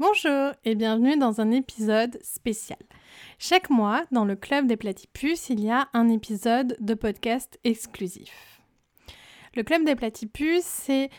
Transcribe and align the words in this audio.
Bonjour 0.00 0.50
et 0.64 0.74
bienvenue 0.74 1.16
dans 1.16 1.40
un 1.40 1.52
épisode 1.52 2.18
spécial. 2.20 2.80
Chaque 3.38 3.70
mois, 3.70 4.02
dans 4.10 4.24
le 4.24 4.34
Club 4.34 4.66
des 4.66 4.76
Platypus, 4.76 5.50
il 5.50 5.60
y 5.60 5.70
a 5.70 5.88
un 5.92 6.08
épisode 6.08 6.76
de 6.80 6.94
podcast 6.94 7.60
exclusif. 7.62 8.60
Le 9.54 9.62
Club 9.62 9.84
des 9.84 9.94
Platypus, 9.94 10.64
c'est 10.64 11.10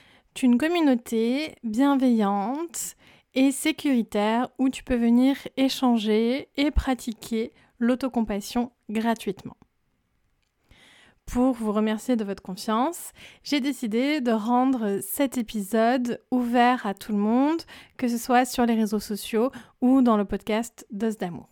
une 0.42 0.58
communauté 0.58 1.56
bienveillante 1.64 2.98
et 3.34 3.54
sécuritaire 3.54 4.50
où 4.60 4.68
tu 4.68 4.84
peux 4.84 4.98
venir 4.98 5.38
échanger 5.56 6.50
et 6.58 6.70
pratiquer 6.70 7.54
l'autocompassion 7.80 8.74
gratuitement. 8.90 9.56
Pour 11.26 11.54
vous 11.54 11.72
remercier 11.72 12.16
de 12.16 12.24
votre 12.24 12.44
confiance, 12.44 13.12
j'ai 13.44 13.60
décidé 13.60 14.22
de 14.22 14.32
rendre 14.32 15.00
cet 15.02 15.38
épisode 15.38 16.22
ouvert 16.32 16.86
à 16.86 16.94
tout 16.94 17.12
le 17.12 17.18
monde, 17.18 17.62
que 17.98 18.08
ce 18.08 18.18
soit 18.18 18.46
sur 18.46 18.66
les 18.66 18.76
réseaux 18.76 19.00
sociaux 19.00 19.52
ou 19.82 20.02
dans 20.02 20.18
le 20.18 20.26
podcast 20.26 20.86
Dose 20.92 21.18
d'amour. 21.18 21.50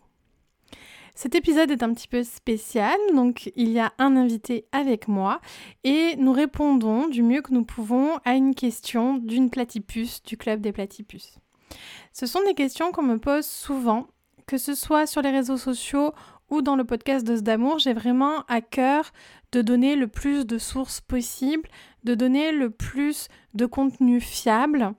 Cet 1.15 1.35
épisode 1.35 1.69
est 1.69 1.83
un 1.83 1.93
petit 1.93 2.07
peu 2.07 2.23
spécial, 2.23 2.97
donc 3.13 3.51
il 3.55 3.69
y 3.69 3.79
a 3.79 3.93
un 3.99 4.15
invité 4.15 4.65
avec 4.71 5.07
moi 5.07 5.41
et 5.83 6.15
nous 6.17 6.31
répondons 6.31 7.07
du 7.07 7.21
mieux 7.21 7.41
que 7.41 7.53
nous 7.53 7.65
pouvons 7.65 8.17
à 8.25 8.35
une 8.35 8.55
question 8.55 9.17
d'une 9.17 9.49
platypus 9.49 10.23
du 10.23 10.37
club 10.37 10.61
des 10.61 10.71
platypus. 10.71 11.39
Ce 12.13 12.25
sont 12.25 12.43
des 12.45 12.55
questions 12.55 12.91
qu'on 12.91 13.03
me 13.03 13.19
pose 13.19 13.45
souvent, 13.45 14.07
que 14.47 14.57
ce 14.57 14.75
soit 14.75 15.07
sur 15.07 15.21
les 15.21 15.31
réseaux 15.31 15.57
sociaux 15.57 16.13
ou 16.49 16.61
dans 16.61 16.75
le 16.75 16.83
podcast 16.83 17.25
Dose 17.25 17.43
d'amour, 17.43 17.79
j'ai 17.79 17.93
vraiment 17.93 18.43
à 18.47 18.61
cœur 18.61 19.11
de 19.53 19.61
donner 19.61 19.95
le 19.95 20.07
plus 20.07 20.45
de 20.45 20.57
sources 20.57 20.99
possibles, 20.99 21.69
de 22.03 22.15
donner 22.15 22.51
le 22.51 22.71
plus 22.71 23.27
de 23.53 23.67
contenu 23.67 24.19
fiable, 24.19 24.93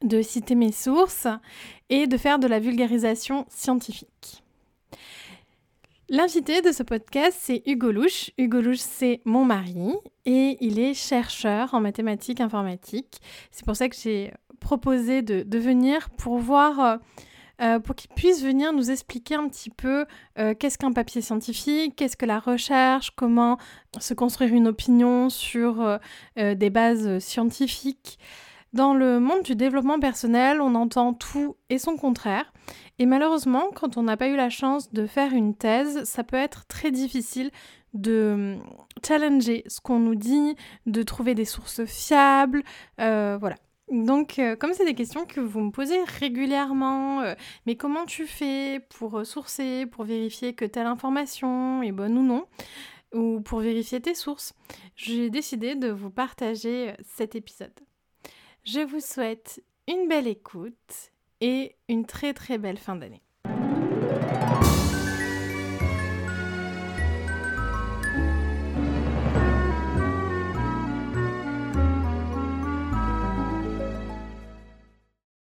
de 0.00 0.22
citer 0.22 0.54
mes 0.54 0.70
sources 0.70 1.26
et 1.90 2.06
de 2.06 2.16
faire 2.16 2.38
de 2.38 2.46
la 2.46 2.60
vulgarisation 2.60 3.44
scientifique. 3.48 4.44
L'invité 6.08 6.62
de 6.62 6.70
ce 6.70 6.84
podcast, 6.84 7.36
c'est 7.40 7.62
Hugo 7.66 7.90
Louche. 7.90 8.30
Hugo 8.38 8.60
Louche, 8.60 8.78
c'est 8.78 9.20
mon 9.24 9.44
mari 9.44 9.94
et 10.24 10.56
il 10.60 10.78
est 10.78 10.94
chercheur 10.94 11.74
en 11.74 11.80
mathématiques 11.80 12.40
informatiques. 12.40 13.20
C'est 13.50 13.64
pour 13.64 13.74
ça 13.74 13.88
que 13.88 13.96
j'ai 13.96 14.32
proposé 14.60 15.22
de, 15.22 15.58
venir 15.58 16.10
pour 16.10 16.38
voir 16.38 17.00
euh, 17.60 17.78
pour 17.78 17.94
qu'il 17.94 18.10
puisse 18.10 18.42
venir 18.42 18.72
nous 18.72 18.90
expliquer 18.90 19.36
un 19.36 19.48
petit 19.48 19.70
peu 19.70 20.06
euh, 20.38 20.54
qu'est-ce 20.58 20.76
qu'un 20.76 20.92
papier 20.92 21.20
scientifique, 21.20 21.94
qu'est-ce 21.96 22.16
que 22.16 22.26
la 22.26 22.40
recherche, 22.40 23.12
comment 23.14 23.58
se 24.00 24.14
construire 24.14 24.52
une 24.52 24.66
opinion 24.66 25.30
sur 25.30 25.80
euh, 26.36 26.54
des 26.54 26.70
bases 26.70 27.18
scientifiques. 27.20 28.18
Dans 28.72 28.92
le 28.92 29.20
monde 29.20 29.42
du 29.42 29.54
développement 29.54 30.00
personnel, 30.00 30.60
on 30.60 30.74
entend 30.74 31.14
tout 31.14 31.56
et 31.70 31.78
son 31.78 31.96
contraire. 31.96 32.52
Et 32.98 33.06
malheureusement, 33.06 33.68
quand 33.72 33.96
on 33.96 34.02
n'a 34.02 34.16
pas 34.16 34.26
eu 34.28 34.36
la 34.36 34.50
chance 34.50 34.92
de 34.92 35.06
faire 35.06 35.32
une 35.32 35.54
thèse, 35.54 36.02
ça 36.02 36.24
peut 36.24 36.36
être 36.36 36.66
très 36.66 36.90
difficile 36.90 37.52
de 37.92 38.56
challenger 39.06 39.62
ce 39.68 39.80
qu'on 39.80 40.00
nous 40.00 40.16
dit, 40.16 40.56
de 40.86 41.04
trouver 41.04 41.36
des 41.36 41.44
sources 41.44 41.84
fiables. 41.84 42.64
voilà. 42.98 43.54
Donc, 43.90 44.38
euh, 44.38 44.56
comme 44.56 44.72
c'est 44.72 44.86
des 44.86 44.94
questions 44.94 45.26
que 45.26 45.40
vous 45.40 45.60
me 45.60 45.70
posez 45.70 46.02
régulièrement, 46.04 47.20
euh, 47.20 47.34
mais 47.66 47.76
comment 47.76 48.06
tu 48.06 48.26
fais 48.26 48.80
pour 48.96 49.18
euh, 49.18 49.24
sourcer, 49.24 49.86
pour 49.86 50.04
vérifier 50.04 50.54
que 50.54 50.64
telle 50.64 50.86
information 50.86 51.82
est 51.82 51.92
bonne 51.92 52.16
ou 52.16 52.22
non, 52.22 52.46
ou 53.12 53.40
pour 53.40 53.60
vérifier 53.60 54.00
tes 54.00 54.14
sources, 54.14 54.54
j'ai 54.96 55.28
décidé 55.28 55.74
de 55.74 55.90
vous 55.90 56.10
partager 56.10 56.94
cet 57.04 57.34
épisode. 57.34 57.78
Je 58.64 58.80
vous 58.80 59.00
souhaite 59.00 59.62
une 59.86 60.08
belle 60.08 60.28
écoute 60.28 61.12
et 61.42 61.76
une 61.88 62.06
très 62.06 62.32
très 62.32 62.56
belle 62.56 62.78
fin 62.78 62.96
d'année. 62.96 63.23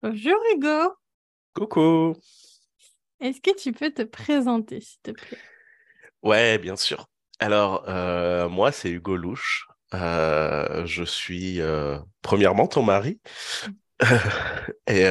Bonjour 0.08 0.38
Hugo. 0.54 0.94
Coucou. 1.56 2.14
Est-ce 3.20 3.42
que 3.42 3.56
tu 3.56 3.72
peux 3.72 3.90
te 3.90 4.04
présenter, 4.04 4.80
s'il 4.80 5.00
te 5.02 5.10
plaît? 5.10 5.40
Ouais, 6.22 6.60
bien 6.60 6.76
sûr. 6.76 7.08
Alors, 7.40 7.86
euh, 7.90 8.48
moi, 8.48 8.72
c'est 8.72 8.92
Hugo 8.92 9.16
Louche. 9.16 9.68
Euh, 9.96 10.86
je 10.86 11.04
suis 11.04 11.60
euh, 11.60 11.98
premièrement 12.22 12.68
ton 12.68 12.84
mari. 12.84 13.20
Et 14.88 15.06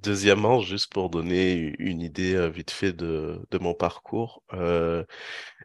deuxièmement, 0.00 0.60
juste 0.60 0.92
pour 0.92 1.10
donner 1.10 1.74
une 1.80 2.00
idée 2.00 2.48
vite 2.50 2.70
fait 2.70 2.92
de, 2.92 3.40
de 3.50 3.58
mon 3.58 3.74
parcours, 3.74 4.44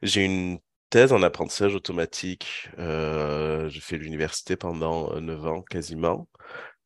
j'ai 0.02 0.26
une 0.26 0.58
thèse 0.90 1.14
en 1.14 1.22
apprentissage 1.22 1.76
automatique. 1.76 2.68
j'ai 2.80 3.80
fait 3.80 3.98
l'université 3.98 4.56
pendant 4.56 5.22
9 5.22 5.46
ans 5.46 5.62
quasiment. 5.62 6.28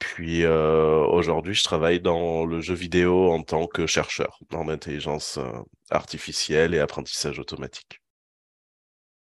Puis 0.03 0.43
euh, 0.43 1.05
aujourd'hui, 1.05 1.53
je 1.53 1.63
travaille 1.63 2.01
dans 2.01 2.45
le 2.45 2.59
jeu 2.59 2.73
vidéo 2.73 3.31
en 3.31 3.41
tant 3.41 3.67
que 3.67 3.87
chercheur 3.87 4.37
en 4.51 4.67
intelligence 4.67 5.37
euh, 5.37 5.49
artificielle 5.91 6.73
et 6.73 6.79
apprentissage 6.79 7.39
automatique. 7.39 8.01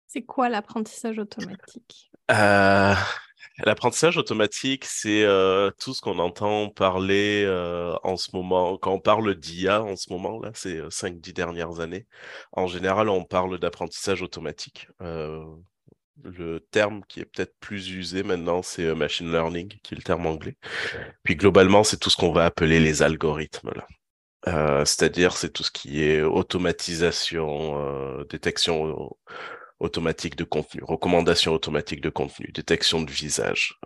C'est 0.06 0.22
quoi 0.22 0.47
l'apprentissage 0.47 1.18
automatique? 1.18 2.12
Euh, 2.31 2.94
L'apprentissage 3.66 4.18
automatique, 4.18 4.85
c'est 4.85 5.25
tout 5.80 5.94
ce 5.94 6.02
qu'on 6.02 6.19
entend 6.19 6.69
parler 6.69 7.46
en 8.03 8.16
ce 8.16 8.30
moment. 8.34 8.78
Quand 8.78 8.94
on 8.94 9.00
parle 9.00 9.36
d'IA 9.36 9.84
en 9.84 9.97
ce 9.97 10.13
moment, 10.13 10.40
là, 10.40 10.51
ces 10.53 10.80
5-10 10.84 11.34
dernières 11.34 11.80
années, 11.81 12.07
en 12.53 12.68
général, 12.68 13.09
on 13.09 13.25
parle 13.25 13.59
d'apprentissage 13.59 14.22
automatique 14.22 14.88
le 16.24 16.59
terme 16.59 17.03
qui 17.07 17.19
est 17.19 17.25
peut-être 17.25 17.56
plus 17.59 17.90
usé 17.91 18.24
maintenant, 18.24 18.62
c'est 18.62 18.85
euh, 18.85 18.96
machine 18.96 19.31
learning, 19.31 19.80
qui 19.84 19.94
est 19.94 19.97
le 19.97 20.03
terme 20.03 20.25
anglais. 20.25 20.57
Puis 21.24 21.35
globalement, 21.35 21.84
c'est 21.84 21.97
tout 21.97 22.09
ce 22.09 22.18
qu'on 22.18 22.31
va 22.31 22.46
appeler 22.46 22.80
les 22.80 23.02
algorithmes. 23.02 23.72
Là. 23.75 23.88
Euh, 24.47 24.85
c'est-à-dire, 24.85 25.35
c'est 25.35 25.52
tout 25.52 25.63
ce 25.63 25.72
qui 25.72 26.03
est 26.03 26.22
automatisation, 26.22 27.80
euh, 27.80 28.24
détection 28.25 29.16
automatique 29.80 30.35
de 30.35 30.44
contenu, 30.44 30.81
recommandation 30.84 31.53
automatique 31.53 32.02
de 32.02 32.09
contenu, 32.09 32.51
détection 32.53 33.01
de 33.01 33.12
visage, 33.12 33.80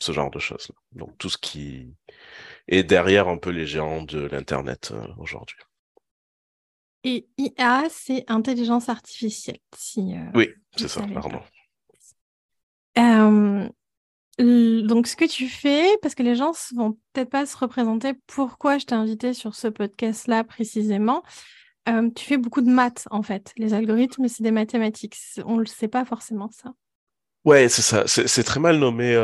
ce 0.00 0.12
genre 0.12 0.30
de 0.30 0.38
choses. 0.38 0.70
Donc 0.92 1.16
tout 1.18 1.28
ce 1.28 1.36
qui 1.36 1.94
est 2.68 2.84
derrière 2.84 3.28
un 3.28 3.36
peu 3.36 3.50
les 3.50 3.66
géants 3.66 4.02
de 4.02 4.20
l'Internet 4.20 4.94
aujourd'hui. 5.18 5.58
Et 7.04 7.28
IA, 7.36 7.84
c'est 7.90 8.24
intelligence 8.28 8.88
artificielle. 8.88 9.58
Si, 9.76 10.14
euh, 10.14 10.30
oui, 10.34 10.48
c'est 10.74 10.88
ça, 10.88 11.02
pardon. 11.12 11.40
Euh, 12.96 13.68
donc, 14.38 15.06
ce 15.06 15.14
que 15.14 15.26
tu 15.26 15.48
fais, 15.48 15.86
parce 16.00 16.14
que 16.14 16.22
les 16.22 16.34
gens 16.34 16.52
ne 16.72 16.76
vont 16.78 16.92
peut-être 17.12 17.28
pas 17.28 17.44
se 17.44 17.58
représenter 17.58 18.14
pourquoi 18.26 18.78
je 18.78 18.86
t'ai 18.86 18.94
invité 18.94 19.34
sur 19.34 19.54
ce 19.54 19.68
podcast-là 19.68 20.44
précisément, 20.44 21.22
euh, 21.90 22.08
tu 22.16 22.24
fais 22.24 22.38
beaucoup 22.38 22.62
de 22.62 22.70
maths 22.70 23.06
en 23.10 23.22
fait. 23.22 23.52
Les 23.58 23.74
algorithmes, 23.74 24.26
c'est 24.26 24.42
des 24.42 24.50
mathématiques. 24.50 25.18
On 25.44 25.56
ne 25.56 25.60
le 25.60 25.66
sait 25.66 25.88
pas 25.88 26.06
forcément 26.06 26.48
ça. 26.50 26.72
Ouais, 27.44 27.68
c'est 27.68 27.82
ça. 27.82 28.04
C'est 28.06 28.44
très 28.44 28.60
mal 28.60 28.78
nommé 28.78 29.14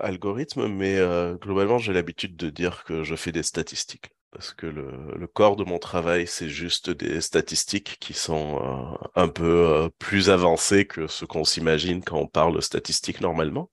algorithme, 0.00 0.68
mais 0.68 0.98
globalement, 1.42 1.76
j'ai 1.76 1.92
l'habitude 1.92 2.36
de 2.36 2.48
dire 2.48 2.84
que 2.84 3.04
je 3.04 3.14
fais 3.14 3.32
des 3.32 3.42
statistiques 3.42 4.10
parce 4.30 4.52
que 4.52 4.66
le, 4.66 5.26
corps 5.26 5.56
de 5.56 5.64
mon 5.64 5.78
travail, 5.78 6.26
c'est 6.26 6.48
juste 6.48 6.90
des 6.90 7.20
statistiques 7.20 7.96
qui 8.00 8.12
sont 8.14 8.60
euh, 8.62 9.08
un 9.14 9.28
peu 9.28 9.66
euh, 9.66 9.88
plus 9.98 10.30
avancées 10.30 10.86
que 10.86 11.06
ce 11.06 11.24
qu'on 11.24 11.44
s'imagine 11.44 12.02
quand 12.04 12.18
on 12.18 12.26
parle 12.26 12.60
statistiques 12.62 13.20
normalement. 13.20 13.70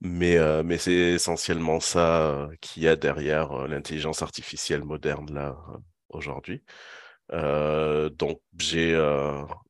Mais, 0.00 0.36
euh, 0.38 0.62
mais 0.64 0.78
c'est 0.78 0.92
essentiellement 0.92 1.80
ça 1.80 2.48
qu'il 2.60 2.82
y 2.82 2.88
a 2.88 2.96
derrière 2.96 3.66
l'intelligence 3.68 4.22
artificielle 4.22 4.84
moderne 4.84 5.32
là 5.32 5.56
aujourd'hui. 6.10 6.62
donc 7.30 8.40
j'ai 8.58 8.94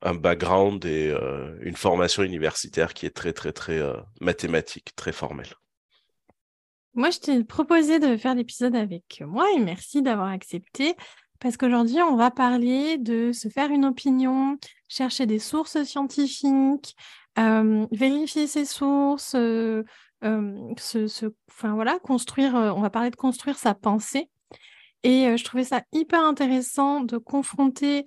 un 0.02 0.14
background 0.14 0.84
et 0.84 1.14
une 1.60 1.76
formation 1.76 2.22
universitaire 2.22 2.94
qui 2.94 3.06
est 3.06 3.14
très 3.14 3.32
très 3.32 3.52
très 3.52 3.80
mathématique, 4.20 4.94
très 4.96 5.12
formelle. 5.12 5.54
Moi, 6.96 7.10
je 7.10 7.18
t'ai 7.18 7.44
proposé 7.44 7.98
de 7.98 8.16
faire 8.16 8.34
l'épisode 8.34 8.74
avec 8.74 9.22
moi 9.26 9.46
et 9.54 9.60
merci 9.60 10.00
d'avoir 10.00 10.28
accepté 10.28 10.96
parce 11.40 11.58
qu'aujourd'hui, 11.58 12.00
on 12.00 12.16
va 12.16 12.30
parler 12.30 12.96
de 12.96 13.32
se 13.32 13.48
faire 13.50 13.70
une 13.70 13.84
opinion, 13.84 14.56
chercher 14.88 15.26
des 15.26 15.38
sources 15.38 15.82
scientifiques, 15.82 16.96
euh, 17.38 17.86
vérifier 17.92 18.46
ses 18.46 18.64
sources, 18.64 19.34
euh, 19.34 19.84
euh, 20.24 20.74
enfin, 21.50 21.74
voilà, 21.74 21.98
construire, 21.98 22.54
on 22.54 22.80
va 22.80 22.88
parler 22.88 23.10
de 23.10 23.16
construire 23.16 23.58
sa 23.58 23.74
pensée. 23.74 24.30
Et 25.02 25.36
je 25.36 25.44
trouvais 25.44 25.64
ça 25.64 25.82
hyper 25.92 26.24
intéressant 26.24 27.02
de 27.02 27.18
confronter 27.18 28.06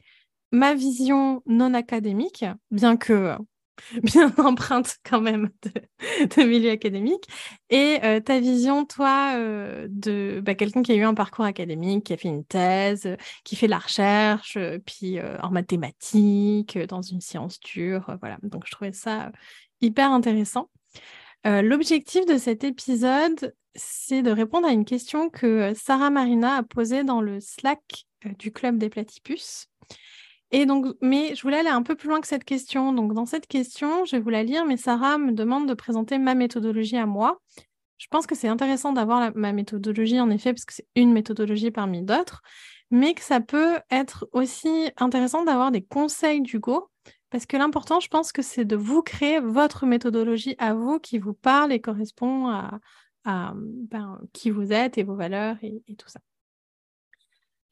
ma 0.51 0.73
vision 0.73 1.43
non 1.45 1.75
académique, 1.75 2.43
bien 2.71 2.97
que 2.97 3.37
bien 4.03 4.33
empreinte 4.37 4.97
quand 5.03 5.21
même 5.21 5.49
de, 5.63 6.43
milieu 6.43 6.71
académique. 6.71 7.25
Et 7.69 7.99
euh, 8.03 8.19
ta 8.19 8.39
vision, 8.39 8.85
toi, 8.85 9.33
euh, 9.35 9.87
de 9.89 10.41
bah, 10.43 10.55
quelqu'un 10.55 10.81
qui 10.81 10.91
a 10.91 10.95
eu 10.95 11.03
un 11.03 11.13
parcours 11.13 11.45
académique, 11.45 12.05
qui 12.05 12.13
a 12.13 12.17
fait 12.17 12.29
une 12.29 12.45
thèse, 12.45 13.15
qui 13.43 13.55
fait 13.55 13.67
la 13.67 13.79
recherche, 13.79 14.57
puis 14.85 15.19
en 15.21 15.51
mathématiques, 15.51 16.77
dans 16.77 17.01
une 17.01 17.21
science 17.21 17.59
dure. 17.59 18.17
voilà. 18.19 18.37
Donc, 18.43 18.63
je 18.65 18.71
trouvais 18.71 18.93
ça 18.93 19.31
hyper 19.81 20.11
intéressant. 20.11 20.69
L'objectif 21.45 22.25
de 22.25 22.37
cet 22.37 22.63
épisode, 22.63 23.53
c'est 23.75 24.21
de 24.21 24.31
répondre 24.31 24.67
à 24.67 24.71
une 24.71 24.85
question 24.85 25.29
que 25.29 25.73
Sarah 25.75 26.09
Marina 26.09 26.57
a 26.57 26.63
posée 26.63 27.03
dans 27.03 27.21
le 27.21 27.39
Slack 27.39 28.05
du 28.37 28.51
Club 28.51 28.77
des 28.77 28.89
Platypus. 28.89 29.67
Et 30.51 30.65
donc, 30.65 30.95
mais 31.01 31.35
je 31.35 31.41
voulais 31.43 31.59
aller 31.59 31.69
un 31.69 31.83
peu 31.83 31.95
plus 31.95 32.09
loin 32.09 32.21
que 32.21 32.27
cette 32.27 32.43
question. 32.43 32.91
Donc, 32.93 33.13
dans 33.13 33.25
cette 33.25 33.47
question, 33.47 34.05
je 34.05 34.15
vais 34.15 34.21
vous 34.21 34.29
la 34.29 34.43
lire, 34.43 34.65
mais 34.65 34.77
Sarah 34.77 35.17
me 35.17 35.31
demande 35.31 35.67
de 35.67 35.73
présenter 35.73 36.17
ma 36.17 36.33
méthodologie 36.33 36.97
à 36.97 37.05
moi. 37.05 37.39
Je 37.97 38.07
pense 38.07 38.25
que 38.25 38.33
c'est 38.33 38.47
intéressant 38.47 38.93
d'avoir 38.93 39.31
ma 39.35 39.51
méthodologie, 39.51 40.19
en 40.19 40.29
effet, 40.29 40.53
parce 40.53 40.65
que 40.65 40.73
c'est 40.73 40.87
une 40.95 41.11
méthodologie 41.11 41.69
parmi 41.69 42.01
d'autres, 42.01 42.41
mais 42.89 43.13
que 43.13 43.21
ça 43.21 43.41
peut 43.41 43.77
être 43.91 44.27
aussi 44.31 44.89
intéressant 44.97 45.43
d'avoir 45.43 45.71
des 45.71 45.83
conseils 45.83 46.41
d'Hugo, 46.41 46.89
parce 47.29 47.45
que 47.45 47.57
l'important, 47.57 47.99
je 47.99 48.07
pense 48.07 48.31
que 48.31 48.41
c'est 48.41 48.65
de 48.65 48.75
vous 48.75 49.03
créer 49.03 49.39
votre 49.39 49.85
méthodologie 49.85 50.55
à 50.57 50.73
vous 50.73 50.99
qui 50.99 51.19
vous 51.19 51.33
parle 51.33 51.71
et 51.71 51.81
correspond 51.81 52.47
à, 52.47 52.79
ben, 53.25 54.19
qui 54.33 54.49
vous 54.49 54.73
êtes 54.73 54.97
et 54.97 55.03
vos 55.03 55.15
valeurs 55.15 55.57
et, 55.61 55.83
tout 55.95 56.07
ça. 56.07 56.19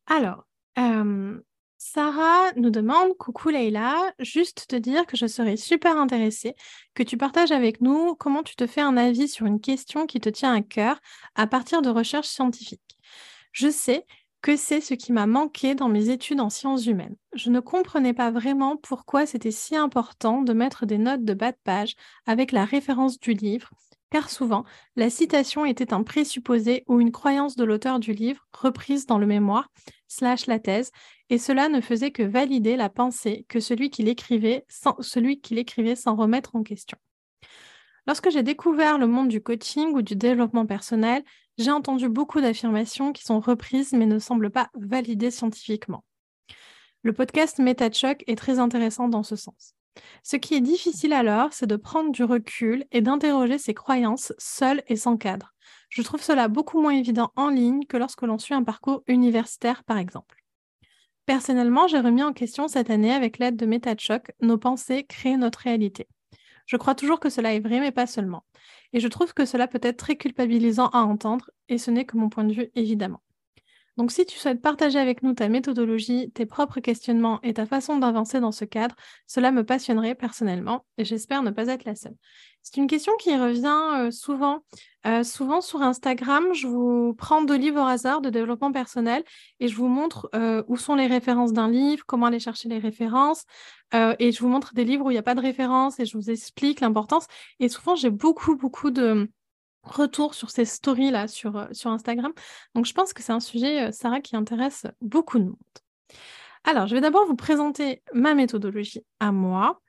Alors, 0.06 0.46
euh, 0.78 1.40
Sarah 1.80 2.52
nous 2.56 2.72
demande 2.72 3.16
Coucou 3.18 3.50
Leïla, 3.50 4.12
juste 4.18 4.66
te 4.68 4.76
dire 4.76 5.06
que 5.06 5.16
je 5.16 5.28
serais 5.28 5.58
super 5.58 5.96
intéressée 5.98 6.56
que 6.96 7.04
tu 7.04 7.18
partages 7.18 7.52
avec 7.52 7.82
nous 7.82 8.16
comment 8.16 8.42
tu 8.42 8.56
te 8.56 8.66
fais 8.66 8.82
un 8.82 8.98
avis 8.98 9.28
sur 9.28 9.46
une 9.46 9.62
question 9.62 10.08
qui 10.08 10.20
te 10.20 10.30
tient 10.30 10.56
à 10.56 10.62
cœur 10.62 11.00
à 11.36 11.46
partir 11.46 11.84
de 11.84 11.90
recherches 11.90 12.30
scientifiques. 12.30 12.98
Je 13.52 13.70
sais 13.70 14.06
que 14.42 14.56
c'est 14.56 14.82
ce 14.82 14.96
qui 14.96 15.12
m'a 15.12 15.28
manqué 15.28 15.76
dans 15.76 15.88
mes 15.88 16.10
études 16.10 16.40
en 16.40 16.50
sciences 16.50 16.88
humaines. 16.88 17.16
Je 17.34 17.52
ne 17.52 17.60
comprenais 17.60 18.14
pas 18.14 18.32
vraiment 18.32 18.78
pourquoi 18.78 19.28
c'était 19.28 19.52
si 19.52 19.76
important 19.76 20.42
de 20.42 20.54
mettre 20.54 20.88
des 20.88 20.98
notes 20.98 21.26
de 21.26 21.34
bas 21.36 21.52
de 21.52 21.58
page 21.64 21.96
avec 22.26 22.52
la 22.52 22.66
référence 22.66 23.20
du 23.20 23.34
livre, 23.34 23.70
car 24.10 24.30
souvent, 24.30 24.64
la 24.96 25.10
citation 25.10 25.66
était 25.66 25.94
un 25.94 26.04
présupposé 26.04 26.84
ou 26.88 27.00
une 27.00 27.12
croyance 27.12 27.56
de 27.56 27.64
l'auteur 27.64 28.00
du 28.00 28.14
livre 28.14 28.48
reprise 28.54 29.06
dans 29.06 29.18
le 29.18 29.26
mémoire, 29.26 29.70
slash 30.08 30.46
la 30.46 30.60
thèse, 30.60 30.92
et 31.30 31.38
cela 31.38 31.70
ne 31.70 31.82
faisait 31.82 32.12
que 32.12 32.24
valider 32.24 32.78
la 32.78 32.90
pensée 32.90 33.46
que 33.50 33.60
celui 33.60 33.90
qui 33.90 34.04
l'écrivait 34.04 34.66
sans, 34.70 34.96
remettre 36.16 36.56
en 36.56 36.64
question. 36.64 36.98
Lorsque 38.06 38.30
j'ai 38.30 38.44
découvert 38.44 38.98
le 38.98 39.08
monde 39.08 39.28
du 39.28 39.42
coaching 39.42 39.90
ou 39.94 40.02
du 40.02 40.16
développement 40.16 40.66
personnel, 40.66 41.24
j'ai 41.58 41.72
entendu 41.72 42.08
beaucoup 42.08 42.40
d'affirmations 42.40 43.12
qui 43.12 43.24
sont 43.24 43.42
reprises 43.42 43.92
mais 43.92 44.06
ne 44.06 44.20
semblent 44.20 44.52
pas 44.52 44.70
validées 44.76 45.32
scientifiquement. 45.32 46.06
Le 47.04 47.14
podcast 47.14 47.60
MetaChoc 47.60 48.24
est 48.28 48.38
très 48.38 48.60
intéressant 48.60 49.10
dans 49.10 49.24
ce 49.24 49.36
sens. 49.36 49.77
Ce 50.24 50.36
qui 50.36 50.56
est 50.56 50.62
difficile 50.62 51.14
alors, 51.14 51.54
c'est 51.54 51.68
de 51.68 51.76
prendre 51.76 52.12
du 52.12 52.24
recul 52.24 52.86
et 52.92 53.02
d'interroger 53.02 53.58
ses 53.58 53.74
croyances 53.74 54.34
seules 54.38 54.84
et 54.88 54.96
sans 54.96 55.18
cadre. 55.18 55.54
Je 55.90 56.02
trouve 56.02 56.22
cela 56.22 56.48
beaucoup 56.48 56.82
moins 56.82 56.94
évident 56.94 57.32
en 57.36 57.50
ligne 57.50 57.86
que 57.86 57.98
lorsque 57.98 58.24
l'on 58.24 58.38
suit 58.38 58.54
un 58.54 58.64
parcours 58.64 59.04
universitaire, 59.08 59.84
par 59.84 59.98
exemple. 59.98 60.44
Personnellement, 61.26 61.88
j'ai 61.88 62.00
remis 62.00 62.24
en 62.24 62.34
question 62.34 62.68
cette 62.68 62.90
année, 62.90 63.14
avec 63.14 63.38
l'aide 63.38 63.58
de 63.58 63.66
MetaChoc, 63.66 64.32
nos 64.42 64.58
pensées 64.58 65.04
créent 65.04 65.38
notre 65.38 65.60
réalité. 65.60 66.08
Je 66.66 66.78
crois 66.78 66.96
toujours 66.96 67.20
que 67.20 67.30
cela 67.30 67.54
est 67.54 67.60
vrai, 67.60 67.80
mais 67.80 67.92
pas 67.92 68.08
seulement. 68.08 68.44
Et 68.94 69.00
je 69.00 69.08
trouve 69.08 69.34
que 69.34 69.46
cela 69.46 69.68
peut 69.68 69.80
être 69.82 69.98
très 69.98 70.16
culpabilisant 70.18 70.88
à 70.88 71.00
entendre, 71.00 71.50
et 71.70 71.78
ce 71.78 71.92
n'est 71.92 72.06
que 72.06 72.18
mon 72.18 72.30
point 72.30 72.44
de 72.44 72.54
vue, 72.54 72.70
évidemment. 72.76 73.22
Donc 73.98 74.12
si 74.12 74.26
tu 74.26 74.38
souhaites 74.38 74.62
partager 74.62 75.00
avec 75.00 75.24
nous 75.24 75.34
ta 75.34 75.50
méthodologie, 75.50 76.32
tes 76.32 76.46
propres 76.46 76.80
questionnements 76.80 77.40
et 77.42 77.56
ta 77.56 77.66
façon 77.66 77.98
d'avancer 77.98 78.40
dans 78.40 78.52
ce 78.52 78.64
cadre, 78.64 78.96
cela 79.26 79.52
me 79.52 79.64
passionnerait 79.64 80.14
personnellement 80.14 80.86
et 81.00 81.06
j'espère 81.06 81.42
ne 81.42 81.50
pas 81.50 81.68
être 81.68 81.84
la 81.84 81.96
seule. 81.96 82.16
C'est 82.62 82.78
une 82.78 82.88
question 82.88 83.14
qui 83.18 83.36
revient 83.36 83.82
euh, 83.96 84.12
souvent. 84.12 84.60
Euh, 85.06 85.24
souvent 85.24 85.62
sur 85.62 85.82
Instagram, 85.82 86.54
je 86.54 86.68
vous 86.68 87.16
prends 87.18 87.42
deux 87.42 87.56
livres 87.56 87.82
au 87.82 87.86
hasard 87.86 88.20
de 88.22 88.30
développement 88.30 88.74
personnel 88.74 89.24
et 89.60 89.70
je 89.70 89.76
vous 89.76 89.88
montre 89.88 90.30
euh, 90.36 90.64
où 90.68 90.76
sont 90.76 90.96
les 90.96 91.08
références 91.08 91.54
d'un 91.54 91.70
livre, 91.70 92.04
comment 92.06 92.26
aller 92.26 92.40
chercher 92.40 92.68
les 92.70 92.80
références 92.80 93.46
et 94.20 94.34
je 94.34 94.42
vous 94.42 94.50
montre 94.50 94.74
des 94.74 94.84
livres 94.84 95.06
où 95.06 95.12
il 95.12 95.14
n'y 95.14 95.20
a 95.20 95.24
pas 95.24 95.34
de 95.34 95.40
références 95.40 95.98
et 96.02 96.06
je 96.06 96.18
vous 96.18 96.30
explique 96.30 96.82
l'importance. 96.82 97.26
Et 97.62 97.70
souvent, 97.70 97.96
j'ai 97.96 98.10
beaucoup, 98.10 98.58
beaucoup 98.58 98.92
de 98.92 99.30
retour 99.92 100.34
sur 100.34 100.50
ces 100.50 100.66
stories-là 100.66 101.28
sur, 101.28 101.58
euh, 101.58 101.66
sur 101.72 101.92
Instagram. 101.92 102.32
Donc 102.76 102.86
je 102.86 102.94
pense 102.94 103.14
que 103.14 103.24
c'est 103.24 103.34
un 103.34 103.40
sujet, 103.40 103.88
euh, 103.88 103.92
Sarah, 103.92 104.22
qui 104.22 104.36
intéresse 104.36 104.86
beaucoup 105.02 105.40
de 105.40 105.46
monde. 105.46 105.56
Alors, 106.64 106.86
je 106.88 106.96
vais 106.96 107.02
d'abord 107.02 107.26
vous 107.26 107.36
présenter 107.38 108.02
ma 108.14 108.34
méthodologie 108.34 109.02
à 109.22 109.32
moi, 109.32 109.80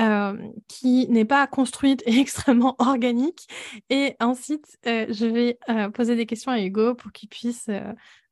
euh, 0.00 0.36
qui 0.68 1.08
n'est 1.08 1.24
pas 1.24 1.46
construite 1.46 2.02
et 2.04 2.18
extrêmement 2.20 2.76
organique. 2.78 3.46
Et 3.88 4.16
ensuite, 4.20 4.76
je 4.84 5.24
vais 5.24 5.58
poser 5.94 6.14
des 6.14 6.26
questions 6.26 6.52
à 6.52 6.60
Hugo 6.60 6.94
pour 6.94 7.12
qu'il 7.12 7.30
puisse... 7.30 7.70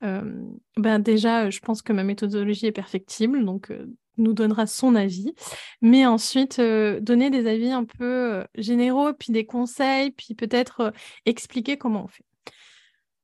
ben 0.02 0.98
déjà, 0.98 1.48
je 1.48 1.60
pense 1.60 1.80
que 1.80 1.94
ma 1.94 2.04
méthodologie 2.04 2.66
est 2.66 2.72
perfectible, 2.72 3.42
donc 3.42 3.72
nous 4.18 4.32
donnera 4.32 4.66
son 4.66 4.94
avis, 4.94 5.34
mais 5.80 6.06
ensuite 6.06 6.58
euh, 6.58 7.00
donner 7.00 7.30
des 7.30 7.46
avis 7.46 7.70
un 7.70 7.84
peu 7.84 8.04
euh, 8.04 8.44
généraux, 8.56 9.12
puis 9.12 9.32
des 9.32 9.46
conseils, 9.46 10.10
puis 10.10 10.34
peut-être 10.34 10.80
euh, 10.80 10.90
expliquer 11.26 11.76
comment 11.76 12.04
on 12.04 12.08
fait. 12.08 12.24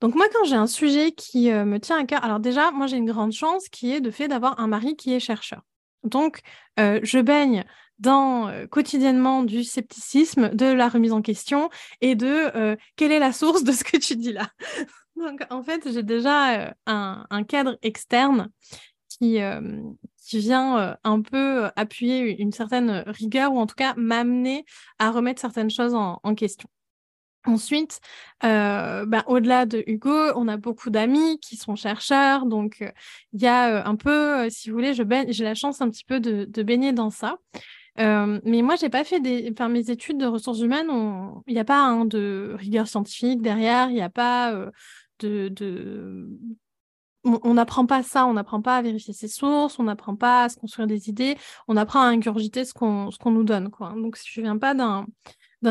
Donc 0.00 0.14
moi, 0.14 0.26
quand 0.32 0.44
j'ai 0.44 0.56
un 0.56 0.66
sujet 0.66 1.12
qui 1.12 1.50
me 1.50 1.78
tient 1.78 1.98
à 1.98 2.06
cœur, 2.06 2.24
alors 2.24 2.40
déjà, 2.40 2.70
moi 2.70 2.86
j'ai 2.86 2.96
une 2.96 3.10
grande 3.10 3.32
chance 3.32 3.68
qui 3.68 3.92
est 3.92 4.00
de 4.00 4.10
fait 4.10 4.28
d'avoir 4.28 4.58
un 4.58 4.66
mari 4.66 4.96
qui 4.96 5.12
est 5.12 5.20
chercheur. 5.20 5.60
Donc, 6.04 6.40
je 6.78 7.20
baigne 7.20 7.64
dans 7.98 8.50
quotidiennement 8.70 9.42
du 9.42 9.62
scepticisme, 9.62 10.54
de 10.54 10.64
la 10.64 10.88
remise 10.88 11.12
en 11.12 11.20
question 11.20 11.68
et 12.00 12.14
de 12.14 12.78
quelle 12.96 13.12
est 13.12 13.18
la 13.18 13.34
source 13.34 13.62
de 13.62 13.72
ce 13.72 13.84
que 13.84 13.98
tu 13.98 14.16
dis 14.16 14.32
là? 14.32 14.48
Donc, 15.16 15.42
en 15.50 15.62
fait, 15.62 15.86
j'ai 15.92 16.02
déjà 16.02 16.72
un, 16.86 17.26
un, 17.28 17.44
cadre 17.44 17.76
externe 17.82 18.48
qui, 19.20 19.38
qui 20.30 20.38
vient 20.38 20.78
euh, 20.78 20.94
un 21.04 21.20
peu 21.22 21.64
euh, 21.64 21.68
appuyer 21.76 22.40
une 22.40 22.52
certaine 22.52 23.02
rigueur 23.06 23.52
ou 23.52 23.58
en 23.58 23.66
tout 23.66 23.74
cas 23.74 23.94
m'amener 23.96 24.64
à 24.98 25.10
remettre 25.10 25.40
certaines 25.40 25.70
choses 25.70 25.94
en, 25.94 26.34
question. 26.34 26.68
Ensuite, 27.46 28.00
euh, 28.44 29.06
ben, 29.06 29.24
au-delà 29.26 29.66
de 29.66 29.82
Hugo, 29.86 30.32
on 30.36 30.46
a 30.46 30.56
beaucoup 30.56 30.90
d'amis 30.90 31.40
qui 31.40 31.56
sont 31.56 31.74
chercheurs, 31.74 32.46
donc 32.46 32.84
il 33.32 33.42
y 33.42 33.46
a 33.46 33.86
un 33.86 33.96
peu, 33.96 34.48
si 34.50 34.68
vous 34.68 34.76
voulez, 34.76 34.92
j'ai 34.94 35.44
la 35.44 35.54
chance 35.54 35.80
un 35.80 35.88
petit 35.88 36.04
peu 36.04 36.20
de, 36.20 36.62
baigner 36.62 36.92
dans 36.92 37.10
ça. 37.10 37.38
mais 37.96 38.62
moi, 38.62 38.76
j'ai 38.76 38.90
pas 38.90 39.04
fait 39.04 39.20
des, 39.20 39.54
mes 39.68 39.90
études 39.90 40.18
de 40.18 40.26
ressources 40.26 40.60
humaines, 40.60 40.90
il 41.46 41.54
n'y 41.54 41.60
a 41.60 41.64
pas 41.64 41.80
hein, 41.80 42.04
de 42.04 42.54
rigueur 42.58 42.86
scientifique 42.86 43.40
derrière, 43.40 43.88
il 43.88 43.94
n'y 43.94 44.02
a 44.02 44.10
pas 44.10 44.54
de, 45.20 46.28
on 47.24 47.54
n'apprend 47.54 47.86
pas 47.86 48.02
ça, 48.02 48.26
on 48.26 48.34
n'apprend 48.34 48.62
pas 48.62 48.76
à 48.76 48.82
vérifier 48.82 49.12
ses 49.12 49.28
sources, 49.28 49.78
on 49.78 49.84
n'apprend 49.84 50.16
pas 50.16 50.44
à 50.44 50.48
se 50.48 50.56
construire 50.56 50.86
des 50.86 51.08
idées, 51.08 51.36
on 51.68 51.76
apprend 51.76 52.00
à 52.00 52.06
ingurgiter 52.06 52.64
ce 52.64 52.72
qu'on 52.72 53.10
nous 53.26 53.44
donne. 53.44 53.70
Quoi. 53.70 53.92
Donc, 53.96 54.18
je 54.24 54.40
ne 54.40 54.46
viens 54.46 54.58
pas 54.58 54.74
d'un 54.74 55.06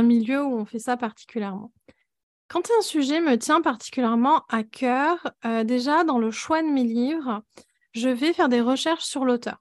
milieu 0.03 0.44
où 0.44 0.58
on 0.58 0.65
fait 0.65 0.79
ça 0.79 0.98
particulièrement. 0.98 1.72
Quand 2.48 2.68
un 2.77 2.82
sujet 2.82 3.22
me 3.22 3.38
tient 3.38 3.62
particulièrement 3.62 4.44
à 4.50 4.63
cœur, 4.63 5.32
euh, 5.46 5.63
déjà 5.63 6.03
dans 6.03 6.18
le 6.18 6.32
choix 6.32 6.63
de 6.63 6.68
mes 6.68 6.84
livres, 6.84 7.44
je 7.94 8.10
vais 8.10 8.34
faire 8.34 8.50
des 8.50 8.62
recherches 8.62 9.03
sur 9.03 9.24
l'auteur. 9.24 9.58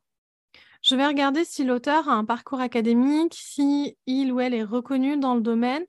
Je 0.82 0.94
vais 0.94 1.06
regarder 1.06 1.44
si 1.44 1.64
l'auteur 1.64 2.08
a 2.08 2.12
un 2.12 2.24
parcours 2.24 2.60
académique, 2.60 3.34
si 3.34 3.96
il 4.06 4.32
ou 4.32 4.40
elle 4.40 4.54
est 4.54 4.64
reconnu 4.64 5.18
dans 5.18 5.34
le 5.34 5.40
domaine 5.40 5.84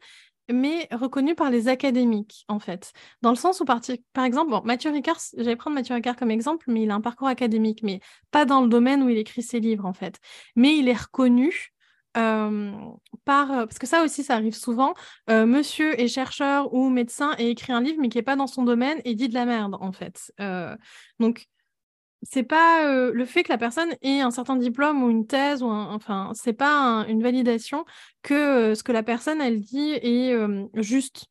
mais 0.51 0.88
reconnu 0.91 1.36
par 1.36 1.50
les 1.50 1.68
académiques, 1.68 2.46
en 2.48 2.60
fait. 2.60 2.94
Dans 3.22 3.29
le 3.29 3.36
sens 3.36 3.62
où, 3.62 3.65
par, 3.65 3.79
exemple, 4.25 4.53
Mathieu 4.65 4.91
Ricard, 4.91 5.20
j'allais 5.38 5.56
prendre 5.56 5.75
Mathieu 5.75 5.96
Ricard 5.96 6.15
comme 6.15 6.32
exemple, 6.32 6.65
mais 6.68 6.84
il 6.84 6.91
a 6.91 6.96
un 6.96 7.01
parcours 7.01 7.27
académique, 7.27 7.82
mais 7.84 8.00
pas 8.32 8.46
dans 8.46 8.62
le 8.62 8.68
domaine 8.68 9.03
où 9.03 9.10
il 9.10 9.18
écrit 9.18 9.44
ses 9.44 9.60
livres, 9.60 9.86
en 9.86 9.94
fait. 9.94 10.20
Mais 10.56 10.77
il 10.77 10.88
est 10.88 11.01
reconnu 11.01 11.74
euh, 12.18 12.72
par... 13.25 13.51
Euh, 13.51 13.65
parce 13.65 13.79
que 13.79 13.88
ça 13.88 14.03
aussi, 14.03 14.24
ça 14.24 14.36
arrive 14.36 14.56
souvent. 14.56 14.94
Euh, 15.29 15.46
monsieur 15.46 16.00
est 16.00 16.08
chercheur 16.08 16.74
ou 16.74 16.89
médecin 16.89 17.36
et 17.38 17.50
écrit 17.50 17.74
un 17.74 17.82
livre, 17.82 18.00
mais 18.01 18.10
qui 18.10 18.18
n'est 18.18 18.24
pas 18.24 18.36
dans 18.36 18.48
son 18.48 18.63
domaine 18.63 19.00
et 19.06 19.15
dit 19.15 19.29
de 19.29 19.34
la 19.34 19.46
merde, 19.46 19.75
en 19.79 19.91
fait. 19.91 20.32
donc, 21.20 21.48
c'est 22.24 22.44
pas 22.44 22.86
euh, 22.86 23.12
le 23.14 23.26
fait 23.26 23.44
que 23.44 23.52
la 23.52 23.58
personne 23.58 23.90
ait 24.02 24.22
un 24.22 24.32
certain 24.32 24.56
diplôme 24.56 25.04
ou 25.04 25.10
une 25.10 25.26
thèse 25.26 25.64
ou 25.64 25.70
enfin 25.70 26.32
c'est 26.34 26.54
pas 26.54 27.06
une 27.08 27.24
validation 27.24 27.86
que 28.22 28.34
euh, 28.34 28.76
ce 28.76 28.84
que 28.84 28.92
la 28.92 29.04
personne 29.04 29.42
elle 29.42 29.62
dit 29.62 29.92
est 29.92 30.34
euh, 30.34 30.66
juste 30.76 31.28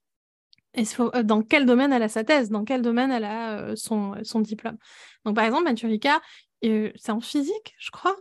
et 0.74 0.84
dans 1.24 1.42
quel 1.42 1.66
domaine 1.66 1.92
elle 1.92 2.02
a 2.02 2.08
sa 2.08 2.24
thèse 2.24 2.50
dans 2.50 2.64
quel 2.64 2.82
domaine 2.82 3.10
elle 3.10 3.24
a 3.24 3.74
son, 3.76 4.14
son 4.22 4.40
diplôme 4.40 4.78
donc 5.24 5.34
par 5.34 5.44
exemple 5.44 5.64
Mathieu 5.64 5.88
Ricard 5.88 6.20
c'est 6.62 7.10
en 7.10 7.20
physique 7.20 7.74
je 7.78 7.90
crois 7.90 8.16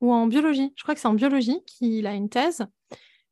ou 0.00 0.12
en 0.12 0.26
biologie 0.26 0.72
je 0.76 0.82
crois 0.82 0.94
que 0.94 1.00
c'est 1.00 1.08
en 1.08 1.14
biologie 1.14 1.58
qu'il 1.66 2.06
a 2.06 2.14
une 2.14 2.28
thèse 2.28 2.64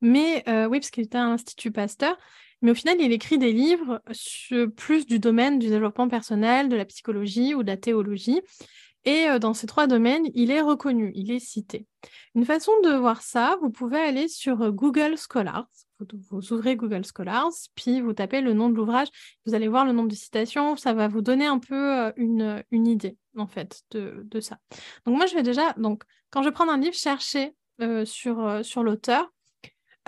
Mais 0.00 0.44
oui, 0.46 0.80
parce 0.80 0.90
qu'il 0.90 1.04
était 1.04 1.18
à 1.18 1.26
l'Institut 1.26 1.72
Pasteur. 1.72 2.16
Mais 2.62 2.70
au 2.70 2.74
final, 2.74 2.96
il 3.00 3.12
écrit 3.12 3.38
des 3.38 3.52
livres 3.52 4.02
sur, 4.12 4.70
plus 4.72 5.06
du 5.06 5.18
domaine 5.18 5.58
du 5.58 5.68
développement 5.68 6.08
personnel, 6.08 6.68
de 6.68 6.76
la 6.76 6.84
psychologie 6.84 7.54
ou 7.54 7.62
de 7.62 7.68
la 7.68 7.76
théologie. 7.76 8.40
Et 9.06 9.26
dans 9.40 9.54
ces 9.54 9.66
trois 9.66 9.86
domaines, 9.86 10.26
il 10.34 10.50
est 10.50 10.60
reconnu, 10.60 11.10
il 11.14 11.30
est 11.30 11.38
cité. 11.38 11.86
Une 12.34 12.44
façon 12.44 12.72
de 12.84 12.90
voir 12.90 13.22
ça, 13.22 13.56
vous 13.62 13.70
pouvez 13.70 13.98
aller 13.98 14.28
sur 14.28 14.70
Google 14.72 15.16
Scholars. 15.16 15.68
Vous, 16.30 16.52
ouvrez 16.52 16.76
Google 16.76 17.04
Scholars, 17.04 17.52
puis 17.74 18.00
vous 18.00 18.12
tapez 18.12 18.42
le 18.42 18.52
nom 18.52 18.68
de 18.68 18.74
l'ouvrage. 18.74 19.08
Vous 19.46 19.54
allez 19.54 19.68
voir 19.68 19.86
le 19.86 19.92
nombre 19.92 20.08
de 20.08 20.14
citations. 20.14 20.76
Ça 20.76 20.92
va 20.92 21.08
vous 21.08 21.22
donner 21.22 21.46
un 21.46 21.58
peu 21.58 22.12
une, 22.16 22.62
une 22.70 22.86
idée, 22.86 23.16
en 23.36 23.46
fait, 23.46 23.82
de, 23.92 24.40
ça. 24.40 24.58
Donc 25.06 25.16
moi, 25.16 25.24
je 25.24 25.34
vais 25.34 25.42
déjà, 25.42 25.72
donc, 25.74 26.02
quand 26.28 26.42
je 26.42 26.50
prendre 26.50 26.72
un 26.72 26.78
livre, 26.78 26.94
chercher 26.94 27.54
sur, 28.04 28.60
sur 28.62 28.82
l'auteur. 28.82 29.32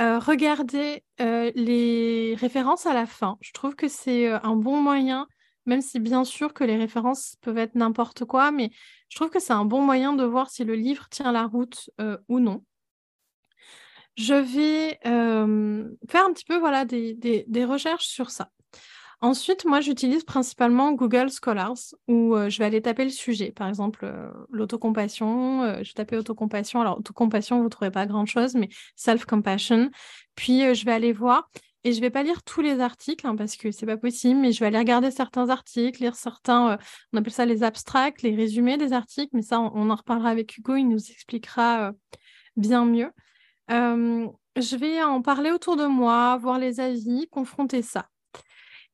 Regarder 0.03 1.05
les 1.19 2.35
références 2.39 2.87
à 2.87 2.95
la 2.95 3.07
fin. 3.07 3.37
Je 3.41 3.53
trouve 3.53 3.75
que 3.77 3.89
c'est 3.89 4.29
un 4.29 4.57
bon 4.57 4.81
moyen 4.81 5.27
même 5.67 5.83
si 5.83 6.01
bien 6.01 6.25
sûr 6.25 6.53
que 6.55 6.65
les 6.65 6.77
références 6.77 7.37
peuvent 7.41 7.59
être 7.59 7.75
n'importe 7.75 8.25
quoi, 8.25 8.51
mais 8.51 8.71
je 9.09 9.17
trouve 9.17 9.31
que 9.31 9.41
c'est 9.41 9.53
un 9.53 9.65
bon 9.65 9.81
moyen 9.81 10.13
de 10.13 10.25
voir 10.25 10.51
si 10.51 10.65
le 10.65 10.75
livre 10.75 11.09
tient 11.09 11.33
la 11.33 11.47
route 11.47 11.91
euh, 12.01 12.19
ou 12.29 12.41
non. 12.41 12.65
Je 14.17 14.35
vais 14.35 14.99
euh, 15.07 15.89
faire 16.09 16.27
un 16.27 16.33
petit 16.33 16.45
peu 16.45 16.59
voilà, 16.59 16.85
des, 16.85 17.65
recherches 17.65 18.07
sur 18.07 18.31
ça. 18.31 18.51
Ensuite, 19.23 19.65
moi, 19.65 19.81
j'utilise 19.81 20.25
principalement 20.25 20.93
Google 20.93 21.31
Scholars 21.31 21.79
où 22.09 22.35
euh, 22.35 22.51
je 22.51 22.59
vais 22.59 22.65
aller 22.65 22.83
taper 22.83 23.05
le 23.05 23.11
sujet. 23.11 23.53
Par 23.53 23.69
exemple, 23.69 24.07
l'autocompassion. 24.51 25.77
je 25.77 25.89
vais 25.89 25.95
taper 25.95 26.17
autocompassion. 26.17 26.81
Alors, 26.81 26.99
autocompassion, 26.99 27.59
vous 27.59 27.65
ne 27.65 27.69
trouverez 27.69 27.93
pas 27.93 28.07
grand-chose, 28.07 28.55
mais 28.55 28.69
self-compassion. 28.97 29.91
Puis, 30.35 30.75
je 30.75 30.85
vais 30.85 30.93
aller 30.93 31.13
voir. 31.13 31.49
Et 31.85 31.93
je 31.93 32.01
vais 32.01 32.11
pas 32.11 32.23
lire 32.23 32.43
tous 32.45 32.61
les 32.61 32.81
articles 32.81 33.27
hein, 33.27 33.35
parce 33.35 33.57
que 33.57 33.73
c'est 33.73 33.87
pas 33.87 33.97
possible, 33.97 34.39
mais 34.39 34.53
je 34.53 34.61
vais 34.61 34.67
aller 34.67 34.79
regarder 34.79 35.11
certains 35.11 35.49
articles, 35.51 36.01
lire 36.01 36.15
certains, 36.15 36.73
euh, 36.73 36.77
on 37.13 37.19
appelle 37.19 37.33
ça 37.33 37.45
les 37.45 37.65
abstracts, 37.65 38.23
les 38.23 38.37
résumés 38.37 38.77
des 38.79 38.93
articles, 38.93 39.31
mais 39.33 39.43
ça, 39.43 39.61
on, 39.61 39.91
en 39.91 39.95
reparlera 39.97 40.31
avec 40.31 40.57
Hugo, 40.57 40.77
il 40.77 40.89
nous 40.89 41.11
expliquera 41.11 41.89
euh, 41.89 41.93
bien 42.57 42.85
mieux. 42.85 43.11
Euh, 43.73 44.29
je 44.57 44.77
vais 44.77 45.03
en 45.03 45.23
parler 45.23 45.51
autour 45.51 45.77
de 45.77 45.87
moi, 45.87 46.37
voir 46.37 46.59
les 46.59 46.79
avis, 46.79 47.27
confronter 47.31 47.83
ça. 47.83 48.09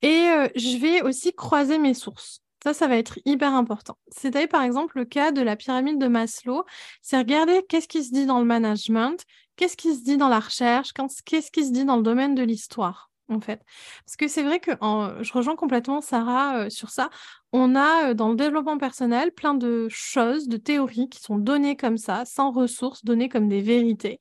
Et 0.02 0.26
je 0.54 0.78
vais 0.78 1.02
aussi 1.02 1.32
croiser 1.34 1.78
mes 1.78 1.94
sources. 1.94 2.42
Ça, 2.62 2.74
ça 2.74 2.88
va 2.88 2.96
être 2.96 3.18
hyper 3.24 3.54
important. 3.54 3.96
C'est-à-dire, 4.08 4.48
par 4.48 4.62
exemple, 4.62 4.98
le 4.98 5.04
cas 5.04 5.30
de 5.30 5.42
la 5.42 5.54
pyramide 5.56 5.98
de 5.98 6.08
Maslow, 6.08 6.64
c'est 7.02 7.16
regarder 7.16 7.62
qu'est-ce 7.68 7.88
qui 7.88 8.02
se 8.02 8.12
dit 8.12 8.26
dans 8.26 8.40
le 8.40 8.44
management, 8.44 9.24
qu'est-ce 9.56 9.76
qui 9.76 9.94
se 9.94 10.02
dit 10.02 10.16
dans 10.16 10.28
la 10.28 10.40
recherche, 10.40 10.92
qu'est-ce 10.92 11.50
qui 11.50 11.64
se 11.64 11.70
dit 11.72 11.84
dans 11.84 11.96
le 11.96 12.02
domaine 12.02 12.34
de 12.34 12.42
l'histoire, 12.42 13.10
en 13.28 13.40
fait. 13.40 13.62
Parce 14.04 14.16
que 14.16 14.26
c'est 14.26 14.42
vrai 14.42 14.58
que 14.58 14.72
je 15.20 15.32
rejoins 15.32 15.54
complètement 15.54 16.00
Sarah 16.00 16.58
euh, 16.58 16.70
sur 16.70 16.90
ça. 16.90 17.10
On 17.52 17.76
a 17.76 18.10
euh, 18.10 18.14
dans 18.14 18.30
le 18.30 18.36
développement 18.36 18.78
personnel 18.78 19.32
plein 19.32 19.54
de 19.54 19.86
choses, 19.88 20.48
de 20.48 20.56
théories 20.56 21.08
qui 21.08 21.20
sont 21.20 21.38
données 21.38 21.76
comme 21.76 21.96
ça, 21.96 22.24
sans 22.24 22.50
ressources, 22.50 23.04
données 23.04 23.28
comme 23.28 23.48
des 23.48 23.60
vérités. 23.60 24.20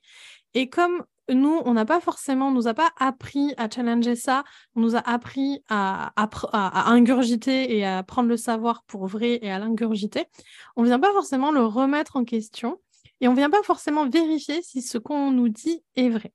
Et 0.53 0.69
comme 0.69 1.03
nous, 1.29 1.61
on 1.65 1.73
n'a 1.73 1.85
pas 1.85 1.99
forcément, 1.99 2.47
on 2.47 2.51
nous 2.51 2.67
a 2.67 2.73
pas 2.73 2.91
appris 2.97 3.53
à 3.57 3.69
challenger 3.69 4.15
ça, 4.15 4.43
on 4.75 4.81
nous 4.81 4.95
a 4.95 4.99
appris 4.99 5.63
à, 5.69 6.13
ingurgiter 6.89 7.77
et 7.77 7.85
à 7.85 8.03
prendre 8.03 8.29
le 8.29 8.37
savoir 8.37 8.83
pour 8.83 9.07
vrai 9.07 9.39
et 9.41 9.51
à 9.51 9.59
l'ingurgiter. 9.59 10.25
On 10.75 10.83
ne 10.83 10.87
vient 10.87 10.99
pas 10.99 11.11
forcément 11.11 11.51
le 11.51 11.65
remettre 11.65 12.15
en 12.15 12.23
question 12.23 12.79
et 13.21 13.27
on 13.27 13.31
ne 13.31 13.37
vient 13.37 13.49
pas 13.49 13.63
forcément 13.63 14.07
vérifier 14.07 14.61
si 14.61 14.81
ce 14.81 14.97
qu'on 14.97 15.31
nous 15.31 15.49
dit 15.49 15.83
est 15.95 16.09
vrai. 16.09 16.33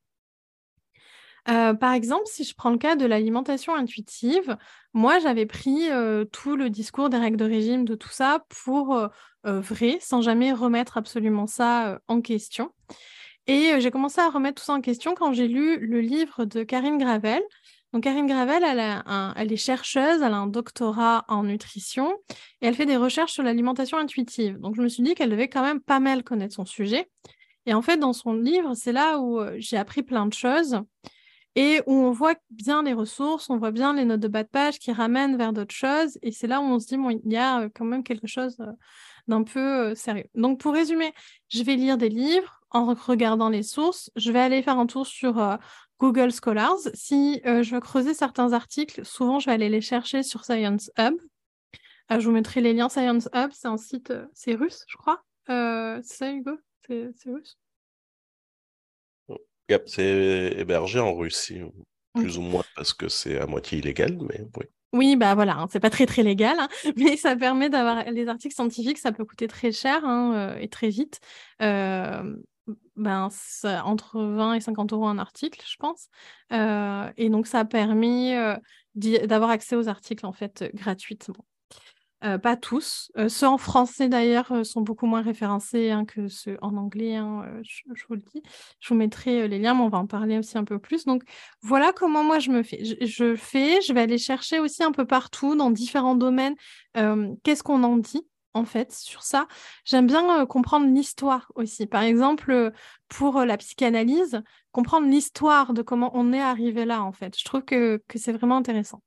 Euh, 1.49 1.75
par 1.75 1.93
exemple, 1.93 2.25
si 2.27 2.45
je 2.45 2.55
prends 2.55 2.71
le 2.71 2.79
cas 2.79 2.95
de 2.95 3.05
l'alimentation 3.05 3.75
intuitive, 3.75 4.57
moi 4.93 5.19
j'avais 5.19 5.47
pris 5.47 5.91
euh, 5.91 6.25
tout 6.25 6.55
le 6.55 6.71
discours 6.71 7.09
des 7.09 7.17
règles 7.17 7.37
de 7.37 7.45
régime, 7.45 7.85
de 7.85 7.97
tout 7.97 8.11
ça 8.11 8.45
pour 8.65 8.95
euh, 8.95 9.09
vrai, 9.45 9.99
sans 10.01 10.21
jamais 10.21 10.53
remettre 10.53 10.99
absolument 10.99 11.49
ça 11.49 11.99
en 12.07 12.21
question. 12.21 12.73
Et 13.47 13.81
j'ai 13.81 13.91
commencé 13.91 14.21
à 14.21 14.29
remettre 14.29 14.61
tout 14.63 14.67
ça 14.67 14.75
en 14.75 14.81
question 14.81 15.15
quand 15.15 15.33
j'ai 15.33 15.49
lu 15.49 15.79
le 15.85 16.01
livre 16.01 16.45
de 16.45 16.63
Karine 16.63 16.99
Gravel, 16.99 17.43
donc, 17.93 18.05
Karine 18.05 18.27
Gravel, 18.27 18.63
elle, 18.65 19.53
est 19.53 19.57
chercheuse, 19.57 20.23
elle 20.23 20.33
a 20.33 20.37
un 20.37 20.47
doctorat 20.47 21.27
en 21.29 21.43
nutrition 21.43 22.15
et 22.63 22.67
elle 22.67 22.75
fait 22.75 22.87
des 22.87 22.97
recherches 22.97 23.33
sur 23.33 23.43
l'alimentation 23.43 23.99
intuitive. 23.99 24.59
Donc, 24.59 24.77
je 24.77 24.83
me 24.83 24.89
suis 24.89 25.03
dit 25.03 25.15
qu'elle 25.15 25.29
devait 25.29 25.49
quand 25.49 25.63
même 25.63 25.81
pas 25.81 26.01
mal 26.01 26.25
connaître 26.25 26.55
son 26.55 26.65
sujet. 26.65 27.11
Et 27.67 27.75
en 27.75 27.83
fait, 27.83 27.99
dans 27.99 28.15
son 28.15 28.33
livre, 28.33 28.75
c'est 28.75 28.93
là 28.93 29.19
où 29.19 29.39
euh, 29.39 29.57
j'ai 29.59 29.77
appris 29.77 30.03
plein 30.03 30.25
de 30.25 30.33
choses 30.33 30.81
et 31.55 31.83
où 31.87 31.93
on 31.93 32.13
voit 32.13 32.35
bien 32.51 32.83
les 32.83 32.95
ressources, 32.95 33.51
on 33.51 33.59
voit 33.59 33.73
bien 33.73 33.93
les 33.93 34.07
notes 34.07 34.21
de 34.21 34.29
bas 34.29 34.43
de 34.43 34.49
page 34.49 34.79
qui 34.79 34.91
ramènent 34.91 35.37
vers 35.37 35.53
d'autres 35.53 35.75
choses. 35.75 36.19
Et 36.23 36.33
c'est 36.33 36.47
là 36.47 36.61
où 36.61 36.65
on 36.65 36.79
se 36.79 36.87
dit, 36.87 36.97
bon, 36.97 37.11
il 37.11 37.31
y 37.31 37.37
a 37.37 37.61
euh, 37.61 37.69
quand 37.75 37.85
même 37.85 38.03
quelque 38.03 38.27
chose 38.27 38.57
euh, 38.61 38.73
d'un 39.29 39.43
peu 39.43 39.95
sérieux. 39.95 40.25
Donc, 40.35 40.61
pour 40.61 40.73
résumer, 40.73 41.13
je 41.51 41.63
vais 41.63 41.77
lire 41.77 41.99
des 41.99 42.09
livres 42.09 42.62
en 42.73 42.95
regardant 42.95 43.49
les 43.49 43.63
sources. 43.63 44.11
Je 44.17 44.33
vais 44.33 44.41
aller 44.41 44.63
faire 44.63 44.79
un 44.79 44.87
tour 44.87 45.07
sur 45.07 45.59
Google 46.03 46.33
Scholars. 46.33 46.81
Si 46.95 47.41
euh, 47.47 47.63
je 47.63 47.77
veux 47.77 47.81
creuser 47.81 48.13
certains 48.13 48.53
articles, 48.53 49.05
souvent 49.05 49.39
je 49.39 49.47
vais 49.47 49.53
aller 49.53 49.69
les 49.69 49.81
chercher 49.81 50.25
sur 50.25 50.45
Science 50.45 50.91
Hub. 50.99 51.15
Euh, 52.11 52.19
je 52.19 52.27
vous 52.27 52.33
mettrai 52.33 52.61
les 52.61 52.73
liens 52.73 52.89
Science 52.89 53.29
Hub, 53.33 53.51
c'est 53.53 53.69
un 53.69 53.77
site, 53.77 54.11
euh, 54.11 54.27
c'est 54.35 54.57
russe, 54.57 54.85
je 54.89 54.97
crois. 54.97 55.23
c'est 55.47 56.03
ça, 56.03 56.33
Hugo? 56.33 56.59
C'est 56.89 57.13
russe? 57.27 57.57
Yep, 59.69 59.83
C'est 59.87 60.55
hébergé 60.59 60.99
en 60.99 61.15
Russie, 61.15 61.61
plus 62.15 62.37
ou 62.37 62.43
moins 62.43 62.65
parce 62.75 62.93
que 62.93 63.09
c'est 63.09 63.39
à 63.39 63.47
moitié 63.47 63.79
illégal, 63.79 64.19
mais 64.21 64.41
oui. 64.57 64.65
Oui, 64.93 65.17
bah 65.17 65.37
voilà, 65.37 65.57
hein, 65.57 65.69
c'est 65.71 65.81
pas 65.81 65.89
très 65.89 66.05
très 66.05 66.25
légal, 66.25 66.59
hein, 66.59 66.69
mais 66.97 67.17
ça 67.17 67.37
permet 67.37 67.71
d'avoir 67.71 68.11
les 68.11 68.27
articles 68.27 68.57
scientifiques, 68.57 68.99
ça 68.99 69.13
peut 69.13 69.25
coûter 69.25 69.47
très 69.47 69.71
cher 69.71 70.05
hein, 70.05 70.57
et 70.61 70.69
très 70.69 70.89
vite 70.89 71.21
ben, 72.97 73.29
entre 73.85 74.23
20 74.23 74.55
et 74.55 74.61
50 74.61 74.93
euros 74.93 75.07
un 75.07 75.19
article, 75.19 75.63
je 75.67 75.77
pense. 75.77 76.09
Euh, 76.53 77.11
et 77.17 77.29
donc, 77.31 77.47
ça 77.47 77.61
a 77.61 77.65
permis 77.65 78.35
euh, 78.35 78.57
d'avoir 78.95 79.51
accès 79.51 79.77
aux 79.77 79.89
articles, 79.89 80.27
en 80.27 80.33
fait, 80.33 80.71
gratuitement. 80.75 81.45
Euh, 82.25 82.39
pas 82.39 82.57
tous. 82.57 83.11
ceux 83.29 83.49
en 83.49 83.59
français, 83.59 84.09
d'ailleurs, 84.09 84.65
sont 84.65 84.83
beaucoup 84.83 85.07
moins 85.07 85.23
référencés 85.23 85.91
hein, 85.91 86.05
que 86.05 86.29
ceux 86.29 86.57
en 86.63 86.77
anglais, 86.77 87.17
hein, 87.17 87.45
je, 87.63 87.83
vous 88.09 88.15
le 88.15 88.23
dis. 88.33 88.43
Je 88.79 88.91
vous 88.91 88.95
mettrai 88.95 89.49
les 89.49 89.59
liens, 89.59 89.75
mais 89.75 89.81
on 89.81 89.89
va 89.89 89.99
en 89.99 90.07
parler 90.07 90.39
aussi 90.39 90.57
un 90.57 90.63
peu 90.63 90.79
plus. 90.79 91.05
Donc, 91.05 91.25
voilà 91.63 91.93
comment 91.93 92.23
moi, 92.23 92.39
je 92.39 92.51
me 92.51 92.63
fais. 92.63 92.85
je 92.85 93.35
fais, 93.35 93.81
je 93.83 93.93
vais 93.93 94.03
aller 94.03 94.19
chercher 94.19 94.61
aussi 94.61 94.85
un 94.85 94.93
peu 94.93 95.05
partout, 95.05 95.57
dans 95.57 95.73
différents 95.73 96.15
domaines, 96.15 96.55
qu'est-ce 96.95 97.65
qu'on 97.65 97.83
en 97.83 97.97
dit? 97.97 98.23
En 98.55 98.65
fait, 98.65 98.93
sur 98.93 99.23
ça. 99.23 99.47
J'aime 99.85 100.07
bien 100.07 100.47
comprendre 100.47 100.87
l'histoire 100.87 101.51
aussi. 101.55 101.87
Par 101.87 102.03
exemple, 102.03 102.73
pour 103.09 103.41
la 103.41 103.57
psychanalyse, 103.57 104.43
comprendre 104.73 105.09
l'histoire 105.09 105.73
de 105.73 105.83
comment 105.83 106.11
on 106.15 106.33
est 106.33 106.41
arrivé 106.41 106.85
là, 106.85 107.03
en 107.03 107.13
fait. 107.13 107.39
Je 107.39 107.45
trouve 107.45 107.63
que, 107.63 108.03
c'est 108.15 108.33
vraiment 108.33 108.57
intéressant. 108.57 109.03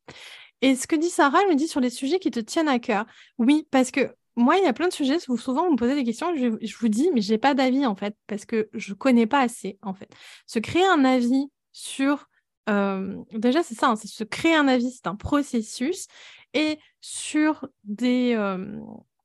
Et 0.62 0.76
ce 0.76 0.88
que 0.88 0.96
dit 0.96 1.10
Sarah, 1.10 1.40
elle 1.44 1.50
me 1.50 1.56
dit 1.56 1.68
sur 1.68 1.80
les 1.80 1.90
sujets 1.90 2.20
qui 2.20 2.32
te 2.32 2.40
tiennent 2.40 2.70
à 2.70 2.80
cœur. 2.80 3.06
Oui, 3.38 3.68
parce 3.72 3.92
que 3.92 4.14
moi, 4.36 4.58
il 4.58 4.64
y 4.64 4.68
a 4.68 4.74
plein 4.74 4.88
de 4.88 4.94
sujets, 4.94 5.18
où 5.30 5.38
souvent 5.38 5.66
vous 5.66 5.74
me 5.74 5.78
posez 5.78 5.96
des 5.96 6.04
questions, 6.04 6.36
je, 6.36 6.78
vous 6.78 6.88
dis, 6.88 7.10
mais 7.14 7.22
je 7.22 7.32
n'ai 7.32 7.38
pas 7.38 7.54
d'avis, 7.54 7.86
en 7.86 7.96
fait, 7.96 8.16
parce 8.28 8.46
que 8.46 8.70
je 8.74 8.92
ne 8.92 8.98
connais 8.98 9.28
pas 9.28 9.40
assez, 9.40 9.78
en 9.82 9.94
fait. 9.94 10.10
Se 10.46 10.60
créer 10.60 10.86
un 10.86 11.06
avis 11.06 11.46
sur... 11.72 12.28
déjà, 12.68 13.64
c'est 13.64 13.76
ça, 13.76 13.90
hein, 13.90 13.96
se 13.96 14.24
créer 14.24 14.56
un 14.56 14.68
avis, 14.68 14.92
c'est 14.92 15.08
un 15.08 15.16
processus. 15.16 16.08
Et 16.54 16.80
sur 17.02 17.68
des, 17.84 18.36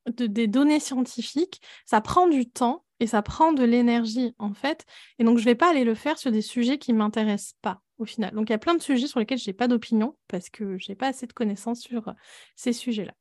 des 0.07 0.47
données 0.47 0.79
scientifiques, 0.79 1.61
ça 1.85 2.01
prend 2.01 2.27
du 2.27 2.49
temps 2.49 2.85
et 2.99 3.07
ça 3.07 3.21
prend 3.21 3.51
de 3.51 3.63
l'énergie 3.63 4.35
en 4.37 4.53
fait. 4.53 4.85
Et 5.19 5.23
donc 5.23 5.37
je 5.37 5.43
ne 5.43 5.45
vais 5.45 5.55
pas 5.55 5.69
aller 5.69 5.83
le 5.83 5.95
faire 5.95 6.17
sur 6.17 6.31
des 6.31 6.41
sujets 6.41 6.77
qui 6.77 6.93
ne 6.93 6.97
m'intéressent 6.97 7.55
pas 7.61 7.81
au 7.97 8.05
final. 8.05 8.33
Donc 8.33 8.49
il 8.49 8.51
y 8.51 8.55
a 8.55 8.59
plein 8.59 8.75
de 8.75 8.81
sujets 8.81 9.07
sur 9.07 9.19
lesquels 9.19 9.39
je 9.39 9.49
n'ai 9.49 9.53
pas 9.53 9.67
d'opinion 9.67 10.15
parce 10.27 10.49
que 10.49 10.77
je 10.77 10.89
n'ai 10.89 10.95
pas 10.95 11.07
assez 11.07 11.27
de 11.27 11.33
connaissances 11.33 11.81
sur 11.81 12.07
euh, 12.07 12.13
ces 12.55 12.73
sujets-là. 12.73 13.13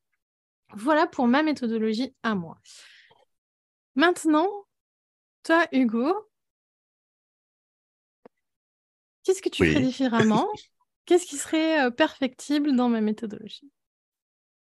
Voilà 0.75 1.07
pour 1.07 1.27
ma 1.27 1.43
méthodologie 1.43 2.15
à 2.23 2.35
moi. 2.35 2.59
Maintenant, 3.95 4.49
toi 5.43 5.67
Hugo, 5.73 6.15
qu'est-ce 9.25 9.43
que 9.43 9.49
tu 9.49 9.67
ferais 9.67 9.81
différemment? 9.81 10.49
Qu'est-ce 11.07 11.27
qui 11.27 11.37
serait 11.37 11.87
euh, 11.87 11.91
perfectible 11.91 12.77
dans 12.77 12.89
ma 12.89 13.01
méthodologie? 13.01 13.71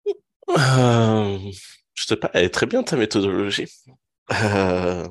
Euh, 0.50 1.38
pas, 2.14 2.30
est 2.34 2.50
très 2.50 2.66
bien 2.66 2.82
ta 2.82 2.96
méthodologie. 2.96 3.66
Euh, 4.32 5.06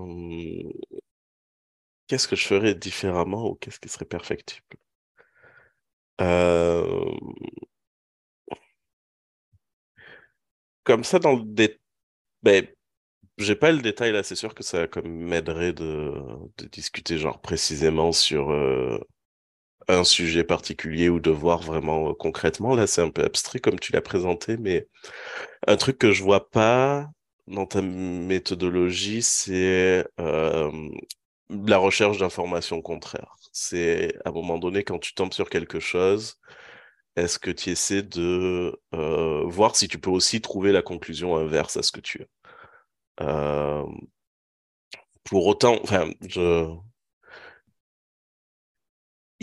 qu'est-ce 2.07 2.27
que 2.29 2.35
je 2.37 2.45
ferais 2.47 2.75
différemment 2.75 3.49
ou 3.49 3.55
qu'est-ce 3.55 3.79
qui 3.79 3.89
serait 3.89 4.05
perfectible? 4.05 4.63
Euh, 6.21 7.05
Comme 10.83 11.03
ça, 11.03 11.19
dans 11.19 11.33
le 11.35 11.43
dé... 11.43 11.79
ben, 12.43 12.67
j'ai 13.39 13.55
pas 13.55 13.71
le 13.73 13.81
détail 13.81 14.11
là, 14.13 14.23
c'est 14.23 14.35
sûr 14.35 14.55
que 14.55 14.63
ça 14.63 14.87
m'aiderait 15.05 15.73
de, 15.73 16.13
de, 16.57 16.65
discuter 16.67 17.17
genre 17.19 17.41
précisément 17.41 18.11
sur 18.13 18.51
euh, 18.51 18.99
un 19.87 20.03
sujet 20.03 20.43
particulier 20.43 21.09
ou 21.09 21.19
de 21.19 21.31
voir 21.31 21.61
vraiment 21.61 22.09
euh, 22.09 22.13
concrètement. 22.13 22.75
Là, 22.75 22.87
c'est 22.87 23.01
un 23.01 23.09
peu 23.09 23.23
abstrait 23.23 23.59
comme 23.59 23.79
tu 23.79 23.91
l'as 23.93 24.01
présenté, 24.01 24.57
mais 24.57 24.87
un 25.67 25.77
truc 25.77 25.97
que 25.97 26.11
je 26.11 26.23
vois 26.23 26.49
pas 26.49 27.09
dans 27.47 27.65
ta 27.65 27.81
méthodologie, 27.81 29.21
c'est 29.21 30.05
euh, 30.19 30.71
la 31.49 31.77
recherche 31.77 32.17
d'informations 32.19 32.81
contraires. 32.81 33.35
C'est 33.51 34.15
à 34.25 34.29
un 34.29 34.31
moment 34.33 34.57
donné, 34.59 34.83
quand 34.83 34.99
tu 34.99 35.13
tombes 35.13 35.33
sur 35.33 35.49
quelque 35.49 35.79
chose, 35.79 36.39
est-ce 37.15 37.39
que 37.39 37.51
tu 37.51 37.71
essaies 37.71 38.03
de 38.03 38.79
euh, 38.95 39.43
voir 39.45 39.75
si 39.75 39.87
tu 39.87 39.99
peux 39.99 40.09
aussi 40.11 40.41
trouver 40.41 40.71
la 40.71 40.81
conclusion 40.81 41.35
inverse 41.37 41.77
à 41.77 41.83
ce 41.83 41.91
que 41.91 42.01
tu 42.01 42.23
as 43.17 43.83
Pour 45.23 45.47
autant, 45.47 45.79
enfin, 45.83 46.09
je... 46.27 46.67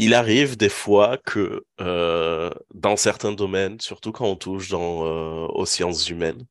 il 0.04 0.14
arrive 0.14 0.56
des 0.56 0.68
fois 0.68 1.18
que 1.18 1.64
euh, 1.80 2.50
dans 2.74 2.96
certains 2.96 3.32
domaines, 3.32 3.80
surtout 3.80 4.12
quand 4.12 4.26
on 4.26 4.36
touche 4.36 4.68
dans, 4.68 5.46
aux 5.48 5.66
sciences 5.66 6.08
humaines, 6.08 6.46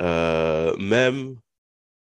même 0.00 1.36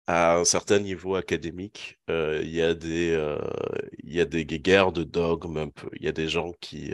à 0.08 0.36
un 0.38 0.46
certain 0.46 0.80
niveau 0.80 1.16
académique, 1.16 2.00
il 2.10 2.50
y 2.50 2.62
a 2.62 2.74
des 2.74 4.46
guerres 4.46 4.92
de 4.92 5.04
dogmes 5.04 5.58
un 5.58 5.70
peu. 5.70 5.90
Il 5.96 6.04
y 6.06 6.08
a 6.08 6.12
des 6.12 6.28
gens 6.28 6.52
qui 6.62 6.94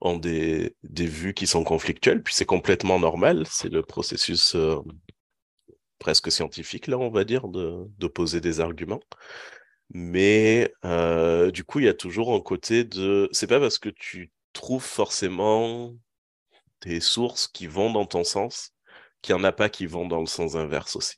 ont 0.00 0.16
des, 0.18 0.74
vues 0.82 1.34
qui 1.34 1.46
sont 1.46 1.64
conflictuelles, 1.64 2.22
puis 2.22 2.34
c'est 2.34 2.46
complètement 2.46 2.98
normal, 2.98 3.44
c'est 3.48 3.68
le 3.68 3.82
processus 3.82 4.54
euh, 4.54 4.76
presque 5.98 6.32
scientifique, 6.32 6.86
là, 6.86 6.98
on 6.98 7.10
va 7.10 7.24
dire, 7.24 7.48
d'opposer 7.48 8.40
des 8.40 8.60
arguments. 8.60 9.02
Mais 9.90 10.72
euh, 10.84 11.50
du 11.50 11.64
coup, 11.64 11.80
il 11.80 11.86
y 11.86 11.88
a 11.88 11.94
toujours 11.94 12.34
un 12.34 12.40
côté 12.40 12.84
de... 12.84 13.28
C'est 13.32 13.46
pas 13.46 13.60
parce 13.60 13.78
que 13.78 13.88
tu 13.88 14.30
trouves 14.52 14.84
forcément 14.84 15.94
des 16.82 17.00
sources 17.00 17.48
qui 17.48 17.66
vont 17.66 17.92
dans 17.92 18.06
ton 18.06 18.24
sens 18.24 18.72
qu'il 19.22 19.34
n'y 19.34 19.40
en 19.40 19.44
a 19.44 19.52
pas 19.52 19.68
qui 19.68 19.86
vont 19.86 20.06
dans 20.06 20.20
le 20.20 20.26
sens 20.26 20.54
inverse 20.54 20.96
aussi. 20.96 21.16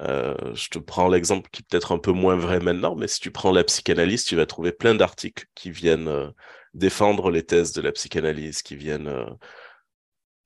Euh, 0.00 0.34
je 0.54 0.68
te 0.68 0.78
prends 0.78 1.08
l'exemple 1.08 1.48
qui 1.50 1.62
est 1.62 1.66
peut-être 1.68 1.92
un 1.92 1.98
peu 1.98 2.12
moins 2.12 2.36
vrai 2.36 2.60
maintenant, 2.60 2.94
mais 2.96 3.08
si 3.08 3.20
tu 3.20 3.30
prends 3.30 3.52
la 3.52 3.64
psychanalyse, 3.64 4.24
tu 4.24 4.36
vas 4.36 4.46
trouver 4.46 4.72
plein 4.72 4.94
d'articles 4.94 5.46
qui 5.54 5.70
viennent 5.70 6.32
défendre 6.74 7.30
les 7.30 7.44
thèses 7.44 7.72
de 7.72 7.80
la 7.80 7.92
psychanalyse, 7.92 8.62
qui 8.62 8.76
viennent 8.76 9.08
euh, 9.08 9.26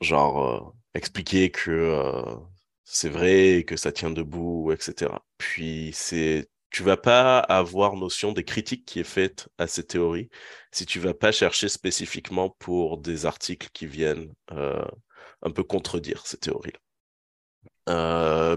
genre 0.00 0.45
euh, 0.45 0.61
expliquer 0.95 1.50
que 1.50 1.71
euh, 1.71 2.37
c'est 2.85 3.09
vrai, 3.09 3.65
que 3.67 3.77
ça 3.77 3.93
tient 3.93 4.11
debout, 4.11 4.73
etc. 4.73 5.12
Puis 5.38 5.91
c'est 5.95 6.49
tu 6.70 6.82
vas 6.82 6.96
pas 6.96 7.38
avoir 7.38 7.96
notion 7.96 8.32
des 8.32 8.44
critiques 8.44 8.84
qui 8.84 9.00
est 9.00 9.04
faite 9.04 9.48
à 9.58 9.66
ces 9.66 9.84
théories 9.84 10.28
si 10.72 10.87
tu 10.87 11.00
vas 11.00 11.14
pas 11.14 11.32
chercher 11.32 11.68
spécifiquement 11.68 12.50
pour 12.58 12.98
des 12.98 13.26
articles 13.26 13.68
qui 13.72 13.87
viennent 13.87 14.32
un 14.50 15.50
peu 15.50 15.62
contredire 15.64 16.26
ces 16.26 16.38
théories-là. 16.38 16.78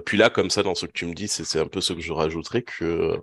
puis 0.05 0.17
là, 0.17 0.29
comme 0.29 0.49
ça, 0.49 0.63
dans 0.63 0.75
ce 0.75 0.85
que 0.85 0.91
tu 0.91 1.05
me 1.05 1.13
dis, 1.13 1.27
c'est 1.27 1.59
un 1.59 1.67
peu 1.67 1.81
ce 1.81 1.93
que 1.93 2.01
je 2.01 2.13
rajouterais 2.13 2.63
que 2.63 3.17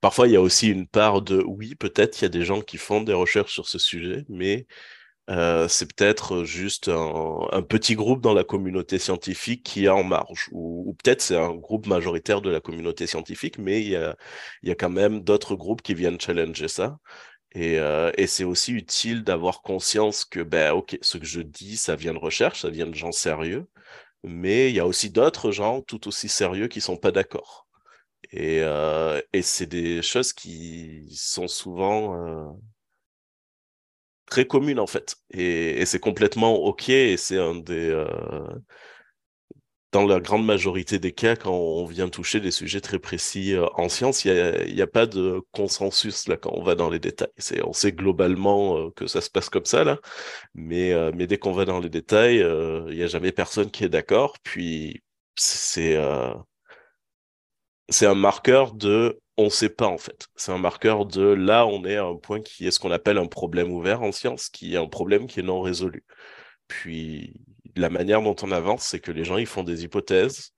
Parfois, 0.00 0.28
il 0.28 0.32
y 0.32 0.36
a 0.36 0.40
aussi 0.40 0.68
une 0.68 0.86
part 0.86 1.22
de 1.22 1.42
oui, 1.46 1.74
peut-être 1.74 2.20
il 2.20 2.22
y 2.22 2.26
a 2.26 2.28
des 2.28 2.44
gens 2.44 2.60
qui 2.60 2.76
font 2.78 3.00
des 3.02 3.12
recherches 3.12 3.52
sur 3.52 3.68
ce 3.68 3.78
sujet, 3.78 4.24
mais 4.28 4.66
euh, 5.28 5.68
c'est 5.68 5.94
peut-être 5.94 6.44
juste 6.44 6.88
un, 6.88 7.62
petit 7.62 7.94
groupe 7.94 8.22
dans 8.22 8.32
la 8.32 8.44
communauté 8.44 8.98
scientifique 8.98 9.62
qui 9.62 9.84
est 9.84 9.88
en 9.88 10.02
marge, 10.02 10.48
ou, 10.52 10.94
peut-être 11.02 11.20
c'est 11.20 11.36
un 11.36 11.54
groupe 11.54 11.86
majoritaire 11.86 12.40
de 12.40 12.50
la 12.50 12.60
communauté 12.60 13.06
scientifique, 13.06 13.58
mais 13.58 13.82
il 13.82 13.88
y 13.88 13.96
a, 13.96 14.16
il 14.62 14.68
y 14.70 14.72
a 14.72 14.74
quand 14.74 14.90
même 14.90 15.20
d'autres 15.20 15.54
groupes 15.54 15.82
qui 15.82 15.94
viennent 15.94 16.20
challenger 16.20 16.68
ça. 16.68 16.98
Et, 17.52 17.78
euh, 17.78 18.12
et 18.16 18.26
c'est 18.26 18.44
aussi 18.44 18.72
utile 18.72 19.24
d'avoir 19.24 19.62
conscience 19.62 20.24
que, 20.24 20.40
ben, 20.40 20.72
ok, 20.72 20.98
ce 21.02 21.18
que 21.18 21.26
je 21.26 21.40
dis, 21.40 21.76
ça 21.76 21.96
vient 21.96 22.14
de 22.14 22.18
recherche, 22.18 22.62
ça 22.62 22.70
vient 22.70 22.86
de 22.86 22.94
gens 22.94 23.12
sérieux, 23.12 23.66
mais 24.24 24.70
il 24.70 24.76
y 24.76 24.80
a 24.80 24.86
aussi 24.86 25.10
d'autres 25.10 25.50
gens 25.52 25.82
tout 25.82 26.08
aussi 26.08 26.28
sérieux 26.28 26.68
qui 26.68 26.80
sont 26.80 26.96
pas 26.96 27.12
d'accord. 27.12 27.66
Et, 28.32 28.60
euh, 28.62 29.20
et 29.32 29.42
c'est 29.42 29.66
des 29.66 30.02
choses 30.02 30.32
qui 30.32 31.08
sont 31.16 31.48
souvent 31.48 32.16
euh, 32.16 32.52
très 34.28 34.46
communes 34.46 34.80
en 34.80 34.86
fait. 34.86 35.16
Et, 35.30 35.84
c'est 35.86 36.00
complètement 36.00 36.54
OK. 36.56 36.88
Et 36.88 37.16
c'est 37.16 37.38
un 37.38 37.54
des. 37.56 37.90
Euh, 37.90 38.06
dans 39.90 40.04
la 40.04 40.20
grande 40.20 40.44
majorité 40.44 40.98
des 40.98 41.12
cas, 41.12 41.34
quand 41.34 41.52
on 41.54 41.86
vient 41.86 42.10
toucher 42.10 42.40
des 42.40 42.50
sujets 42.50 42.82
très 42.82 42.98
précis 42.98 43.54
euh, 43.54 43.66
en 43.76 43.88
science, 43.88 44.24
il 44.26 44.74
n'y 44.74 44.82
a, 44.82 44.86
pas 44.86 45.06
de 45.06 45.40
consensus 45.52 46.28
là 46.28 46.36
quand 46.36 46.50
on 46.52 46.62
va 46.62 46.74
dans 46.74 46.90
les 46.90 46.98
détails. 46.98 47.28
C'est, 47.38 47.64
on 47.64 47.72
sait 47.72 47.92
globalement 47.92 48.78
euh, 48.78 48.90
que 48.90 49.06
ça 49.06 49.22
se 49.22 49.30
passe 49.30 49.48
comme 49.48 49.64
ça 49.64 49.84
là, 49.84 49.98
mais, 50.54 50.92
mais 51.12 51.26
dès 51.26 51.38
qu'on 51.38 51.52
va 51.52 51.64
dans 51.64 51.80
les 51.80 51.88
détails, 51.88 52.38
il 52.38 52.94
n'y 52.96 53.02
a 53.02 53.06
jamais 53.06 53.32
personne 53.32 53.70
qui 53.70 53.84
est 53.84 53.88
d'accord. 53.88 54.36
Puis 54.42 55.02
c'est 55.36 55.96
c'est 57.88 58.06
un 58.06 58.14
marqueur 58.14 58.74
de 58.74 59.18
on 59.38 59.44
ne 59.44 59.48
sait 59.50 59.70
pas 59.70 59.86
en 59.86 59.98
fait. 59.98 60.28
C'est 60.36 60.52
un 60.52 60.58
marqueur 60.58 61.06
de 61.06 61.22
là, 61.22 61.66
on 61.66 61.84
est 61.84 61.96
à 61.96 62.04
un 62.04 62.16
point 62.16 62.42
qui 62.42 62.66
est 62.66 62.70
ce 62.72 62.80
qu'on 62.80 62.90
appelle 62.90 63.18
un 63.18 63.26
problème 63.26 63.72
ouvert 63.72 64.02
en 64.02 64.12
science, 64.12 64.48
qui 64.50 64.74
est 64.74 64.78
un 64.78 64.88
problème 64.88 65.26
qui 65.28 65.40
est 65.40 65.42
non 65.44 65.60
résolu. 65.62 66.04
Puis 66.68 67.34
la 67.76 67.90
manière 67.90 68.22
dont 68.22 68.36
on 68.42 68.52
avance, 68.52 68.84
c'est 68.84 69.00
que 69.00 69.12
les 69.12 69.24
gens 69.24 69.38
ils 69.38 69.46
font 69.46 69.64
des 69.64 69.84
hypothèses, 69.84 70.52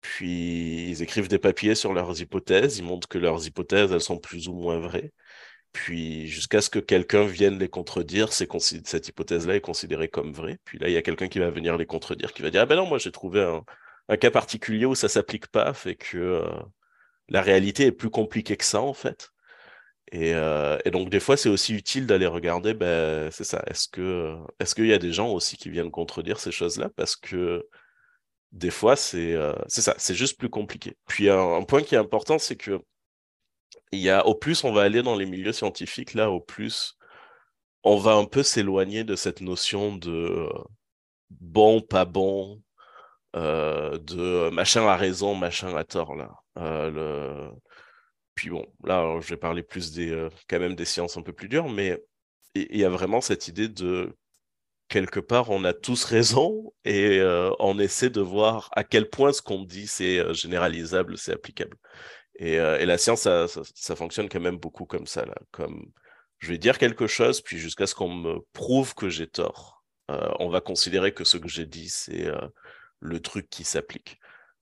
puis 0.00 0.90
ils 0.90 1.02
écrivent 1.02 1.28
des 1.28 1.38
papiers 1.38 1.74
sur 1.74 1.92
leurs 1.94 2.20
hypothèses, 2.20 2.78
ils 2.78 2.84
montrent 2.84 3.08
que 3.08 3.18
leurs 3.18 3.46
hypothèses 3.46 3.92
elles 3.92 4.00
sont 4.00 4.18
plus 4.18 4.48
ou 4.48 4.54
moins 4.54 4.78
vraies. 4.80 5.12
Puis 5.72 6.26
jusqu'à 6.28 6.60
ce 6.62 6.70
que 6.70 6.78
quelqu'un 6.78 7.26
vienne 7.26 7.58
les 7.58 7.68
contredire, 7.68 8.32
cette 8.32 9.08
hypothèse-là 9.08 9.56
est 9.56 9.60
considérée 9.60 10.08
comme 10.08 10.32
vraie. 10.32 10.58
Puis 10.64 10.78
là, 10.78 10.88
il 10.88 10.94
y 10.94 10.96
a 10.96 11.02
quelqu'un 11.02 11.28
qui 11.28 11.38
va 11.38 11.50
venir 11.50 11.76
les 11.76 11.86
contredire, 11.86 12.32
qui 12.32 12.42
va 12.42 12.50
dire 12.50 12.62
ah 12.62 12.66
ben 12.66 12.76
non, 12.76 12.86
moi 12.86 12.98
j'ai 12.98 13.12
trouvé 13.12 13.42
un, 14.08 14.16
cas 14.16 14.30
particulier 14.30 14.86
où 14.86 14.94
ça 14.94 15.08
s'applique 15.08 15.48
pas 15.48 15.72
fait 15.74 15.96
que 15.96 16.18
euh, 16.18 16.44
la 17.28 17.42
réalité 17.42 17.86
est 17.86 17.92
plus 17.92 18.10
compliquée 18.10 18.56
que 18.56 18.64
ça 18.64 18.80
en 18.80 18.94
fait. 18.94 19.30
Et, 20.12 20.34
euh, 20.34 20.78
et 20.84 20.90
donc 20.90 21.10
des 21.10 21.20
fois 21.20 21.36
c'est 21.36 21.48
aussi 21.48 21.74
utile 21.74 22.06
d'aller 22.06 22.26
regarder, 22.26 22.74
ben 22.74 23.30
c'est 23.30 23.44
ça. 23.44 23.62
Est-ce 23.66 23.88
que 23.88 24.36
est-ce 24.60 24.74
qu'il 24.74 24.86
y 24.86 24.92
a 24.92 24.98
des 24.98 25.12
gens 25.12 25.30
aussi 25.30 25.56
qui 25.56 25.70
viennent 25.70 25.90
contredire 25.90 26.38
ces 26.38 26.52
choses-là? 26.52 26.88
Parce 26.96 27.16
que 27.16 27.66
des 28.52 28.70
fois 28.70 28.96
c'est 28.96 29.34
euh, 29.34 29.54
ça, 29.68 29.94
c'est 29.98 30.14
juste 30.14 30.38
plus 30.38 30.50
compliqué. 30.50 30.96
Puis 31.08 31.28
un, 31.30 31.62
point 31.64 31.82
qui 31.82 31.94
est 31.96 31.98
important, 31.98 32.38
c'est 32.38 32.56
que 32.56 32.80
il 33.92 34.10
au 34.24 34.34
plus 34.34 34.64
on 34.64 34.72
va 34.72 34.82
aller 34.82 35.02
dans 35.02 35.16
les 35.16 35.26
milieux 35.26 35.52
scientifiques 35.52 36.14
là, 36.14 36.30
au 36.30 36.40
plus 36.40 36.96
on 37.84 37.96
va 37.96 38.14
un 38.14 38.24
peu 38.26 38.42
s'éloigner 38.42 39.04
de 39.04 39.16
cette 39.16 39.40
notion 39.40 39.96
de 39.96 40.48
bon, 41.30 41.80
pas 41.80 42.04
bon, 42.04 42.62
euh, 43.36 43.98
de 43.98 44.50
machin 44.50 44.86
a 44.88 44.96
raison, 44.96 45.34
machin 45.34 45.76
a 45.76 45.84
tort 45.84 46.14
là. 46.16 46.30
Euh. 46.58 47.50
Puis 48.34 48.50
bon, 48.50 48.66
là, 48.84 49.18
je 49.20 49.28
vais 49.28 49.36
parler 49.36 49.62
plus 49.62 49.92
des, 49.92 50.10
euh, 50.10 50.28
quand 50.48 50.58
même 50.58 50.74
des 50.74 50.84
sciences 50.84 51.16
un 51.16 51.22
peu 51.22 51.32
plus 51.32 51.48
dures, 51.48 51.68
mais 51.68 52.02
il 52.54 52.76
y 52.76 52.84
a 52.84 52.88
vraiment 52.88 53.20
cette 53.20 53.48
idée 53.48 53.68
de 53.68 54.14
quelque 54.88 55.20
part, 55.20 55.50
on 55.50 55.64
a 55.64 55.72
tous 55.72 56.04
raison 56.04 56.72
et 56.84 57.20
on 57.58 57.78
essaie 57.78 58.08
de 58.08 58.20
voir 58.20 58.70
à 58.72 58.84
quel 58.84 59.10
point 59.10 59.32
ce 59.32 59.42
qu'on 59.42 59.62
dit 59.64 59.86
c'est 59.86 60.32
généralisable, 60.32 61.18
c'est 61.18 61.32
applicable. 61.32 61.76
Et, 62.38 62.54
et, 62.54 62.86
la 62.86 62.96
science, 62.96 63.22
ça, 63.22 63.46
ça, 63.48 63.96
fonctionne 63.96 64.28
quand 64.28 64.40
même 64.40 64.58
beaucoup 64.58 64.86
comme 64.86 65.06
ça, 65.06 65.24
là. 65.26 65.34
Comme 65.50 65.90
je 66.38 66.48
vais 66.48 66.58
dire 66.58 66.78
quelque 66.78 67.06
chose, 67.06 67.40
puis 67.42 67.58
jusqu'à 67.58 67.86
ce 67.86 67.94
qu'on 67.94 68.14
me 68.14 68.38
prouve 68.52 68.94
que 68.94 69.08
j'ai 69.10 69.26
tort, 69.26 69.84
on 70.08 70.48
va 70.48 70.60
considérer 70.60 71.12
que 71.12 71.24
ce 71.24 71.36
que 71.36 71.48
j'ai 71.48 71.66
dit, 71.66 71.88
c'est 71.88 72.30
le 73.00 73.20
truc 73.20 73.50
qui 73.50 73.64
s'applique. 73.64 74.18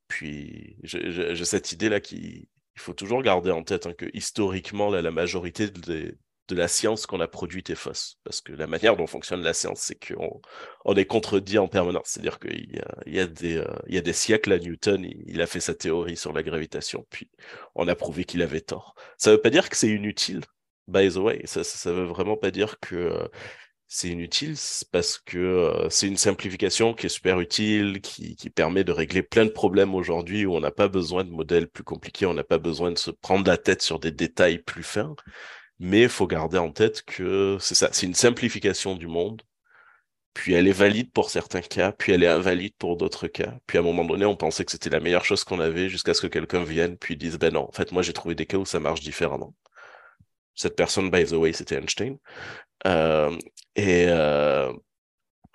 Puis 0.09 0.77
j'ai 0.83 1.45
cette 1.45 1.73
idée-là 1.73 2.01
qu'il 2.01 2.47
faut 2.77 2.93
toujours 2.93 3.23
garder 3.23 3.51
en 3.51 3.63
tête 3.63 3.87
hein, 3.87 3.95
que 3.97 4.07
historiquement, 4.15 4.91
la 4.91 5.11
majorité 5.11 5.69
de, 5.71 6.17
la 6.51 6.69
science 6.69 7.07
qu'on 7.07 7.21
a 7.21 7.29
produite 7.29 7.71
est 7.71 7.75
fausse. 7.75 8.19
Parce 8.23 8.41
que 8.41 8.53
la 8.53 8.67
manière 8.67 8.97
dont 8.97 9.07
fonctionne 9.07 9.43
la 9.43 9.55
science, 9.55 9.81
c'est 9.81 9.95
qu'on 9.95 10.41
on 10.85 10.95
est 10.95 11.07
contredit 11.07 11.59
en 11.59 11.69
permanence. 11.69 12.09
C'est-à-dire 12.09 12.39
qu'il 12.39 12.83
y 13.07 13.19
a, 13.19 13.27
des, 13.27 13.57
euh, 13.57 13.65
y 13.89 13.97
a 13.97 14.03
des 14.03 14.13
siècles, 14.13 14.53
à 14.53 14.59
Newton, 14.59 15.07
il, 15.27 15.41
a 15.41 15.47
fait 15.47 15.61
sa 15.61 15.75
théorie 15.75 16.17
sur 16.17 16.33
la 16.33 16.43
gravitation, 16.43 17.07
puis 17.11 17.31
on 17.75 17.89
a 17.89 17.95
prouvé 17.95 18.25
qu'il 18.25 18.43
avait 18.43 18.61
tort. 18.61 18.95
Ça 19.17 19.31
ne 19.31 19.37
veut 19.37 19.43
pas 19.43 19.51
dire 19.51 19.71
que 19.71 19.77
c'est 19.77 19.89
inutile, 19.89 20.43
by 20.87 21.09
the 21.09 21.17
way. 21.17 21.43
Ça 21.47 21.63
ne 21.91 21.97
veut 21.97 22.05
vraiment 22.05 22.37
pas 22.37 22.51
dire 22.51 22.79
que... 22.81 22.97
Euh, 22.97 23.29
c'est 23.87 24.09
inutile 24.09 24.57
parce 24.93 25.19
que 25.19 25.39
euh, 25.39 25.89
c'est 25.91 26.07
une 26.09 26.17
simplification 26.17 26.95
qui 26.95 27.07
est 27.07 27.09
super 27.09 27.41
utile, 27.41 28.01
qui, 28.01 28.35
permet 28.51 28.85
de 28.85 28.93
régler 28.93 29.23
plein 29.23 29.45
de 29.45 29.51
problèmes 29.51 29.95
aujourd'hui 29.95 30.47
où 30.47 30.55
on 30.55 30.61
n'a 30.61 30.71
pas 30.71 30.89
besoin 30.89 31.25
de 31.25 31.31
modèles 31.31 31.69
plus 31.69 31.85
compliqués, 31.85 32.27
on 32.27 32.35
n'a 32.35 32.45
pas 32.45 32.59
besoin 32.59 32.91
de 32.93 32.99
se 32.99 33.11
prendre 33.11 33.47
la 33.47 33.57
tête 33.57 33.83
sur 33.83 33.99
des 34.01 34.11
détails 34.11 34.59
plus 34.59 34.83
fins. 34.83 35.15
Mais 35.81 36.03
il 36.03 36.09
faut 36.09 36.27
garder 36.27 36.59
en 36.59 36.71
tête 36.73 37.03
que 37.03 37.57
c'est 37.61 37.75
ça, 37.75 37.91
c'est 37.93 38.07
une 38.07 38.15
simplification 38.15 38.97
du 38.97 39.07
monde. 39.07 39.43
puis 40.35 40.55
elle 40.55 40.69
est 40.69 40.73
valide 40.73 41.13
pour 41.13 41.31
certains 41.31 41.63
cas, 41.63 41.93
puis 41.93 42.13
elle 42.13 42.25
est 42.25 42.29
invalide 42.29 42.75
pour 42.79 42.97
d'autres 42.97 43.29
cas. 43.29 43.55
Puis 43.67 43.79
à 43.79 43.81
un 43.83 43.85
moment 43.85 44.05
donné, 44.05 44.25
on 44.27 44.37
pensait 44.37 44.65
que 44.65 44.73
c'était 44.73 44.91
la 44.91 45.01
meilleure 45.01 45.25
chose 45.25 45.45
qu'on 45.45 45.61
avait 45.61 45.89
jusqu'à 45.89 46.15
ce 46.15 46.23
que 46.23 46.27
quelqu'un 46.29 46.65
vienne 46.65 46.97
puis 46.99 47.17
dise 47.17 47.39
ben 47.39 47.53
non, 47.55 47.69
en 47.69 47.73
fait 47.73 47.93
moi 47.93 48.03
j'ai 48.03 48.13
trouvé 48.13 48.35
des 48.35 48.47
cas 48.47 48.59
où 48.59 48.67
ça 48.67 48.81
marche 48.81 49.01
différemment. 49.01 49.55
Cette 50.55 50.77
personne, 50.77 51.11
by 51.11 51.25
the 51.25 51.33
way, 51.33 51.53
c'était 51.53 51.77
Einstein. 51.77 52.19
Euh, 52.87 53.37
et, 53.77 54.07
euh, 54.09 54.73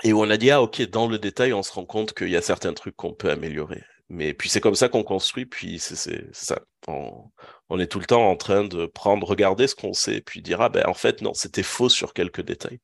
on 0.06 0.30
a 0.30 0.38
dit 0.38 0.52
ah 0.52 0.62
ok 0.62 0.82
dans 0.90 1.08
le 1.08 1.20
détail 1.20 1.54
on 1.54 1.62
se 1.62 1.72
rend 1.72 1.86
compte 1.86 2.14
qu'il 2.14 2.30
y 2.30 2.38
a 2.38 2.42
certains 2.42 2.74
trucs 2.74 2.96
qu'on 2.96 3.14
peut 3.14 3.30
améliorer. 3.30 3.84
Mais 4.10 4.34
puis 4.34 4.50
c'est 4.50 4.62
comme 4.62 4.76
ça 4.76 4.90
qu'on 4.90 5.04
construit, 5.04 5.46
puis 5.46 5.78
c'est 5.80 6.34
ça. 6.34 6.60
On, 6.88 7.80
est 7.80 7.88
tout 7.88 8.00
le 8.00 8.06
temps 8.06 8.28
en 8.30 8.36
train 8.36 8.64
de 8.64 8.88
prendre, 8.88 9.28
regarder 9.28 9.68
ce 9.68 9.76
qu'on 9.76 9.94
sait, 9.94 10.22
puis 10.22 10.42
dire 10.42 10.62
ah 10.62 10.70
ben 10.70 10.84
en 10.88 10.96
fait 10.96 11.22
non, 11.22 11.34
c'était 11.36 11.64
faux 11.64 11.90
sur 11.90 12.14
quelques 12.14 12.42
détails. 12.42 12.80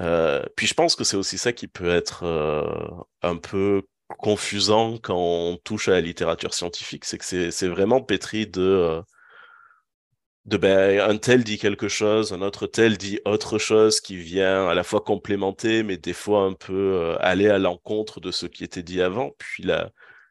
Euh, 0.00 0.42
puis 0.56 0.66
je 0.66 0.74
pense 0.74 0.96
que 0.96 1.04
c'est 1.04 1.16
aussi 1.16 1.38
ça 1.38 1.52
qui 1.52 1.68
peut 1.68 1.90
être 1.90 2.24
euh, 2.24 2.88
un 3.22 3.36
peu 3.36 3.82
confusant 4.18 4.98
quand 4.98 5.16
on 5.16 5.56
touche 5.58 5.88
à 5.88 5.92
la 5.92 6.00
littérature 6.00 6.54
scientifique, 6.54 7.04
c'est 7.04 7.18
que 7.18 7.50
c'est 7.50 7.68
vraiment 7.68 8.02
pétri 8.02 8.46
de, 8.46 9.02
ben, 10.56 11.00
un 11.00 11.18
tel 11.18 11.44
dit 11.44 11.58
quelque 11.58 11.88
chose, 11.88 12.32
un 12.32 12.42
autre 12.42 12.66
tel 12.66 12.96
dit 12.98 13.20
autre 13.24 13.58
chose 13.58 14.00
qui 14.00 14.16
vient 14.16 14.68
à 14.68 14.74
la 14.74 14.82
fois 14.82 15.00
complémenter, 15.00 15.82
mais 15.82 15.96
des 15.96 16.12
fois 16.12 16.42
un 16.44 16.54
peu 16.54 17.16
aller 17.20 17.48
à 17.48 17.58
l'encontre 17.58 18.20
de 18.20 18.30
ce 18.30 18.46
qui 18.46 18.64
était 18.64 18.82
dit 18.82 19.02
avant. 19.02 19.32
Puis 19.38 19.62
la, 19.62 19.90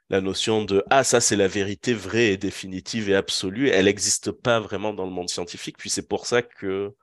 la 0.09 0.21
notion 0.21 0.63
de 0.65 0.83
ah 0.89 1.03
ça 1.03 1.21
c'est 1.21 1.35
la 1.35 1.47
vérité 1.47 1.93
vraie 1.93 2.33
et 2.33 2.37
définitive 2.37 3.09
et 3.09 3.15
absolue, 3.15 3.69
elle 3.69 3.85
n'existe 3.85 4.31
pas 4.31 4.59
vraiment 4.59 4.93
dans 4.93 5.05
le 5.05 5.11
monde 5.11 5.29
scientifique. 5.29 5.77
Puis 5.77 5.89
c'est 5.89 6.07
pour 6.07 6.25
ça 6.25 6.41
que 6.41 6.93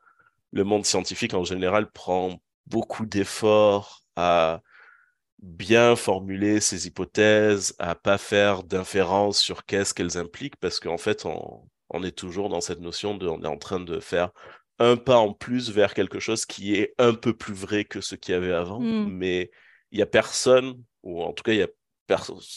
le 0.53 0.65
monde 0.65 0.85
scientifique 0.87 1.35
en 1.35 1.45
général 1.45 1.91
prend 1.91 2.41
beaucoup 2.67 3.07
d'efforts 3.07 4.03
à 4.17 4.63
bien 5.39 5.97
formuler 5.97 6.61
ses 6.61 6.87
hypothèses, 6.87 7.75
à 7.79 7.95
pas 7.95 8.19
faire 8.19 8.63
d'inférences 8.65 9.39
sur 9.39 9.65
qu'est-ce 9.65 9.95
qu'elles 9.95 10.19
impliquent, 10.19 10.57
parce 10.57 10.81
qu'en 10.81 10.99
fait, 10.99 11.27
on, 11.27 11.63
on, 11.91 12.03
est 12.03 12.17
toujours 12.17 12.49
dans 12.49 12.61
cette 12.61 12.81
notion 12.81 13.17
de, 13.17 13.27
on 13.27 13.43
est 13.43 13.49
en 13.49 13.59
train 13.59 13.81
de 13.81 14.01
faire 14.01 14.31
un 14.79 14.97
pas 14.97 15.17
en 15.17 15.33
plus 15.33 15.71
vers 15.71 15.95
quelque 15.95 16.21
chose 16.21 16.45
qui 16.45 16.75
est 16.75 16.95
un 16.99 17.15
peu 17.15 17.35
plus 17.35 17.55
vrai 17.55 17.85
que 17.85 18.01
ce 18.01 18.15
qu'il 18.15 18.33
y 18.33 18.37
avait 18.37 18.53
avant, 18.53 18.81
mmh. 18.81 19.09
mais 19.11 19.51
il 19.91 19.99
y 19.99 20.03
a 20.03 20.07
personne, 20.07 20.83
ou 21.03 21.23
en 21.23 21.33
tout 21.33 21.43
cas, 21.43 21.53
il 21.53 21.59
y 21.59 21.63
a 21.63 21.69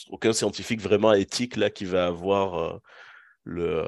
aucun 0.09 0.33
scientifique 0.33 0.81
vraiment 0.81 1.13
éthique 1.13 1.55
là 1.55 1.69
qui 1.69 1.85
va 1.85 2.05
avoir 2.05 2.55
euh, 2.55 2.77
le, 3.43 3.85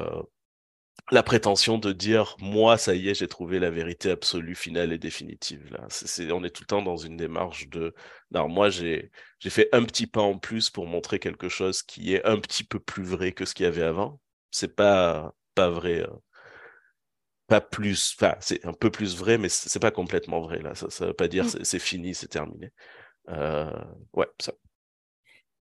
la 1.11 1.23
prétention 1.23 1.77
de 1.77 1.91
dire 1.91 2.35
moi 2.39 2.77
ça 2.77 2.95
y 2.95 3.09
est 3.09 3.13
j'ai 3.13 3.27
trouvé 3.27 3.59
la 3.59 3.69
vérité 3.69 4.11
absolue 4.11 4.55
finale 4.55 4.93
et 4.93 4.97
définitive 4.97 5.71
là. 5.71 5.87
On 6.33 6.43
est 6.43 6.49
tout 6.49 6.63
le 6.63 6.67
temps 6.67 6.81
dans 6.81 6.97
une 6.97 7.17
démarche 7.17 7.67
de 7.69 7.93
non 8.31 8.47
moi 8.47 8.69
j'ai 8.69 9.11
j'ai 9.39 9.49
fait 9.49 9.69
un 9.73 9.83
petit 9.83 10.07
pas 10.07 10.21
en 10.21 10.37
plus 10.37 10.69
pour 10.69 10.87
montrer 10.87 11.19
quelque 11.19 11.49
chose 11.49 11.83
qui 11.83 12.13
est 12.13 12.25
un 12.25 12.39
petit 12.39 12.63
peu 12.63 12.79
plus 12.79 13.03
vrai 13.03 13.31
que 13.33 13.45
ce 13.45 13.53
qu'il 13.53 13.65
y 13.65 13.67
avait 13.67 13.83
avant 13.83 14.19
c'est 14.51 14.75
pas 14.75 15.33
pas 15.55 15.69
vrai 15.69 16.01
euh, 16.01 16.07
pas 17.47 17.61
plus 17.61 18.15
enfin 18.17 18.35
c'est 18.39 18.65
un 18.65 18.73
peu 18.73 18.91
plus 18.91 19.15
vrai 19.17 19.37
mais 19.37 19.49
c'est 19.49 19.79
pas 19.79 19.91
complètement 19.91 20.41
vrai 20.41 20.61
là 20.61 20.75
ça 20.75 20.89
ça 20.89 21.07
veut 21.07 21.13
pas 21.13 21.27
dire 21.27 21.45
mmh. 21.45 21.63
c'est, 21.63 21.79
fini 21.79 22.13
c'est 22.13 22.27
terminé 22.27 22.71
euh, 23.29 23.71
ouais 24.13 24.27
ça 24.39 24.53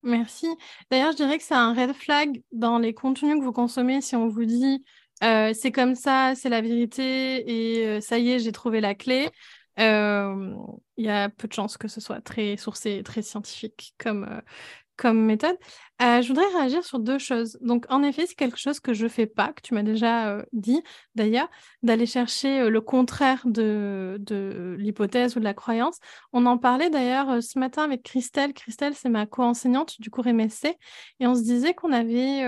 Merci. 0.03 0.47
D'ailleurs, 0.89 1.11
je 1.11 1.17
dirais 1.17 1.37
que 1.37 1.43
c'est 1.43 1.55
un 1.55 1.75
red 1.75 1.93
flag 1.93 2.41
dans 2.53 2.79
les 2.79 2.95
contenus 2.95 3.41
que 3.41 3.43
vous 3.43 3.53
consommez 3.53 4.01
si 4.01 4.15
on 4.15 4.29
vous 4.29 4.45
dit 4.45 4.85
euh, 5.23 5.53
c'est 5.55 5.73
comme 5.73 5.95
ça, 5.95 6.35
c'est 6.35 6.49
la 6.49 6.61
vérité 6.61 7.43
et 7.51 7.87
euh, 7.87 8.01
ça 8.01 8.19
y 8.19 8.31
est, 8.31 8.39
j'ai 8.39 8.53
trouvé 8.53 8.81
la 8.81 8.95
clé. 8.95 9.31
Euh, 9.79 10.55
il 10.97 11.05
y 11.05 11.09
a 11.09 11.29
peu 11.29 11.49
de 11.49 11.53
chances 11.53 11.77
que 11.77 11.89
ce 11.89 12.01
soit 12.01 12.21
très 12.21 12.57
sourcé, 12.57 13.03
très 13.03 13.23
scientifique 13.23 13.95
comme, 13.99 14.43
comme 14.97 15.25
méthode. 15.25 15.57
je 16.01 16.27
voudrais 16.29 16.47
réagir 16.57 16.85
sur 16.85 16.99
deux 16.99 17.19
choses. 17.19 17.59
Donc, 17.61 17.87
en 17.89 18.03
effet, 18.03 18.27
c'est 18.27 18.35
quelque 18.35 18.59
chose 18.59 18.81
que 18.81 18.95
je 18.95 19.05
ne 19.05 19.09
fais 19.09 19.27
pas, 19.27 19.53
que 19.53 19.63
tu 19.63 19.75
m'as 19.75 19.83
déjà 19.83 20.45
dit 20.53 20.83
d'ailleurs, 21.15 21.49
d'aller 21.83 22.07
chercher 22.07 22.69
le 22.69 22.81
contraire 22.81 23.43
de, 23.45 24.19
l'hypothèse 24.79 25.37
ou 25.37 25.41
de 25.41 25.45
la 25.45 25.55
croyance. 25.55 25.99
On 26.33 26.47
en 26.47 26.59
parlait 26.59 26.91
d'ailleurs 26.91 27.43
ce 27.43 27.59
matin 27.59 27.85
avec 27.85 28.03
Christelle. 28.03 28.53
Christelle, 28.53 28.95
c'est 28.95 29.09
ma 29.09 29.27
co-enseignante 29.27 30.01
du 30.01 30.11
cours 30.11 30.27
MSC. 30.27 30.77
Et 31.21 31.27
on 31.27 31.35
se 31.35 31.43
disait 31.43 31.75
qu'on 31.75 31.93
avait 31.93 32.45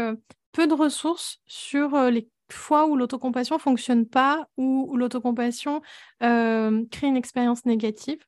peu 0.53 0.67
de 0.67 0.75
ressources 0.75 1.41
sur 1.47 1.97
les 2.11 2.29
fois 2.53 2.87
où 2.87 2.97
l'autocompassion 2.97 3.59
fonctionne 3.59 4.07
pas, 4.07 4.47
ou 4.57 4.87
où 4.91 4.97
l'autocompassion 4.97 5.83
euh, 6.23 6.85
crée 6.91 7.07
une 7.07 7.17
expérience 7.17 7.65
négative. 7.65 8.19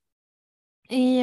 Et 0.90 1.22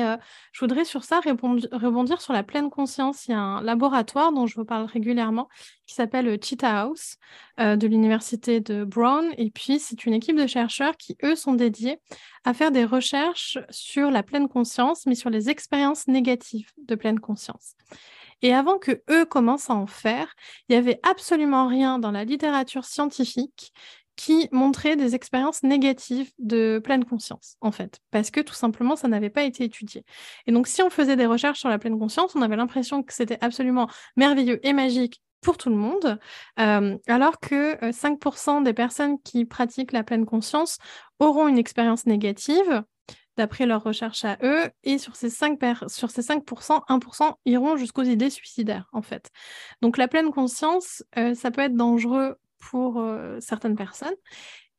je 0.53 0.59
voudrais 0.59 0.85
sur 0.85 1.03
ça 1.03 1.19
rebondir 1.19 2.21
sur 2.21 2.33
la 2.33 2.43
pleine 2.43 2.69
conscience. 2.69 3.27
Il 3.27 3.31
y 3.31 3.33
a 3.33 3.39
un 3.39 3.61
laboratoire 3.61 4.31
dont 4.31 4.47
je 4.47 4.55
vous 4.55 4.65
parle 4.65 4.85
régulièrement 4.85 5.49
qui 5.85 5.93
s'appelle 5.93 6.37
Cheetah 6.41 6.81
House 6.81 7.17
de 7.57 7.87
l'université 7.87 8.61
de 8.61 8.85
Brown. 8.85 9.33
Et 9.37 9.51
puis, 9.51 9.79
c'est 9.79 10.05
une 10.05 10.13
équipe 10.13 10.37
de 10.37 10.47
chercheurs 10.47 10.95
qui, 10.95 11.17
eux, 11.23 11.35
sont 11.35 11.53
dédiés 11.53 11.99
à 12.45 12.53
faire 12.53 12.71
des 12.71 12.85
recherches 12.85 13.57
sur 13.69 14.09
la 14.09 14.23
pleine 14.23 14.47
conscience, 14.47 15.05
mais 15.05 15.15
sur 15.15 15.29
les 15.29 15.49
expériences 15.49 16.07
négatives 16.07 16.71
de 16.77 16.95
pleine 16.95 17.19
conscience. 17.19 17.75
Et 18.41 18.53
avant 18.53 18.77
que 18.77 19.01
eux 19.09 19.25
commencent 19.25 19.69
à 19.69 19.75
en 19.75 19.87
faire, 19.87 20.33
il 20.69 20.73
n'y 20.73 20.77
avait 20.77 20.99
absolument 21.03 21.67
rien 21.67 21.99
dans 21.99 22.11
la 22.11 22.23
littérature 22.23 22.85
scientifique 22.85 23.73
qui 24.17 24.49
montrait 24.51 24.97
des 24.97 25.15
expériences 25.15 25.63
négatives 25.63 26.31
de 26.39 26.81
pleine 26.83 27.05
conscience, 27.05 27.55
en 27.61 27.71
fait, 27.71 27.99
parce 28.11 28.31
que 28.31 28.41
tout 28.41 28.55
simplement, 28.55 28.97
ça 28.97 29.07
n'avait 29.07 29.29
pas 29.29 29.43
été 29.43 29.63
étudié. 29.63 30.03
Et 30.47 30.51
donc, 30.51 30.67
si 30.67 30.81
on 30.81 30.89
faisait 30.89 31.15
des 31.15 31.27
recherches 31.27 31.59
sur 31.59 31.69
la 31.69 31.77
pleine 31.77 31.97
conscience, 31.97 32.35
on 32.35 32.41
avait 32.41 32.57
l'impression 32.57 33.03
que 33.03 33.13
c'était 33.13 33.37
absolument 33.41 33.87
merveilleux 34.17 34.59
et 34.67 34.73
magique 34.73 35.21
pour 35.41 35.57
tout 35.57 35.69
le 35.69 35.75
monde, 35.75 36.19
euh, 36.59 36.97
alors 37.07 37.39
que 37.39 37.75
5% 37.91 38.61
euh, 38.61 38.63
des 38.63 38.73
personnes 38.73 39.21
qui 39.21 39.45
pratiquent 39.45 39.91
la 39.91 40.03
pleine 40.03 40.25
conscience 40.25 40.79
auront 41.19 41.47
une 41.47 41.59
expérience 41.59 42.07
négative, 42.07 42.83
d'après 43.37 43.67
leurs 43.67 43.83
recherches 43.83 44.25
à 44.25 44.37
eux. 44.41 44.69
Et 44.83 44.97
sur 44.97 45.15
ces 45.15 45.29
5%, 45.29 45.87
sur 45.87 46.09
ces 46.09 46.21
5% 46.21 46.81
1% 46.89 47.33
iront 47.45 47.77
jusqu'aux 47.77 48.03
idées 48.03 48.31
suicidaires, 48.31 48.89
en 48.91 49.03
fait. 49.03 49.29
Donc 49.81 49.97
la 49.97 50.07
pleine 50.07 50.31
conscience, 50.31 51.03
euh, 51.17 51.35
ça 51.35 51.51
peut 51.51 51.61
être 51.61 51.75
dangereux 51.75 52.35
pour 52.59 52.99
euh, 52.99 53.37
certaines 53.39 53.75
personnes. 53.75 54.15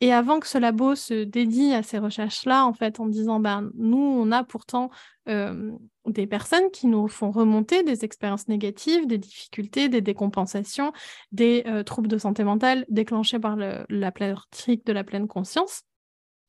Et 0.01 0.12
avant 0.12 0.38
que 0.38 0.47
ce 0.47 0.59
labo 0.59 0.95
se 0.95 1.25
dédie 1.25 1.73
à 1.73 1.83
ces 1.83 1.99
recherches-là, 1.99 2.64
en 2.64 2.73
fait, 2.73 3.01
en 3.01 3.07
disant, 3.07 3.41
ben, 3.41 3.71
nous, 3.75 3.99
on 3.99 4.31
a 4.31 4.45
pourtant 4.45 4.91
euh, 5.29 5.73
des 6.07 6.29
personnes 6.29 6.71
qui 6.73 6.87
nous 6.87 7.09
font 7.09 7.33
remonter 7.33 7.83
des 7.83 8.05
expériences 8.05 8.47
négatives, 8.47 9.09
des 9.09 9.19
difficultés, 9.19 9.88
des 9.88 10.01
décompensations, 10.01 10.93
des 11.33 11.64
troubles 11.85 12.07
de 12.07 12.17
santé 12.17 12.45
mentale 12.45 12.87
déclenchés 12.88 13.41
par 13.41 13.57
la 13.57 13.85
de 13.88 14.93
la 14.93 15.05
pleine 15.05 15.27
conscience. 15.27 15.83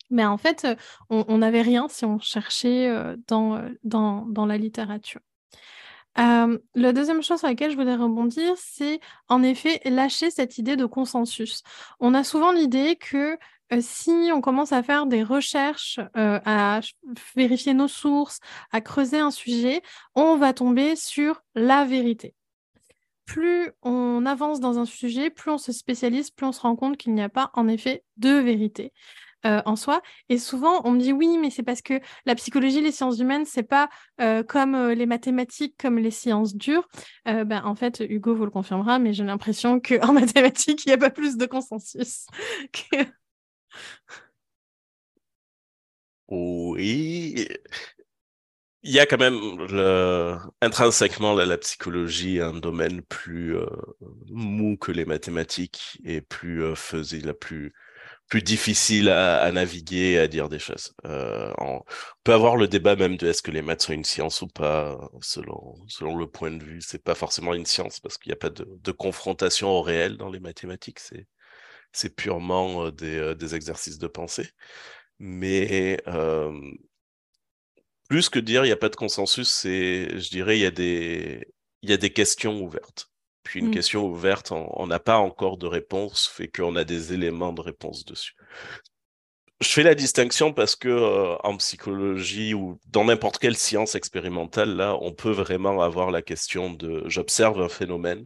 Mais 0.09 0.25
en 0.25 0.37
fait, 0.37 0.65
euh, 0.65 0.75
on 1.09 1.37
n'avait 1.37 1.61
rien 1.61 1.87
si 1.87 2.05
on 2.05 2.19
cherchait 2.19 2.89
euh, 2.89 3.15
dans, 3.27 3.57
euh, 3.57 3.69
dans, 3.83 4.25
dans, 4.25 4.45
la 4.45 4.57
littérature. 4.57 5.21
La 6.15 6.93
deuxième 6.93 7.21
chose 7.21 7.39
sur 7.39 7.47
laquelle 7.47 7.71
je 7.71 7.77
voudrais 7.77 7.95
rebondir, 7.95 8.53
c'est 8.57 8.99
en 9.27 9.43
effet 9.43 9.81
lâcher 9.85 10.31
cette 10.31 10.57
idée 10.57 10.75
de 10.75 10.85
consensus. 10.85 11.63
On 11.99 12.13
a 12.13 12.23
souvent 12.23 12.51
l'idée 12.51 12.95
que 12.95 13.37
si 13.79 14.31
on 14.33 14.41
commence 14.41 14.71
à 14.71 14.81
faire 14.81 15.05
des 15.05 15.23
recherches, 15.23 15.99
à 16.15 16.81
vérifier 17.35 17.73
nos 17.73 17.87
sources, 17.87 18.39
à 18.71 18.81
creuser 18.81 19.19
un 19.19 19.31
sujet, 19.31 19.81
on 20.15 20.37
va 20.37 20.53
tomber 20.53 20.95
sur 20.95 21.41
la 21.55 21.85
vérité. 21.85 22.33
Plus 23.25 23.69
on 23.83 24.25
avance 24.25 24.59
dans 24.59 24.79
un 24.79 24.85
sujet, 24.85 25.29
plus 25.29 25.51
on 25.51 25.59
se 25.59 25.71
spécialise, 25.71 26.31
plus 26.31 26.47
on 26.47 26.51
se 26.51 26.61
rend 26.61 26.75
compte 26.75 26.97
qu'il 26.97 27.13
n'y 27.13 27.21
a 27.21 27.29
pas 27.29 27.51
en 27.53 27.67
effet 27.67 28.03
de 28.17 28.31
vérité. 28.31 28.91
Euh, 29.45 29.61
en 29.65 29.77
soi. 29.77 30.01
Et 30.27 30.37
souvent, 30.37 30.81
on 30.83 30.91
me 30.91 30.99
dit 30.99 31.13
oui, 31.13 31.37
mais 31.37 31.49
c'est 31.49 31.63
parce 31.63 31.81
que 31.81 32.01
la 32.25 32.35
psychologie, 32.35 32.81
les 32.81 32.91
sciences 32.91 33.19
humaines, 33.19 33.45
c'est 33.45 33.63
pas 33.63 33.89
euh, 34.19 34.43
comme 34.43 34.75
euh, 34.75 34.93
les 34.93 35.05
mathématiques, 35.05 35.75
comme 35.79 35.97
les 35.97 36.11
sciences 36.11 36.55
dures. 36.55 36.87
ben, 37.25 37.61
en 37.63 37.73
fait, 37.73 38.01
Hugo 38.01 38.35
vous 38.35 38.43
le 38.43 38.51
confirmera, 38.51 38.99
mais 38.99 39.13
j'ai 39.13 39.23
l'impression 39.23 39.79
qu'en 39.79 40.11
mathématiques, 40.13 40.85
il 40.85 40.89
n'y 40.89 40.93
a 40.93 40.97
pas 40.97 41.09
plus 41.09 41.37
de 41.37 41.45
consensus. 41.45 42.25
Oui, 46.31 47.47
il 48.83 48.91
y 48.91 48.99
a 48.99 49.05
quand 49.05 49.17
même 49.17 49.39
intrinsèquement 50.61 51.33
la, 51.33 51.57
psychologie 51.57 52.39
un 52.39 52.53
domaine 52.53 53.01
plus 53.01 53.55
mou 54.29 54.77
que 54.77 54.91
les 54.91 55.05
mathématiques 55.05 55.99
et 56.03 56.21
plus 56.21 56.63
euh, 56.63 56.75
la 57.23 57.33
plus 57.33 57.73
plus 58.29 58.43
difficile 58.43 59.09
à, 59.09 59.51
naviguer 59.51 60.19
à 60.19 60.27
dire 60.27 60.49
des 60.49 60.59
choses. 60.59 60.93
Euh, 61.05 61.51
on 61.57 61.81
peut 62.23 62.33
avoir 62.33 62.55
le 62.57 62.67
débat 62.67 62.95
même 62.95 63.17
de 63.17 63.27
est-ce 63.27 63.41
que 63.41 63.51
les 63.51 63.63
maths 63.63 63.81
sont 63.81 63.93
une 63.93 64.05
science 64.05 64.41
ou 64.43 64.47
pas, 64.47 65.09
selon, 65.21 65.75
selon 65.87 66.15
le 66.15 66.27
point 66.27 66.51
de 66.51 66.63
vue. 66.63 66.81
C'est 66.81 67.03
pas 67.03 67.15
forcément 67.15 67.55
une 67.55 67.65
science 67.65 67.99
parce 67.99 68.17
qu'il 68.17 68.29
n'y 68.29 68.33
a 68.33 68.37
pas 68.37 68.51
de, 68.51 68.67
de, 68.69 68.91
confrontation 68.91 69.69
au 69.69 69.81
réel 69.81 70.17
dans 70.17 70.29
les 70.29 70.39
mathématiques. 70.39 70.99
C'est, 70.99 71.27
c'est 71.91 72.15
purement 72.15 72.85
euh, 72.85 72.91
des, 72.91 73.17
euh, 73.17 73.35
des, 73.35 73.55
exercices 73.55 73.97
de 73.97 74.07
pensée. 74.07 74.49
Mais 75.19 76.01
euh, 76.07 76.51
plus 78.09 78.29
que 78.29 78.39
dire 78.39 78.63
il 78.65 78.67
n'y 78.67 78.73
a 78.73 78.77
pas 78.77 78.89
de 78.89 78.95
consensus, 78.95 79.49
c'est, 79.49 80.19
je 80.19 80.29
dirais, 80.29 80.57
il 80.57 80.61
y 80.61 80.65
a 80.65 80.71
des, 80.71 81.47
il 81.81 81.89
y 81.89 81.93
a 81.93 81.97
des 81.97 82.11
questions 82.11 82.61
ouvertes. 82.61 83.09
Puis 83.43 83.59
une 83.61 83.69
Mm. 83.69 83.71
question 83.71 84.05
ouverte, 84.05 84.51
on 84.51 84.69
on 84.75 84.87
n'a 84.87 84.99
pas 84.99 85.17
encore 85.17 85.57
de 85.57 85.67
réponse, 85.67 86.27
fait 86.27 86.47
qu'on 86.49 86.75
a 86.75 86.83
des 86.83 87.13
éléments 87.13 87.53
de 87.53 87.61
réponse 87.61 88.05
dessus. 88.05 88.35
Je 89.61 89.67
fais 89.67 89.83
la 89.83 89.95
distinction 89.95 90.53
parce 90.53 90.75
que 90.77 90.87
euh, 90.87 91.35
en 91.43 91.57
psychologie 91.57 92.53
ou 92.53 92.79
dans 92.87 93.03
n'importe 93.03 93.39
quelle 93.39 93.57
science 93.57 93.95
expérimentale, 93.95 94.75
là, 94.75 94.97
on 95.01 95.13
peut 95.13 95.31
vraiment 95.31 95.81
avoir 95.81 96.11
la 96.11 96.21
question 96.21 96.71
de 96.73 97.03
j'observe 97.07 97.61
un 97.61 97.67
phénomène, 97.67 98.25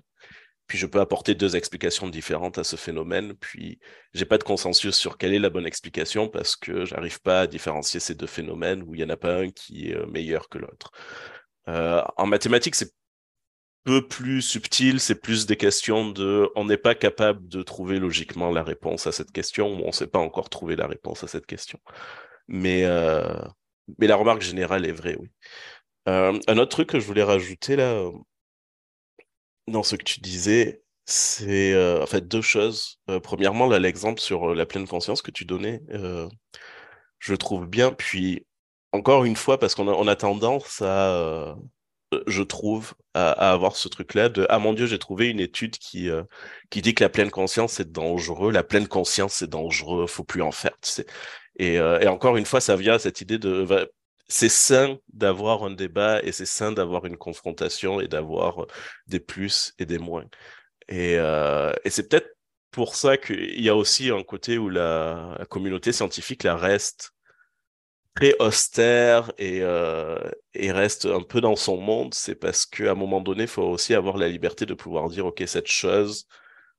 puis 0.67 0.77
je 0.77 0.85
peux 0.85 0.99
apporter 0.99 1.33
deux 1.35 1.55
explications 1.55 2.07
différentes 2.07 2.59
à 2.59 2.63
ce 2.63 2.75
phénomène, 2.75 3.33
puis 3.35 3.79
j'ai 4.13 4.25
pas 4.25 4.37
de 4.37 4.43
consensus 4.43 4.95
sur 4.95 5.17
quelle 5.17 5.33
est 5.33 5.39
la 5.39 5.49
bonne 5.49 5.65
explication 5.65 6.29
parce 6.29 6.55
que 6.55 6.85
j'arrive 6.85 7.19
pas 7.21 7.41
à 7.41 7.47
différencier 7.47 7.99
ces 7.99 8.15
deux 8.15 8.27
phénomènes 8.27 8.83
où 8.83 8.93
il 8.93 9.01
y 9.01 9.03
en 9.03 9.09
a 9.09 9.17
pas 9.17 9.37
un 9.39 9.49
qui 9.49 9.89
est 9.89 9.95
euh, 9.95 10.05
meilleur 10.05 10.49
que 10.49 10.59
l'autre. 10.59 10.91
Euh, 11.67 12.03
en 12.17 12.27
mathématiques, 12.27 12.75
c'est 12.75 12.91
peu 13.83 14.07
plus 14.07 14.41
subtil, 14.41 14.99
c'est 14.99 15.15
plus 15.15 15.45
des 15.45 15.57
questions 15.57 16.09
de 16.09 16.49
on 16.55 16.65
n'est 16.65 16.77
pas 16.77 16.95
capable 16.95 17.47
de 17.47 17.61
trouver 17.63 17.99
logiquement 17.99 18.51
la 18.51 18.63
réponse 18.63 19.07
à 19.07 19.11
cette 19.11 19.31
question 19.31 19.73
ou 19.73 19.83
on 19.83 19.87
ne 19.87 19.91
sait 19.91 20.07
pas 20.07 20.19
encore 20.19 20.49
trouver 20.49 20.75
la 20.75 20.87
réponse 20.87 21.23
à 21.23 21.27
cette 21.27 21.45
question. 21.45 21.79
Mais, 22.47 22.85
euh, 22.85 23.23
mais 23.99 24.07
la 24.07 24.15
remarque 24.15 24.41
générale 24.41 24.85
est 24.85 24.93
vraie, 24.93 25.17
oui. 25.19 25.29
Euh, 26.09 26.37
un 26.47 26.57
autre 26.57 26.71
truc 26.71 26.89
que 26.89 26.99
je 26.99 27.05
voulais 27.05 27.23
rajouter 27.23 27.75
là, 27.77 28.09
dans 29.67 29.83
ce 29.83 29.95
que 29.95 30.03
tu 30.03 30.19
disais, 30.19 30.83
c'est 31.05 31.73
euh, 31.73 32.01
en 32.03 32.05
fait 32.05 32.27
deux 32.27 32.41
choses. 32.41 32.99
Premièrement, 33.23 33.67
là, 33.67 33.79
l'exemple 33.79 34.21
sur 34.21 34.55
la 34.55 34.65
pleine 34.65 34.87
conscience 34.87 35.21
que 35.21 35.31
tu 35.31 35.45
donnais, 35.45 35.81
je 37.19 37.35
trouve 37.35 37.67
bien. 37.67 37.91
Puis, 37.91 38.45
encore 38.91 39.25
une 39.25 39.35
fois, 39.35 39.59
parce 39.59 39.75
qu'on 39.75 40.07
a, 40.07 40.15
tendance 40.15 40.81
à, 40.81 41.55
je 42.27 42.43
trouve, 42.43 42.93
à, 43.13 43.31
avoir 43.51 43.75
ce 43.75 43.87
truc-là 43.87 44.29
de 44.29 44.45
Ah 44.49 44.59
mon 44.59 44.73
Dieu, 44.73 44.85
j'ai 44.85 44.99
trouvé 44.99 45.29
une 45.29 45.39
étude 45.39 45.77
qui, 45.77 46.09
euh, 46.09 46.23
qui 46.69 46.81
dit 46.81 46.93
que 46.93 47.03
la 47.03 47.09
pleine 47.09 47.31
conscience 47.31 47.73
c'est 47.73 47.91
dangereux, 47.91 48.51
la 48.51 48.63
pleine 48.63 48.87
conscience 48.87 49.35
c'est 49.35 49.49
dangereux, 49.49 50.07
faut 50.07 50.23
plus 50.23 50.41
en 50.41 50.51
faire, 50.51 50.77
euh, 51.61 51.99
et 51.99 52.07
encore 52.07 52.37
une 52.37 52.45
fois, 52.45 52.61
ça 52.61 52.75
vient 52.75 52.95
à 52.95 52.99
cette 52.99 53.21
idée 53.21 53.37
de 53.37 53.65
c'est 54.27 54.49
sain 54.49 54.97
d'avoir 55.13 55.63
un 55.63 55.71
débat 55.71 56.21
et 56.23 56.31
c'est 56.31 56.45
sain 56.45 56.71
d'avoir 56.71 57.05
une 57.05 57.17
confrontation 57.17 57.99
et 58.01 58.07
d'avoir 58.07 58.65
des 59.07 59.19
plus 59.19 59.73
et 59.79 59.85
des 59.85 59.99
moins. 59.99 60.25
Et, 60.89 61.17
euh, 61.17 61.73
et 61.85 61.89
c'est 61.89 62.09
peut-être 62.09 62.29
pour 62.71 62.95
ça 62.95 63.17
qu'il 63.17 63.61
y 63.61 63.69
a 63.69 63.75
aussi 63.75 64.09
un 64.09 64.23
côté 64.23 64.57
où 64.57 64.69
la, 64.69 65.35
la 65.39 65.45
communauté 65.45 65.91
scientifique 65.91 66.43
la 66.43 66.55
reste 66.55 67.13
très 68.15 68.35
austère 68.39 69.31
et, 69.37 69.61
euh, 69.61 70.19
et 70.53 70.71
reste 70.71 71.05
un 71.05 71.21
peu 71.21 71.41
dans 71.41 71.55
son 71.55 71.77
monde, 71.77 72.13
c'est 72.13 72.35
parce 72.35 72.65
qu'à 72.65 72.91
un 72.91 72.95
moment 72.95 73.21
donné, 73.21 73.43
il 73.43 73.47
faut 73.49 73.63
aussi 73.63 73.93
avoir 73.95 74.17
la 74.17 74.29
liberté 74.29 74.65
de 74.65 74.73
pouvoir 74.73 75.09
dire, 75.09 75.25
OK, 75.25 75.43
cette 75.47 75.67
chose, 75.67 76.27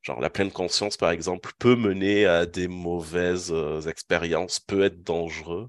genre 0.03 0.21
la 0.21 0.31
pleine 0.31 0.53
conscience, 0.53 0.97
par 0.97 1.11
exemple, 1.11 1.53
peut 1.59 1.77
mener 1.77 2.27
à 2.27 2.47
des 2.47 2.69
mauvaises 2.69 3.53
euh, 3.53 3.81
expériences, 3.83 4.61
peut 4.61 4.85
être 4.85 5.03
dangereux, 5.03 5.69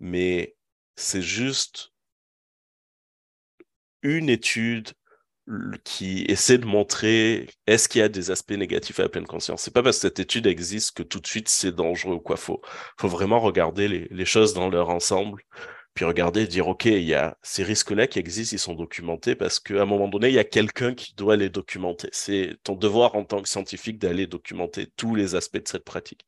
mais 0.00 0.56
c'est 0.96 1.22
juste 1.22 1.92
une 4.02 4.28
étude 4.28 4.90
qui 5.84 6.24
essaie 6.28 6.58
de 6.58 6.66
montrer 6.66 7.48
est-ce 7.66 7.88
qu'il 7.88 8.00
y 8.00 8.02
a 8.02 8.08
des 8.08 8.30
aspects 8.30 8.52
négatifs 8.52 9.00
à 9.00 9.04
la 9.04 9.08
pleine 9.08 9.26
conscience. 9.26 9.62
C'est 9.62 9.72
pas 9.72 9.82
parce 9.82 9.96
que 9.96 10.02
cette 10.02 10.20
étude 10.20 10.46
existe 10.46 10.96
que 10.96 11.02
tout 11.02 11.20
de 11.20 11.26
suite 11.26 11.48
c'est 11.48 11.72
dangereux 11.72 12.16
ou 12.16 12.20
quoi. 12.20 12.36
Faut, 12.36 12.60
faut 12.98 13.08
vraiment 13.08 13.40
regarder 13.40 13.88
les, 13.88 14.24
choses 14.24 14.52
dans 14.54 14.68
leur 14.68 14.90
ensemble, 14.90 15.42
puis 15.94 16.04
regarder 16.04 16.42
et 16.42 16.46
dire 16.46 16.68
ok, 16.68 16.86
il 16.86 17.02
y 17.04 17.14
a 17.14 17.36
ces 17.42 17.62
risques-là 17.64 18.06
qui 18.06 18.18
existent, 18.18 18.54
ils 18.54 18.58
sont 18.58 18.74
documentés 18.74 19.34
parce 19.34 19.58
qu'à 19.60 19.82
un 19.82 19.86
moment 19.86 20.08
donné, 20.08 20.28
il 20.28 20.34
y 20.34 20.38
a 20.38 20.44
quelqu'un 20.44 20.94
qui 20.94 21.14
doit 21.14 21.36
les 21.36 21.48
documenter. 21.50 22.08
C'est 22.12 22.56
ton 22.62 22.74
devoir 22.74 23.14
en 23.14 23.24
tant 23.24 23.42
que 23.42 23.48
scientifique 23.48 23.98
d'aller 23.98 24.26
documenter 24.26 24.88
tous 24.96 25.14
les 25.14 25.34
aspects 25.34 25.62
de 25.62 25.68
cette 25.68 25.84
pratique. 25.84 26.26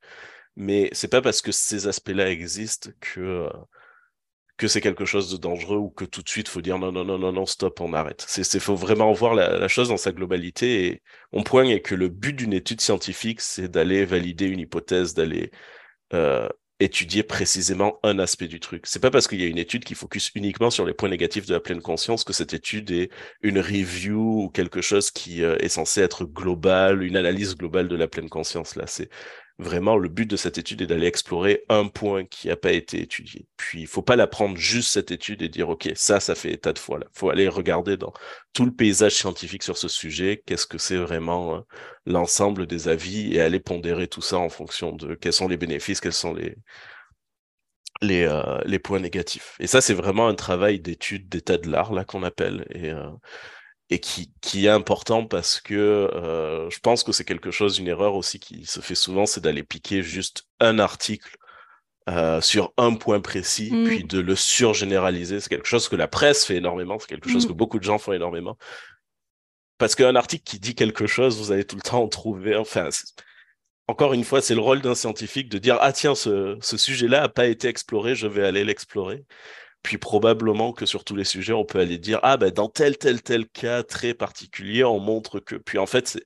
Mais 0.57 0.91
c'est 0.93 1.09
pas 1.09 1.23
parce 1.23 1.43
que 1.43 1.53
ces 1.53 1.87
aspects-là 1.89 2.31
existent 2.31 2.91
que 3.01 3.21
euh, 3.21 3.51
que 4.61 4.69
c'est 4.69 4.83
quelque 4.83 5.07
chose 5.07 5.33
de 5.33 5.39
dangereux 5.39 5.79
ou 5.79 5.89
que 5.89 6.05
tout 6.05 6.21
de 6.23 6.29
suite 6.29 6.47
faut 6.47 6.61
dire 6.61 6.79
non, 6.79 6.93
non, 6.93 7.03
non, 7.03 7.19
non, 7.19 7.33
non, 7.33 7.47
stop, 7.47 7.81
on 7.81 7.95
arrête. 7.95 8.23
C'est, 8.29 8.61
faut 8.61 8.77
vraiment 8.77 9.11
voir 9.15 9.35
la, 9.35 9.69
chose 9.69 9.89
dans 9.89 9.97
sa 9.97 10.13
globalité 10.13 10.85
et 10.87 11.03
mon 11.33 11.43
point 11.43 11.65
est 11.65 11.81
que 11.81 11.95
le 11.95 12.11
but 12.11 12.35
d'une 12.35 12.53
étude 12.53 12.83
scientifique, 12.83 13.41
c'est 13.41 13.69
d'aller 13.69 14.05
valider 14.05 14.45
une 14.45 14.61
hypothèse, 14.61 15.15
d'aller 15.15 15.51
euh, 16.13 16.47
étudier 16.79 17.23
précisément 17.23 17.99
un 18.03 18.19
aspect 18.19 18.49
du 18.49 18.61
truc. 18.61 18.85
C'est 18.87 19.01
pas 19.01 19.11
parce 19.11 19.29
qu'il 19.29 19.41
y 19.41 19.45
a 19.45 19.47
une 19.47 19.57
étude 19.57 19.83
qui 19.83 19.95
focus 19.95 20.31
uniquement 20.35 20.69
sur 20.69 20.85
les 20.85 20.93
points 20.93 21.09
négatifs 21.09 21.47
de 21.47 21.55
la 21.55 21.61
pleine 21.61 21.81
conscience 21.81 22.23
que 22.23 22.35
cette 22.35 22.53
étude 22.53 22.91
est 22.91 23.11
une 23.41 23.61
review 23.61 24.45
ou 24.45 24.51
quelque 24.51 24.83
chose 24.83 25.11
qui 25.11 25.43
euh, 25.43 25.57
est 25.61 25.71
censé 25.71 26.03
être 26.03 26.27
global, 26.27 27.03
une 27.03 27.17
analyse 27.17 27.57
globale 27.57 27.89
de 27.89 27.97
la 27.97 28.09
pleine 28.09 28.29
conscience. 28.29 28.77
Là, 28.77 28.87
c'est 28.87 29.09
vraiment 29.61 29.97
le 29.97 30.09
but 30.09 30.27
de 30.27 30.37
cette 30.37 30.59
étude 30.59 30.83
est 30.83 30.87
d'aller 30.87 31.07
explorer 31.07 31.65
un 31.69 31.87
point 31.89 32.25
qui 32.25 32.49
n'a 32.49 32.57
pas 32.57 32.73
été 32.73 33.01
étudié. 33.01 33.47
Puis 33.57 33.83
il 33.83 33.87
faut 33.87 34.03
pas 34.03 34.17
la 34.17 34.27
prendre 34.27 34.57
juste 34.57 34.93
cette 34.93 35.11
étude 35.11 35.43
et 35.43 35.49
dire 35.49 35.69
ok 35.69 35.91
ça 35.95 36.21
ça 36.21 36.35
fait 36.35 36.53
état 36.53 36.73
de 36.73 36.79
foi 36.79 36.99
là. 36.99 37.07
Faut 37.13 37.31
aller 37.31 37.49
regarder 37.49 37.97
dans 37.97 38.13
tout 38.53 38.65
le 38.65 38.73
paysage 38.73 39.15
scientifique 39.15 39.63
sur 39.63 39.77
ce 39.79 39.89
sujet, 39.89 40.43
qu'est-ce 40.47 40.67
que 40.67 40.79
c'est 40.79 40.97
vraiment 40.97 41.57
euh, 41.57 41.61
l'ensemble 42.07 42.67
des 42.67 42.89
avis 42.89 43.35
et 43.35 43.41
aller 43.41 43.61
pondérer 43.61 44.09
tout 44.09 44.23
ça 44.23 44.39
en 44.39 44.49
fonction 44.49 44.93
de 44.93 45.15
quels 45.15 45.33
sont 45.33 45.49
les 45.49 45.57
bénéfices, 45.57 46.01
quels 46.01 46.13
sont 46.13 46.35
les 46.35 46.57
les, 48.03 48.25
euh, 48.25 48.59
les 48.65 48.79
points 48.79 49.01
négatifs. 49.01 49.57
Et 49.61 49.67
ça, 49.67 49.81
c'est 49.81 49.95
vraiment 49.95 50.27
un 50.29 50.35
travail 50.35 50.81
d'étude 50.81 51.29
d'état 51.29 51.59
de 51.59 51.71
l'art, 51.71 51.93
là, 51.93 52.05
qu'on 52.05 52.23
appelle, 52.23 52.67
et, 52.71 52.91
euh, 52.91 53.11
et 53.91 53.99
qui, 53.99 54.33
qui 54.41 54.67
est 54.67 54.71
important 54.71 55.27
parce 55.27 55.61
que 55.61 55.75
euh, 55.75 56.71
je 56.71 56.79
pense 56.79 57.03
que 57.03 57.13
c'est 57.13 57.25
quelque 57.25 57.51
chose, 57.51 57.79
une 57.79 57.89
erreur 57.89 58.15
aussi 58.15 58.39
qui 58.39 58.65
se 58.65 58.81
fait 58.81 58.95
souvent, 58.95 59.27
c'est 59.27 59.41
d'aller 59.41 59.65
piquer 59.65 60.03
juste 60.03 60.45
un 60.61 60.79
article 60.79 61.37
euh, 62.09 62.41
sur 62.41 62.73
un 62.77 62.95
point 62.95 63.21
précis, 63.21 63.71
Mm. 63.73 63.85
puis 63.85 64.05
de 64.05 64.21
le 64.21 64.35
surgénéraliser. 64.37 65.41
C'est 65.41 65.49
quelque 65.49 65.67
chose 65.69 65.89
que 65.89 65.97
la 65.97 66.09
presse 66.09 66.45
fait 66.45 66.57
énormément, 66.57 66.99
c'est 66.99 67.09
quelque 67.09 67.29
chose 67.29 67.45
Mm. 67.45 67.49
que 67.49 67.53
beaucoup 67.53 67.79
de 67.79 67.85
gens 67.85 67.99
font 67.99 68.13
énormément. 68.13 68.57
Parce 69.79 69.95
qu'un 69.95 70.15
article 70.15 70.45
qui 70.45 70.61
dit 70.61 70.75
quelque 70.75 71.07
chose, 71.07 71.39
vous 71.39 71.53
allez 71.53 71.65
tout 71.65 71.77
le 71.77 71.83
temps 71.83 72.03
en 72.03 72.09
trouver. 72.09 72.55
Enfin, 72.57 72.89
encore 73.89 74.13
une 74.13 74.25
fois, 74.25 74.41
c'est 74.41 74.55
le 74.55 74.61
rôle 74.61 74.81
d'un 74.83 74.95
scientifique 74.95 75.49
de 75.49 75.59
dire 75.59 75.79
ah 75.81 75.93
tiens, 75.93 76.15
ce, 76.15 76.57
ce 76.61 76.77
sujet-là 76.77 77.23
n'a 77.23 77.29
pas 77.29 77.47
été 77.47 77.67
exploré, 77.69 78.15
je 78.15 78.27
vais 78.29 78.47
aller 78.47 78.65
l'explorer. 78.65 79.25
Puis 79.83 79.99
probablement 79.99 80.73
que 80.73 80.87
sur 80.87 81.05
tous 81.05 81.17
les 81.17 81.25
sujets, 81.25 81.53
on 81.53 81.65
peut 81.65 81.81
aller 81.81 81.99
dire 81.99 82.21
ah 82.23 82.37
ben 82.37 82.51
dans 82.51 82.69
tel 82.69 82.99
tel 82.99 83.23
tel 83.23 83.49
cas 83.49 83.83
très 83.83 84.15
particulier, 84.15 84.85
on 84.85 85.01
montre 85.01 85.41
que. 85.41 85.57
Puis 85.57 85.79
en 85.79 85.87
fait, 85.87 86.19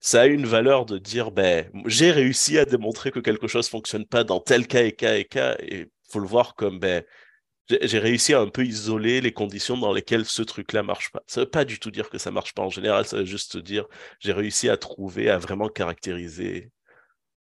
ça 0.00 0.22
a 0.22 0.26
une 0.26 0.46
valeur 0.46 0.86
de 0.86 0.98
dire 0.98 1.30
ben 1.32 1.70
j'ai 1.86 2.10
réussi 2.10 2.58
à 2.58 2.64
démontrer 2.64 3.10
que 3.12 3.20
quelque 3.20 3.46
chose 3.48 3.68
fonctionne 3.68 4.06
pas 4.06 4.24
dans 4.24 4.40
tel 4.40 4.66
cas 4.66 4.84
et 4.84 4.92
cas 4.92 5.16
et 5.16 5.24
cas 5.24 5.56
et 5.60 5.90
faut 6.10 6.20
le 6.20 6.26
voir 6.26 6.54
comme 6.54 6.78
ben 6.80 7.04
j'ai 7.68 7.86
j'ai 7.88 7.98
réussi 7.98 8.34
à 8.34 8.40
un 8.40 8.48
peu 8.48 8.64
isoler 8.64 9.20
les 9.20 9.32
conditions 9.32 9.76
dans 9.78 9.92
lesquelles 9.92 10.26
ce 10.26 10.42
truc-là 10.42 10.82
marche 10.82 11.10
pas. 11.12 11.22
Ça 11.26 11.42
veut 11.42 11.50
pas 11.50 11.64
du 11.64 11.78
tout 11.78 11.90
dire 11.90 12.10
que 12.10 12.18
ça 12.18 12.30
marche 12.30 12.54
pas 12.54 12.62
en 12.62 12.70
général, 12.70 13.06
ça 13.06 13.18
veut 13.18 13.24
juste 13.24 13.56
dire 13.58 13.86
j'ai 14.20 14.32
réussi 14.32 14.68
à 14.68 14.76
trouver, 14.76 15.30
à 15.30 15.38
vraiment 15.38 15.68
caractériser 15.68 16.70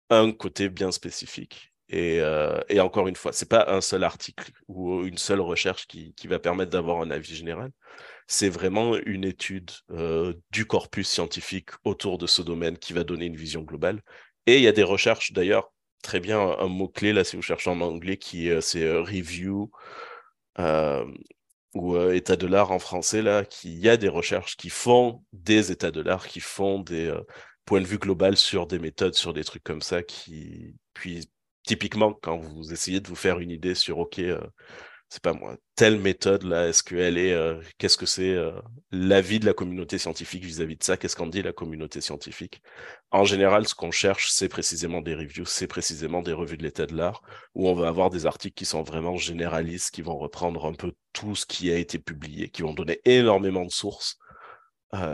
un 0.10 0.32
côté 0.32 0.70
bien 0.70 0.92
spécifique. 0.92 1.71
Et, 1.92 2.20
euh, 2.22 2.60
et 2.70 2.80
encore 2.80 3.08
une 3.08 3.16
fois, 3.16 3.34
c'est 3.34 3.50
pas 3.50 3.66
un 3.70 3.82
seul 3.82 4.04
article 4.04 4.52
ou 4.68 5.04
une 5.04 5.18
seule 5.18 5.42
recherche 5.42 5.88
qui, 5.88 6.14
va 6.26 6.40
permettre 6.40 6.72
d'avoir 6.72 7.02
un 7.02 7.12
avis 7.12 7.36
général. 7.36 7.72
C'est 8.28 8.50
vraiment 8.50 8.96
une 9.06 9.26
étude 9.26 9.72
euh, 9.92 10.34
du 10.52 10.66
corpus 10.66 11.08
scientifique 11.10 11.70
autour 11.84 12.18
de 12.18 12.28
ce 12.28 12.42
domaine 12.42 12.78
qui 12.78 12.94
va 12.94 13.04
donner 13.04 13.26
une 13.26 13.36
vision 13.36 13.62
globale. 13.62 14.02
Et 14.48 14.58
il 14.58 14.64
y 14.64 14.68
a 14.68 14.72
des 14.72 14.84
recherches, 14.84 15.34
d'ailleurs, 15.34 15.72
très 16.02 16.20
bien, 16.20 16.40
un, 16.40 16.68
mot-clé, 16.68 17.14
là, 17.14 17.24
si 17.24 17.36
vous 17.36 17.42
cherchez 17.42 17.70
en 17.70 17.82
anglais, 17.82 18.18
qui 18.18 18.50
euh, 18.50 18.62
c'est 18.62 18.84
euh, 18.84 19.02
review 19.02 19.70
euh, 20.60 21.06
ou 21.74 21.96
euh, 21.96 22.14
état 22.14 22.36
de 22.36 22.48
l'art 22.48 22.72
en 22.72 22.80
français, 22.80 23.22
là, 23.22 23.46
qui 23.46 23.74
y 23.74 23.90
a 23.90 23.98
des 23.98 24.10
recherches 24.10 24.58
qui 24.58 24.70
font 24.70 25.24
des 25.34 25.72
états 25.72 25.92
de 25.92 26.02
l'art, 26.02 26.28
qui 26.28 26.42
font 26.42 26.80
des 26.80 27.08
euh, 27.08 27.22
points 27.66 27.82
de 27.82 27.86
vue 27.86 27.98
global 28.00 28.36
sur 28.38 28.68
des 28.68 28.80
méthodes, 28.80 29.16
sur 29.16 29.34
des 29.34 29.44
trucs 29.44 29.64
comme 29.64 29.82
ça, 29.82 30.04
qui, 30.04 30.76
puis, 30.94 31.30
typiquement, 31.64 32.14
quand 32.14 32.38
vous 32.38 32.74
essayez 32.74 33.00
de 33.00 33.08
vous 33.08 33.16
faire 33.16 33.40
une 33.40 33.52
idée 33.52 33.76
sur, 33.76 34.00
OK, 34.00 34.20
euh, 34.20 34.40
c'est 35.10 35.22
pas 35.22 35.34
moi, 35.34 35.58
telle 35.76 36.00
méthode 36.00 36.44
là, 36.44 36.68
est-ce 36.70 36.84
est, 36.96 37.34
euh, 37.34 37.62
qu'est-ce 37.78 37.98
que 37.98 38.06
c'est 38.06 38.34
euh, 38.34 38.52
l'avis 38.92 39.40
de 39.40 39.46
la 39.46 39.54
communauté 39.54 39.98
scientifique 39.98 40.44
vis-à-vis 40.44 40.78
de 40.78 40.84
ça, 40.84 40.98
qu'est-ce 40.98 41.16
qu'en 41.16 41.28
dit 41.28 41.42
la 41.42 41.54
communauté 41.54 42.02
scientifique? 42.02 42.62
En 43.12 43.26
général, 43.26 43.68
ce 43.68 43.76
qu'on 43.76 43.92
cherche, 43.92 44.32
c'est 44.32 44.50
précisément 44.50 45.02
des 45.02 45.16
reviews, 45.16 45.46
c'est 45.46 45.68
précisément 45.68 46.22
des 46.22 46.34
revues 46.34 46.58
de 46.58 46.64
l'état 46.64 46.86
de 46.86 46.96
l'art, 46.96 47.22
où 47.56 47.68
on 47.68 47.74
va 47.76 47.88
avoir 47.90 48.10
des 48.10 48.26
articles 48.26 48.56
qui 48.56 48.66
sont 48.66 48.84
vraiment 48.84 49.18
généralistes, 49.18 49.94
qui 49.94 50.02
vont 50.02 50.18
reprendre 50.18 50.66
un 50.66 50.74
peu 50.74 50.94
tout 51.14 51.36
ce 51.36 51.46
qui 51.46 51.72
a 51.72 51.78
été 51.78 52.00
publié, 52.00 52.50
qui 52.50 52.62
vont 52.62 52.74
donner 52.74 53.02
énormément 53.06 53.66
de 53.66 53.72
sources, 53.72 54.18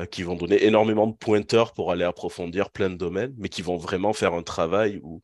qui 0.10 0.24
vont 0.24 0.36
donner 0.36 0.64
énormément 0.66 1.06
de 1.06 1.16
pointeurs 1.16 1.74
pour 1.74 1.92
aller 1.92 2.04
approfondir 2.04 2.72
plein 2.72 2.90
de 2.90 2.96
domaines, 2.96 3.36
mais 3.38 3.50
qui 3.50 3.62
vont 3.62 3.78
vraiment 3.78 4.12
faire 4.12 4.34
un 4.34 4.42
travail 4.42 5.00
où 5.04 5.22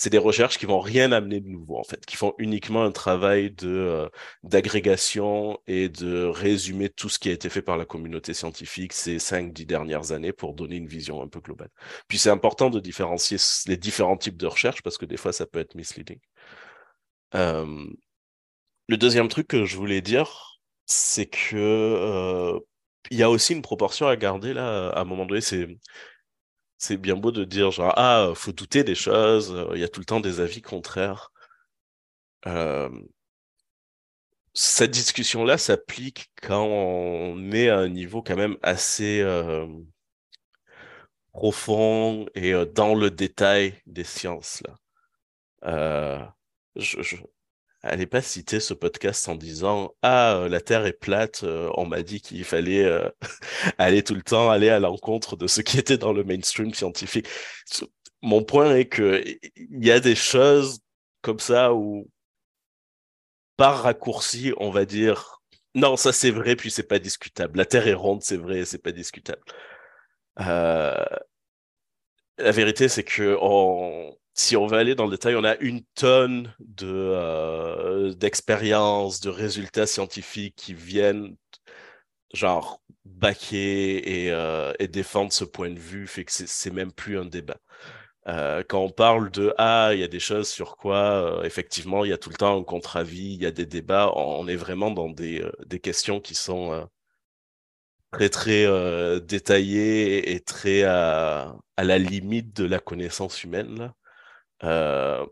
c'est 0.00 0.08
des 0.08 0.16
recherches 0.16 0.56
qui 0.56 0.64
vont 0.64 0.80
rien 0.80 1.12
amener 1.12 1.40
de 1.40 1.48
nouveau, 1.48 1.78
en 1.78 1.84
fait, 1.84 2.06
qui 2.06 2.16
font 2.16 2.32
uniquement 2.38 2.82
un 2.84 2.90
travail 2.90 3.50
de 3.50 3.68
euh, 3.68 4.08
d'agrégation 4.42 5.60
et 5.66 5.90
de 5.90 6.24
résumer 6.24 6.88
tout 6.88 7.10
ce 7.10 7.18
qui 7.18 7.28
a 7.28 7.32
été 7.32 7.50
fait 7.50 7.60
par 7.60 7.76
la 7.76 7.84
communauté 7.84 8.32
scientifique 8.32 8.94
ces 8.94 9.18
cinq, 9.18 9.52
dix 9.52 9.66
dernières 9.66 10.12
années 10.12 10.32
pour 10.32 10.54
donner 10.54 10.76
une 10.76 10.86
vision 10.86 11.20
un 11.20 11.28
peu 11.28 11.40
globale. 11.40 11.68
Puis 12.08 12.16
c'est 12.18 12.30
important 12.30 12.70
de 12.70 12.80
différencier 12.80 13.36
les 13.66 13.76
différents 13.76 14.16
types 14.16 14.38
de 14.38 14.46
recherches 14.46 14.82
parce 14.82 14.96
que 14.96 15.04
des 15.04 15.18
fois, 15.18 15.34
ça 15.34 15.44
peut 15.44 15.58
être 15.58 15.74
misleading. 15.74 16.18
Euh, 17.34 17.86
le 18.88 18.96
deuxième 18.96 19.28
truc 19.28 19.48
que 19.48 19.66
je 19.66 19.76
voulais 19.76 20.00
dire, 20.00 20.60
c'est 20.86 21.26
que 21.26 21.56
euh, 21.56 22.58
il 23.10 23.18
y 23.18 23.22
a 23.22 23.28
aussi 23.28 23.52
une 23.52 23.62
proportion 23.62 24.06
à 24.08 24.16
garder 24.16 24.54
là, 24.54 24.88
à 24.92 25.02
un 25.02 25.04
moment 25.04 25.26
donné, 25.26 25.42
c'est 25.42 25.68
c'est 26.80 26.96
bien 26.96 27.16
beau 27.16 27.30
de 27.30 27.44
dire 27.44 27.70
genre 27.70 27.92
ah 27.96 28.32
faut 28.34 28.52
douter 28.52 28.84
des 28.84 28.94
choses, 28.94 29.52
euh, 29.52 29.70
il 29.74 29.80
y 29.80 29.84
a 29.84 29.88
tout 29.88 30.00
le 30.00 30.06
temps 30.06 30.20
des 30.20 30.40
avis 30.40 30.62
contraires. 30.62 31.30
Euh, 32.46 32.90
cette 34.54 34.90
discussion-là 34.90 35.58
s'applique 35.58 36.30
quand 36.42 36.64
on 36.64 37.52
est 37.52 37.68
à 37.68 37.78
un 37.78 37.88
niveau 37.88 38.22
quand 38.22 38.36
même 38.36 38.56
assez 38.62 39.20
euh, 39.20 39.66
profond 41.32 42.26
et 42.34 42.52
dans 42.74 42.94
le 42.94 43.10
détail 43.10 43.74
des 43.86 44.04
sciences 44.04 44.62
là. 45.62 46.34
je, 46.76 47.16
Allez 47.82 48.06
pas 48.06 48.20
citer 48.20 48.60
ce 48.60 48.74
podcast 48.74 49.26
en 49.28 49.34
disant 49.36 49.94
ah 50.02 50.34
euh, 50.36 50.48
la 50.50 50.60
Terre 50.60 50.84
est 50.84 50.92
plate. 50.92 51.44
Euh, 51.44 51.70
on 51.76 51.86
m'a 51.86 52.02
dit 52.02 52.20
qu'il 52.20 52.44
fallait 52.44 52.84
euh, 52.84 53.08
aller 53.78 54.02
tout 54.04 54.14
le 54.14 54.22
temps 54.22 54.50
aller 54.50 54.68
à 54.68 54.78
l'encontre 54.80 55.36
de 55.36 55.46
ce 55.46 55.62
qui 55.62 55.78
était 55.78 55.96
dans 55.96 56.12
le 56.12 56.22
mainstream 56.22 56.74
scientifique. 56.74 57.26
Mon 58.22 58.44
point 58.44 58.76
est 58.76 58.86
que 58.86 59.24
il 59.56 59.84
y 59.84 59.90
a 59.90 60.00
des 60.00 60.14
choses 60.14 60.80
comme 61.22 61.38
ça 61.40 61.72
où 61.74 62.06
par 63.56 63.82
raccourci 63.82 64.52
on 64.58 64.70
va 64.70 64.84
dire 64.84 65.40
non 65.74 65.96
ça 65.96 66.12
c'est 66.12 66.30
vrai 66.30 66.56
puis 66.56 66.70
c'est 66.70 66.82
pas 66.82 66.98
discutable. 66.98 67.58
La 67.58 67.64
Terre 67.66 67.88
est 67.88 67.94
ronde 67.94 68.22
c'est 68.22 68.36
vrai 68.36 68.64
c'est 68.66 68.82
pas 68.82 68.92
discutable. 68.92 69.42
La 70.36 71.18
vérité 72.38 72.88
c'est 72.88 73.04
que 73.04 73.36
on 73.40 74.14
si 74.34 74.56
on 74.56 74.66
veut 74.66 74.78
aller 74.78 74.94
dans 74.94 75.04
le 75.04 75.12
détail, 75.12 75.36
on 75.36 75.44
a 75.44 75.56
une 75.58 75.82
tonne 75.94 76.54
de 76.60 76.86
euh, 76.88 78.14
d'expériences, 78.14 79.20
de 79.20 79.30
résultats 79.30 79.86
scientifiques 79.86 80.56
qui 80.56 80.74
viennent 80.74 81.36
genre 82.34 82.80
baquer 83.04 84.24
et, 84.26 84.32
euh, 84.32 84.72
et, 84.78 84.88
défendre 84.88 85.32
ce 85.32 85.44
point 85.44 85.70
de 85.70 85.78
vue, 85.80 86.06
fait 86.06 86.24
que 86.24 86.32
c'est 86.32 86.70
même 86.72 86.92
plus 86.92 87.18
un 87.18 87.24
débat. 87.26 87.58
Euh, 88.28 88.62
quand 88.68 88.80
on 88.82 88.90
parle 88.90 89.30
de 89.30 89.54
ah, 89.58 89.90
il 89.94 90.00
y 90.00 90.04
a 90.04 90.08
des 90.08 90.20
choses 90.20 90.48
sur 90.48 90.76
quoi 90.76 91.40
effectivement 91.44 92.04
il 92.04 92.10
y 92.10 92.12
a 92.12 92.18
tout 92.18 92.30
le 92.30 92.36
temps 92.36 92.58
un 92.58 92.64
contre-avis, 92.64 93.34
il 93.34 93.42
y 93.42 93.46
a 93.46 93.50
des 93.50 93.66
débats, 93.66 94.12
on 94.16 94.46
est 94.48 94.56
vraiment 94.56 94.90
dans 94.90 95.08
des, 95.10 95.44
des 95.66 95.80
questions 95.80 96.20
qui 96.20 96.34
sont 96.34 96.88
très 98.12 98.28
très 98.28 98.66
détaillées 99.20 100.32
et 100.34 100.40
très 100.40 100.82
à, 100.84 101.56
à 101.76 101.84
la 101.84 101.98
limite 101.98 102.54
de 102.56 102.64
la 102.64 102.78
connaissance 102.78 103.44
humaine 103.44 103.78
là. 103.78 103.94
Euh, 104.64 105.26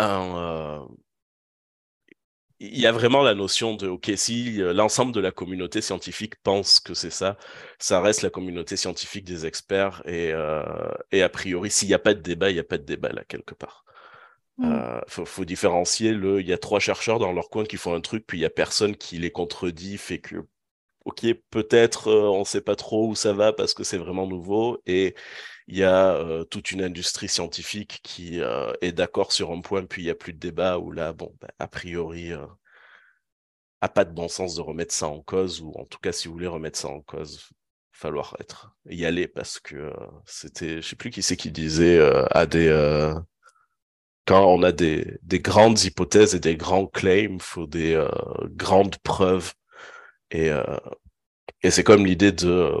euh, 0.00 0.86
il 2.58 2.78
y 2.78 2.86
a 2.86 2.92
vraiment 2.92 3.22
la 3.22 3.34
notion 3.34 3.74
de, 3.74 3.88
OK, 3.88 4.10
si 4.16 4.62
euh, 4.62 4.72
l'ensemble 4.72 5.12
de 5.12 5.20
la 5.20 5.30
communauté 5.30 5.82
scientifique 5.82 6.36
pense 6.42 6.80
que 6.80 6.94
c'est 6.94 7.10
ça, 7.10 7.36
ça 7.78 8.00
reste 8.00 8.22
la 8.22 8.30
communauté 8.30 8.76
scientifique 8.76 9.24
des 9.24 9.44
experts 9.44 10.02
et, 10.06 10.32
et 11.12 11.22
a 11.22 11.28
priori, 11.28 11.70
s'il 11.70 11.88
n'y 11.88 11.94
a 11.94 11.98
pas 11.98 12.14
de 12.14 12.20
débat, 12.20 12.50
il 12.50 12.54
n'y 12.54 12.60
a 12.60 12.64
pas 12.64 12.78
de 12.78 12.84
débat 12.84 13.10
là 13.10 13.24
quelque 13.24 13.54
part. 13.54 13.84
Il 14.58 14.66
mmh. 14.68 15.26
faut, 15.26 15.44
différencier 15.44 16.12
le, 16.12 16.40
il 16.40 16.46
y 16.46 16.52
a 16.54 16.58
trois 16.58 16.80
chercheurs 16.80 17.18
dans 17.18 17.32
leur 17.32 17.50
coin 17.50 17.64
qui 17.64 17.76
font 17.76 17.94
un 17.94 18.00
truc, 18.00 18.26
puis 18.26 18.38
il 18.38 18.40
y 18.40 18.46
a 18.46 18.50
personne 18.50 18.96
qui 18.96 19.18
les 19.18 19.30
contredit, 19.30 19.98
fait 19.98 20.18
que, 20.18 20.36
ok, 21.04 21.26
peut-être 21.50 22.10
on 22.10 22.40
ne 22.40 22.44
sait 22.44 22.62
pas 22.62 22.76
trop 22.76 23.08
où 23.08 23.14
ça 23.14 23.34
va 23.34 23.52
parce 23.52 23.74
que 23.74 23.84
c'est 23.84 23.98
vraiment 23.98 24.26
nouveau, 24.26 24.80
et 24.86 25.14
il 25.68 25.76
y 25.78 25.84
a 25.84 26.44
toute 26.50 26.70
une 26.72 26.82
industrie 26.82 27.28
scientifique 27.28 28.00
qui 28.02 28.40
est 28.40 28.92
d'accord 28.92 29.32
sur 29.32 29.50
un 29.52 29.60
point, 29.60 29.84
puis 29.84 30.02
il 30.02 30.04
n'y 30.06 30.10
a 30.10 30.14
plus 30.14 30.32
de 30.32 30.38
débat, 30.38 30.78
où 30.78 30.92
là, 30.92 31.12
bon, 31.12 31.34
bah, 31.40 31.48
a 31.58 31.68
priori, 31.68 32.32
a 33.80 33.88
pas 33.88 34.04
de 34.04 34.12
bon 34.12 34.28
sens 34.28 34.54
de 34.56 34.60
remettre 34.60 34.94
ça 34.94 35.06
en 35.08 35.20
cause, 35.22 35.60
ou 35.60 35.72
en 35.76 35.84
tout 35.84 35.98
cas, 35.98 36.12
si 36.12 36.28
vous 36.28 36.34
voulez 36.34 36.46
remettre 36.46 36.78
ça 36.78 36.88
en 36.88 37.00
cause, 37.00 37.50
falloir 37.92 38.36
être 38.40 38.76
y 38.90 39.04
aller 39.06 39.26
parce 39.26 39.58
que 39.58 39.92
c'était, 40.26 40.82
je 40.82 40.88
sais 40.88 40.96
plus 40.96 41.10
qui 41.10 41.22
c'est 41.22 41.36
qui 41.36 41.50
disait 41.50 41.98
à 42.30 42.44
des 42.46 42.68
quand 44.26 44.44
on 44.46 44.62
a 44.62 44.72
des, 44.72 45.18
des 45.22 45.40
grandes 45.40 45.82
hypothèses 45.84 46.34
et 46.34 46.40
des 46.40 46.56
grands 46.56 46.86
claims, 46.86 47.38
faut 47.40 47.66
des 47.66 48.04
grandes 48.56 48.96
preuves 48.98 49.54
et 50.30 50.50
et 51.62 51.70
c'est 51.70 51.84
comme 51.84 52.06
l'idée 52.06 52.32
de 52.32 52.72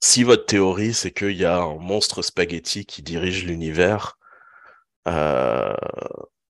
si 0.00 0.22
votre 0.24 0.46
théorie, 0.46 0.94
c'est 0.94 1.12
qu'il 1.12 1.36
y 1.36 1.44
a 1.44 1.58
un 1.58 1.76
monstre 1.78 2.22
spaghetti 2.22 2.86
qui 2.86 3.02
dirige 3.02 3.44
l'univers, 3.44 4.18
euh, 5.08 5.74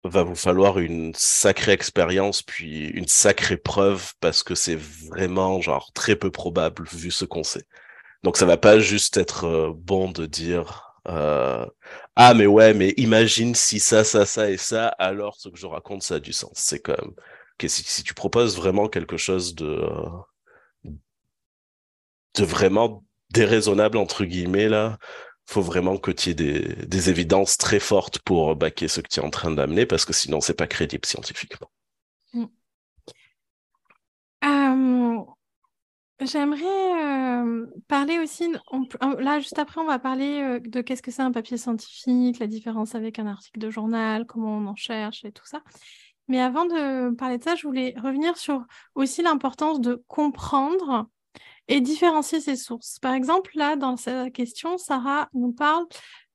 va 0.05 0.23
vous 0.23 0.35
falloir 0.35 0.79
une 0.79 1.13
sacrée 1.15 1.73
expérience, 1.73 2.43
puis 2.43 2.87
une 2.89 3.09
sacrée 3.09 3.57
preuve, 3.57 4.13
parce 4.21 4.43
que 4.43 4.55
c'est 4.55 4.77
vraiment 4.77 5.61
genre 5.61 5.93
très 5.93 6.17
peu 6.17 6.31
probable 6.31 6.85
vu 6.93 7.11
ce 7.11 7.25
qu'on 7.25 7.45
sait. 7.45 7.67
Donc 8.23 8.37
ça 8.37 8.47
va 8.47 8.57
pas 8.57 8.79
juste 8.81 9.17
être 9.17 9.45
euh, 9.45 9.73
bon 9.75 10.11
de 10.11 10.27
dire 10.27 10.95
euh, 11.09 11.67
ah 12.17 12.35
mais 12.35 12.47
ouais 12.47 12.75
mais 12.75 12.93
imagine 12.97 13.55
si 13.55 13.81
ça 13.81 14.05
ça 14.05 14.27
ça 14.27 14.51
et 14.51 14.57
ça 14.59 14.89
alors 14.99 15.37
ce 15.37 15.49
que 15.49 15.57
je 15.57 15.67
raconte 15.67 16.03
ça 16.03 16.17
a 16.17 16.21
du 16.21 16.33
sens. 16.33 16.53
C'est 16.57 16.81
comme 16.81 17.15
que 17.59 17.69
si, 17.69 17.83
si, 17.85 18.03
tu 18.05 18.15
proposes 18.15 18.57
vraiment 18.57 18.89
quelque 18.89 19.17
chose 19.17 19.55
de 19.55 19.81
de 22.35 22.45
vraiment 22.45 23.05
déraisonnable 23.31 23.99
entre 23.99 24.25
guillemets 24.25 24.69
là 24.69 24.99
faut 25.47 25.63
vraiment 25.63 25.97
que 25.97 26.11
tu 26.11 26.31
aies 26.31 26.35
des, 26.35 27.11
évidences 27.11 27.57
très 27.57 27.81
fortes 27.81 28.19
pour 28.19 28.55
baquer 28.55 28.87
ce 28.87 29.01
que 29.01 29.09
tu 29.09 29.21
es 29.21 29.23
en 29.23 29.31
train 29.31 29.51
d'amener 29.51 29.87
parce 29.87 30.05
que 30.05 30.13
sinon 30.13 30.43
c'est 30.43 30.53
pas 30.53 30.67
crédible 30.67 31.07
scientifiquement. 31.07 31.71
Mm. 32.35 32.45
J'aimerais 36.21 37.45
parler 37.87 38.19
aussi, 38.19 38.53
là 39.21 39.39
juste 39.39 39.59
après 39.59 39.81
on 39.81 39.87
va 39.87 40.01
parler 40.01 40.59
de 40.61 40.81
qu'est-ce 40.81 41.01
que 41.01 41.13
c'est 41.13 41.23
un 41.23 41.31
papier 41.31 41.57
scientifique, 41.57 42.41
la 42.41 42.49
différence 42.49 42.97
avec 42.97 43.21
un 43.21 43.27
article 43.29 43.61
de 43.61 43.71
journal, 43.71 44.27
comment 44.27 44.59
on 44.59 44.67
en 44.67 44.75
cherche 44.75 45.25
et 45.25 45.31
tout 45.31 45.47
ça. 45.47 45.63
Mais 46.27 46.41
avant 46.41 46.67
de 46.67 47.15
parler 47.15 47.39
de 47.39 47.45
ça, 47.45 47.55
je 47.55 47.67
voulais 47.67 47.95
revenir 48.03 48.37
sur 48.37 48.65
aussi 48.97 49.23
l'importance 49.23 49.81
de 49.81 50.03
comprendre 50.09 51.09
et 51.69 51.81
différencier 51.81 52.41
ses 52.41 52.57
sources. 52.57 52.99
Par 52.99 53.15
exemple, 53.15 53.53
là, 53.55 53.77
dans 53.77 53.97
cette 53.97 54.33
question, 54.33 54.79
Sarah 54.79 55.29
nous 55.35 55.53
parle 55.53 55.87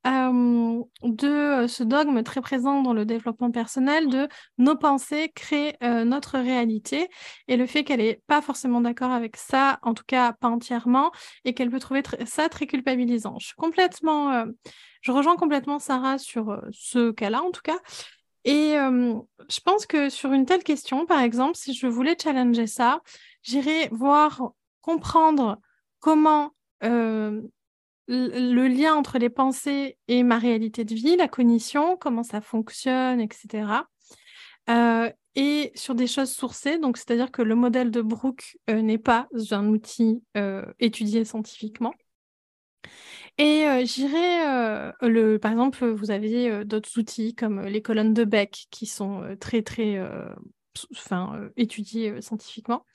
de 0.05 1.65
ce 1.67 1.81
dogme 1.81 2.23
très 2.23 2.41
présent 2.41 2.81
dans 2.81 2.91
le 2.91 3.05
développement 3.05 3.51
personnel 3.51 4.09
de 4.09 4.27
nos 4.57 4.75
pensées 4.75 5.31
créent 5.33 5.77
notre 5.81 6.39
réalité 6.39 7.07
et 7.47 7.55
le 7.55 7.65
fait 7.65 7.85
qu'elle 7.85 8.01
n'est 8.01 8.21
pas 8.27 8.41
forcément 8.41 8.81
d'accord 8.81 9.11
avec 9.11 9.37
ça, 9.37 9.79
en 9.81 9.93
tout 9.93 10.03
cas 10.05 10.33
pas 10.33 10.49
entièrement, 10.49 11.13
et 11.45 11.53
qu'elle 11.53 11.69
peut 11.69 11.79
trouver 11.79 12.03
ça 12.25 12.49
très 12.49 12.67
culpabilisant. 12.67 13.37
Je 13.39 13.45
suis 13.45 13.55
complètement, 13.55 14.43
je 14.99 15.11
rejoins 15.13 15.37
complètement 15.37 15.79
Sarah 15.79 16.17
sur 16.17 16.61
ce 16.71 17.11
cas-là, 17.11 17.41
en 17.41 17.51
tout 17.51 17.61
cas. 17.63 17.79
Et 18.43 18.73
je 18.73 19.59
pense 19.63 19.85
que 19.85 20.09
sur 20.09 20.33
une 20.33 20.45
telle 20.45 20.63
question, 20.63 21.05
par 21.05 21.21
exemple, 21.21 21.55
si 21.55 21.73
je 21.73 21.87
voulais 21.87 22.17
challenger 22.21 22.67
ça, 22.67 22.99
j'irais 23.41 23.87
voir 23.93 24.51
comprendre 24.83 25.59
comment 25.99 26.53
euh, 26.83 27.41
le 28.07 28.67
lien 28.67 28.93
entre 28.93 29.17
les 29.17 29.29
pensées 29.29 29.97
et 30.09 30.21
ma 30.21 30.37
réalité 30.37 30.83
de 30.83 30.93
vie, 30.93 31.15
la 31.15 31.29
cognition, 31.29 31.95
comment 31.97 32.23
ça 32.23 32.41
fonctionne, 32.41 33.21
etc. 33.21 33.87
Euh, 34.69 35.09
et 35.35 35.71
sur 35.73 35.95
des 35.95 36.05
choses 36.05 36.31
sourcées, 36.31 36.77
donc 36.77 36.97
c'est-à-dire 36.97 37.31
que 37.31 37.41
le 37.41 37.55
modèle 37.55 37.89
de 37.89 38.01
Brooke 38.01 38.57
euh, 38.69 38.81
n'est 38.81 38.99
pas 38.99 39.27
un 39.51 39.67
outil 39.69 40.21
étudié 40.79 41.25
scientifiquement. 41.25 41.93
Et 43.39 43.65
j'irai, 43.85 44.91
le, 45.01 45.37
par 45.37 45.51
exemple, 45.51 45.87
vous 45.87 46.11
avez 46.11 46.63
d'autres 46.65 46.99
outils 46.99 47.33
comme 47.33 47.61
les 47.61 47.81
colonnes 47.81 48.13
de 48.13 48.25
Beck 48.25 48.67
qui 48.69 48.85
sont 48.85 49.23
très 49.39 49.63
très, 49.63 49.99
étudiées 51.55 52.21
scientifiquement 52.21 52.85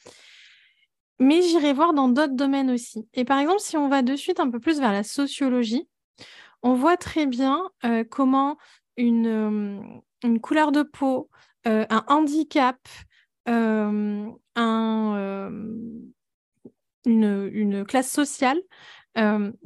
mais 1.19 1.43
j'irai 1.43 1.73
voir 1.73 1.95
dans 1.95 2.09
d'autres 2.09 2.37
domaines 2.37 2.71
aussi. 2.71 3.09
Et 3.15 3.25
par 3.25 3.39
exemple, 3.39 3.61
si 3.61 3.77
on 3.77 3.89
va 3.89 4.03
de 4.03 4.17
suite 4.17 4.41
un 4.41 4.51
peu 4.51 4.61
plus 4.61 4.81
vers 4.81 4.93
la 4.93 5.03
sociologie, 5.03 5.89
on 6.63 6.75
voit 6.75 6.97
très 6.97 7.27
bien 7.27 7.71
euh, 7.85 8.05
comment 8.05 8.57
une, 8.97 9.27
euh, 9.27 9.81
une, 10.25 10.41
couleur 10.41 10.73
de 10.73 10.83
peau, 10.83 11.31
euh, 11.67 11.87
un 11.91 12.05
handicap, 12.09 12.79
un, 13.47 14.35
une, 17.07 17.51
une, 17.53 17.85
classe 17.85 18.11
sociale 18.11 18.61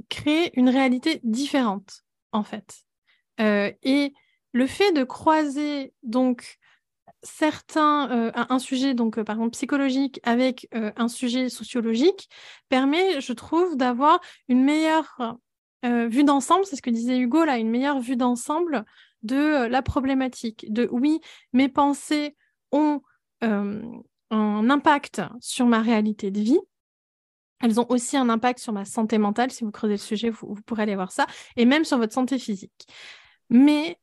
crée 0.08 0.52
une 0.54 0.68
réalité 0.68 1.20
différente, 1.24 2.04
en 2.30 2.44
fait. 2.44 2.84
et 3.38 4.14
le 4.52 4.66
fait 4.66 4.92
de 4.92 5.02
croiser 5.02 5.92
donc 6.04 6.58
certains, 7.22 8.10
euh, 8.10 8.32
un, 8.34 8.58
sujet 8.58 8.94
donc 8.94 9.18
euh, 9.18 9.24
par 9.24 9.36
exemple 9.36 9.52
psychologique 9.52 10.20
avec 10.24 10.68
euh, 10.74 10.90
un 10.96 11.08
sujet 11.08 11.48
sociologique 11.48 12.28
permet, 12.68 13.20
je 13.20 13.32
trouve, 13.32 13.76
d'avoir 13.76 14.20
une 14.48 14.62
meilleure 14.62 15.38
vue 15.84 16.22
d'ensemble. 16.22 16.64
C'est 16.64 16.76
ce 16.76 16.82
que 16.82 16.90
disait 16.90 17.18
Hugo 17.18 17.44
là, 17.44 17.58
une 17.58 17.70
meilleure 17.70 17.98
vue 17.98 18.16
d'ensemble 18.16 18.84
de 19.22 19.66
la 19.66 19.82
problématique. 19.82 20.72
De 20.72 20.88
oui, 20.92 21.20
mes 21.52 21.68
pensées 21.68 22.36
ont 22.70 23.00
un 23.40 24.70
impact 24.70 25.22
sur 25.40 25.66
ma 25.66 25.82
réalité 25.82 26.30
de 26.30 26.40
vie. 26.40 26.60
Elles 27.60 27.80
ont 27.80 27.86
aussi 27.88 28.16
un 28.16 28.28
impact 28.28 28.60
sur 28.60 28.72
ma 28.72 28.84
santé 28.84 29.18
mentale. 29.18 29.50
Si 29.50 29.64
vous 29.64 29.72
creusez 29.72 29.94
le 29.94 29.98
sujet, 29.98 30.30
vous 30.30 30.54
pourrez 30.66 30.84
aller 30.84 30.94
voir 30.94 31.10
ça. 31.10 31.26
Et 31.56 31.64
même 31.64 31.84
sur 31.84 31.98
votre 31.98 32.12
santé 32.12 32.38
physique. 32.38 32.86
Mais 33.50 33.98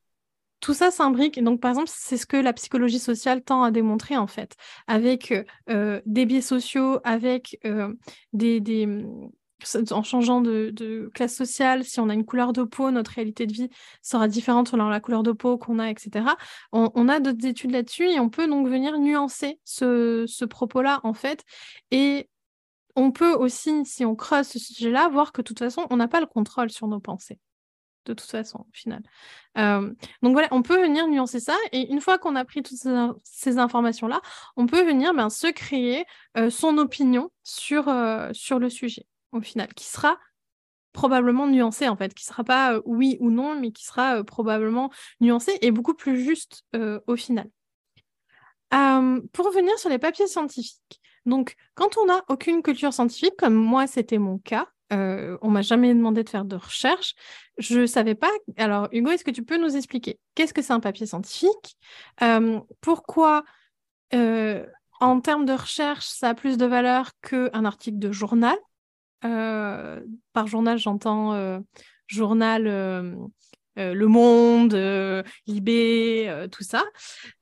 tout 0.60 0.74
ça 0.74 0.90
s'imbrique. 0.90 1.42
Donc, 1.42 1.60
par 1.60 1.70
exemple, 1.70 1.90
c'est 1.92 2.16
ce 2.16 2.26
que 2.26 2.36
la 2.36 2.52
psychologie 2.52 2.98
sociale 2.98 3.42
tend 3.42 3.62
à 3.62 3.70
démontrer, 3.70 4.16
en 4.16 4.26
fait, 4.26 4.56
avec 4.86 5.32
euh, 5.68 6.00
des 6.06 6.26
biais 6.26 6.40
sociaux, 6.40 7.00
avec 7.04 7.58
euh, 7.64 7.92
des, 8.32 8.86
En 9.90 10.02
changeant 10.02 10.40
de, 10.40 11.10
classe 11.14 11.34
sociale, 11.34 11.84
si 11.84 12.00
on 12.00 12.08
a 12.08 12.14
une 12.14 12.24
couleur 12.24 12.52
de 12.52 12.62
peau, 12.62 12.90
notre 12.90 13.12
réalité 13.12 13.46
de 13.46 13.52
vie 13.52 13.70
sera 14.02 14.28
différente 14.28 14.68
selon 14.68 14.88
la 14.88 15.00
couleur 15.00 15.22
de 15.22 15.32
peau 15.32 15.58
qu'on 15.58 15.78
a, 15.78 15.90
etc. 15.90 16.26
On, 16.72 17.08
a 17.08 17.20
d'autres 17.20 17.46
études 17.46 17.72
là-dessus 17.72 18.08
et 18.08 18.20
on 18.20 18.28
peut 18.28 18.46
donc 18.46 18.68
venir 18.68 18.98
nuancer 18.98 19.58
ce, 19.64 20.24
ce 20.26 20.44
propos-là, 20.44 21.00
en 21.04 21.14
fait. 21.14 21.44
Et 21.90 22.28
on 22.96 23.12
peut 23.12 23.32
aussi, 23.32 23.84
si 23.86 24.04
on 24.04 24.14
creuse 24.14 24.46
ce 24.46 24.58
sujet-là, 24.58 25.08
voir 25.08 25.32
que 25.32 25.40
de 25.40 25.46
toute 25.46 25.58
façon, 25.58 25.86
on 25.90 25.96
n'a 25.96 26.08
pas 26.08 26.20
le 26.20 26.26
contrôle 26.26 26.70
sur 26.70 26.86
nos 26.86 27.00
pensées 27.00 27.38
de 28.06 28.14
toute 28.14 28.30
façon, 28.30 28.60
au 28.60 28.72
final. 28.72 29.02
donc 29.56 30.32
voilà, 30.32 30.48
on 30.50 30.62
peut 30.62 30.80
venir 30.80 31.06
nuancer 31.08 31.40
ça. 31.40 31.56
Et 31.72 31.90
une 31.90 32.00
fois 32.00 32.18
qu'on 32.18 32.36
a 32.36 32.44
pris 32.44 32.62
toutes 32.62 32.78
ces, 33.24 33.58
informations-là, 33.58 34.20
on 34.56 34.66
peut 34.66 34.84
venir 34.84 35.14
ben, 35.14 35.30
se 35.30 35.48
créer 35.48 36.04
son 36.50 36.78
opinion 36.78 37.30
sur, 37.42 37.84
sur 38.32 38.58
le 38.58 38.70
sujet, 38.70 39.06
au 39.32 39.40
final, 39.40 39.72
qui 39.74 39.86
sera 39.86 40.18
probablement 40.92 41.46
nuancée, 41.46 41.88
en 41.88 41.96
fait, 41.96 42.14
qui 42.14 42.24
sera 42.24 42.42
pas 42.42 42.80
oui 42.84 43.16
ou 43.20 43.30
non, 43.30 43.58
mais 43.58 43.70
qui 43.70 43.84
sera 43.84 44.24
probablement 44.24 44.90
nuancée 45.20 45.56
et 45.60 45.70
beaucoup 45.70 45.94
plus 45.94 46.24
juste 46.24 46.64
au 47.06 47.16
final. 47.16 47.48
pour 48.70 49.46
revenir 49.46 49.78
sur 49.78 49.90
les 49.90 49.98
papiers 49.98 50.26
scientifiques, 50.26 51.00
donc 51.26 51.56
quand 51.74 51.98
on 51.98 52.06
n'a 52.06 52.24
aucune 52.28 52.62
culture 52.62 52.92
scientifique, 52.92 53.36
comme 53.38 53.54
moi 53.54 53.86
c'était 53.86 54.18
mon 54.18 54.38
cas, 54.38 54.66
euh, 54.92 55.38
on 55.42 55.50
m'a 55.50 55.62
jamais 55.62 55.94
demandé 55.94 56.24
de 56.24 56.28
faire 56.28 56.44
de 56.44 56.56
recherche. 56.56 57.14
Je 57.58 57.86
savais 57.86 58.14
pas. 58.14 58.30
Alors, 58.56 58.88
Hugo, 58.92 59.10
est-ce 59.10 59.24
que 59.24 59.30
tu 59.30 59.44
peux 59.44 59.56
nous 59.56 59.76
expliquer 59.76 60.18
qu'est-ce 60.34 60.54
que 60.54 60.62
c'est 60.62 60.72
un 60.72 60.80
papier 60.80 61.06
scientifique? 61.06 61.76
Euh, 62.22 62.60
Pourquoi, 62.80 63.44
euh, 64.14 64.66
en 65.00 65.20
termes 65.20 65.44
de 65.44 65.52
recherche, 65.52 66.06
ça 66.06 66.30
a 66.30 66.34
plus 66.34 66.56
de 66.56 66.66
valeur 66.66 67.10
qu'un 67.22 67.64
article 67.64 67.98
de 67.98 68.12
journal? 68.12 68.56
Par 69.22 70.46
journal, 70.46 70.78
j'entends 70.78 71.62
journal. 72.06 72.64
le 73.76 74.06
Monde, 74.06 75.24
Libé, 75.46 76.46
tout 76.50 76.64
ça. 76.64 76.84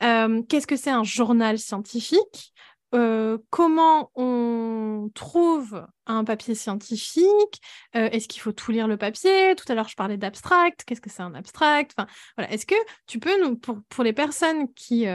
Qu'est-ce 0.01 0.67
que 0.67 0.77
c'est 0.77 0.91
un 0.91 1.05
journal 1.05 1.59
scientifique? 1.59 2.53
Comment 2.91 4.11
on 4.15 5.11
trouve 5.15 5.87
un 6.07 6.25
papier 6.25 6.55
scientifique 6.55 7.61
Est-ce 7.93 8.29
qu'il 8.29 8.41
faut 8.41 8.53
tout 8.53 8.71
lire 8.71 8.89
le 8.89 8.97
papier? 8.97 9.55
Tout 9.57 9.71
à 9.71 9.75
l'heure, 9.75 9.89
je 9.89 9.97
parlais 9.97 10.17
d'abstract. 10.17 10.85
Qu'est-ce 10.85 11.01
que 11.01 11.11
c'est 11.11 11.23
un 11.23 11.35
abstract? 11.35 11.93
Enfin, 11.97 12.09
voilà. 12.37 12.53
Est-ce 12.53 12.67
que 12.67 12.75
tu 13.07 13.19
peux, 13.19 13.43
nous, 13.43 13.57
pour, 13.57 13.79
pour 13.89 14.05
les 14.05 14.13
personnes 14.13 14.73
qui 14.75 15.07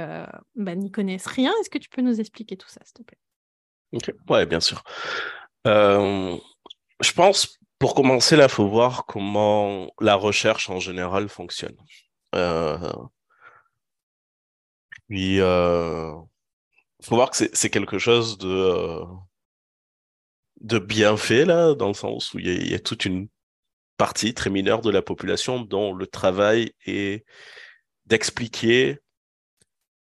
bah, 0.56 0.76
n'y 0.76 0.92
connaissent 0.92 1.26
rien, 1.28 1.52
est-ce 1.62 1.70
que 1.70 1.78
tu 1.78 1.90
peux 1.90 2.02
nous 2.02 2.20
expliquer 2.20 2.58
tout 2.58 2.70
ça, 2.70 2.82
s'il 2.84 2.94
te 2.94 3.04
plaît? 3.04 3.20
Ok, 3.94 4.12
ouais, 4.30 4.46
bien 4.46 4.60
sûr. 4.60 4.84
je 5.66 7.14
pense, 7.16 7.60
pour 7.80 7.96
commencer, 7.96 8.36
là, 8.36 8.46
il 8.46 8.50
faut 8.50 8.68
voir 8.68 9.06
comment 9.06 9.92
la 10.00 10.16
recherche 10.16 10.70
en 10.70 10.80
général 10.80 11.28
fonctionne. 11.30 11.76
puis, 15.10 15.40
faut 17.04 17.16
voir 17.16 17.32
que 17.32 17.38
c'est 17.38 17.70
quelque 17.70 18.00
chose 18.00 18.38
de, 18.38 18.48
euh, 18.48 19.06
de 20.62 20.80
bien 20.80 21.18
fait, 21.18 21.46
là, 21.46 21.74
dans 21.74 21.90
le 21.90 21.94
sens 21.94 22.34
où 22.34 22.40
il 22.40 22.70
y, 22.70 22.74
a 22.74 22.80
toute 22.80 23.06
une 23.06 23.28
partie 23.98 24.34
très 24.34 24.50
mineure 24.50 24.82
de 24.82 24.90
la 24.90 25.02
population 25.02 25.62
dont 25.62 25.94
le 25.94 26.08
travail 26.08 26.74
est 26.86 27.26
d'expliquer 28.06 29.00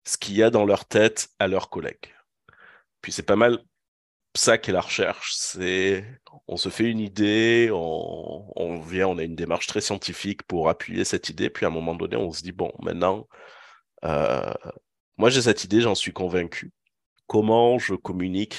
ce 0.04 0.16
qu'il 0.16 0.36
y 0.36 0.42
a 0.42 0.50
dans 0.50 0.64
leur 0.64 0.86
tête 0.86 1.28
à 1.38 1.48
leurs 1.48 1.70
collègues. 1.70 2.14
Puis 3.00 3.12
c'est 3.12 3.22
pas 3.22 3.36
mal 3.36 3.62
ça 4.34 4.58
qu'est 4.58 4.72
la 4.72 4.80
recherche. 4.80 5.56
On 6.48 6.56
se 6.56 6.68
fait 6.68 6.90
une 6.90 7.00
idée, 7.00 7.70
on, 7.72 8.52
on, 8.56 8.80
vient, 8.80 9.08
on 9.08 9.18
a 9.18 9.24
une 9.24 9.36
démarche 9.36 9.66
très 9.66 9.80
scientifique 9.80 10.42
pour 10.44 10.68
appuyer 10.68 11.04
cette 11.04 11.28
idée, 11.28 11.50
puis 11.50 11.66
à 11.66 11.68
un 11.68 11.72
moment 11.72 11.94
donné, 11.94 12.16
on 12.16 12.32
se 12.32 12.42
dit 12.42 12.52
bon, 12.52 12.72
maintenant, 12.80 13.28
euh, 14.04 14.52
moi 15.16 15.30
j'ai 15.30 15.42
cette 15.42 15.64
idée, 15.64 15.80
j'en 15.80 15.94
suis 15.94 16.12
convaincu 16.12 16.72
comment 17.32 17.78
je 17.78 17.94
communique 17.94 18.58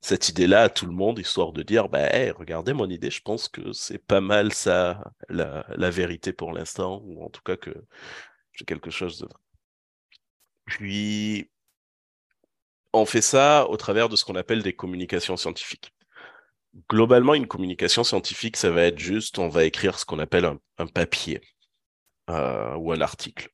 cette 0.00 0.28
idée-là 0.28 0.62
à 0.64 0.68
tout 0.68 0.86
le 0.86 0.92
monde, 0.92 1.20
histoire 1.20 1.52
de 1.52 1.62
dire, 1.62 1.88
bah, 1.88 2.08
regardez 2.36 2.72
mon 2.72 2.90
idée, 2.90 3.12
je 3.12 3.22
pense 3.22 3.48
que 3.48 3.72
c'est 3.72 4.04
pas 4.04 4.20
mal 4.20 4.52
ça, 4.52 5.12
la, 5.28 5.90
vérité 5.90 6.32
pour 6.32 6.52
l'instant, 6.52 7.00
ou 7.04 7.24
en 7.24 7.30
tout 7.30 7.42
cas 7.42 7.56
que 7.56 7.70
j'ai 8.54 8.64
quelque 8.64 8.90
chose 8.90 9.20
de... 9.20 9.28
Puis, 10.64 11.48
on 12.92 13.06
fait 13.06 13.22
ça 13.22 13.68
au 13.68 13.76
travers 13.76 14.08
de 14.08 14.16
ce 14.16 14.24
qu'on 14.24 14.34
appelle 14.34 14.64
des 14.64 14.74
communications 14.74 15.36
scientifiques. 15.36 15.94
Globalement, 16.90 17.34
une 17.34 17.46
communication 17.46 18.02
scientifique, 18.02 18.56
ça 18.56 18.70
va 18.72 18.82
être 18.82 18.98
juste, 18.98 19.38
on 19.38 19.48
va 19.48 19.64
écrire 19.64 19.96
ce 19.96 20.04
qu'on 20.04 20.18
appelle 20.18 20.58
un, 20.78 20.86
papier 20.88 21.40
euh, 22.30 22.74
ou 22.74 22.90
un 22.90 23.00
article. 23.00 23.48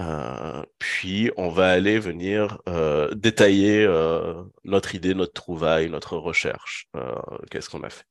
Euh, 0.00 0.62
puis 0.78 1.30
on 1.36 1.48
va 1.50 1.70
aller 1.70 1.98
venir 2.00 2.58
euh, 2.68 3.14
détailler 3.14 3.84
euh, 3.84 4.42
notre 4.64 4.94
idée, 4.94 5.14
notre 5.14 5.34
trouvaille, 5.34 5.88
notre 5.88 6.16
recherche, 6.16 6.88
qu'est-ce 7.50 7.70
qu'on 7.70 7.82
a 7.82 7.90
fait. 7.90 8.04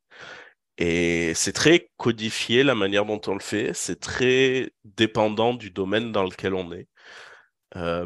Et 0.78 1.34
c'est 1.36 1.54
très 1.54 1.90
codifié 1.98 2.64
la 2.64 2.76
manière 2.76 3.06
dont 3.06 3.22
on 3.28 3.34
le 3.34 3.40
fait, 3.40 3.74
c'est 3.74 4.00
très 4.00 4.72
dépendant 4.86 5.54
du 5.54 5.72
domaine 5.72 6.12
dans 6.12 6.24
lequel 6.24 6.54
on 6.56 6.72
est. 6.74 6.88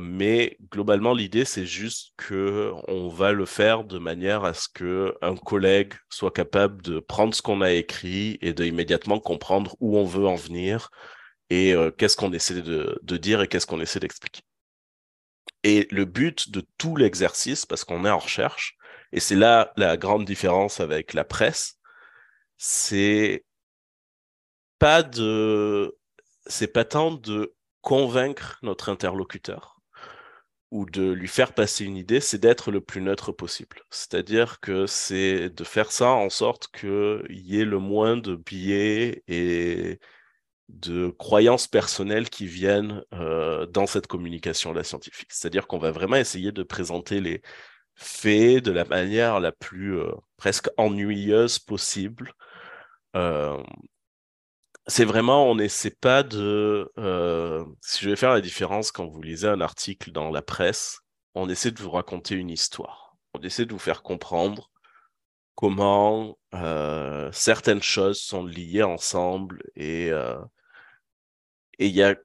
mais 0.01 0.57
globalement, 0.71 1.13
l'idée, 1.13 1.45
c'est 1.45 1.65
juste 1.65 2.13
que 2.17 2.73
on 2.87 3.09
va 3.09 3.31
le 3.31 3.45
faire 3.45 3.83
de 3.83 3.99
manière 3.99 4.43
à 4.45 4.53
ce 4.53 4.67
que 4.69 5.15
un 5.21 5.35
collègue 5.35 5.93
soit 6.09 6.31
capable 6.31 6.81
de 6.81 6.99
prendre 6.99 7.33
ce 7.35 7.41
qu'on 7.41 7.61
a 7.61 7.71
écrit 7.71 8.37
et 8.41 8.53
de 8.53 8.65
immédiatement 8.65 9.19
comprendre 9.19 9.75
où 9.79 9.97
on 9.97 10.05
veut 10.05 10.27
en 10.27 10.35
venir, 10.35 10.89
et 11.49 11.73
euh, 11.73 11.91
qu'est-ce 11.91 12.17
qu'on 12.17 12.33
essaie 12.33 12.61
de, 12.61 12.99
dire 13.17 13.41
et 13.41 13.47
qu'est-ce 13.47 13.67
qu'on 13.67 13.81
essaie 13.81 13.99
d'expliquer. 13.99 14.41
Et 15.63 15.87
le 15.91 16.05
but 16.05 16.51
de 16.51 16.65
tout 16.77 16.95
l'exercice, 16.95 17.65
parce 17.65 17.83
qu'on 17.83 18.05
est 18.05 18.09
en 18.09 18.19
recherche, 18.19 18.77
et 19.11 19.19
c'est 19.19 19.35
là 19.35 19.73
la 19.77 19.97
grande 19.97 20.25
différence 20.25 20.79
avec 20.79 21.13
la 21.13 21.23
presse, 21.23 21.79
c'est 22.57 23.45
pas 24.79 25.03
de, 25.03 25.97
c'est 26.47 26.67
pas 26.67 26.85
tant 26.85 27.11
de 27.11 27.55
convaincre 27.81 28.59
notre 28.63 28.89
interlocuteur 28.89 29.77
ou 30.71 30.85
de 30.85 31.11
lui 31.11 31.27
faire 31.27 31.53
passer 31.53 31.85
une 31.85 31.95
idée, 31.97 32.19
c'est 32.19 32.37
d'être 32.39 32.71
le 32.71 32.81
plus 32.81 33.01
neutre 33.01 33.31
possible. 33.31 33.81
C'est-à-dire 33.89 34.59
que 34.59 34.85
c'est 34.85 35.49
de 35.49 35.63
faire 35.63 35.91
ça 35.91 36.09
en 36.09 36.29
sorte 36.29 36.67
qu'il 36.77 37.23
y 37.29 37.59
ait 37.61 37.65
le 37.65 37.79
moins 37.79 38.17
de 38.17 38.35
biais 38.35 39.23
et 39.27 39.99
de 40.69 41.09
croyances 41.09 41.67
personnelles 41.67 42.29
qui 42.29 42.45
viennent 42.45 43.03
euh, 43.13 43.65
dans 43.67 43.87
cette 43.87 44.07
communication-là 44.07 44.83
scientifique. 44.83 45.31
C'est-à-dire 45.31 45.67
qu'on 45.67 45.77
va 45.77 45.91
vraiment 45.91 46.17
essayer 46.17 46.51
de 46.51 46.63
présenter 46.63 47.21
les 47.21 47.41
faits 47.95 48.63
de 48.63 48.71
la 48.71 48.85
manière 48.85 49.39
la 49.39 49.51
plus 49.51 49.97
euh, 49.97 50.11
presque 50.35 50.69
ennuyeuse 50.77 51.59
possible. 51.59 52.33
Euh, 53.15 53.61
c'est 54.87 55.05
vraiment, 55.05 55.49
on 55.49 55.55
n'essaie 55.55 55.91
pas 55.91 56.23
de... 56.23 56.89
si 57.81 58.03
je 58.03 58.09
vais 58.09 58.15
faire 58.15 58.33
la 58.33 58.41
différence 58.41 58.91
quand 58.91 59.05
vous 59.05 59.21
lisez 59.21 59.47
un 59.47 59.59
article 59.59 60.11
dans 60.11 60.29
la 60.31 60.41
presse, 60.41 60.99
on 61.35 61.49
essaie 61.49 61.71
de 61.71 61.81
vous 61.81 61.91
raconter 61.91 62.35
une 62.35 62.49
histoire. 62.49 63.17
On 63.33 63.41
essaie 63.41 63.65
de 63.65 63.73
vous 63.73 63.79
faire 63.79 64.01
comprendre 64.01 64.69
comment 65.55 66.37
certaines 67.33 67.81
choses 67.81 68.21
sont 68.21 68.45
liées 68.45 68.83
ensemble 68.83 69.61
et 69.75 70.09
et 71.79 71.87
il 71.87 71.95
y 71.95 72.03
a 72.03 72.15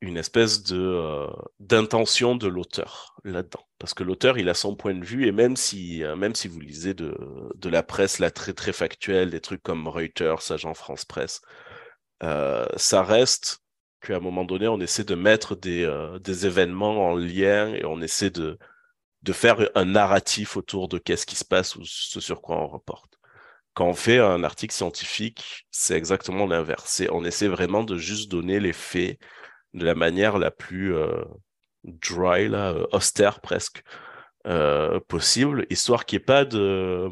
une 0.00 0.16
espèce 0.16 0.62
de 0.64 0.78
euh, 0.78 1.26
d'intention 1.60 2.36
de 2.36 2.46
l'auteur 2.48 3.16
là-dedans 3.24 3.66
parce 3.78 3.94
que 3.94 4.04
l'auteur 4.04 4.38
il 4.38 4.48
a 4.48 4.54
son 4.54 4.76
point 4.76 4.94
de 4.94 5.04
vue 5.04 5.26
et 5.26 5.32
même 5.32 5.56
si 5.56 6.04
euh, 6.04 6.16
même 6.16 6.34
si 6.36 6.48
vous 6.48 6.60
lisez 6.60 6.94
de, 6.94 7.16
de 7.56 7.68
la 7.68 7.82
presse 7.82 8.18
là 8.20 8.30
très 8.30 8.52
très 8.54 8.72
factuelle 8.72 9.30
des 9.30 9.40
trucs 9.40 9.62
comme 9.62 9.88
Reuters 9.88 10.52
Agent 10.52 10.74
France 10.74 11.04
Presse 11.04 11.40
euh, 12.22 12.66
ça 12.76 13.02
reste 13.02 13.62
qu'à 14.00 14.16
un 14.16 14.20
moment 14.20 14.44
donné, 14.44 14.68
on 14.68 14.80
essaie 14.80 15.04
de 15.04 15.14
mettre 15.14 15.56
des, 15.56 15.84
euh, 15.84 16.18
des 16.18 16.46
événements 16.46 17.08
en 17.10 17.16
lien 17.16 17.72
et 17.74 17.84
on 17.84 18.00
essaie 18.00 18.30
de, 18.30 18.58
de 19.22 19.32
faire 19.32 19.70
un 19.76 19.84
narratif 19.86 20.56
autour 20.56 20.88
de 20.88 20.98
qu'est-ce 20.98 21.26
qui 21.26 21.36
se 21.36 21.44
passe 21.44 21.76
ou 21.76 21.82
ce 21.84 22.20
sur 22.20 22.42
quoi 22.42 22.58
on 22.62 22.68
reporte. 22.68 23.17
Quand 23.78 23.86
on 23.86 23.94
fait 23.94 24.18
un 24.18 24.42
article 24.42 24.74
scientifique, 24.74 25.64
c'est 25.70 25.94
exactement 25.94 26.46
l'inverse. 26.46 27.00
On 27.12 27.24
essaie 27.24 27.46
vraiment 27.46 27.84
de 27.84 27.96
juste 27.96 28.28
donner 28.28 28.58
les 28.58 28.72
faits 28.72 29.20
de 29.72 29.84
la 29.84 29.94
manière 29.94 30.36
la 30.36 30.50
plus 30.50 30.96
euh, 30.96 31.22
dry, 31.84 32.48
là, 32.48 32.72
euh, 32.72 32.86
austère 32.90 33.40
presque, 33.40 33.84
euh, 34.48 34.98
possible, 35.06 35.64
histoire 35.70 36.06
qu'il 36.06 36.18
n'y 36.18 36.22
ait 36.22 36.24
pas 36.24 36.44
de 36.44 37.08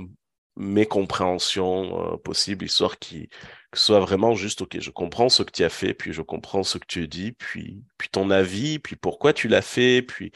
mécompréhension 0.57 2.19
possible, 2.25 2.65
histoire 2.65 2.99
qu'il 2.99 3.29
que 3.71 3.79
ce 3.79 3.85
soit 3.85 4.01
vraiment 4.01 4.35
juste, 4.35 4.63
ok, 4.63 4.81
je 4.81 4.91
comprends 4.91 5.29
ce 5.29 5.45
que 5.45 5.53
tu 5.53 5.63
as 5.63 5.69
fait, 5.69 5.95
puis 5.95 6.13
je 6.13 6.23
comprends 6.23 6.65
ce 6.65 6.79
que 6.79 6.87
tu 6.89 7.07
dis, 7.07 7.31
puis, 7.31 7.85
puis 7.97 8.09
ton 8.09 8.29
avis, 8.29 8.81
puis 8.81 8.97
pourquoi 8.97 9.33
tu 9.33 9.47
l'as 9.47 9.63
fait, 9.63 10.03
puis 10.03 10.33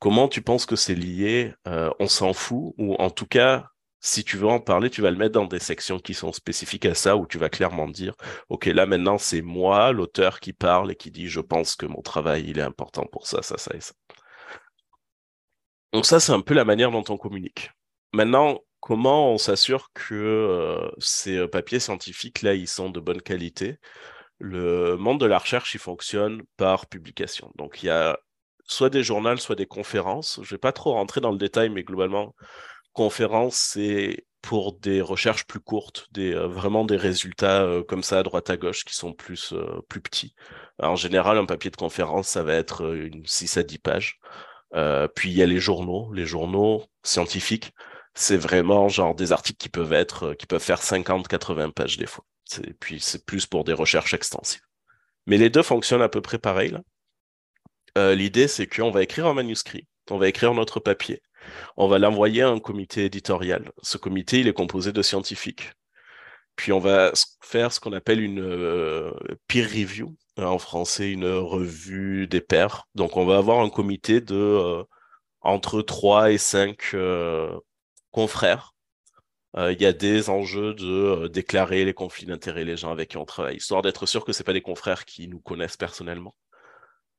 comment 0.00 0.28
tu 0.28 0.42
penses 0.42 0.66
que 0.66 0.76
c'est 0.76 0.94
lié, 0.94 1.54
on 1.64 2.08
s'en 2.08 2.34
fout, 2.34 2.74
ou 2.76 2.94
en 2.96 3.08
tout 3.08 3.26
cas, 3.26 3.72
si 4.04 4.24
tu 4.24 4.36
veux 4.36 4.48
en 4.48 4.58
parler, 4.60 4.90
tu 4.90 5.00
vas 5.00 5.12
le 5.12 5.16
mettre 5.16 5.34
dans 5.34 5.46
des 5.46 5.60
sections 5.60 6.00
qui 6.00 6.12
sont 6.12 6.32
spécifiques 6.32 6.86
à 6.86 6.94
ça, 6.94 7.16
où 7.16 7.24
tu 7.24 7.38
vas 7.38 7.48
clairement 7.48 7.86
dire, 7.88 8.14
OK, 8.48 8.66
là 8.66 8.84
maintenant, 8.84 9.16
c'est 9.16 9.42
moi, 9.42 9.92
l'auteur, 9.92 10.40
qui 10.40 10.52
parle 10.52 10.90
et 10.90 10.96
qui 10.96 11.12
dit, 11.12 11.28
je 11.28 11.40
pense 11.40 11.76
que 11.76 11.86
mon 11.86 12.02
travail, 12.02 12.44
il 12.48 12.58
est 12.58 12.62
important 12.62 13.06
pour 13.06 13.28
ça, 13.28 13.42
ça, 13.42 13.56
ça 13.58 13.70
et 13.76 13.80
ça. 13.80 13.94
Donc 15.92 16.04
ça, 16.04 16.18
c'est 16.18 16.32
un 16.32 16.40
peu 16.40 16.54
la 16.54 16.64
manière 16.64 16.90
dont 16.90 17.04
on 17.10 17.16
communique. 17.16 17.70
Maintenant, 18.12 18.58
comment 18.80 19.32
on 19.32 19.38
s'assure 19.38 19.90
que 19.94 20.14
euh, 20.14 20.90
ces 20.98 21.36
euh, 21.36 21.48
papiers 21.48 21.78
scientifiques, 21.78 22.42
là, 22.42 22.54
ils 22.54 22.68
sont 22.68 22.90
de 22.90 22.98
bonne 22.98 23.22
qualité? 23.22 23.78
Le 24.38 24.96
monde 24.96 25.20
de 25.20 25.26
la 25.26 25.38
recherche, 25.38 25.74
il 25.74 25.80
fonctionne 25.80 26.42
par 26.56 26.86
publication. 26.86 27.52
Donc 27.54 27.82
il 27.82 27.86
y 27.86 27.90
a 27.90 28.18
soit 28.64 28.90
des 28.90 29.04
journaux, 29.04 29.36
soit 29.36 29.54
des 29.54 29.66
conférences. 29.66 30.40
Je 30.42 30.48
ne 30.48 30.56
vais 30.56 30.58
pas 30.58 30.72
trop 30.72 30.94
rentrer 30.94 31.20
dans 31.20 31.30
le 31.30 31.38
détail, 31.38 31.70
mais 31.70 31.84
globalement, 31.84 32.34
conférence, 32.92 33.56
c'est 33.56 34.26
pour 34.42 34.72
des 34.74 35.00
recherches 35.00 35.46
plus 35.46 35.60
courtes, 35.60 36.08
euh, 36.18 36.48
vraiment 36.48 36.84
des 36.84 36.96
résultats 36.96 37.62
euh, 37.62 37.84
comme 37.84 38.02
ça 38.02 38.18
à 38.18 38.22
droite 38.24 38.50
à 38.50 38.56
gauche 38.56 38.84
qui 38.84 38.94
sont 38.94 39.12
plus, 39.12 39.52
euh, 39.52 39.80
plus 39.88 40.00
petits. 40.00 40.34
en 40.80 40.96
général, 40.96 41.38
un 41.38 41.46
papier 41.46 41.70
de 41.70 41.76
conférence, 41.76 42.28
ça 42.28 42.42
va 42.42 42.54
être 42.54 42.94
une 42.94 43.24
6 43.24 43.56
à 43.56 43.62
10 43.62 43.78
pages. 43.78 44.18
puis 45.14 45.30
il 45.30 45.36
y 45.36 45.42
a 45.42 45.46
les 45.46 45.60
journaux, 45.60 46.12
les 46.12 46.26
journaux 46.26 46.84
scientifiques, 47.04 47.72
c'est 48.14 48.36
vraiment 48.36 48.88
genre 48.88 49.14
des 49.14 49.32
articles 49.32 49.58
qui 49.58 49.68
peuvent 49.68 49.92
être, 49.92 50.34
qui 50.34 50.46
peuvent 50.46 50.62
faire 50.62 50.82
50, 50.82 51.28
80 51.28 51.70
pages 51.70 51.98
des 51.98 52.06
fois. 52.06 52.24
Puis 52.80 53.00
c'est 53.00 53.24
plus 53.24 53.46
pour 53.46 53.64
des 53.64 53.72
recherches 53.72 54.14
extensives. 54.14 54.62
Mais 55.26 55.38
les 55.38 55.50
deux 55.50 55.62
fonctionnent 55.62 56.02
à 56.02 56.08
peu 56.08 56.20
près 56.20 56.38
pareil. 56.38 56.76
L'idée, 57.96 58.48
c'est 58.48 58.66
qu'on 58.66 58.90
va 58.90 59.02
écrire 59.02 59.26
un 59.26 59.34
manuscrit, 59.34 59.86
on 60.10 60.18
va 60.18 60.28
écrire 60.28 60.54
notre 60.54 60.80
papier 60.80 61.22
on 61.76 61.88
va 61.88 61.98
l'envoyer 61.98 62.42
à 62.42 62.48
un 62.48 62.58
comité 62.60 63.04
éditorial. 63.06 63.72
Ce 63.82 63.98
comité, 63.98 64.40
il 64.40 64.48
est 64.48 64.52
composé 64.52 64.92
de 64.92 65.02
scientifiques. 65.02 65.72
Puis 66.56 66.72
on 66.72 66.78
va 66.80 67.12
faire 67.40 67.72
ce 67.72 67.80
qu'on 67.80 67.92
appelle 67.92 68.20
une 68.20 68.40
euh, 68.40 69.12
peer 69.48 69.64
review, 69.64 70.16
hein, 70.36 70.46
en 70.46 70.58
français 70.58 71.10
une 71.10 71.26
revue 71.26 72.26
des 72.26 72.40
pairs. 72.40 72.86
Donc 72.94 73.16
on 73.16 73.24
va 73.26 73.38
avoir 73.38 73.60
un 73.60 73.70
comité 73.70 74.20
de 74.20 74.34
euh, 74.34 74.84
entre 75.40 75.82
3 75.82 76.32
et 76.32 76.38
5 76.38 76.94
euh, 76.94 77.58
confrères. 78.10 78.74
Il 79.58 79.80
y 79.82 79.86
a 79.86 79.92
des 79.92 80.30
enjeux 80.30 80.72
de 80.74 81.28
déclarer 81.28 81.84
les 81.84 81.92
conflits 81.92 82.24
d'intérêts 82.24 82.64
les 82.64 82.78
gens 82.78 82.90
avec 82.90 83.10
qui 83.10 83.18
on 83.18 83.26
travaille, 83.26 83.56
histoire 83.56 83.82
d'être 83.82 84.06
sûr 84.06 84.24
que 84.24 84.32
ce 84.32 84.42
pas 84.42 84.54
des 84.54 84.62
confrères 84.62 85.04
qui 85.04 85.28
nous 85.28 85.40
connaissent 85.40 85.76
personnellement. 85.76 86.34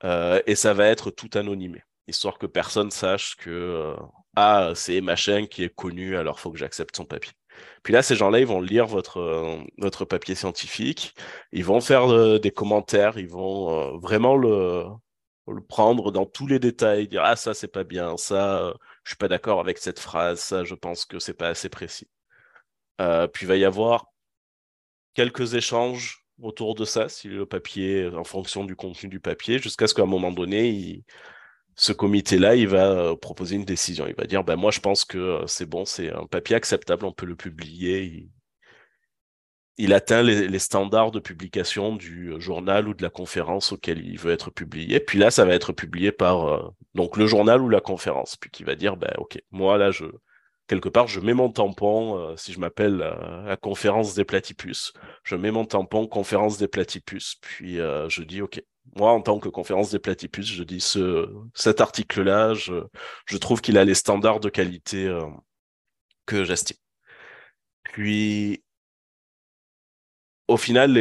et 0.03 0.55
ça 0.55 0.73
va 0.73 0.87
être 0.87 1.11
tout 1.11 1.29
anonymé 1.35 1.83
histoire 2.07 2.37
que 2.37 2.45
personne 2.45 2.91
sache 2.91 3.35
que 3.37 3.49
euh, 3.49 3.95
ah 4.35 4.73
c'est 4.75 5.01
machin 5.01 5.45
qui 5.45 5.63
est 5.63 5.73
connu, 5.73 6.17
alors 6.17 6.39
faut 6.39 6.51
que 6.51 6.57
j'accepte 6.57 6.95
son 6.95 7.05
papier. 7.05 7.33
Puis 7.83 7.93
là, 7.93 8.01
ces 8.01 8.15
gens-là, 8.15 8.39
ils 8.39 8.47
vont 8.47 8.61
lire 8.61 8.87
votre, 8.87 9.19
euh, 9.19 9.59
votre 9.77 10.05
papier 10.05 10.35
scientifique, 10.35 11.13
ils 11.51 11.65
vont 11.65 11.81
faire 11.81 12.11
euh, 12.11 12.39
des 12.39 12.51
commentaires, 12.51 13.17
ils 13.17 13.29
vont 13.29 13.97
vraiment 13.99 14.35
le, 14.35 14.85
prendre 15.69 16.11
dans 16.11 16.25
tous 16.25 16.47
les 16.47 16.59
détails, 16.59 17.07
dire 17.07 17.23
ah 17.23 17.35
ça 17.35 17.53
c'est 17.53 17.67
pas 17.67 17.83
bien, 17.83 18.17
ça 18.17 18.73
je 19.03 19.11
suis 19.11 19.17
pas 19.17 19.27
d'accord 19.27 19.59
avec 19.59 19.77
cette 19.77 19.99
phrase, 19.99 20.39
ça 20.39 20.63
je 20.63 20.75
pense 20.75 21.05
que 21.05 21.19
c'est 21.19 21.33
pas 21.33 21.49
assez 21.49 21.69
précis. 21.69 22.07
puis 22.97 23.43
il 23.45 23.47
va 23.47 23.57
y 23.57 23.65
avoir 23.65 24.07
quelques 25.13 25.53
échanges 25.55 26.25
autour 26.41 26.75
de 26.75 26.85
ça, 26.85 27.09
si 27.09 27.27
le 27.27 27.45
papier, 27.45 28.07
en 28.09 28.23
fonction 28.23 28.63
du 28.65 28.75
contenu 28.75 29.09
du 29.09 29.19
papier, 29.19 29.59
jusqu'à 29.59 29.87
ce 29.87 29.93
qu'à 29.93 30.03
un 30.03 30.05
moment 30.05 30.31
donné, 30.31 30.69
il, 30.69 31.03
ce 31.75 31.91
comité-là, 31.91 32.55
il 32.55 32.67
va 32.67 32.91
euh, 32.91 33.15
proposer 33.15 33.55
une 33.55 33.65
décision. 33.65 34.05
Il 34.07 34.15
va 34.15 34.25
dire, 34.25 34.43
ben 34.43 34.55
moi, 34.55 34.71
je 34.71 34.79
pense 34.79 35.05
que 35.05 35.17
euh, 35.17 35.47
c'est 35.47 35.65
bon, 35.65 35.85
c'est 35.85 36.11
un 36.11 36.25
papier 36.27 36.55
acceptable, 36.55 37.05
on 37.05 37.11
peut 37.11 37.25
le 37.25 37.35
publier. 37.35 38.29
Il, 39.77 39.93
atteint 39.93 40.21
les, 40.21 40.59
standards 40.59 41.11
de 41.11 41.19
publication 41.19 41.95
du 41.95 42.31
euh, 42.33 42.39
journal 42.39 42.87
ou 42.87 42.93
de 42.93 43.01
la 43.01 43.09
conférence 43.09 43.71
auquel 43.71 44.05
il 44.05 44.19
veut 44.19 44.31
être 44.31 44.51
publié. 44.51 44.99
Puis 44.99 45.17
là, 45.17 45.31
ça 45.31 45.45
va 45.45 45.55
être 45.55 45.73
publié 45.73 46.11
par 46.11 46.73
donc 46.93 47.17
le 47.17 47.25
journal 47.25 47.61
ou 47.61 47.69
la 47.69 47.81
conférence. 47.81 48.35
Puis 48.35 48.51
qui 48.51 48.63
va 48.63 48.75
dire, 48.75 48.97
ben 48.97 49.11
ok, 49.17 49.41
moi 49.51 49.77
là, 49.77 49.91
je 49.91 50.05
quelque 50.67 50.89
part, 50.89 51.07
je 51.07 51.19
mets 51.19 51.33
mon 51.33 51.49
tampon. 51.51 52.35
si 52.37 52.53
je 52.53 52.59
m'appelle 52.59 52.97
la 52.97 53.57
conférence 53.57 54.13
des 54.15 54.25
platypus, 54.25 54.93
je 55.23 55.35
mets 55.35 55.51
mon 55.51 55.65
tampon 55.65 56.07
conférence 56.07 56.57
des 56.57 56.67
platypus. 56.67 57.35
Puis 57.41 57.77
je 57.77 58.23
dis, 58.23 58.41
ok, 58.41 58.61
moi, 58.95 59.11
en 59.11 59.21
tant 59.21 59.39
que 59.39 59.49
conférence 59.49 59.91
des 59.91 59.99
platypus, 59.99 60.45
je 60.45 60.63
dis 60.63 60.81
ce, 60.81 61.29
cet 61.55 61.81
article-là, 61.81 62.53
je, 62.53 63.37
trouve 63.37 63.61
qu'il 63.61 63.77
a 63.77 63.85
les 63.85 63.95
standards 63.95 64.39
de 64.39 64.49
qualité 64.49 65.07
euh, 65.07 65.21
que 66.25 66.43
j'estime. 66.43 66.77
Puis, 67.83 68.63
au 70.47 70.57
final, 70.57 70.97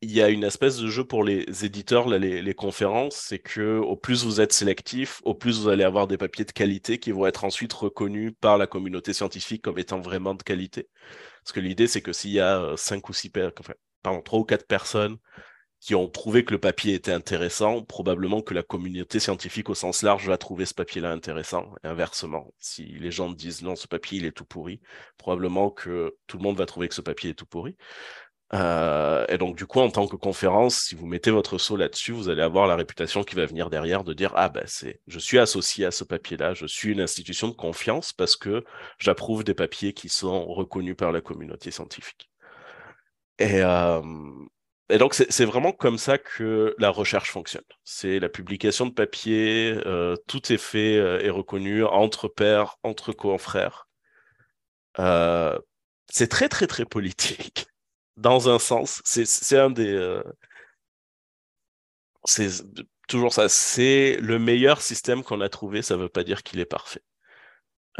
il 0.00 0.10
y 0.12 0.22
a 0.22 0.28
une 0.28 0.44
espèce 0.44 0.78
de 0.78 0.88
jeu 0.88 1.04
pour 1.04 1.24
les 1.24 1.64
éditeurs, 1.64 2.08
les, 2.08 2.54
conférences, 2.54 3.16
c'est 3.16 3.38
que 3.38 3.78
au 3.78 3.96
plus 3.96 4.24
vous 4.24 4.40
êtes 4.40 4.52
sélectif, 4.52 5.20
au 5.24 5.34
plus 5.34 5.60
vous 5.60 5.68
allez 5.68 5.84
avoir 5.84 6.06
des 6.06 6.16
papiers 6.18 6.44
de 6.44 6.52
qualité 6.52 6.98
qui 6.98 7.10
vont 7.12 7.26
être 7.26 7.44
ensuite 7.44 7.72
reconnus 7.72 8.32
par 8.40 8.58
la 8.58 8.66
communauté 8.66 9.12
scientifique 9.12 9.62
comme 9.62 9.78
étant 9.78 10.00
vraiment 10.00 10.34
de 10.34 10.42
qualité. 10.42 10.88
Parce 11.42 11.52
que 11.52 11.60
l'idée, 11.60 11.86
c'est 11.88 12.02
que 12.02 12.12
s'il 12.12 12.32
y 12.32 12.40
a 12.40 12.60
euh, 12.60 12.76
cinq 12.76 13.08
ou 13.08 13.12
six, 13.12 13.30
enfin, 13.58 13.74
pardon, 14.02 14.22
trois 14.22 14.38
ou 14.40 14.44
quatre 14.44 14.66
personnes 14.66 15.18
qui 15.80 15.94
ont 15.94 16.08
trouvé 16.08 16.44
que 16.44 16.52
le 16.52 16.58
papier 16.58 16.94
était 16.94 17.12
intéressant, 17.12 17.82
probablement 17.82 18.42
que 18.42 18.54
la 18.54 18.62
communauté 18.62 19.20
scientifique 19.20 19.70
au 19.70 19.74
sens 19.74 20.02
large 20.02 20.26
va 20.26 20.36
trouver 20.36 20.66
ce 20.66 20.74
papier-là 20.74 21.12
intéressant. 21.12 21.72
Et 21.84 21.86
inversement, 21.86 22.52
si 22.58 22.84
les 22.84 23.10
gens 23.10 23.30
disent 23.30 23.62
non, 23.62 23.76
ce 23.76 23.86
papier 23.86 24.18
il 24.18 24.24
est 24.24 24.32
tout 24.32 24.44
pourri, 24.44 24.80
probablement 25.18 25.70
que 25.70 26.16
tout 26.26 26.36
le 26.36 26.42
monde 26.42 26.58
va 26.58 26.66
trouver 26.66 26.88
que 26.88 26.94
ce 26.94 27.00
papier 27.00 27.30
est 27.30 27.34
tout 27.34 27.46
pourri. 27.46 27.76
Euh, 28.54 29.26
et 29.28 29.36
donc 29.38 29.56
du 29.56 29.66
coup, 29.66 29.80
en 29.80 29.90
tant 29.90 30.08
que 30.08 30.16
conférence, 30.16 30.78
si 30.78 30.94
vous 30.94 31.06
mettez 31.06 31.30
votre 31.30 31.58
saut 31.58 31.76
là-dessus, 31.76 32.12
vous 32.12 32.28
allez 32.30 32.42
avoir 32.42 32.66
la 32.66 32.76
réputation 32.76 33.22
qui 33.22 33.34
va 33.36 33.44
venir 33.46 33.68
derrière 33.70 34.04
de 34.04 34.14
dire 34.14 34.32
ah 34.36 34.48
ben 34.48 34.64
c'est, 34.66 35.00
je 35.06 35.18
suis 35.18 35.38
associé 35.38 35.84
à 35.84 35.90
ce 35.90 36.02
papier-là, 36.04 36.54
je 36.54 36.66
suis 36.66 36.92
une 36.92 37.00
institution 37.00 37.48
de 37.48 37.54
confiance 37.54 38.12
parce 38.12 38.36
que 38.36 38.64
j'approuve 38.98 39.44
des 39.44 39.54
papiers 39.54 39.92
qui 39.92 40.08
sont 40.08 40.46
reconnus 40.46 40.96
par 40.96 41.12
la 41.12 41.20
communauté 41.20 41.70
scientifique. 41.70 42.30
Et, 43.38 43.62
euh, 43.62 44.00
et 44.90 44.96
donc, 44.98 45.14
c'est 45.14 45.44
vraiment 45.44 45.72
comme 45.72 45.98
ça 45.98 46.16
que 46.16 46.74
la 46.78 46.88
recherche 46.90 47.30
fonctionne. 47.30 47.64
C'est 47.84 48.18
la 48.20 48.30
publication 48.30 48.86
de 48.86 48.92
papier, 48.92 49.74
euh, 49.86 50.16
tout 50.26 50.50
est 50.52 50.56
fait 50.58 50.96
euh, 50.96 51.20
et 51.20 51.28
reconnu 51.30 51.84
entre 51.84 52.28
pairs, 52.28 52.76
entre 52.82 53.12
confrères. 53.12 53.86
Euh, 54.98 55.58
c'est 56.08 56.28
très, 56.28 56.48
très, 56.48 56.66
très 56.66 56.86
politique, 56.86 57.66
dans 58.16 58.48
un 58.48 58.58
sens. 58.58 59.02
C'est 59.04 59.58
un 59.58 59.70
des... 59.70 60.20
c'est 62.24 62.48
toujours 63.08 63.32
ça. 63.32 63.48
C'est 63.48 64.16
le 64.20 64.38
meilleur 64.38 64.80
système 64.82 65.22
qu'on 65.22 65.40
a 65.40 65.48
trouvé, 65.48 65.82
ça 65.82 65.96
ne 65.96 66.02
veut 66.02 66.08
pas 66.08 66.24
dire 66.24 66.42
qu'il 66.42 66.60
est 66.60 66.64
parfait. 66.64 67.02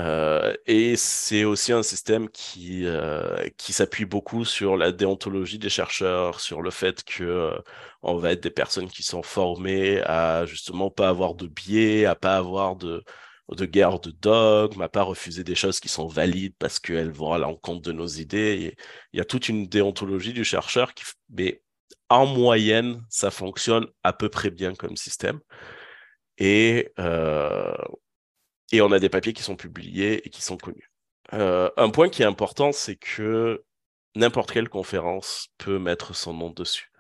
Euh, 0.01 0.55
et 0.67 0.97
c'est 0.97 1.45
aussi 1.45 1.73
un 1.73 1.83
système 1.83 2.29
qui, 2.29 2.87
euh, 2.87 3.49
qui 3.57 3.73
s'appuie 3.73 4.05
beaucoup 4.05 4.45
sur 4.45 4.77
la 4.77 4.93
déontologie 4.93 5.59
des 5.59 5.69
chercheurs, 5.69 6.41
sur 6.41 6.63
le 6.63 6.71
fait 6.71 7.03
que 7.03 7.25
euh, 7.25 7.59
on 8.03 8.17
va 8.17 8.33
être 8.33 8.43
des 8.43 8.51
personnes 8.51 8.89
qui 8.89 9.03
sont 9.03 9.25
formées 9.25 10.01
à 10.03 10.47
justement 10.47 10.91
pas 10.91 11.09
avoir 11.09 11.35
de 11.35 11.49
biais, 11.49 12.05
à 12.05 12.15
pas 12.15 12.37
avoir 12.37 12.77
de, 12.77 13.03
de 13.51 13.65
guerre 13.67 13.99
de 13.99 14.11
dogme, 14.13 14.83
à 14.83 14.89
pas 14.89 15.03
refuser 15.03 15.43
des 15.43 15.57
choses 15.57 15.81
qui 15.81 15.89
sont 15.89 16.07
valides 16.07 16.55
parce 16.59 16.79
qu'elles 16.79 17.11
vont 17.11 17.33
à 17.33 17.39
l'encontre 17.39 17.83
de 17.83 17.93
nos 17.93 18.07
idées. 18.07 18.77
il 19.13 19.19
y 19.19 19.21
a 19.21 19.25
toute 19.25 19.49
une 19.49 19.67
déontologie 19.67 20.33
du 20.33 20.45
chercheur 20.45 20.95
qui, 20.95 21.05
mais 21.31 21.63
en 22.09 22.27
moyenne, 22.27 23.03
ça 23.11 23.31
fonctionne 23.31 23.87
à 24.05 24.13
peu 24.13 24.29
près 24.29 24.51
bien 24.51 24.75
comme 24.75 24.97
système. 24.97 25.41
Et 26.39 26.93
euh, 26.99 27.75
et 28.73 28.81
on 28.81 28.93
a 28.93 28.99
des 28.99 29.09
papiers 29.09 29.33
qui 29.33 29.43
sont 29.43 29.57
publiés 29.57 30.27
et 30.27 30.31
qui 30.31 30.43
sont 30.43 30.57
connus. 30.57 30.91
Euh, 31.35 31.71
un 31.77 31.91
point 31.91 32.09
qui 32.09 32.23
est 32.23 32.27
important, 32.27 32.73
c'est 32.73 32.97
que 32.97 33.65
n'importe 34.15 34.53
quelle 34.53 34.69
conférence 34.69 35.49
peut 35.59 35.79
mettre 35.79 36.15
son 36.15 36.35
nom 36.35 36.51
dessus. 36.51 36.91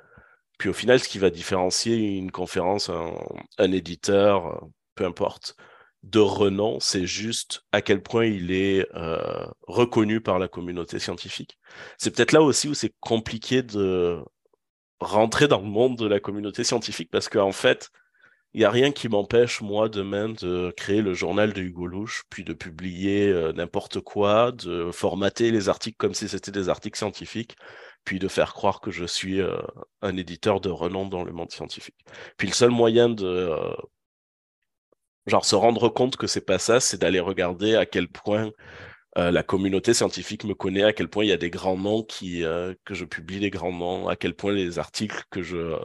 Puis 0.58 0.68
au 0.68 0.72
final, 0.72 0.98
ce 1.00 1.08
qui 1.08 1.18
va 1.18 1.30
différencier 1.30 1.96
une 1.96 2.32
conférence, 2.32 2.90
un, 2.90 3.72
éditeur, 3.72 4.66
peu 4.94 5.04
importe, 5.04 5.56
de 6.02 6.18
renom, 6.18 6.78
c'est 6.80 7.06
juste 7.06 7.64
à 7.72 7.82
quel 7.82 8.02
point 8.02 8.26
il 8.26 8.50
est 8.52 8.86
euh, 8.94 9.46
reconnu 9.66 10.20
par 10.20 10.38
la 10.38 10.48
communauté 10.48 10.98
scientifique. 10.98 11.58
C'est 11.96 12.14
peut-être 12.14 12.32
là 12.32 12.42
aussi 12.42 12.68
où 12.68 12.74
c'est 12.74 12.94
compliqué 13.00 13.62
de 13.62 14.18
rentrer 15.00 15.48
dans 15.48 15.60
le 15.60 15.66
monde 15.68 15.96
de 15.96 16.06
la 16.06 16.20
communauté 16.20 16.64
scientifique 16.64 17.10
parce 17.10 17.28
qu'en 17.28 17.52
fait, 17.52 17.90
il 18.58 18.62
n'y 18.62 18.64
a 18.64 18.70
rien 18.72 18.90
qui 18.90 19.08
m'empêche, 19.08 19.60
moi, 19.60 19.88
demain, 19.88 20.30
de 20.30 20.72
créer 20.76 21.00
le 21.00 21.14
journal 21.14 21.52
de 21.52 21.62
Hugo 21.62 21.86
Louche, 21.86 22.24
puis 22.28 22.42
de 22.42 22.52
publier 22.52 23.28
euh, 23.28 23.52
n'importe 23.52 24.00
quoi, 24.00 24.50
de 24.50 24.90
formater 24.90 25.52
les 25.52 25.68
articles 25.68 25.96
comme 25.96 26.12
si 26.12 26.28
c'était 26.28 26.50
des 26.50 26.68
articles 26.68 26.98
scientifiques, 26.98 27.54
puis 28.02 28.18
de 28.18 28.26
faire 28.26 28.54
croire 28.54 28.80
que 28.80 28.90
je 28.90 29.04
suis 29.04 29.40
euh, 29.40 29.60
un 30.02 30.16
éditeur 30.16 30.60
de 30.60 30.70
renom 30.70 31.06
dans 31.06 31.22
le 31.22 31.30
monde 31.30 31.52
scientifique. 31.52 31.94
Puis 32.36 32.48
le 32.48 32.52
seul 32.52 32.70
moyen 32.70 33.08
de 33.08 33.24
euh, 33.24 33.76
genre 35.28 35.44
se 35.44 35.54
rendre 35.54 35.88
compte 35.88 36.16
que 36.16 36.26
c'est 36.26 36.44
pas 36.44 36.58
ça, 36.58 36.80
c'est 36.80 37.00
d'aller 37.00 37.20
regarder 37.20 37.76
à 37.76 37.86
quel 37.86 38.08
point 38.08 38.50
la 39.16 39.42
communauté 39.42 39.94
scientifique 39.94 40.44
me 40.44 40.54
connaît, 40.54 40.84
à 40.84 40.92
quel 40.92 41.08
point 41.08 41.24
il 41.24 41.28
y 41.28 41.32
a 41.32 41.36
des 41.36 41.50
grands 41.50 41.76
noms 41.76 42.04
qui 42.04 42.44
que 42.84 42.94
je 42.94 43.04
publie 43.04 43.40
des 43.40 43.50
grands 43.50 43.72
noms, 43.72 44.06
à 44.08 44.14
quel 44.14 44.34
point 44.34 44.52
les 44.52 44.78
articles 44.78 45.24
que 45.30 45.42
je 45.42 45.76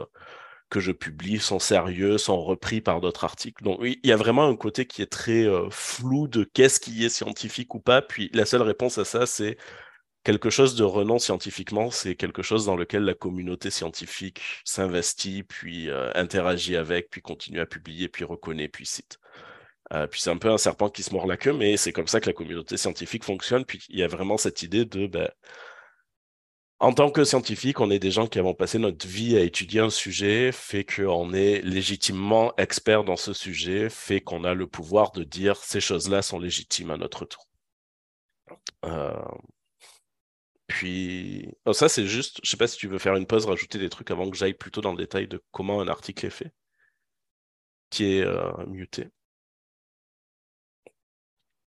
que 0.74 0.80
je 0.80 0.90
publie 0.90 1.38
sont 1.38 1.60
sérieux, 1.60 2.18
sont 2.18 2.42
repris 2.42 2.80
par 2.80 3.00
d'autres 3.00 3.22
articles. 3.22 3.62
Donc 3.62 3.78
il 3.82 3.96
y 4.02 4.10
a 4.10 4.16
vraiment 4.16 4.48
un 4.48 4.56
côté 4.56 4.86
qui 4.86 5.02
est 5.02 5.06
très 5.06 5.44
euh, 5.44 5.70
flou 5.70 6.26
de 6.26 6.42
qu'est-ce 6.42 6.80
qui 6.80 7.04
est 7.04 7.08
scientifique 7.08 7.76
ou 7.76 7.80
pas. 7.80 8.02
Puis 8.02 8.28
la 8.34 8.44
seule 8.44 8.62
réponse 8.62 8.98
à 8.98 9.04
ça, 9.04 9.24
c'est 9.24 9.56
quelque 10.24 10.50
chose 10.50 10.74
de 10.74 10.82
renom 10.82 11.20
scientifiquement, 11.20 11.92
c'est 11.92 12.16
quelque 12.16 12.42
chose 12.42 12.66
dans 12.66 12.74
lequel 12.74 13.04
la 13.04 13.14
communauté 13.14 13.70
scientifique 13.70 14.42
s'investit, 14.64 15.44
puis 15.44 15.90
euh, 15.90 16.10
interagit 16.16 16.76
avec, 16.76 17.08
puis 17.08 17.22
continue 17.22 17.60
à 17.60 17.66
publier, 17.66 18.08
puis 18.08 18.24
reconnaît, 18.24 18.68
puis 18.68 18.84
cite. 18.84 19.20
Euh, 19.92 20.08
puis 20.08 20.20
c'est 20.20 20.30
un 20.30 20.38
peu 20.38 20.50
un 20.50 20.58
serpent 20.58 20.90
qui 20.90 21.04
se 21.04 21.12
mord 21.14 21.28
la 21.28 21.36
queue, 21.36 21.52
mais 21.52 21.76
c'est 21.76 21.92
comme 21.92 22.08
ça 22.08 22.20
que 22.20 22.26
la 22.26 22.32
communauté 22.32 22.76
scientifique 22.76 23.22
fonctionne. 23.24 23.64
Puis 23.64 23.84
il 23.90 23.98
y 24.00 24.02
a 24.02 24.08
vraiment 24.08 24.38
cette 24.38 24.62
idée 24.64 24.84
de 24.84 25.06
ben, 25.06 25.30
en 26.84 26.92
tant 26.92 27.10
que 27.10 27.24
scientifique, 27.24 27.80
on 27.80 27.90
est 27.90 27.98
des 27.98 28.10
gens 28.10 28.26
qui 28.26 28.38
avons 28.38 28.52
passé 28.52 28.78
notre 28.78 29.06
vie 29.06 29.38
à 29.38 29.40
étudier 29.40 29.80
un 29.80 29.88
sujet, 29.88 30.52
fait 30.52 30.84
qu'on 30.84 31.32
est 31.32 31.62
légitimement 31.62 32.54
expert 32.58 33.04
dans 33.04 33.16
ce 33.16 33.32
sujet, 33.32 33.88
fait 33.88 34.20
qu'on 34.20 34.44
a 34.44 34.52
le 34.52 34.66
pouvoir 34.66 35.10
de 35.12 35.24
dire 35.24 35.56
ces 35.56 35.80
choses-là 35.80 36.20
sont 36.20 36.38
légitimes 36.38 36.90
à 36.90 36.98
notre 36.98 37.24
tour. 37.24 37.48
Euh, 38.84 39.14
puis, 40.66 41.48
oh, 41.64 41.72
ça 41.72 41.88
c'est 41.88 42.06
juste, 42.06 42.40
je 42.42 42.50
sais 42.50 42.56
pas 42.58 42.66
si 42.66 42.76
tu 42.76 42.86
veux 42.88 42.98
faire 42.98 43.16
une 43.16 43.26
pause, 43.26 43.46
rajouter 43.46 43.78
des 43.78 43.88
trucs 43.88 44.10
avant 44.10 44.28
que 44.30 44.36
j'aille 44.36 44.54
plutôt 44.54 44.80
dans 44.82 44.92
le 44.92 44.98
détail 44.98 45.26
de 45.26 45.42
comment 45.52 45.80
un 45.80 45.88
article 45.88 46.26
est 46.26 46.30
fait, 46.30 46.52
qui 47.90 48.04
est 48.04 48.22
euh, 48.22 48.52
muté. 48.66 49.08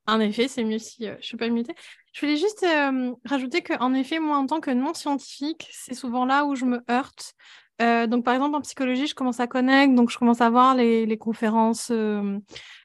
En 0.08 0.22
effet, 0.22 0.48
c'est 0.48 0.64
mieux 0.64 0.80
si 0.80 1.04
je 1.04 1.10
euh, 1.10 1.16
je 1.20 1.26
suis 1.26 1.38
pas 1.38 1.50
mutée. 1.50 1.76
Je 2.14 2.22
voulais 2.22 2.38
juste 2.38 2.64
euh, 2.64 3.14
rajouter 3.26 3.62
qu'en 3.62 3.94
effet, 3.94 4.20
moi, 4.20 4.38
en 4.38 4.48
tant 4.48 4.62
que 4.62 4.72
non-scientifique, 4.72 5.68
c'est 5.72 5.94
souvent 5.94 6.26
là 6.26 6.46
où 6.46 6.56
je 6.56 6.64
me 6.64 6.82
heurte. 6.90 7.34
Euh, 7.82 8.08
donc, 8.08 8.24
par 8.24 8.34
exemple, 8.34 8.56
en 8.56 8.62
psychologie, 8.62 9.06
je 9.06 9.14
commence 9.14 9.42
à 9.42 9.48
connaître, 9.48 9.94
donc 9.94 10.10
je 10.10 10.18
commence 10.18 10.40
à 10.40 10.50
voir 10.50 10.76
les, 10.76 11.18
conférences 11.18 11.92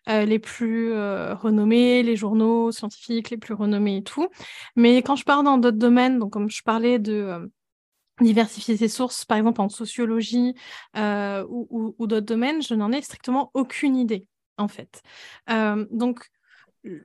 les 0.06 0.38
plus 0.38 0.92
renommées, 0.92 2.02
les 2.02 2.16
journaux 2.16 2.72
scientifiques 2.72 3.30
les 3.30 3.38
plus 3.38 3.54
renommés 3.54 3.98
et 3.98 4.02
tout. 4.02 4.28
Mais 4.76 4.98
quand 4.98 5.16
je 5.16 5.24
pars 5.24 5.44
dans 5.44 5.56
d'autres 5.56 5.78
domaines, 5.78 6.18
donc 6.18 6.32
comme 6.32 6.50
je 6.50 6.62
parlais 6.62 6.98
de 6.98 7.50
diversifier 8.20 8.76
ses 8.76 8.88
sources, 8.88 9.24
par 9.24 9.38
exemple 9.38 9.62
en 9.62 9.70
sociologie 9.70 10.54
ou, 10.94 11.94
ou 11.98 12.06
d'autres 12.06 12.26
domaines, 12.26 12.60
je 12.60 12.74
n'en 12.74 12.92
ai 12.92 13.00
strictement 13.00 13.50
aucune 13.54 13.96
idée, 13.96 14.26
en 14.58 14.68
fait. 14.68 15.02
donc, 15.90 16.28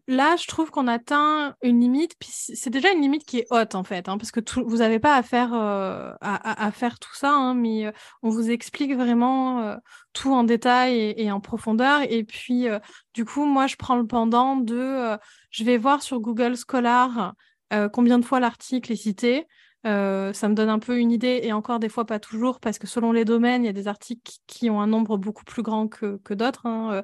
là, 0.07 0.35
je 0.35 0.47
trouve 0.47 0.71
qu'on 0.71 0.87
atteint 0.87 1.55
une 1.61 1.79
limite, 1.79 2.15
puis 2.19 2.29
c'est 2.31 2.69
déjà 2.69 2.91
une 2.91 3.01
limite 3.01 3.25
qui 3.25 3.39
est 3.39 3.47
haute 3.51 3.75
en 3.75 3.83
fait, 3.83 4.09
hein, 4.09 4.17
parce 4.17 4.31
que 4.31 4.39
vous 4.61 4.77
n'avez 4.77 4.99
pas 4.99 5.15
à 5.15 5.21
faire, 5.21 5.53
euh, 5.53 6.13
à, 6.21 6.71
faire 6.71 6.97
tout 6.99 7.13
ça, 7.13 7.31
hein, 7.31 7.53
mais 7.53 7.85
euh, 7.85 7.91
on 8.23 8.29
vous 8.29 8.49
explique 8.49 8.95
vraiment 8.95 9.61
euh, 9.61 9.75
tout 10.13 10.33
en 10.33 10.43
détail 10.43 11.13
et, 11.17 11.31
en 11.31 11.39
profondeur. 11.39 12.01
Et 12.09 12.23
puis, 12.23 12.65
du 13.13 13.25
coup, 13.25 13.45
moi, 13.45 13.67
je 13.67 13.75
prends 13.75 13.97
le 13.97 14.07
pendant 14.07 14.55
de, 14.55 15.17
je 15.51 15.63
vais 15.63 15.77
voir 15.77 16.01
sur 16.01 16.19
Google 16.19 16.55
Scholar 16.57 17.33
combien 17.93 18.17
de 18.17 18.25
fois 18.25 18.39
l'article 18.39 18.93
est 18.93 18.95
cité. 18.95 19.45
ça 19.83 20.49
me 20.49 20.53
donne 20.53 20.69
un 20.69 20.79
peu 20.79 20.97
une 20.97 21.11
idée, 21.11 21.41
et 21.43 21.53
encore 21.53 21.77
des 21.77 21.89
fois 21.89 22.05
pas 22.05 22.17
toujours, 22.19 22.59
parce 22.59 22.79
que 22.79 22.87
selon 22.87 23.11
les 23.11 23.25
domaines, 23.25 23.63
il 23.63 23.67
y 23.67 23.69
a 23.69 23.73
des 23.73 23.87
articles 23.87 24.31
qui 24.47 24.71
ont 24.71 24.81
un 24.81 24.87
nombre 24.87 25.17
beaucoup 25.17 25.45
plus 25.45 25.61
grand 25.61 25.87
que, 25.87 26.33
d'autres. 26.33 26.65
Hein, 26.65 27.03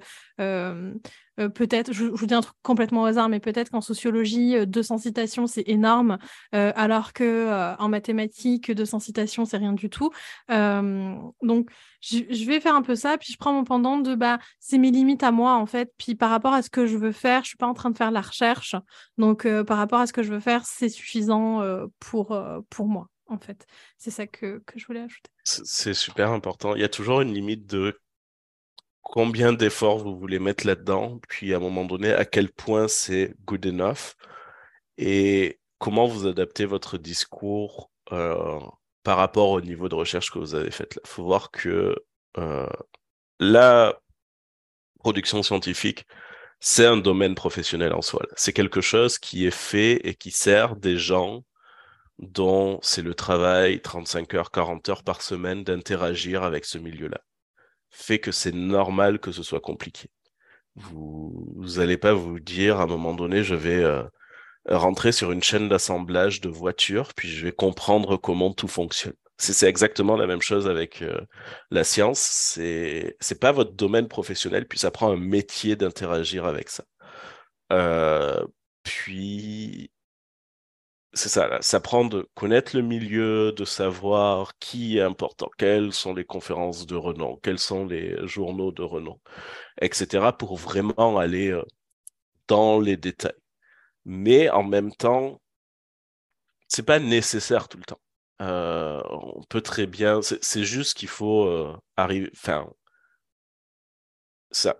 peut-être, 1.37 1.93
je, 1.93 2.05
vous 2.05 2.25
dis 2.25 2.33
un 2.33 2.41
truc 2.41 2.55
complètement 2.61 3.03
au 3.03 3.05
hasard, 3.05 3.29
mais 3.29 3.39
peut-être 3.39 3.71
qu'en 3.71 3.81
sociologie, 3.81 4.67
200 4.67 4.95
euh, 4.95 4.97
citations, 4.99 5.47
c'est 5.47 5.63
énorme, 5.67 6.17
euh, 6.53 6.71
alors 6.75 7.13
que 7.13 7.73
en 7.79 7.89
mathématiques, 7.89 8.71
200 8.71 8.99
citations, 8.99 9.45
c'est 9.45 9.57
rien 9.57 9.73
du 9.73 9.89
tout. 9.89 10.11
donc, 10.49 11.69
je, 12.01 12.45
vais 12.45 12.59
faire 12.59 12.75
un 12.75 12.81
peu 12.81 12.95
ça, 12.95 13.17
puis 13.17 13.31
je 13.31 13.37
prends 13.37 13.53
mon 13.53 13.63
pendant 13.63 13.97
de, 13.97 14.15
bah, 14.15 14.39
c'est 14.59 14.77
mes 14.77 14.91
limites 14.91 15.23
à 15.23 15.31
moi, 15.31 15.53
en 15.55 15.65
fait. 15.65 15.91
Puis 15.97 16.15
par 16.15 16.29
rapport 16.29 16.53
à 16.53 16.61
ce 16.61 16.69
que 16.69 16.85
je 16.85 16.97
veux 16.97 17.13
faire, 17.13 17.43
je 17.43 17.49
suis 17.49 17.57
pas 17.57 17.67
en 17.67 17.73
train 17.73 17.89
de 17.89 17.97
faire 17.97 18.11
la 18.11 18.21
recherche. 18.21 18.75
Donc, 19.17 19.47
par 19.63 19.77
rapport 19.77 19.99
à 19.99 20.07
ce 20.07 20.13
que 20.13 20.21
je 20.21 20.31
veux 20.31 20.39
faire, 20.39 20.65
c'est 20.65 20.89
suffisant 20.89 21.61
pour, 21.99 22.37
pour 22.69 22.87
moi, 22.87 23.07
en 23.27 23.37
fait. 23.37 23.65
C'est 23.97 24.11
ça 24.11 24.27
que, 24.27 24.61
que 24.65 24.77
je 24.77 24.85
voulais 24.85 25.01
ajouter. 25.01 25.31
C'est 25.43 25.93
super 25.93 26.31
important. 26.31 26.75
Il 26.75 26.81
y 26.81 26.85
a 26.85 26.89
toujours 26.89 27.21
une 27.21 27.33
limite 27.33 27.65
de 27.65 27.97
combien 29.03 29.53
d'efforts 29.53 29.99
vous 29.99 30.17
voulez 30.17 30.39
mettre 30.39 30.65
là-dedans, 30.65 31.19
puis 31.29 31.53
à 31.53 31.57
un 31.57 31.59
moment 31.59 31.85
donné, 31.85 32.13
à 32.13 32.25
quel 32.25 32.51
point 32.51 32.87
c'est 32.87 33.35
good 33.45 33.65
enough, 33.65 34.15
et 34.97 35.59
comment 35.79 36.07
vous 36.07 36.27
adaptez 36.27 36.65
votre 36.65 36.97
discours 36.97 37.91
euh, 38.11 38.59
par 39.03 39.17
rapport 39.17 39.49
au 39.51 39.61
niveau 39.61 39.89
de 39.89 39.95
recherche 39.95 40.31
que 40.31 40.39
vous 40.39 40.55
avez 40.55 40.71
fait. 40.71 40.99
Il 41.03 41.07
faut 41.09 41.23
voir 41.25 41.51
que 41.51 41.95
euh, 42.37 42.67
la 43.39 43.99
production 44.99 45.43
scientifique, 45.43 46.05
c'est 46.59 46.85
un 46.85 46.97
domaine 46.97 47.35
professionnel 47.35 47.93
en 47.93 48.01
soi. 48.01 48.25
C'est 48.35 48.53
quelque 48.53 48.81
chose 48.81 49.19
qui 49.19 49.45
est 49.45 49.51
fait 49.51 49.95
et 50.07 50.15
qui 50.15 50.31
sert 50.31 50.75
des 50.77 50.97
gens 50.97 51.43
dont 52.19 52.79
c'est 52.81 53.01
le 53.01 53.15
travail 53.15 53.81
35 53.81 54.33
heures, 54.35 54.51
40 54.51 54.89
heures 54.89 55.03
par 55.03 55.21
semaine 55.21 55.63
d'interagir 55.63 56.43
avec 56.43 56.65
ce 56.65 56.77
milieu-là 56.77 57.21
fait 57.93 58.19
que 58.19 58.31
c'est 58.31 58.53
normal 58.53 59.19
que 59.19 59.31
ce 59.31 59.43
soit 59.43 59.61
compliqué. 59.61 60.09
Vous 60.75 61.63
n'allez 61.77 61.97
pas 61.97 62.13
vous 62.13 62.39
dire 62.39 62.79
à 62.79 62.83
un 62.83 62.87
moment 62.87 63.13
donné, 63.13 63.43
je 63.43 63.55
vais 63.55 63.83
euh, 63.83 64.03
rentrer 64.67 65.11
sur 65.11 65.31
une 65.31 65.43
chaîne 65.43 65.69
d'assemblage 65.69 66.41
de 66.41 66.49
voitures, 66.49 67.13
puis 67.15 67.29
je 67.29 67.45
vais 67.45 67.51
comprendre 67.51 68.17
comment 68.17 68.51
tout 68.53 68.67
fonctionne. 68.67 69.13
C'est 69.37 69.67
exactement 69.67 70.15
la 70.17 70.27
même 70.27 70.41
chose 70.41 70.67
avec 70.67 71.01
euh, 71.01 71.21
la 71.71 71.83
science. 71.83 72.19
C'est 72.19 73.15
c'est 73.19 73.39
pas 73.39 73.51
votre 73.51 73.73
domaine 73.73 74.07
professionnel, 74.07 74.67
puis 74.67 74.79
ça 74.79 74.91
prend 74.91 75.11
un 75.11 75.17
métier 75.17 75.75
d'interagir 75.75 76.45
avec 76.45 76.69
ça. 76.69 76.83
Euh, 77.71 78.45
puis 78.83 79.91
c'est 81.13 81.29
ça, 81.29 81.61
ça 81.61 81.79
prend 81.79 82.05
de 82.05 82.29
connaître 82.35 82.75
le 82.75 82.81
milieu, 82.81 83.51
de 83.51 83.65
savoir 83.65 84.57
qui 84.59 84.97
est 84.97 85.01
important, 85.01 85.49
quelles 85.57 85.93
sont 85.93 86.13
les 86.13 86.25
conférences 86.25 86.85
de 86.87 86.95
renom, 86.95 87.37
quels 87.43 87.59
sont 87.59 87.85
les 87.85 88.17
journaux 88.27 88.71
de 88.71 88.81
renom, 88.83 89.19
etc., 89.81 90.31
pour 90.37 90.57
vraiment 90.57 91.17
aller 91.19 91.49
euh, 91.51 91.63
dans 92.47 92.79
les 92.79 92.97
détails. 92.97 93.33
Mais 94.05 94.49
en 94.49 94.63
même 94.63 94.93
temps, 94.95 95.41
c'est 96.67 96.83
pas 96.83 96.99
nécessaire 96.99 97.67
tout 97.69 97.77
le 97.77 97.83
temps. 97.85 97.99
Euh, 98.41 99.01
on 99.09 99.43
peut 99.49 99.61
très 99.61 99.85
bien, 99.87 100.21
c'est 100.21 100.63
juste 100.63 100.97
qu'il 100.97 101.07
faut 101.09 101.45
euh, 101.47 101.77
arriver, 101.97 102.29
enfin, 102.33 102.67
ça 104.51 104.75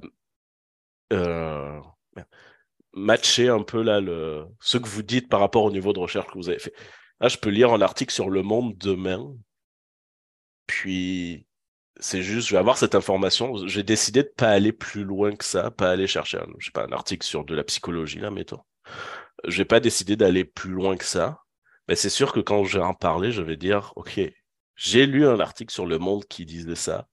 matcher 2.94 3.50
un 3.50 3.64
peu 3.64 3.82
là 3.82 4.00
le 4.02 4.46
ce 4.60 4.78
que 4.78 4.88
vous 4.88 5.04
dites 5.04 5.30
par 5.30 5.40
rapport 5.40 5.64
au 5.64 5.72
niveau 5.72 5.94
de 5.94 6.00
recherche 6.00 6.28
que 6.28 6.38
vous 6.38 6.50
avez 6.50 6.60
fait. 6.60 6.74
Là, 7.20 7.28
je 7.28 7.38
peux 7.38 7.50
lire 7.50 7.72
un 7.74 7.82
article 7.82 8.14
sur 8.14 8.30
Le 8.30 8.44
Monde 8.44 8.78
demain, 8.78 9.34
puis 10.68 11.48
c'est 12.00 12.24
juste, 12.24 12.48
je 12.48 12.54
vais 12.54 12.60
avoir 12.60 12.78
cette 12.78 12.96
information. 12.96 13.68
J'ai 13.68 13.84
décidé 13.84 14.24
de 14.24 14.32
pas 14.36 14.50
aller 14.50 14.72
plus 14.74 15.04
loin 15.04 15.36
que 15.36 15.46
ça, 15.46 15.72
pas 15.72 15.92
aller 15.92 16.08
chercher 16.08 16.38
un, 16.40 16.48
je 16.60 16.66
sais 16.66 16.72
pas, 16.72 16.86
un 16.86 16.92
article 16.92 17.26
sur 17.26 17.46
de 17.46 17.56
la 17.56 17.64
psychologie 17.64 18.20
là, 18.20 18.32
mettons. 18.32 18.62
Je 19.46 19.58
vais 19.58 19.66
pas 19.66 19.80
décider 19.80 20.16
d'aller 20.16 20.46
plus 20.46 20.72
loin 20.72 20.98
que 20.98 21.06
ça. 21.06 21.40
Mais 21.88 21.96
c'est 21.96 22.10
sûr 22.10 22.32
que 22.34 22.40
quand 22.40 22.64
je 22.64 22.78
vais 22.80 22.84
en 22.84 22.94
parler, 22.94 23.32
je 23.32 23.42
vais 23.42 23.58
dire, 23.58 23.94
ok, 23.96 24.20
j'ai 24.76 25.06
lu 25.06 25.28
un 25.28 25.40
article 25.40 25.74
sur 25.74 25.86
Le 25.86 26.00
Monde 26.00 26.26
qui 26.26 26.46
disait 26.46 26.76
ça. 26.76 27.08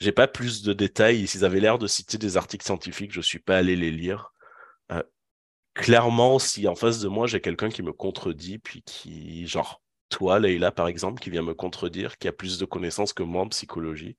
J'ai 0.00 0.12
pas 0.12 0.28
plus 0.28 0.62
de 0.62 0.72
détails. 0.72 1.26
S'ils 1.26 1.44
avaient 1.44 1.60
l'air 1.60 1.78
de 1.78 1.86
citer 1.86 2.18
des 2.18 2.36
articles 2.36 2.64
scientifiques, 2.64 3.12
je 3.12 3.20
suis 3.20 3.38
pas 3.38 3.56
allé 3.56 3.76
les 3.76 3.90
lire. 3.90 4.32
Euh, 4.92 5.02
clairement, 5.76 6.38
si 6.38 6.66
en 6.68 6.74
face 6.74 7.00
de 7.00 7.08
moi 7.08 7.26
j'ai 7.26 7.40
quelqu'un 7.40 7.68
qui 7.68 7.82
me 7.82 7.92
contredit, 7.92 8.58
puis 8.58 8.82
qui, 8.82 9.46
genre, 9.46 9.82
toi, 10.08 10.38
Leïla, 10.40 10.72
par 10.72 10.88
exemple, 10.88 11.20
qui 11.22 11.30
vient 11.30 11.42
me 11.42 11.54
contredire, 11.54 12.18
qui 12.18 12.28
a 12.28 12.32
plus 12.32 12.58
de 12.58 12.64
connaissances 12.64 13.12
que 13.12 13.22
moi 13.22 13.42
en 13.42 13.48
psychologie, 13.48 14.16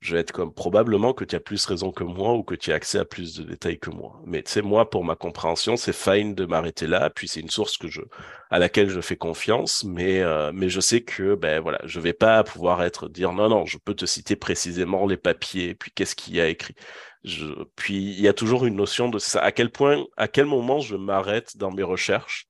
je 0.00 0.14
vais 0.14 0.20
être 0.20 0.32
comme 0.32 0.54
probablement 0.54 1.12
que 1.12 1.24
tu 1.24 1.36
as 1.36 1.40
plus 1.40 1.64
raison 1.66 1.92
que 1.92 2.04
moi 2.04 2.32
ou 2.32 2.42
que 2.42 2.54
tu 2.54 2.72
as 2.72 2.74
accès 2.74 2.98
à 2.98 3.04
plus 3.04 3.36
de 3.36 3.44
détails 3.44 3.78
que 3.78 3.90
moi. 3.90 4.20
Mais 4.24 4.42
tu 4.42 4.50
sais, 4.50 4.62
moi, 4.62 4.88
pour 4.88 5.04
ma 5.04 5.14
compréhension, 5.14 5.76
c'est 5.76 5.92
fine 5.92 6.34
de 6.34 6.46
m'arrêter 6.46 6.86
là. 6.86 7.10
Puis 7.10 7.28
c'est 7.28 7.40
une 7.40 7.50
source 7.50 7.76
que 7.76 7.88
je, 7.88 8.00
à 8.50 8.58
laquelle 8.58 8.88
je 8.88 9.00
fais 9.02 9.16
confiance, 9.16 9.84
mais 9.84 10.22
euh, 10.22 10.52
mais 10.54 10.70
je 10.70 10.80
sais 10.80 11.02
que 11.02 11.34
ben 11.34 11.60
voilà, 11.60 11.80
je 11.84 12.00
vais 12.00 12.14
pas 12.14 12.42
pouvoir 12.44 12.82
être 12.82 13.08
dire 13.10 13.32
non 13.32 13.50
non, 13.50 13.66
je 13.66 13.76
peux 13.76 13.94
te 13.94 14.06
citer 14.06 14.36
précisément 14.36 15.06
les 15.06 15.18
papiers, 15.18 15.74
puis 15.74 15.90
qu'est-ce 15.94 16.16
qu'il 16.16 16.34
y 16.36 16.40
a 16.40 16.48
écrit. 16.48 16.74
Je, 17.24 17.46
puis 17.76 17.96
il 17.96 18.20
y 18.20 18.28
a 18.28 18.32
toujours 18.32 18.66
une 18.66 18.76
notion 18.76 19.08
de 19.08 19.18
ça. 19.18 19.40
À 19.40 19.52
quel 19.52 19.70
point, 19.70 20.04
à 20.16 20.28
quel 20.28 20.46
moment 20.46 20.80
je 20.80 20.96
m'arrête 20.96 21.56
dans 21.56 21.70
mes 21.70 21.82
recherches 21.82 22.46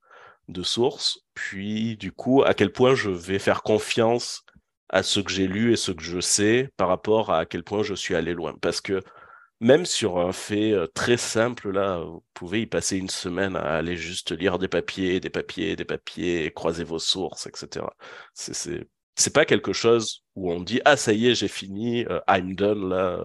de 0.49 0.63
sources, 0.63 1.21
puis 1.35 1.97
du 1.97 2.13
coup, 2.13 2.43
à 2.43 2.55
quel 2.55 2.73
point 2.73 2.95
je 2.95 3.11
vais 3.11 3.39
faire 3.39 3.63
confiance 3.63 4.43
à 4.89 5.03
ce 5.03 5.21
que 5.21 5.31
j'ai 5.33 5.47
lu 5.47 5.73
et 5.73 5.77
ce 5.77 5.93
que 5.93 6.03
je 6.03 6.21
sais 6.21 6.71
par 6.77 6.89
rapport 6.89 7.31
à, 7.31 7.41
à 7.41 7.47
quel 7.47 7.65
point 7.65 7.83
je 7.83 7.95
suis 7.95 8.15
allé 8.15 8.35
loin. 8.35 8.55
Parce 8.61 8.81
que 8.81 9.03
même 9.61 9.85
sur 9.87 10.19
un 10.19 10.33
fait 10.33 10.73
euh, 10.73 10.87
très 10.87 11.17
simple, 11.17 11.71
là, 11.71 11.99
vous 12.01 12.25
pouvez 12.35 12.63
y 12.63 12.67
passer 12.67 12.97
une 12.97 13.11
semaine 13.11 13.57
à 13.57 13.77
aller 13.77 13.97
juste 13.97 14.33
lire 14.33 14.59
des 14.59 14.69
papiers, 14.69 15.21
des 15.21 15.31
papiers, 15.31 15.77
des 15.77 15.85
papiers, 15.85 16.51
croiser 16.53 16.85
vos 16.85 16.99
sources, 16.99 17.47
etc. 17.47 17.87
C'est, 18.35 18.55
c'est, 19.17 19.33
pas 19.35 19.45
quelque 19.45 19.73
chose 19.75 20.25
où 20.35 20.51
on 20.51 20.61
dit, 20.61 20.81
ah, 20.87 20.97
ça 20.97 21.13
y 21.13 21.29
est, 21.29 21.35
j'ai 21.35 21.49
fini, 21.49 22.07
euh, 22.07 22.21
I'm 22.29 22.55
done, 22.55 22.89
là, 22.89 23.19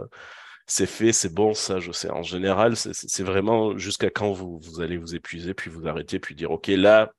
c'est 0.67 0.87
fait, 0.87 1.13
c'est 1.13 1.33
bon, 1.33 1.53
ça, 1.53 1.79
je 1.79 1.91
sais. 1.91 2.09
En 2.09 2.23
général, 2.23 2.75
c'est, 2.75 3.23
vraiment 3.23 3.77
jusqu'à 3.77 4.09
quand 4.09 4.31
vous, 4.31 4.59
allez 4.81 4.97
vous 4.97 5.15
épuiser, 5.15 5.53
puis 5.53 5.69
vous 5.69 5.87
arrêter, 5.87 6.19
puis 6.19 6.35
dire, 6.35 6.51
OK, 6.51 6.67
là, 6.67 7.13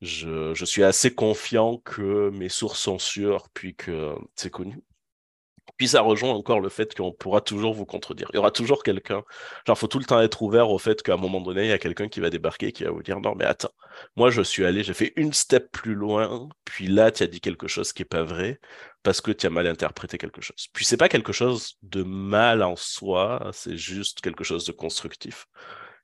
je, 0.00 0.64
suis 0.64 0.84
assez 0.84 1.14
confiant 1.14 1.78
que 1.78 2.30
mes 2.30 2.48
sources 2.48 2.80
sont 2.80 2.98
sûres, 2.98 3.48
puis 3.54 3.74
que 3.74 4.14
c'est 4.36 4.50
connu. 4.50 4.78
Puis 5.76 5.88
ça 5.88 6.02
rejoint 6.02 6.30
encore 6.30 6.60
le 6.60 6.68
fait 6.68 6.94
qu'on 6.94 7.10
pourra 7.12 7.40
toujours 7.40 7.74
vous 7.74 7.86
contredire. 7.86 8.28
Il 8.32 8.36
y 8.36 8.38
aura 8.38 8.52
toujours 8.52 8.84
quelqu'un. 8.84 9.24
Genre, 9.66 9.76
faut 9.76 9.88
tout 9.88 9.98
le 9.98 10.04
temps 10.04 10.20
être 10.20 10.42
ouvert 10.42 10.70
au 10.70 10.78
fait 10.78 11.02
qu'à 11.02 11.14
un 11.14 11.16
moment 11.16 11.40
donné, 11.40 11.64
il 11.64 11.68
y 11.68 11.72
a 11.72 11.78
quelqu'un 11.78 12.08
qui 12.08 12.20
va 12.20 12.30
débarquer 12.30 12.70
qui 12.70 12.84
va 12.84 12.90
vous 12.90 13.02
dire 13.02 13.18
non, 13.20 13.34
mais 13.34 13.44
attends, 13.44 13.72
moi 14.16 14.30
je 14.30 14.42
suis 14.42 14.64
allé, 14.64 14.84
j'ai 14.84 14.94
fait 14.94 15.12
une 15.16 15.32
step 15.32 15.72
plus 15.72 15.94
loin, 15.94 16.48
puis 16.64 16.86
là 16.86 17.10
tu 17.10 17.24
as 17.24 17.26
dit 17.26 17.40
quelque 17.40 17.66
chose 17.66 17.92
qui 17.92 18.02
est 18.02 18.04
pas 18.06 18.22
vrai 18.22 18.60
parce 19.04 19.20
que 19.20 19.30
tu 19.30 19.46
as 19.46 19.50
mal 19.50 19.66
interprété 19.68 20.18
quelque 20.18 20.40
chose. 20.40 20.66
Puis 20.72 20.84
c'est 20.84 20.96
pas 20.96 21.08
quelque 21.10 21.32
chose 21.32 21.76
de 21.82 22.02
mal 22.02 22.62
en 22.62 22.74
soi, 22.74 23.50
c'est 23.52 23.76
juste 23.76 24.20
quelque 24.22 24.44
chose 24.44 24.64
de 24.66 24.72
constructif. 24.72 25.46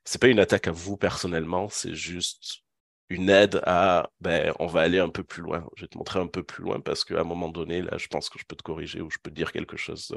C'est 0.05 0.21
pas 0.21 0.27
une 0.27 0.39
attaque 0.39 0.67
à 0.67 0.71
vous 0.71 0.97
personnellement, 0.97 1.67
c'est 1.69 1.95
juste 1.95 2.63
une 3.09 3.29
aide 3.29 3.61
à 3.65 4.09
ben 4.21 4.53
on 4.59 4.67
va 4.67 4.81
aller 4.81 4.99
un 4.99 5.09
peu 5.09 5.23
plus 5.23 5.41
loin. 5.41 5.67
Je 5.75 5.83
vais 5.83 5.87
te 5.87 5.97
montrer 5.97 6.19
un 6.19 6.27
peu 6.27 6.43
plus 6.43 6.63
loin 6.63 6.79
parce 6.79 7.03
qu'à 7.03 7.21
un 7.21 7.23
moment 7.25 7.49
donné, 7.49 7.81
là, 7.81 7.97
je 7.97 8.07
pense 8.07 8.29
que 8.29 8.39
je 8.39 8.45
peux 8.45 8.55
te 8.55 8.63
corriger 8.63 9.01
ou 9.01 9.09
je 9.09 9.17
peux 9.21 9.31
te 9.31 9.35
dire 9.35 9.51
quelque 9.51 9.77
chose 9.77 10.15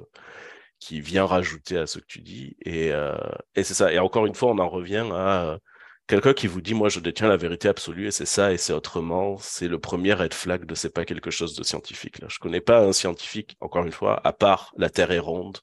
qui 0.78 1.00
vient 1.00 1.26
rajouter 1.26 1.78
à 1.78 1.86
ce 1.86 1.98
que 1.98 2.06
tu 2.06 2.20
dis. 2.20 2.56
Et, 2.64 2.92
euh, 2.92 3.16
et 3.54 3.64
c'est 3.64 3.74
ça. 3.74 3.92
Et 3.92 3.98
encore 3.98 4.26
une 4.26 4.34
fois, 4.34 4.50
on 4.50 4.58
en 4.58 4.68
revient 4.68 5.08
à 5.12 5.58
quelqu'un 6.06 6.34
qui 6.34 6.46
vous 6.46 6.60
dit 6.60 6.74
moi 6.74 6.88
je 6.88 7.00
détiens 7.00 7.28
la 7.28 7.36
vérité 7.36 7.68
absolue 7.68 8.06
et 8.08 8.10
c'est 8.10 8.26
ça 8.26 8.52
et 8.52 8.58
c'est 8.58 8.72
autrement. 8.72 9.36
C'est 9.38 9.68
le 9.68 9.78
premier 9.78 10.14
red 10.14 10.34
flag 10.34 10.66
de 10.66 10.74
c'est 10.74 10.90
pas 10.90 11.04
quelque 11.04 11.30
chose 11.30 11.54
de 11.56 11.64
scientifique. 11.64 12.18
Là, 12.20 12.28
je 12.30 12.38
connais 12.38 12.60
pas 12.60 12.80
un 12.80 12.92
scientifique, 12.92 13.56
encore 13.60 13.84
une 13.84 13.92
fois, 13.92 14.20
à 14.26 14.32
part 14.32 14.72
la 14.76 14.90
Terre 14.90 15.12
est 15.12 15.18
ronde. 15.18 15.58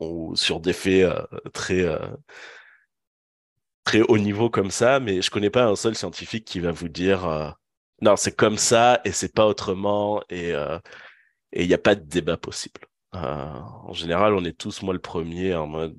ou 0.00 0.34
sur 0.36 0.60
des 0.60 0.72
faits 0.72 1.06
très 1.52 1.86
très 3.84 4.00
haut 4.02 4.18
niveau 4.18 4.50
comme 4.50 4.70
ça, 4.70 4.98
mais 5.00 5.22
je 5.22 5.30
connais 5.30 5.50
pas 5.50 5.66
un 5.66 5.76
seul 5.76 5.94
scientifique 5.94 6.44
qui 6.46 6.60
va 6.60 6.72
vous 6.72 6.88
dire 6.88 7.26
euh, 7.26 7.50
non, 8.00 8.16
c'est 8.16 8.34
comme 8.34 8.58
ça 8.58 9.00
et 9.04 9.12
c'est 9.12 9.32
pas 9.32 9.46
autrement 9.46 10.22
et 10.30 10.52
euh, 10.54 10.78
il 11.52 11.68
n'y 11.68 11.74
a 11.74 11.78
pas 11.78 11.94
de 11.94 12.02
débat 12.02 12.36
possible. 12.36 12.80
Euh, 13.14 13.18
en 13.20 13.92
général, 13.92 14.34
on 14.34 14.44
est 14.44 14.58
tous 14.58 14.82
moi 14.82 14.94
le 14.94 15.00
premier 15.00 15.54
en 15.54 15.66
mode 15.66 15.96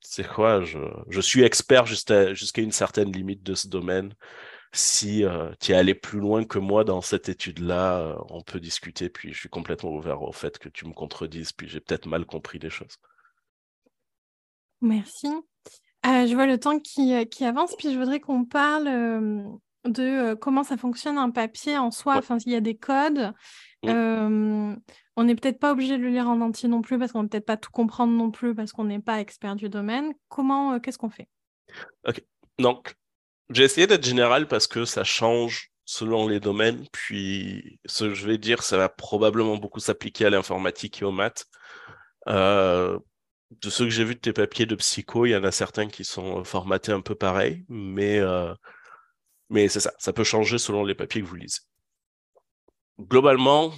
c'est 0.00 0.26
quoi 0.26 0.62
je, 0.62 1.20
suis 1.20 1.42
expert 1.42 1.86
jusqu'à 1.86 2.62
une 2.62 2.72
certaine 2.72 3.12
limite 3.12 3.42
de 3.42 3.54
ce 3.54 3.68
domaine. 3.68 4.14
Si 4.72 5.24
tu 5.58 5.72
es 5.72 5.74
allé 5.74 5.94
plus 5.94 6.20
loin 6.20 6.44
que 6.44 6.58
moi 6.58 6.84
dans 6.84 7.00
cette 7.00 7.28
étude-là, 7.28 8.16
on 8.30 8.42
peut 8.42 8.60
discuter. 8.60 9.08
Puis 9.08 9.32
je 9.32 9.38
suis 9.38 9.48
complètement 9.48 9.90
ouvert 9.90 10.22
au 10.22 10.32
fait 10.32 10.58
que 10.58 10.68
tu 10.68 10.86
me 10.86 10.92
contredises. 10.92 11.52
Puis 11.52 11.68
j'ai 11.68 11.80
peut-être 11.80 12.06
mal 12.06 12.24
compris 12.24 12.58
des 12.58 12.70
choses. 12.70 12.96
Merci. 14.80 15.28
Euh, 16.06 16.26
je 16.26 16.34
vois 16.34 16.46
le 16.46 16.58
temps 16.58 16.78
qui, 16.78 17.12
euh, 17.12 17.24
qui 17.24 17.44
avance, 17.44 17.74
puis 17.76 17.92
je 17.92 17.98
voudrais 17.98 18.20
qu'on 18.20 18.44
parle 18.44 18.88
de 19.84 20.34
comment 20.34 20.62
ça 20.62 20.76
fonctionne 20.76 21.18
un 21.18 21.30
papier 21.30 21.78
en 21.78 21.90
soi, 21.90 22.16
enfin 22.16 22.38
s'il 22.38 22.52
y 22.52 22.56
a 22.56 22.60
des 22.60 22.76
codes. 22.76 23.32
on 23.84 25.24
n'est 25.24 25.34
peut-être 25.34 25.58
pas 25.58 25.72
obligé 25.72 25.98
de 25.98 26.02
le 26.02 26.08
lire 26.08 26.28
en 26.28 26.40
entier 26.40 26.68
non 26.68 26.82
plus 26.82 26.98
parce 26.98 27.12
qu'on 27.12 27.22
ne 27.22 27.28
peut 27.28 27.30
peut-être 27.30 27.46
pas 27.46 27.56
tout 27.56 27.70
comprendre 27.70 28.12
non 28.12 28.30
plus 28.30 28.54
parce 28.54 28.72
qu'on 28.72 28.84
n'est 28.84 29.00
pas 29.00 29.20
expert 29.20 29.56
du 29.56 29.68
domaine. 29.68 30.12
Comment, 30.28 30.80
qu'est-ce 30.80 30.98
qu'on 30.98 31.10
fait? 31.10 31.28
Ok, 32.06 32.22
donc 32.58 32.94
j'ai 33.50 33.64
essayé 33.64 33.86
d'être 33.86 34.04
général 34.04 34.48
parce 34.48 34.66
que 34.66 34.84
ça 34.84 35.04
change 35.04 35.70
selon 35.84 36.28
les 36.28 36.40
domaines. 36.40 36.86
Puis 36.92 37.80
ce 37.84 38.04
que 38.04 38.14
je 38.14 38.26
vais 38.26 38.38
dire, 38.38 38.62
ça 38.62 38.76
va 38.76 38.88
probablement 38.88 39.56
beaucoup 39.56 39.80
s'appliquer 39.80 40.26
à 40.26 40.30
l'informatique 40.30 41.02
et 41.02 41.04
aux 41.04 41.10
maths. 41.10 41.46
Euh, 42.28 42.98
de 43.50 43.70
ceux 43.70 43.84
que 43.84 43.90
j'ai 43.90 44.04
vus 44.04 44.14
de 44.14 44.20
tes 44.20 44.32
papiers 44.32 44.66
de 44.66 44.76
psycho, 44.76 45.26
il 45.26 45.30
y 45.30 45.36
en 45.36 45.42
a 45.42 45.50
certains 45.50 45.88
qui 45.88 46.04
sont 46.04 46.44
formatés 46.44 46.92
un 46.92 47.00
peu 47.00 47.16
pareil, 47.16 47.64
mais, 47.68 48.20
euh, 48.20 48.54
mais 49.50 49.68
c'est 49.68 49.80
ça, 49.80 49.92
ça 49.98 50.12
peut 50.12 50.24
changer 50.24 50.58
selon 50.58 50.84
les 50.84 50.94
papiers 50.94 51.20
que 51.20 51.26
vous 51.26 51.36
lisez. 51.36 51.60
Globalement, 53.00 53.72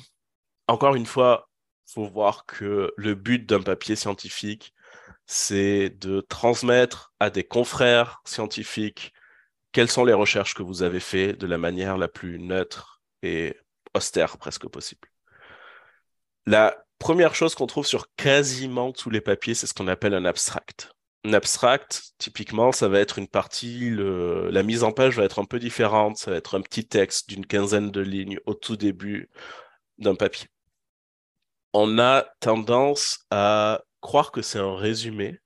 encore 0.69 0.95
une 0.95 1.07
fois, 1.07 1.49
il 1.89 1.93
faut 1.95 2.07
voir 2.07 2.47
que 2.47 2.93
le 2.97 3.15
but 3.15 3.47
d'un 3.47 3.63
papier 3.63 3.97
scientifique, 3.97 4.75
c'est 5.27 5.91
de 5.91 6.21
transmettre 6.21 7.13
à 7.21 7.31
des 7.31 7.45
confrères 7.45 8.21
scientifiques 8.25 9.13
quelles 9.73 9.91
sont 9.91 10.05
les 10.05 10.13
recherches 10.13 10.55
que 10.55 10.63
vous 10.63 10.83
avez 10.83 11.01
faites 11.01 11.39
de 11.39 11.47
la 11.47 11.59
manière 11.59 11.97
la 11.97 12.09
plus 12.09 12.39
neutre 12.39 13.01
et 13.23 13.57
austère 13.95 14.37
presque 14.37 14.69
possible. 14.69 15.09
La 16.47 16.77
première 16.99 17.35
chose 17.35 17.55
qu'on 17.55 17.67
trouve 17.67 17.87
sur 17.87 18.13
quasiment 18.15 18.93
tous 18.93 19.11
les 19.11 19.21
papiers, 19.21 19.55
c'est 19.55 19.67
ce 19.67 19.75
qu'on 19.75 19.89
appelle 19.89 20.15
un 20.15 20.25
abstract. 20.25 20.93
Un 21.25 21.35
abstract, 21.35 22.15
typiquement, 22.19 22.73
ça 22.73 22.89
va 22.89 22.99
être 22.99 23.19
une 23.19 23.29
partie, 23.29 23.91
la 23.91 24.63
mise 24.63 24.83
en 24.83 24.93
page 24.93 25.17
va 25.17 25.25
être 25.25 25.39
un 25.39 25.45
peu 25.45 25.59
différente, 25.59 26.17
ça 26.17 26.31
va 26.31 26.37
être 26.37 26.57
un 26.57 26.63
petit 26.63 26.87
texte 26.87 27.29
d'une 27.29 27.47
quinzaine 27.47 27.91
de 27.91 28.01
lignes 28.01 28.41
au 28.47 28.55
tout 28.55 28.77
début 28.77 29.31
d'un 29.99 30.17
papier. 30.17 30.49
On 31.73 31.99
a 31.99 32.27
tendance 32.41 33.21
à 33.31 33.83
croire 34.01 34.33
que 34.33 34.43
c'est 34.43 34.59
un 34.59 34.77
résumé. 34.77 35.39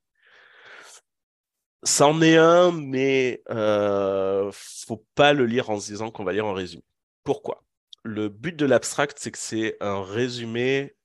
C'en 1.85 2.21
est 2.23 2.37
un, 2.37 2.73
mais 2.73 3.43
euh, 3.51 4.51
faut 4.53 5.05
pas 5.15 5.33
le 5.35 5.47
lire 5.47 5.71
en 5.71 5.79
se 5.79 5.87
disant 5.87 6.11
qu'on 6.11 6.25
va 6.25 6.33
lire 6.33 6.47
un 6.47 6.55
résumé. 6.55 6.83
Pourquoi? 7.23 7.63
Le 8.03 8.29
but 8.29 8.57
de 8.57 8.67
l'abstract, 8.67 9.19
c'est 9.21 9.31
que 9.31 9.39
c'est 9.39 9.77
un 9.81 10.03
résumé 10.03 10.97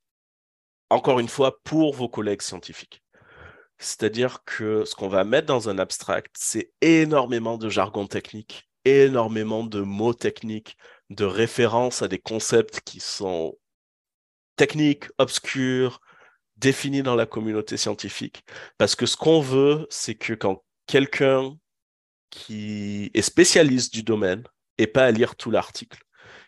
encore 0.91 1.19
une 1.19 1.29
fois, 1.29 1.61
pour 1.63 1.93
vos 1.93 2.09
collègues 2.09 2.41
scientifiques. 2.41 3.00
C'est-à-dire 3.81 4.43
que 4.45 4.85
ce 4.85 4.93
qu'on 4.93 5.07
va 5.07 5.23
mettre 5.23 5.47
dans 5.47 5.67
un 5.67 5.79
abstract, 5.79 6.35
c'est 6.37 6.71
énormément 6.81 7.57
de 7.57 7.67
jargon 7.67 8.05
technique, 8.05 8.69
énormément 8.85 9.63
de 9.63 9.81
mots 9.81 10.13
techniques, 10.13 10.77
de 11.09 11.25
références 11.25 12.03
à 12.03 12.07
des 12.07 12.19
concepts 12.19 12.81
qui 12.81 12.99
sont 12.99 13.57
techniques, 14.55 15.05
obscurs, 15.17 15.99
définis 16.57 17.01
dans 17.01 17.15
la 17.15 17.25
communauté 17.25 17.75
scientifique. 17.75 18.43
Parce 18.77 18.95
que 18.95 19.07
ce 19.07 19.17
qu'on 19.17 19.41
veut, 19.41 19.87
c'est 19.89 20.15
que 20.15 20.33
quand 20.33 20.63
quelqu'un 20.85 21.57
qui 22.29 23.09
est 23.15 23.23
spécialiste 23.23 23.91
du 23.93 24.03
domaine 24.03 24.43
n'ait 24.77 24.85
pas 24.85 25.05
à 25.05 25.11
lire 25.11 25.35
tout 25.35 25.49
l'article, 25.49 26.03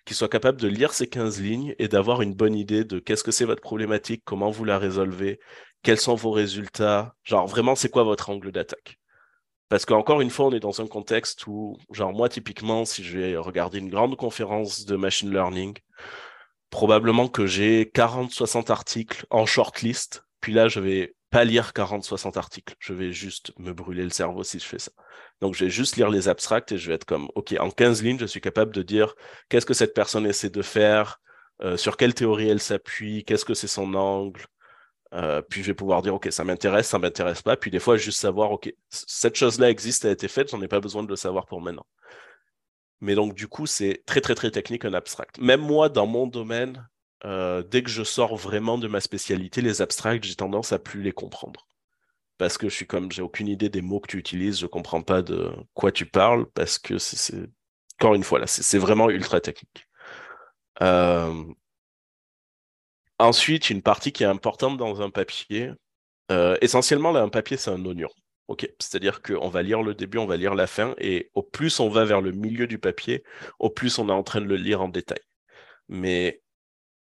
qui 0.06 0.14
soit 0.14 0.30
capable 0.30 0.62
de 0.62 0.68
lire 0.68 0.94
ces 0.94 1.08
15 1.08 1.42
lignes 1.42 1.76
et 1.80 1.88
d'avoir 1.88 2.22
une 2.22 2.36
bonne 2.36 2.56
idée 2.56 2.84
de 2.84 3.00
qu'est-ce 3.00 3.24
que 3.24 3.32
c'est 3.32 3.46
votre 3.46 3.62
problématique, 3.62 4.22
comment 4.24 4.52
vous 4.52 4.66
la 4.66 4.78
résolvez, 4.78 5.40
quels 5.84 6.00
sont 6.00 6.16
vos 6.16 6.32
résultats, 6.32 7.16
genre 7.24 7.48
vraiment 7.48 7.76
c'est 7.76 7.90
quoi 7.90 8.04
votre 8.04 8.30
angle 8.30 8.52
d'attaque? 8.52 9.00
Parce 9.70 9.86
qu'encore 9.86 10.22
une 10.22 10.30
fois, 10.30 10.48
on 10.48 10.52
est 10.52 10.60
dans 10.60 10.82
un 10.82 10.88
contexte 10.88 11.48
où, 11.48 11.78
genre 11.92 12.14
moi 12.14 12.30
typiquement, 12.30 12.86
si 12.86 13.04
je 13.04 13.18
vais 13.18 13.38
regarder 13.38 13.80
une 13.80 13.90
grande 13.90 14.16
conférence 14.18 14.86
de 14.86 14.96
machine 14.96 15.32
learning, 15.32 15.78
probablement 16.70 17.28
que 17.28 17.46
j'ai 17.46 17.86
40-60 17.86 18.72
articles 18.72 19.26
en 19.30 19.46
shortlist, 19.46 20.26
puis 20.42 20.54
là 20.54 20.68
je 20.68 20.80
vais 20.80 21.16
pas 21.30 21.44
lire 21.44 21.72
40-60 21.76 22.38
articles, 22.38 22.76
je 22.80 22.94
vais 22.94 23.12
juste 23.12 23.54
me 23.58 23.74
brûler 23.74 24.04
le 24.04 24.12
cerveau 24.12 24.44
si 24.44 24.60
je 24.60 24.66
fais 24.66 24.80
ça. 24.80 24.92
Donc, 25.42 25.56
je 25.56 25.66
vais 25.66 25.72
juste 25.72 25.98
lire 25.98 26.10
les 26.10 26.30
abstracts 26.30 26.72
et 26.72 26.78
je 26.78 26.88
vais 26.88 26.94
être 26.94 27.06
comme, 27.06 27.28
OK, 27.36 27.56
en 27.60 27.72
15 27.72 28.04
lignes, 28.04 28.20
je 28.20 28.26
suis 28.26 28.40
capable 28.40 28.74
de 28.74 28.84
dire 28.84 29.16
qu'est-ce 29.50 29.66
que 29.66 29.74
cette 29.74 29.94
personne 29.94 30.26
essaie 30.28 30.52
de 30.52 30.62
faire, 30.62 31.20
euh, 31.62 31.76
sur 31.76 31.98
quelle 31.98 32.14
théorie 32.14 32.50
elle 32.50 32.62
s'appuie, 32.62 33.24
qu'est-ce 33.26 33.46
que 33.46 33.54
c'est 33.54 33.68
son 33.68 33.94
angle. 33.96 34.46
Euh, 35.14 35.41
puis 35.41 35.61
je 35.61 35.68
vais 35.68 35.74
pouvoir 35.74 36.01
dire, 36.01 36.16
OK, 36.16 36.28
ça 36.32 36.43
m'intéresse, 36.43 36.88
ça 36.88 36.97
m'intéresse 36.97 37.41
pas. 37.41 37.55
Puis 37.55 37.70
des 37.70 37.80
fois, 37.80 37.97
juste 37.97 38.20
savoir, 38.20 38.51
OK, 38.51 38.74
cette 38.89 39.36
chose-là 39.36 39.70
existe, 39.70 40.05
elle 40.05 40.11
a 40.11 40.14
été 40.14 40.28
faite, 40.28 40.49
j'en 40.49 40.61
ai 40.61 40.68
pas 40.68 40.80
besoin 40.80 41.03
de 41.03 41.09
le 41.09 41.16
savoir 41.16 41.45
pour 41.45 41.61
maintenant. 41.61 41.86
Mais 43.01 43.16
donc, 43.16 43.36
du 43.36 43.47
coup, 43.47 43.66
c'est 43.68 44.01
très, 44.05 44.22
très, 44.22 44.34
très 44.34 44.49
technique 44.49 44.86
un 44.86 44.93
abstract. 44.93 45.38
Même 45.38 45.61
moi, 45.61 45.89
dans 45.89 46.07
mon 46.07 46.26
domaine, 46.26 46.88
euh, 47.26 47.61
dès 47.61 47.84
que 47.84 47.89
je 47.89 48.03
sors 48.03 48.36
vraiment 48.36 48.78
de 48.78 48.88
ma 48.88 49.01
spécialité, 49.01 49.61
les 49.61 49.82
abstracts, 49.82 50.24
j'ai 50.24 50.36
tendance 50.36 50.74
à 50.74 50.80
plus 50.80 51.03
les 51.03 51.11
comprendre. 51.11 51.68
Parce 52.38 52.57
que 52.57 52.68
je 52.68 52.76
suis 52.76 52.88
comme, 52.88 53.11
j'ai 53.11 53.22
aucune 53.22 53.47
idée 53.47 53.70
des 53.70 53.82
mots 53.82 53.99
que 53.99 54.07
tu 54.07 54.18
utilises, 54.18 54.59
je 54.59 54.66
comprends 54.66 55.01
pas 55.01 55.22
de 55.22 55.51
quoi 55.74 55.91
tu 55.91 56.05
parles, 56.05 56.47
parce 56.53 56.80
que 56.80 56.97
c'est, 56.97 57.49
encore 57.99 58.16
une 58.16 58.24
fois, 58.24 58.39
là, 58.39 58.47
c'est 58.47 58.80
vraiment 58.80 59.09
ultra 59.09 59.39
technique. 59.39 59.88
Euh, 60.82 61.43
ensuite, 63.20 63.70
une 63.70 63.82
partie 63.82 64.11
qui 64.11 64.24
est 64.24 64.28
importante 64.28 64.78
dans 64.78 65.01
un 65.01 65.09
papier, 65.09 65.72
euh, 66.32 66.57
essentiellement, 66.61 67.11
là, 67.11 67.22
un 67.22 67.30
papier, 67.30 67.57
c'est 67.57 67.72
un 67.72 67.86
oignon. 67.86 68.09
C'est-à-dire 68.80 69.22
qu'on 69.22 69.49
va 69.49 69.61
lire 69.61 69.82
le 69.82 69.95
début, 69.95 70.18
on 70.18 70.26
va 70.26 70.38
lire 70.38 70.55
la 70.55 70.68
fin, 70.68 70.93
et 70.99 71.32
au 71.34 71.43
plus 71.43 71.80
on 71.80 71.89
va 71.89 72.05
vers 72.05 72.22
le 72.22 72.32
milieu 72.32 72.68
du 72.68 72.78
papier, 72.78 73.24
au 73.59 73.70
plus 73.70 73.97
on 73.99 74.09
est 74.09 74.11
en 74.11 74.24
train 74.24 74.41
de 74.41 74.45
le 74.45 74.57
lire 74.57 74.82
en 74.82 74.89
détail. 74.89 75.22
Mais 75.89 76.41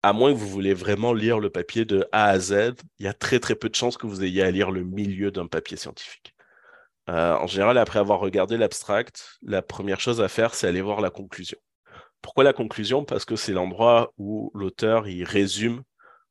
à 0.02 0.12
moins 0.12 0.32
que 0.32 0.38
vous 0.38 0.48
voulez 0.48 0.74
vraiment 0.74 1.12
lire 1.12 1.40
le 1.40 1.50
papier 1.50 1.84
de 1.84 2.06
A 2.12 2.26
à 2.26 2.38
Z, 2.38 2.74
il 2.98 3.04
y 3.04 3.08
a 3.08 3.12
très 3.14 3.40
très 3.40 3.54
peu 3.54 3.68
de 3.68 3.74
chances 3.74 3.96
que 3.96 4.06
vous 4.06 4.24
ayez 4.24 4.42
à 4.42 4.50
lire 4.50 4.70
le 4.70 4.84
milieu 4.84 5.30
d'un 5.30 5.46
papier 5.46 5.76
scientifique. 5.76 6.34
Euh, 7.08 7.34
en 7.34 7.46
général, 7.46 7.78
après 7.78 7.98
avoir 7.98 8.20
regardé 8.20 8.56
l'abstract, 8.56 9.38
la 9.42 9.62
première 9.62 10.00
chose 10.00 10.20
à 10.20 10.28
faire, 10.28 10.54
c'est 10.54 10.68
aller 10.68 10.80
voir 10.80 11.00
la 11.00 11.10
conclusion. 11.10 11.58
Pourquoi 12.20 12.44
la 12.44 12.52
conclusion? 12.52 13.04
Parce 13.04 13.24
que 13.24 13.36
c'est 13.36 13.52
l'endroit 13.52 14.12
où 14.16 14.50
l'auteur 14.54 15.08
il 15.08 15.24
résume 15.24 15.82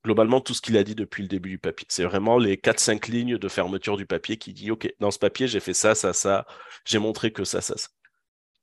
globalement 0.03 0.41
tout 0.41 0.53
ce 0.53 0.61
qu'il 0.61 0.77
a 0.77 0.83
dit 0.83 0.95
depuis 0.95 1.23
le 1.23 1.27
début 1.29 1.49
du 1.49 1.59
papier. 1.59 1.85
C'est 1.89 2.03
vraiment 2.03 2.37
les 2.37 2.57
4-5 2.57 3.09
lignes 3.09 3.37
de 3.37 3.47
fermeture 3.47 3.97
du 3.97 4.05
papier 4.05 4.37
qui 4.37 4.53
dit 4.53 4.71
OK, 4.71 4.91
dans 4.99 5.11
ce 5.11 5.19
papier, 5.19 5.47
j'ai 5.47 5.59
fait 5.59 5.73
ça, 5.73 5.95
ça, 5.95 6.13
ça, 6.13 6.45
j'ai 6.85 6.99
montré 6.99 7.31
que 7.31 7.43
ça, 7.43 7.61
ça, 7.61 7.77
ça. 7.77 7.87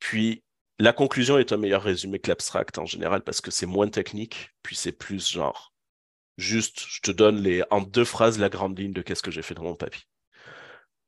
Puis 0.00 0.42
la 0.78 0.92
conclusion 0.92 1.38
est 1.38 1.52
un 1.52 1.56
meilleur 1.56 1.82
résumé 1.82 2.18
que 2.18 2.28
l'abstract 2.28 2.78
en 2.78 2.86
général 2.86 3.22
parce 3.22 3.40
que 3.40 3.50
c'est 3.50 3.66
moins 3.66 3.88
technique, 3.88 4.50
puis 4.62 4.76
c'est 4.76 4.92
plus 4.92 5.30
genre 5.30 5.72
juste, 6.38 6.84
je 6.88 7.00
te 7.00 7.10
donne 7.10 7.44
en 7.70 7.80
deux 7.82 8.04
phrases 8.04 8.38
la 8.38 8.48
grande 8.48 8.78
ligne 8.78 8.92
de 8.92 9.02
qu'est-ce 9.02 9.22
que 9.22 9.30
j'ai 9.30 9.42
fait 9.42 9.54
dans 9.54 9.64
mon 9.64 9.74
papier. 9.74 10.04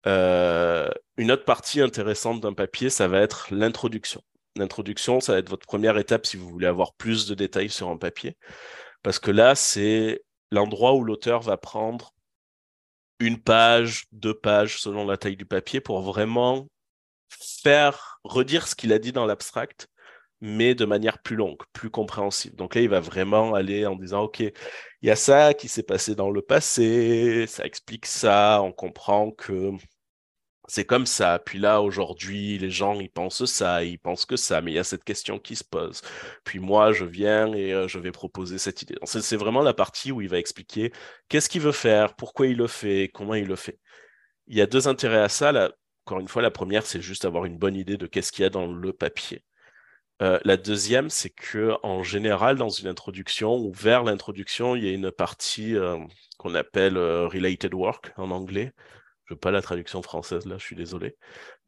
Euh, 0.06 0.90
une 1.16 1.30
autre 1.30 1.44
partie 1.44 1.80
intéressante 1.80 2.40
d'un 2.40 2.52
papier, 2.52 2.90
ça 2.90 3.08
va 3.08 3.20
être 3.20 3.46
l'introduction. 3.50 4.22
L'introduction, 4.56 5.20
ça 5.20 5.34
va 5.34 5.38
être 5.38 5.48
votre 5.48 5.66
première 5.66 5.96
étape 5.98 6.26
si 6.26 6.36
vous 6.36 6.48
voulez 6.48 6.66
avoir 6.66 6.94
plus 6.94 7.26
de 7.26 7.34
détails 7.34 7.70
sur 7.70 7.88
un 7.88 7.96
papier. 7.96 8.36
Parce 9.02 9.18
que 9.18 9.30
là, 9.30 9.54
c'est 9.54 10.22
l'endroit 10.50 10.94
où 10.94 11.04
l'auteur 11.04 11.40
va 11.40 11.56
prendre 11.56 12.12
une 13.18 13.40
page, 13.40 14.06
deux 14.12 14.34
pages 14.34 14.80
selon 14.80 15.06
la 15.06 15.16
taille 15.16 15.36
du 15.36 15.46
papier 15.46 15.80
pour 15.80 16.00
vraiment 16.00 16.66
faire 17.62 18.18
redire 18.24 18.66
ce 18.66 18.74
qu'il 18.74 18.92
a 18.92 18.98
dit 18.98 19.12
dans 19.12 19.26
l'abstract, 19.26 19.88
mais 20.40 20.74
de 20.74 20.84
manière 20.84 21.20
plus 21.22 21.36
longue, 21.36 21.62
plus 21.72 21.90
compréhensible. 21.90 22.56
Donc 22.56 22.74
là, 22.74 22.80
il 22.80 22.88
va 22.88 23.00
vraiment 23.00 23.54
aller 23.54 23.86
en 23.86 23.94
disant, 23.94 24.22
OK, 24.22 24.40
il 24.40 24.52
y 25.02 25.10
a 25.10 25.16
ça 25.16 25.54
qui 25.54 25.68
s'est 25.68 25.82
passé 25.82 26.14
dans 26.14 26.30
le 26.30 26.42
passé, 26.42 27.46
ça 27.46 27.64
explique 27.64 28.06
ça, 28.06 28.60
on 28.62 28.72
comprend 28.72 29.30
que 29.30 29.72
c'est 30.70 30.84
comme 30.84 31.06
ça. 31.06 31.40
Puis 31.40 31.58
là, 31.58 31.82
aujourd'hui, 31.82 32.56
les 32.58 32.70
gens, 32.70 33.00
ils 33.00 33.10
pensent 33.10 33.44
ça, 33.44 33.82
ils 33.84 33.98
pensent 33.98 34.24
que 34.24 34.36
ça, 34.36 34.60
mais 34.60 34.72
il 34.72 34.74
y 34.76 34.78
a 34.78 34.84
cette 34.84 35.04
question 35.04 35.38
qui 35.40 35.56
se 35.56 35.64
pose. 35.64 36.00
Puis 36.44 36.60
moi, 36.60 36.92
je 36.92 37.04
viens 37.04 37.52
et 37.52 37.72
euh, 37.74 37.88
je 37.88 37.98
vais 37.98 38.12
proposer 38.12 38.56
cette 38.58 38.82
idée. 38.82 38.94
C'est 39.04 39.36
vraiment 39.36 39.62
la 39.62 39.74
partie 39.74 40.12
où 40.12 40.20
il 40.20 40.28
va 40.28 40.38
expliquer 40.38 40.92
qu'est-ce 41.28 41.48
qu'il 41.48 41.60
veut 41.60 41.72
faire, 41.72 42.14
pourquoi 42.14 42.46
il 42.46 42.56
le 42.56 42.68
fait, 42.68 43.10
comment 43.12 43.34
il 43.34 43.46
le 43.46 43.56
fait. 43.56 43.78
Il 44.46 44.56
y 44.56 44.60
a 44.62 44.66
deux 44.66 44.88
intérêts 44.88 45.20
à 45.20 45.28
ça. 45.28 45.52
Encore 46.06 46.20
une 46.20 46.28
fois, 46.28 46.42
la 46.42 46.50
première, 46.52 46.86
c'est 46.86 47.02
juste 47.02 47.24
avoir 47.24 47.46
une 47.46 47.58
bonne 47.58 47.76
idée 47.76 47.96
de 47.96 48.06
qu'est-ce 48.06 48.32
qu'il 48.32 48.42
y 48.44 48.46
a 48.46 48.50
dans 48.50 48.66
le 48.66 48.92
papier. 48.92 49.44
Euh, 50.22 50.38
la 50.44 50.56
deuxième, 50.56 51.10
c'est 51.10 51.30
que 51.30 51.74
en 51.82 52.02
général, 52.02 52.56
dans 52.56 52.68
une 52.68 52.88
introduction 52.88 53.56
ou 53.56 53.72
vers 53.72 54.04
l'introduction, 54.04 54.76
il 54.76 54.84
y 54.84 54.88
a 54.88 54.92
une 54.92 55.10
partie 55.10 55.76
euh, 55.76 55.98
qu'on 56.38 56.54
appelle 56.54 56.98
related 56.98 57.74
work 57.74 58.12
en 58.16 58.30
anglais. 58.30 58.72
Je 59.30 59.34
veux 59.34 59.38
pas 59.38 59.52
la 59.52 59.62
traduction 59.62 60.02
française 60.02 60.44
là, 60.44 60.56
je 60.58 60.64
suis 60.64 60.74
désolé, 60.74 61.16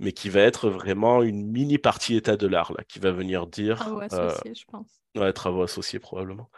mais 0.01 0.11
qui 0.13 0.29
va 0.29 0.41
être 0.41 0.69
vraiment 0.69 1.23
une 1.23 1.47
mini 1.47 1.79
partie 1.79 2.17
état 2.17 2.37
de 2.37 2.49
l'art 2.49 2.73
là, 2.73 2.83
qui 2.89 2.99
va 2.99 3.13
venir 3.13 3.47
dire. 3.47 3.77
Travaux 3.77 4.01
associés, 4.01 4.53
je 4.55 4.65
pense. 4.67 5.01
Ouais, 5.17 5.33
travaux 5.33 5.63
associés 5.63 6.01
probablement. 6.01 6.51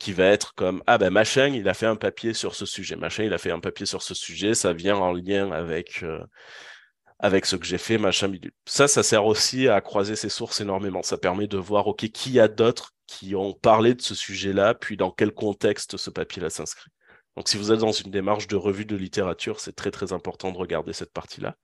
qui 0.00 0.12
va 0.12 0.24
être 0.24 0.54
comme 0.54 0.82
ah 0.86 0.96
ben 0.96 1.10
machin 1.10 1.48
il 1.48 1.68
a 1.68 1.74
fait 1.74 1.86
un 1.86 1.96
papier 1.96 2.32
sur 2.32 2.54
ce 2.54 2.66
sujet 2.66 2.96
machin 2.96 3.24
il 3.24 3.32
a 3.32 3.38
fait 3.38 3.50
un 3.50 3.60
papier 3.60 3.86
sur 3.86 4.02
ce 4.02 4.14
sujet 4.14 4.54
ça 4.54 4.72
vient 4.72 4.96
en 4.96 5.12
lien 5.12 5.50
avec 5.50 6.04
avec 7.22 7.46
ce 7.46 7.54
que 7.54 7.64
j'ai 7.64 7.78
fait, 7.78 7.98
machin 7.98 8.28
bidule. 8.28 8.52
Ça, 8.66 8.88
ça 8.88 9.04
sert 9.04 9.24
aussi 9.24 9.68
à 9.68 9.80
croiser 9.80 10.16
ses 10.16 10.28
sources 10.28 10.60
énormément. 10.60 11.02
Ça 11.02 11.16
permet 11.16 11.46
de 11.46 11.56
voir, 11.56 11.86
OK, 11.86 12.08
qui 12.08 12.32
y 12.32 12.40
a 12.40 12.48
d'autres 12.48 12.90
qui 13.06 13.36
ont 13.36 13.52
parlé 13.52 13.94
de 13.94 14.02
ce 14.02 14.16
sujet-là, 14.16 14.74
puis 14.74 14.96
dans 14.96 15.12
quel 15.12 15.32
contexte 15.32 15.96
ce 15.96 16.10
papier-là 16.10 16.50
s'inscrit. 16.50 16.90
Donc, 17.36 17.48
si 17.48 17.56
vous 17.56 17.72
êtes 17.72 17.80
dans 17.80 17.92
une 17.92 18.10
démarche 18.10 18.46
de 18.46 18.56
revue 18.56 18.84
de 18.84 18.96
littérature, 18.96 19.60
c'est 19.60 19.74
très, 19.74 19.90
très 19.90 20.12
important 20.12 20.52
de 20.52 20.58
regarder 20.58 20.92
cette 20.92 21.12
partie-là. 21.12 21.56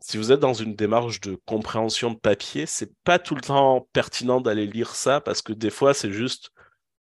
Si 0.00 0.16
vous 0.16 0.32
êtes 0.32 0.40
dans 0.40 0.54
une 0.54 0.74
démarche 0.74 1.20
de 1.20 1.36
compréhension 1.46 2.10
de 2.10 2.18
papier, 2.18 2.66
c'est 2.66 2.92
pas 3.04 3.18
tout 3.18 3.34
le 3.34 3.42
temps 3.42 3.88
pertinent 3.92 4.40
d'aller 4.40 4.66
lire 4.66 4.94
ça 4.94 5.20
parce 5.20 5.42
que 5.42 5.52
des 5.52 5.70
fois, 5.70 5.92
c'est 5.94 6.12
juste 6.12 6.50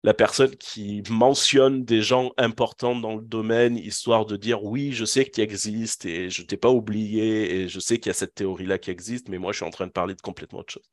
la 0.03 0.13
personne 0.13 0.55
qui 0.55 1.03
mentionne 1.09 1.83
des 1.83 2.01
gens 2.01 2.31
importants 2.37 2.95
dans 2.95 3.15
le 3.15 3.21
domaine, 3.21 3.77
histoire 3.77 4.25
de 4.25 4.37
dire 4.37 4.63
oui, 4.63 4.93
je 4.93 5.05
sais 5.05 5.25
que 5.25 5.31
tu 5.31 5.41
existes 5.41 6.05
et 6.05 6.29
je 6.29 6.43
t'ai 6.43 6.57
pas 6.57 6.69
oublié 6.69 7.55
et 7.55 7.67
je 7.67 7.79
sais 7.79 7.97
qu'il 7.99 8.09
y 8.09 8.11
a 8.11 8.13
cette 8.13 8.35
théorie-là 8.35 8.77
qui 8.79 8.91
existe, 8.91 9.29
mais 9.29 9.37
moi 9.37 9.51
je 9.51 9.57
suis 9.57 9.65
en 9.65 9.71
train 9.71 9.87
de 9.87 9.91
parler 9.91 10.15
de 10.15 10.21
complètement 10.21 10.59
autre 10.59 10.73
chose. 10.73 10.89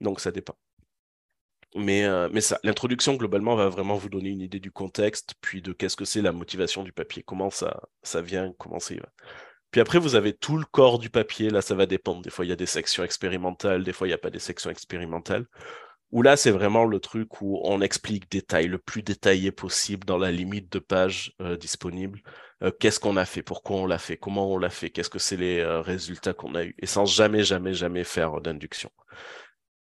Donc 0.00 0.20
ça 0.20 0.30
dépend. 0.30 0.56
Mais, 1.76 2.04
euh, 2.04 2.28
mais 2.32 2.40
ça, 2.40 2.58
l'introduction 2.64 3.14
globalement 3.14 3.54
va 3.54 3.68
vraiment 3.68 3.96
vous 3.96 4.08
donner 4.08 4.30
une 4.30 4.40
idée 4.40 4.58
du 4.58 4.72
contexte, 4.72 5.34
puis 5.40 5.62
de 5.62 5.72
qu'est-ce 5.72 5.96
que 5.96 6.04
c'est 6.04 6.22
la 6.22 6.32
motivation 6.32 6.82
du 6.82 6.92
papier, 6.92 7.22
comment 7.22 7.50
ça, 7.50 7.80
ça 8.02 8.20
vient, 8.22 8.52
comment 8.58 8.80
ça 8.80 8.94
y 8.94 8.98
va. 8.98 9.08
Puis 9.70 9.80
après, 9.80 10.00
vous 10.00 10.16
avez 10.16 10.32
tout 10.32 10.56
le 10.56 10.64
corps 10.64 10.98
du 10.98 11.10
papier, 11.10 11.48
là 11.48 11.62
ça 11.62 11.76
va 11.76 11.86
dépendre. 11.86 12.22
Des 12.22 12.30
fois, 12.30 12.44
il 12.44 12.48
y 12.48 12.52
a 12.52 12.56
des 12.56 12.66
sections 12.66 13.04
expérimentales, 13.04 13.84
des 13.84 13.92
fois, 13.92 14.08
il 14.08 14.10
n'y 14.10 14.14
a 14.14 14.18
pas 14.18 14.30
des 14.30 14.40
sections 14.40 14.70
expérimentales 14.70 15.46
où 16.12 16.22
là, 16.22 16.36
c'est 16.36 16.50
vraiment 16.50 16.84
le 16.84 16.98
truc 17.00 17.40
où 17.40 17.60
on 17.64 17.80
explique 17.80 18.30
détail, 18.30 18.66
le 18.66 18.78
plus 18.78 19.02
détaillé 19.02 19.52
possible 19.52 20.04
dans 20.04 20.18
la 20.18 20.32
limite 20.32 20.72
de 20.72 20.78
pages 20.78 21.34
euh, 21.40 21.56
disponibles. 21.56 22.20
Euh, 22.62 22.70
qu'est-ce 22.72 22.98
qu'on 23.00 23.16
a 23.16 23.24
fait, 23.24 23.42
pourquoi 23.42 23.76
on 23.76 23.86
l'a 23.86 23.98
fait, 23.98 24.16
comment 24.16 24.52
on 24.52 24.58
l'a 24.58 24.70
fait, 24.70 24.90
qu'est-ce 24.90 25.10
que 25.10 25.18
c'est 25.18 25.36
les 25.36 25.60
euh, 25.60 25.80
résultats 25.80 26.32
qu'on 26.34 26.54
a 26.54 26.64
eu, 26.64 26.74
et 26.78 26.86
sans 26.86 27.06
jamais, 27.06 27.44
jamais, 27.44 27.74
jamais 27.74 28.04
faire 28.04 28.40
d'induction. 28.40 28.90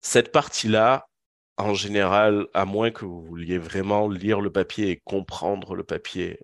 Cette 0.02 0.32
partie-là, 0.32 1.08
en 1.58 1.74
général, 1.74 2.48
à 2.54 2.66
moins 2.66 2.92
que 2.92 3.06
vous 3.06 3.22
vouliez 3.22 3.58
vraiment 3.58 4.10
lire 4.10 4.42
le 4.42 4.52
papier 4.52 4.90
et 4.90 5.02
comprendre 5.06 5.76
le 5.76 5.84
papier, 5.84 6.40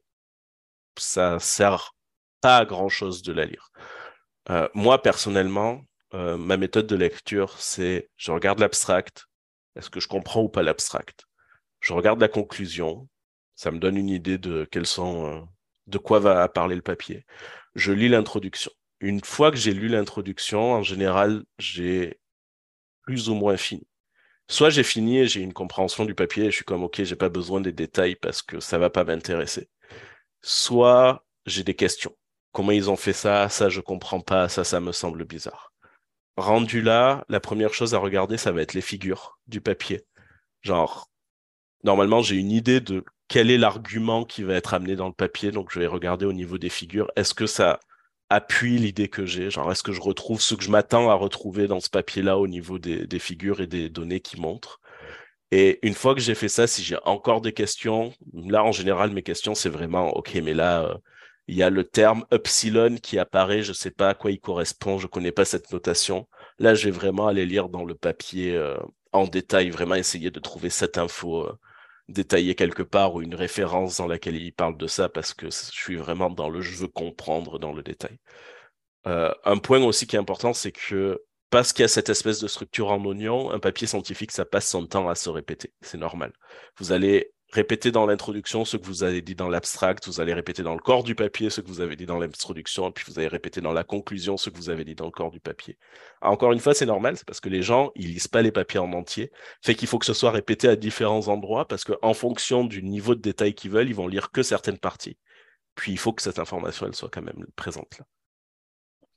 ça 0.98 1.40
sert 1.40 1.96
pas 2.42 2.58
à 2.58 2.66
grand 2.66 2.90
chose 2.90 3.22
de 3.22 3.34
la 3.34 3.46
lire. 3.46 3.72
moi, 4.74 5.02
personnellement, 5.02 5.84
ma 6.14 6.58
méthode 6.58 6.88
de 6.88 6.96
lecture, 6.96 7.58
c'est 7.60 8.10
je 8.18 8.32
regarde 8.32 8.60
l'abstract, 8.60 9.28
est-ce 9.76 9.90
que 9.90 10.00
je 10.00 10.08
comprends 10.08 10.44
ou 10.44 10.50
pas 10.50 10.64
l'abstract? 10.64 11.26
Je 11.80 11.94
regarde 11.94 12.20
la 12.20 12.28
conclusion. 12.28 13.08
Ça 13.56 13.72
me 13.72 13.80
donne 13.80 13.98
une 13.98 14.10
idée 14.10 14.38
de 14.38 14.68
quels 14.72 14.86
sont, 14.86 15.26
euh, 15.26 15.42
de 15.88 15.98
quoi 15.98 16.20
va 16.20 16.48
parler 16.50 16.76
le 16.76 16.82
papier. 16.82 17.26
Je 17.76 17.92
lis 17.92 18.10
l'introduction. 18.10 18.72
Une 19.00 19.24
fois 19.24 19.52
que 19.52 19.58
j'ai 19.58 19.74
lu 19.74 19.88
l'introduction, 19.88 20.74
en 20.74 20.84
général, 20.84 21.44
j'ai 21.58 22.20
plus 23.04 23.30
ou 23.30 23.36
moins 23.36 23.58
fini. 23.58 23.88
Soit 24.52 24.70
j'ai 24.70 24.84
fini 24.84 25.20
et 25.20 25.28
j'ai 25.28 25.40
une 25.40 25.54
compréhension 25.54 26.04
du 26.04 26.14
papier 26.14 26.44
et 26.44 26.52
je 26.52 26.58
suis 26.58 26.66
comme 26.66 26.84
ok, 26.84 27.04
j'ai 27.04 27.16
pas 27.16 27.30
besoin 27.30 27.62
des 27.62 27.72
détails 27.72 28.18
parce 28.18 28.42
que 28.42 28.60
ça 28.60 28.78
va 28.78 28.90
pas 28.90 29.06
m'intéresser. 29.06 29.70
Soit 30.42 31.26
j'ai 31.46 31.64
des 31.64 31.74
questions. 31.74 32.14
Comment 32.52 32.74
ils 32.74 32.90
ont 32.90 32.98
fait 32.98 33.14
ça? 33.14 33.48
Ça 33.48 33.70
je 33.70 33.80
comprends 33.80 34.20
pas. 34.20 34.50
Ça, 34.50 34.66
ça 34.66 34.82
me 34.82 34.92
semble 34.92 35.24
bizarre. 35.24 35.72
Rendu 36.36 36.82
là, 36.82 37.24
la 37.30 37.40
première 37.40 37.74
chose 37.74 37.94
à 37.94 38.00
regarder, 38.00 38.36
ça 38.36 38.52
va 38.52 38.62
être 38.62 38.74
les 38.74 38.82
figures 38.82 39.40
du 39.48 39.62
papier. 39.62 40.06
Genre, 40.64 41.10
normalement, 41.86 42.22
j'ai 42.22 42.36
une 42.36 42.52
idée 42.52 42.82
de 42.82 43.06
quel 43.30 43.52
est 43.52 43.58
l'argument 43.58 44.26
qui 44.26 44.44
va 44.44 44.56
être 44.56 44.74
amené 44.74 44.98
dans 44.98 45.08
le 45.08 45.14
papier, 45.14 45.52
donc 45.52 45.72
je 45.72 45.80
vais 45.80 45.88
regarder 45.88 46.26
au 46.26 46.34
niveau 46.34 46.58
des 46.58 46.70
figures. 46.70 47.10
Est-ce 47.16 47.34
que 47.34 47.48
ça 47.48 47.80
appuie 48.32 48.78
l'idée 48.78 49.10
que 49.10 49.26
j'ai 49.26 49.52
Genre, 49.52 49.72
est-ce 49.72 49.84
que 49.84 49.92
je 49.92 50.02
retrouve 50.02 50.42
ce 50.42 50.56
que 50.56 50.64
je 50.64 50.72
m'attends 50.72 51.10
à 51.10 51.16
retrouver 51.16 51.68
dans 51.68 51.82
ce 51.82 51.90
papier-là 51.90 52.38
au 52.38 52.48
niveau 52.48 52.80
des, 52.80 53.20
figures 53.20 53.62
et 53.62 53.68
des 53.68 53.90
données 53.90 54.22
qui 54.22 54.40
montrent? 54.40 54.80
Et 55.52 55.86
une 55.86 55.94
fois 55.94 56.16
que 56.16 56.22
j'ai 56.22 56.36
fait 56.36 56.48
ça, 56.48 56.66
si 56.66 56.82
j'ai 56.84 56.98
encore 57.06 57.42
des 57.42 57.52
questions, 57.54 58.14
là, 58.34 58.64
en 58.64 58.72
général, 58.72 59.12
mes 59.12 59.22
questions, 59.22 59.54
c'est 59.54 59.70
vraiment, 59.70 60.10
OK, 60.16 60.36
mais 60.36 60.54
là, 60.54 60.84
euh, 60.84 60.96
il 61.48 61.58
y 61.58 61.64
a 61.64 61.70
le 61.70 61.84
terme 61.84 62.26
epsilon 62.32 62.96
qui 62.96 63.20
apparaît, 63.20 63.64
je 63.64 63.72
ne 63.72 63.76
sais 63.76 63.92
pas 63.92 64.10
à 64.10 64.14
quoi 64.14 64.32
il 64.32 64.40
correspond, 64.40 64.98
je 64.98 65.08
ne 65.08 65.10
connais 65.12 65.34
pas 65.34 65.44
cette 65.46 65.72
notation. 65.74 66.28
Là, 66.60 66.74
je 66.74 66.86
vais 66.86 66.92
vraiment 66.92 67.28
aller 67.28 67.46
lire 67.46 67.68
dans 67.68 67.84
le 67.84 67.96
papier 67.96 68.56
euh, 68.56 68.78
en 69.12 69.26
détail, 69.28 69.70
vraiment 69.72 69.96
essayer 69.96 70.32
de 70.32 70.40
trouver 70.40 70.70
cette 70.70 70.98
info 70.98 71.46
euh, 71.48 71.54
détaillée 72.12 72.56
quelque 72.56 72.84
part 72.84 73.16
ou 73.16 73.22
une 73.22 73.36
référence 73.36 73.98
dans 73.98 74.08
laquelle 74.08 74.36
il 74.36 74.54
parle 74.54 74.78
de 74.78 74.88
ça 74.88 75.10
parce 75.10 75.34
que 75.34 75.48
je 75.48 75.72
suis 75.72 75.96
vraiment 75.96 76.30
dans 76.30 76.50
le 76.50 76.62
je 76.62 76.78
veux 76.78 76.88
comprendre 76.88 77.60
dans 77.60 77.74
le 77.74 77.84
détail. 77.84 78.18
Euh, 79.08 79.34
un 79.46 79.58
point 79.58 79.84
aussi 79.84 80.08
qui 80.08 80.16
est 80.16 80.20
important, 80.20 80.54
c'est 80.54 80.72
que 80.72 81.22
parce 81.50 81.74
qu'il 81.74 81.84
y 81.84 81.86
a 81.86 81.90
cette 81.90 82.10
espèce 82.10 82.40
de 82.40 82.48
structure 82.48 82.92
en 82.92 83.04
oignon, 83.06 83.52
un 83.52 83.60
papier 83.60 83.88
scientifique, 83.88 84.32
ça 84.32 84.46
passe 84.46 84.70
son 84.70 84.86
temps 84.88 85.10
à 85.10 85.16
se 85.16 85.30
répéter. 85.30 85.74
C'est 85.82 85.98
normal. 85.98 86.32
Vous 86.78 86.92
allez 86.94 87.34
répéter 87.52 87.92
dans 87.92 88.06
l'introduction 88.06 88.64
ce 88.66 88.78
que 88.78 88.86
vous 88.86 89.04
avez 89.04 89.22
dit 89.22 89.36
dans 89.36 89.50
l'abstract, 89.50 90.08
vous 90.08 90.22
allez 90.22 90.34
répéter 90.34 90.64
dans 90.64 90.74
le 90.74 90.80
corps 90.80 91.04
du 91.04 91.16
papier 91.16 91.50
ce 91.50 91.62
que 91.62 91.68
vous 91.68 91.82
avez 91.82 91.96
dit 91.96 92.06
dans 92.06 92.18
l'introduction, 92.18 92.90
et 92.90 92.92
puis 92.92 93.06
vous 93.08 93.20
allez 93.20 93.28
répéter 93.28 93.60
dans 93.62 93.74
la 93.74 93.84
conclusion 93.84 94.38
ce 94.38 94.50
que 94.50 94.58
vous 94.58 94.70
avez 94.70 94.86
dit 94.86 94.96
dans 94.96 95.06
le 95.06 95.12
corps 95.12 95.32
du 95.32 95.40
papier. 95.40 95.78
Encore 96.22 96.54
une 96.54 96.60
fois, 96.60 96.74
c'est 96.74 96.86
normal, 96.86 97.18
c'est 97.18 97.26
parce 97.26 97.42
que 97.42 97.50
les 97.50 97.62
gens, 97.62 97.92
ils 97.96 98.14
lisent 98.14 98.28
pas 98.30 98.42
les 98.42 98.52
papiers 98.52 98.80
en 98.80 98.94
entier, 98.94 99.32
fait 99.62 99.76
qu'il 99.76 99.88
faut 99.88 100.00
que 100.00 100.06
ce 100.06 100.14
soit 100.14 100.32
répété 100.32 100.68
à 100.68 100.76
différents 100.76 101.28
endroits, 101.28 101.68
parce 101.68 101.84
qu'en 101.84 102.14
fonction 102.14 102.64
du 102.64 102.84
niveau 102.84 103.16
de 103.16 103.22
détail 103.22 103.54
qu'ils 103.54 103.72
veulent, 103.72 103.90
ils 103.90 103.96
vont 103.96 104.08
lire 104.08 104.32
que 104.32 104.44
certaines 104.44 104.80
parties. 104.80 105.18
Puis 105.76 105.92
il 105.92 105.98
faut 105.98 106.14
que 106.14 106.22
cette 106.22 106.40
information, 106.40 106.86
elle 106.86 106.96
soit 106.96 107.10
quand 107.10 107.22
même 107.22 107.46
présente 107.56 107.98
là. 108.00 108.06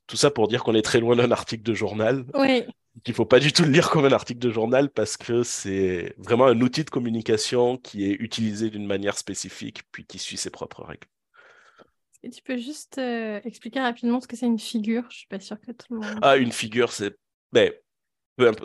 Tout 0.07 0.17
ça 0.17 0.29
pour 0.29 0.47
dire 0.47 0.63
qu'on 0.63 0.75
est 0.75 0.83
très 0.83 0.99
loin 0.99 1.15
d'un 1.15 1.31
article 1.31 1.63
de 1.63 1.73
journal. 1.73 2.25
Oui. 2.35 2.63
Qu'il 3.03 3.11
ne 3.11 3.15
faut 3.15 3.25
pas 3.25 3.39
du 3.39 3.51
tout 3.51 3.63
le 3.63 3.69
lire 3.69 3.89
comme 3.89 4.05
un 4.05 4.11
article 4.11 4.39
de 4.39 4.49
journal 4.49 4.89
parce 4.89 5.17
que 5.17 5.43
c'est 5.43 6.15
vraiment 6.17 6.45
un 6.45 6.59
outil 6.61 6.83
de 6.83 6.89
communication 6.89 7.77
qui 7.77 8.09
est 8.09 8.13
utilisé 8.13 8.69
d'une 8.69 8.85
manière 8.85 9.17
spécifique 9.17 9.83
puis 9.91 10.05
qui 10.05 10.17
suit 10.17 10.37
ses 10.37 10.49
propres 10.49 10.83
règles. 10.83 11.07
Et 12.23 12.29
tu 12.29 12.41
peux 12.41 12.57
juste 12.57 12.97
euh, 12.97 13.39
expliquer 13.43 13.81
rapidement 13.81 14.19
ce 14.21 14.27
que 14.27 14.35
c'est 14.35 14.47
une 14.47 14.59
figure? 14.59 15.03
Je 15.11 15.17
suis 15.17 15.27
pas 15.27 15.39
sûre 15.39 15.59
que 15.59 15.71
tout 15.71 15.93
le 15.93 15.99
monde. 15.99 16.19
Ah, 16.21 16.37
une 16.37 16.51
figure, 16.51 16.91
c'est 16.91 17.15
ben, 17.51 17.71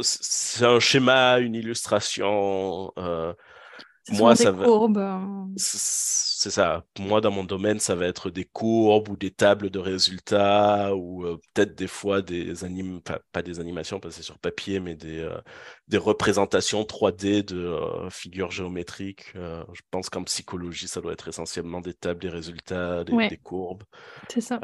c'est 0.00 0.64
un 0.64 0.80
schéma, 0.80 1.38
une 1.38 1.54
illustration. 1.54 2.92
Euh, 2.98 3.34
moi, 4.08 4.34
ça 4.34 4.50
va. 4.50 4.64
Euh. 4.66 5.44
C'est 5.56 6.50
ça. 6.50 6.84
Moi, 6.98 7.20
dans 7.20 7.30
mon 7.30 7.44
domaine, 7.44 7.78
ça 7.80 7.94
va 7.94 8.06
être 8.06 8.30
des 8.30 8.44
courbes 8.44 9.10
ou 9.10 9.16
des 9.16 9.30
tables 9.30 9.70
de 9.70 9.78
résultats 9.78 10.94
ou 10.96 11.24
euh, 11.24 11.38
peut-être 11.52 11.74
des 11.74 11.86
fois 11.86 12.22
des 12.22 12.64
anim... 12.64 13.00
pas 13.32 13.42
des 13.42 13.60
animations 13.60 14.00
parce 14.00 14.14
que 14.14 14.22
c'est 14.22 14.26
sur 14.26 14.38
papier, 14.38 14.80
mais 14.80 14.94
des, 14.94 15.20
euh, 15.20 15.38
des 15.88 15.98
représentations 15.98 16.82
3D 16.82 17.44
de 17.44 17.76
figures 18.10 18.50
géométriques. 18.50 19.32
je 19.34 19.80
pense 19.90 20.08
qu'en 20.08 20.24
psychologie, 20.24 20.88
ça 20.88 21.00
doit 21.00 21.12
être 21.12 21.28
essentiellement 21.28 21.80
des 21.80 21.94
tables, 21.94 22.20
des 22.20 22.30
résultats, 22.30 23.04
des, 23.04 23.36
courbes. 23.42 23.84
C'est 24.28 24.40
ça. 24.40 24.60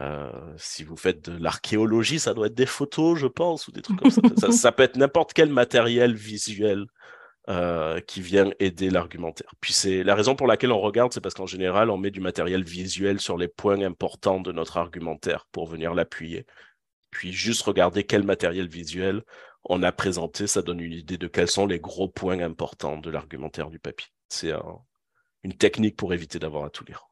si 0.57 0.83
vous 0.83 0.97
faites 0.97 1.29
de 1.29 1.37
l'archéologie, 1.37 2.19
ça 2.19 2.33
doit 2.33 2.47
être 2.47 2.55
des 2.55 2.67
photos, 2.67 3.19
je 3.19 3.27
pense, 3.27 3.69
ou 3.69 3.73
des 3.73 3.83
trucs 3.83 4.01
comme 4.01 4.11
ça. 4.11 4.23
ça 4.51 4.73
peut 4.73 4.83
être 4.83 4.97
n'importe 4.97 5.35
quel 5.35 5.51
matériel 5.51 6.15
visuel 6.15 6.87
euh, 7.49 8.01
qui 8.01 8.21
vient 8.21 8.51
aider 8.59 8.91
l'argumentaire. 8.91 9.55
Puis 9.61 9.73
c'est 9.73 10.03
la 10.03 10.15
raison 10.15 10.35
pour 10.35 10.47
laquelle 10.47 10.73
on 10.73 10.81
regarde, 10.81 11.13
c'est 11.13 11.21
parce 11.21 11.35
qu'en 11.35 11.47
général, 11.47 11.91
on 11.91 11.97
met 11.97 12.11
du 12.11 12.21
matériel 12.21 12.65
visuel 12.65 13.21
sur 13.21 13.37
les 13.37 13.49
points 13.49 13.81
importants 13.83 14.41
de 14.41 14.51
notre 14.51 14.79
argumentaire 14.79 15.47
pour 15.53 15.69
venir 15.69 15.95
l'appuyer. 15.95 16.45
Puis 17.11 17.33
juste 17.33 17.63
regarder 17.63 18.05
quel 18.05 18.25
matériel 18.25 18.69
visuel 18.69 19.23
on 19.65 19.83
a 19.83 19.93
présenté, 19.93 20.47
ça 20.47 20.63
donne 20.63 20.81
une 20.81 20.93
idée 20.93 21.19
de 21.19 21.29
quels 21.29 21.51
sont 21.51 21.67
les 21.67 21.79
gros 21.79 22.09
points 22.09 22.41
importants 22.41 22.99
de 22.99 23.11
l'argumentaire 23.11 23.71
du 23.71 23.79
papier. 23.79 24.09
C'est 24.29 24.53
une 25.43 25.55
technique 25.55 25.97
pour 25.97 26.13
éviter 26.15 26.39
d'avoir 26.39 26.65
à 26.65 26.71
tout 26.71 26.85
lire. 26.85 27.09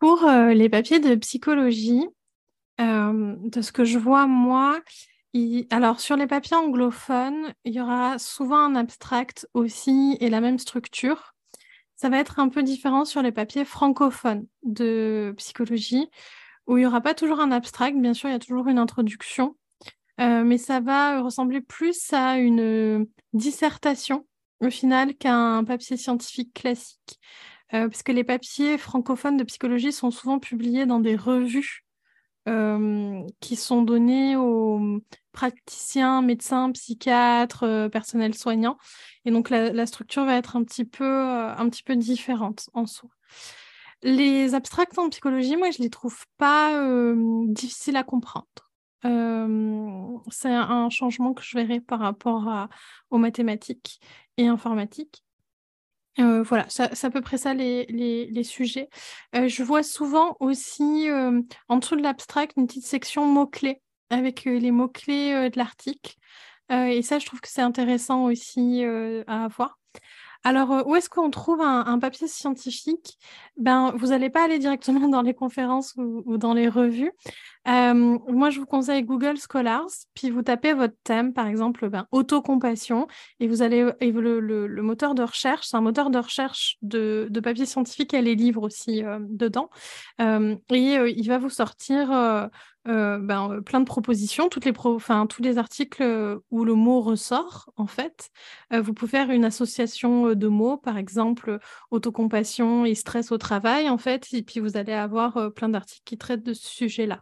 Pour 0.00 0.24
euh, 0.24 0.52
les 0.52 0.68
papiers 0.68 0.98
de 0.98 1.14
psychologie, 1.14 2.08
euh, 2.80 3.36
de 3.38 3.60
ce 3.60 3.70
que 3.70 3.84
je 3.84 3.98
vois 3.98 4.26
moi, 4.26 4.80
alors, 5.70 6.00
sur 6.00 6.16
les 6.16 6.26
papiers 6.26 6.56
anglophones, 6.56 7.54
il 7.64 7.74
y 7.74 7.80
aura 7.80 8.18
souvent 8.18 8.58
un 8.58 8.74
abstract 8.74 9.48
aussi 9.54 10.16
et 10.20 10.28
la 10.28 10.40
même 10.40 10.58
structure. 10.58 11.34
Ça 11.94 12.08
va 12.08 12.18
être 12.18 12.40
un 12.40 12.48
peu 12.48 12.62
différent 12.62 13.04
sur 13.04 13.22
les 13.22 13.30
papiers 13.30 13.64
francophones 13.64 14.46
de 14.62 15.34
psychologie, 15.36 16.08
où 16.66 16.78
il 16.78 16.80
n'y 16.80 16.86
aura 16.86 17.00
pas 17.00 17.14
toujours 17.14 17.40
un 17.40 17.52
abstract. 17.52 17.96
Bien 17.96 18.14
sûr, 18.14 18.28
il 18.28 18.32
y 18.32 18.36
a 18.36 18.40
toujours 18.40 18.68
une 18.68 18.78
introduction, 18.78 19.56
euh, 20.20 20.42
mais 20.44 20.58
ça 20.58 20.80
va 20.80 21.20
ressembler 21.22 21.60
plus 21.60 22.12
à 22.12 22.38
une 22.38 23.06
dissertation 23.32 24.26
au 24.60 24.70
final 24.70 25.14
qu'un 25.14 25.62
papier 25.64 25.96
scientifique 25.96 26.54
classique. 26.54 27.20
Euh, 27.72 27.88
parce 27.88 28.02
que 28.02 28.12
les 28.12 28.24
papiers 28.24 28.78
francophones 28.78 29.36
de 29.36 29.44
psychologie 29.44 29.92
sont 29.92 30.10
souvent 30.10 30.40
publiés 30.40 30.86
dans 30.86 30.98
des 30.98 31.14
revues 31.14 31.84
euh, 32.48 33.22
qui 33.40 33.54
sont 33.54 33.82
donnés 33.82 34.34
aux 34.34 34.80
praticiens, 35.32 36.22
médecins, 36.22 36.72
psychiatres, 36.72 37.64
euh, 37.64 37.88
personnel 37.90 38.34
soignant. 38.34 38.78
Et 39.26 39.30
donc 39.30 39.50
la, 39.50 39.86
structure 39.86 40.24
va 40.24 40.36
être 40.36 40.56
un 40.56 40.64
petit 40.64 40.86
peu, 40.86 41.04
euh, 41.04 41.54
un 41.54 41.68
petit 41.68 41.82
peu 41.82 41.96
différente 41.96 42.70
en 42.72 42.86
soi. 42.86 43.10
Les 44.02 44.54
abstracts 44.54 44.98
en 44.98 45.10
psychologie, 45.10 45.56
moi, 45.56 45.70
je 45.70 45.82
les 45.82 45.90
trouve 45.90 46.24
pas 46.38 46.82
difficiles 47.48 47.96
à 47.96 48.02
comprendre. 48.04 48.46
c'est 50.30 50.48
un 50.48 50.88
changement 50.88 51.34
que 51.34 51.42
je 51.42 51.58
verrai 51.58 51.80
par 51.80 52.00
rapport 52.00 52.68
aux 53.10 53.18
mathématiques 53.18 54.00
et 54.38 54.46
informatiques. 54.46 55.22
Euh, 56.20 56.42
voilà, 56.42 56.66
c'est 56.68 57.04
à 57.04 57.10
peu 57.10 57.20
près 57.20 57.38
ça 57.38 57.54
les, 57.54 58.44
sujets. 58.44 58.88
Euh, 59.34 59.48
je 59.48 59.62
vois 59.62 59.82
souvent 59.82 60.36
aussi 60.40 61.08
euh, 61.08 61.40
en 61.68 61.76
dessous 61.76 61.96
de 61.96 62.02
l'abstract 62.02 62.54
une 62.56 62.66
petite 62.66 62.86
section 62.86 63.26
mots-clés 63.26 63.80
avec 64.10 64.44
les 64.44 64.70
mots-clés 64.70 65.50
de 65.50 65.56
l'article. 65.56 66.14
et 66.70 67.02
ça, 67.02 67.18
je 67.18 67.26
trouve 67.26 67.40
que 67.40 67.48
c'est 67.48 67.62
intéressant 67.62 68.24
aussi 68.24 68.82
à 69.28 69.44
avoir. 69.44 69.78
Alors, 70.42 70.86
où 70.86 70.96
est-ce 70.96 71.08
qu'on 71.08 71.30
trouve 71.30 71.60
un, 71.60 71.98
papier 72.00 72.26
scientifique? 72.26 73.18
Ben, 73.56 73.92
Vous 73.96 74.08
n'allez 74.08 74.30
pas 74.30 74.44
aller 74.44 74.58
directement 74.58 75.08
dans 75.08 75.22
les 75.22 75.34
conférences 75.34 75.94
ou 75.96 76.38
dans 76.38 76.54
les 76.54 76.68
revues. 76.68 77.12
Euh, 77.68 78.18
moi, 78.28 78.50
je 78.50 78.58
vous 78.58 78.66
conseille 78.66 79.02
Google 79.02 79.36
Scholars, 79.36 79.90
puis 80.14 80.30
vous 80.30 80.42
tapez 80.42 80.72
votre 80.72 80.94
thème, 81.04 81.34
par 81.34 81.46
exemple, 81.46 81.90
ben, 81.90 82.06
autocompassion, 82.10 83.06
et 83.38 83.48
vous 83.48 83.62
allez, 83.62 83.92
le, 84.00 84.82
moteur 84.82 85.14
de 85.14 85.22
recherche, 85.22 85.66
c'est 85.66 85.76
un 85.76 85.82
moteur 85.82 86.10
de 86.10 86.18
recherche 86.18 86.78
de, 86.80 87.28
de 87.30 87.40
papier 87.40 87.66
scientifique, 87.66 88.14
et 88.14 88.22
les 88.22 88.34
livres 88.34 88.62
aussi 88.62 89.04
euh, 89.04 89.18
dedans, 89.20 89.68
euh, 90.22 90.56
et 90.70 90.94
il 91.16 91.28
va 91.28 91.38
vous 91.38 91.50
sortir 91.50 92.08
ben, 92.86 93.60
plein 93.64 93.80
de 93.80 93.84
propositions, 93.84 94.48
toutes 94.48 94.64
les 94.64 94.72
pro 94.72 94.98
tous 95.28 95.42
les 95.42 95.58
articles 95.58 96.02
où 96.50 96.64
le 96.64 96.74
mot 96.74 97.02
ressort, 97.02 97.70
en 97.76 97.86
fait. 97.86 98.30
vous 98.72 98.94
pouvez 98.94 99.10
faire 99.10 99.30
une 99.30 99.44
association 99.44 100.34
de 100.34 100.48
mots, 100.48 100.78
par 100.78 100.96
exemple, 100.96 101.58
autocompassion 101.90 102.86
et 102.86 102.94
stress 102.94 103.32
au 103.32 103.38
travail, 103.38 103.90
en 103.90 103.98
fait, 103.98 104.28
et 104.32 104.42
puis 104.42 104.60
vous 104.60 104.76
allez 104.78 104.94
avoir 104.94 105.52
plein 105.54 105.68
d'articles 105.68 106.04
qui 106.04 106.16
traitent 106.16 106.44
de 106.44 106.54
ce 106.54 106.66
sujet-là. 106.66 107.20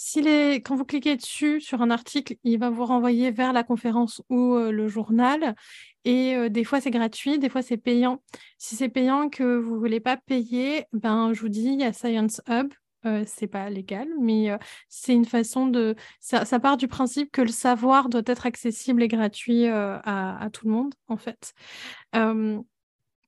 Si 0.00 0.22
les... 0.22 0.62
Quand 0.62 0.76
vous 0.76 0.84
cliquez 0.84 1.16
dessus 1.16 1.60
sur 1.60 1.82
un 1.82 1.90
article, 1.90 2.36
il 2.44 2.56
va 2.60 2.70
vous 2.70 2.84
renvoyer 2.84 3.32
vers 3.32 3.52
la 3.52 3.64
conférence 3.64 4.22
ou 4.30 4.54
euh, 4.54 4.70
le 4.70 4.86
journal. 4.86 5.56
Et 6.04 6.36
euh, 6.36 6.48
des 6.48 6.62
fois, 6.62 6.80
c'est 6.80 6.92
gratuit, 6.92 7.40
des 7.40 7.48
fois, 7.48 7.62
c'est 7.62 7.76
payant. 7.76 8.22
Si 8.58 8.76
c'est 8.76 8.88
payant 8.88 9.28
que 9.28 9.58
vous 9.58 9.74
ne 9.74 9.78
voulez 9.80 9.98
pas 9.98 10.16
payer, 10.16 10.84
ben, 10.92 11.32
je 11.32 11.40
vous 11.40 11.48
dis, 11.48 11.64
il 11.64 11.80
y 11.80 11.84
a 11.84 11.92
Science 11.92 12.40
Hub. 12.48 12.72
Euh, 13.06 13.24
c'est 13.26 13.48
pas 13.48 13.70
légal, 13.70 14.08
mais 14.20 14.56
c'est 14.88 15.14
une 15.14 15.24
façon 15.24 15.66
de. 15.66 15.96
Ça, 16.20 16.44
part 16.60 16.76
du 16.76 16.86
principe 16.86 17.32
que 17.32 17.42
le 17.42 17.48
savoir 17.48 18.08
doit 18.08 18.22
être 18.26 18.46
accessible 18.46 19.02
et 19.02 19.08
gratuit 19.08 19.66
à, 19.66 20.48
tout 20.52 20.66
le 20.66 20.72
monde, 20.72 20.94
en 21.08 21.16
fait. 21.16 21.54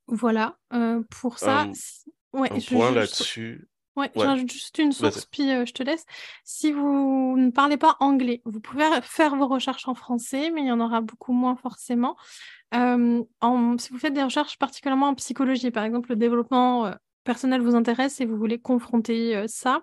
voilà, 0.07 0.57
pour 1.11 1.39
ça. 1.39 1.67
Ouais, 2.33 2.51
un 2.53 2.61
point 2.61 2.93
là-dessus. 2.93 3.70
Ouais, 4.01 4.11
juste 4.49 4.79
une 4.79 4.93
source, 4.93 5.27
puis 5.27 5.51
euh, 5.51 5.67
je 5.67 5.73
te 5.73 5.83
laisse. 5.83 6.05
Si 6.45 6.73
vous 6.73 7.35
ne 7.37 7.51
parlez 7.51 7.77
pas 7.77 7.97
anglais, 8.01 8.41
vous 8.45 8.61
pouvez 8.61 8.85
faire 9.03 9.37
vos 9.37 9.47
recherches 9.47 9.87
en 9.89 9.95
français, 9.95 10.51
mais 10.51 10.63
il 10.63 10.67
y 10.67 10.73
en 10.73 10.81
aura 10.81 11.01
beaucoup 11.01 11.33
moins 11.33 11.57
forcément. 11.57 12.17
Euh, 12.75 13.23
si 13.79 13.91
vous 13.91 13.99
faites 13.99 14.15
des 14.15 14.23
recherches 14.23 14.59
particulièrement 14.59 15.09
en 15.09 15.15
psychologie, 15.15 15.71
par 15.71 15.85
exemple, 15.85 16.11
le 16.11 16.17
développement 16.17 16.87
euh, 16.87 16.95
personnel 17.25 17.61
vous 17.61 17.75
intéresse 17.75 18.21
et 18.21 18.27
vous 18.27 18.37
voulez 18.37 18.59
confronter 18.59 19.45
ça, 19.47 19.83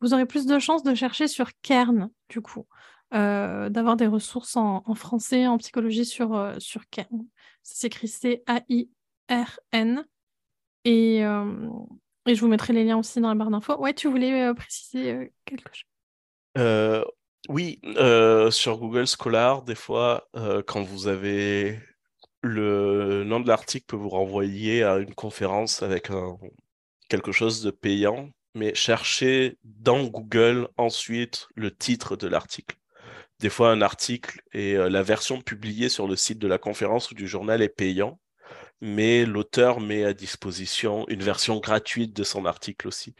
vous 0.00 0.14
aurez 0.14 0.26
plus 0.26 0.46
de 0.46 0.58
chances 0.58 0.82
de 0.82 0.94
chercher 0.94 1.28
sur 1.28 1.50
Kern, 1.62 2.10
du 2.28 2.40
coup, 2.40 2.66
d'avoir 3.12 3.96
des 3.96 4.06
ressources 4.06 4.56
en, 4.56 4.82
français, 4.94 5.46
en 5.46 5.58
psychologie 5.58 6.06
sur, 6.06 6.54
sur 6.58 6.88
Kern. 6.88 7.26
Ça 7.62 7.74
s'écrit 7.74 8.08
C-A-I-R-N. 8.08 10.04
Et, 10.86 11.22
et 12.26 12.34
je 12.34 12.40
vous 12.40 12.48
mettrai 12.48 12.72
les 12.72 12.84
liens 12.84 12.98
aussi 12.98 13.20
dans 13.20 13.28
la 13.28 13.34
barre 13.34 13.50
d'infos. 13.50 13.78
Ouais, 13.78 13.94
tu 13.94 14.08
voulais 14.08 14.48
euh, 14.48 14.54
préciser 14.54 15.12
euh, 15.12 15.26
quelque 15.44 15.70
chose? 15.72 15.84
Euh, 16.58 17.04
Oui, 17.48 17.80
sur 18.50 18.78
Google 18.78 19.06
Scholar, 19.06 19.62
des 19.62 19.74
fois, 19.74 20.28
quand 20.66 20.82
vous 20.82 21.08
avez 21.08 21.78
le 22.42 23.24
nom 23.24 23.40
de 23.40 23.48
l'article 23.48 23.86
peut 23.86 23.96
vous 23.96 24.08
renvoyer 24.08 24.82
à 24.82 24.98
une 24.98 25.14
conférence 25.14 25.82
avec 25.82 26.10
quelque 27.08 27.32
chose 27.32 27.62
de 27.62 27.70
payant, 27.70 28.30
mais 28.54 28.74
cherchez 28.74 29.58
dans 29.64 30.04
Google 30.04 30.68
ensuite 30.76 31.48
le 31.54 31.74
titre 31.74 32.16
de 32.16 32.28
l'article. 32.28 32.76
Des 33.40 33.50
fois, 33.50 33.70
un 33.70 33.80
article 33.80 34.42
et 34.52 34.74
la 34.74 35.02
version 35.02 35.40
publiée 35.40 35.88
sur 35.88 36.06
le 36.06 36.16
site 36.16 36.38
de 36.38 36.48
la 36.48 36.58
conférence 36.58 37.10
ou 37.10 37.14
du 37.14 37.26
journal 37.26 37.62
est 37.62 37.68
payant 37.68 38.18
mais 38.80 39.24
l'auteur 39.26 39.80
met 39.80 40.04
à 40.04 40.14
disposition 40.14 41.06
une 41.08 41.22
version 41.22 41.58
gratuite 41.58 42.14
de 42.14 42.24
son 42.24 42.46
article 42.46 42.88
aussi. 42.88 43.14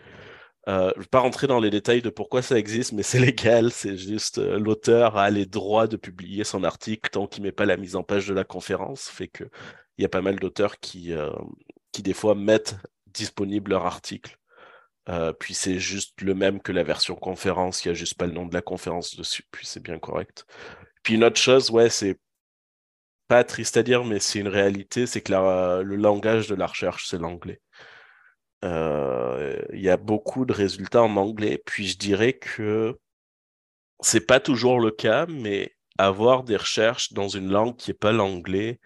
Euh, 0.69 0.91
je 0.95 0.99
ne 0.99 1.03
vais 1.03 1.09
pas 1.09 1.21
rentrer 1.21 1.47
dans 1.47 1.59
les 1.59 1.71
détails 1.71 2.03
de 2.03 2.11
pourquoi 2.11 2.43
ça 2.43 2.59
existe, 2.59 2.93
mais 2.93 3.03
c'est 3.03 3.19
légal. 3.21 3.73
C'est 3.73 3.97
juste 3.97 4.39
euh, 4.39 4.59
l'auteur 4.59 5.17
a 5.17 5.31
les 5.31 5.47
droits 5.47 5.87
de 5.87 5.97
publier 5.97 6.45
son 6.45 6.65
article 6.65 7.11
tant 7.11 7.27
qu'il 7.27 7.43
ne 7.43 7.49
met 7.49 7.53
pas 7.53 7.67
la 7.67 7.77
mise 7.77 7.97
en 7.97 8.03
page 8.03 8.27
de 8.27 8.35
la 8.35 8.45
conférence. 8.45 9.09
Fait 9.09 9.29
que 9.29 9.45
il 9.99 10.03
y 10.03 10.05
a 10.05 10.09
pas 10.09 10.23
mal 10.23 10.39
d'auteurs 10.39 10.79
qui, 10.81 11.13
euh, 11.13 11.31
qui 11.93 12.03
des 12.03 12.15
fois 12.15 12.35
mettent 12.35 12.77
disponible 13.07 13.73
leur 13.73 13.87
article. 13.87 14.37
puis 15.41 15.55
c'est 15.55 15.79
juste 15.81 16.21
le 16.23 16.35
même 16.35 16.61
que 16.61 16.73
la 16.73 16.85
version 16.85 17.17
conférence. 17.17 17.85
Il 17.85 17.89
n'y 17.89 17.93
a 17.93 17.95
juste 17.95 18.17
pas 18.17 18.27
le 18.27 18.33
nom 18.33 18.47
de 18.47 18.55
la 18.55 18.63
conférence 18.63 19.17
dessus. 19.17 19.45
Puis 19.51 19.67
c'est 19.67 19.83
bien 19.83 19.99
correct. 19.99 20.47
Puis 21.03 21.15
une 21.15 21.25
autre 21.25 21.41
chose, 21.41 21.71
ouais, 21.71 21.91
c'est 21.91 22.19
pas 23.31 23.45
triste 23.45 23.76
à 23.76 23.85
dire, 23.85 24.05
mais 24.05 24.18
c'est 24.18 24.41
une 24.41 24.49
réalité, 24.49 25.07
c'est 25.07 25.20
que 25.20 25.33
le 25.33 25.95
langage 25.95 26.49
de 26.49 26.57
la 26.57 26.66
recherche, 26.66 27.07
c'est 27.09 27.16
l'anglais. 27.16 27.61
Euh, 28.64 29.57
il 29.72 29.81
y 29.81 29.89
a 29.89 29.97
beaucoup 29.97 30.45
de 30.45 30.53
résultats 30.53 31.05
en 31.05 31.16
anglais. 31.16 31.62
Puis 31.64 31.87
je 31.87 31.97
dirais 31.97 32.33
que 32.33 32.99
c'est 34.01 34.26
pas 34.26 34.41
toujours 34.41 34.81
le 34.81 34.91
cas, 34.91 35.26
mais 35.26 35.76
avoir 35.97 36.43
des 36.43 36.57
recherches 36.57 37.12
dans 37.12 37.28
une 37.28 37.53
langue 37.53 37.76
qui 37.76 37.91
n'est 37.91 37.95
pas 37.95 38.11
l'anglais, 38.11 38.81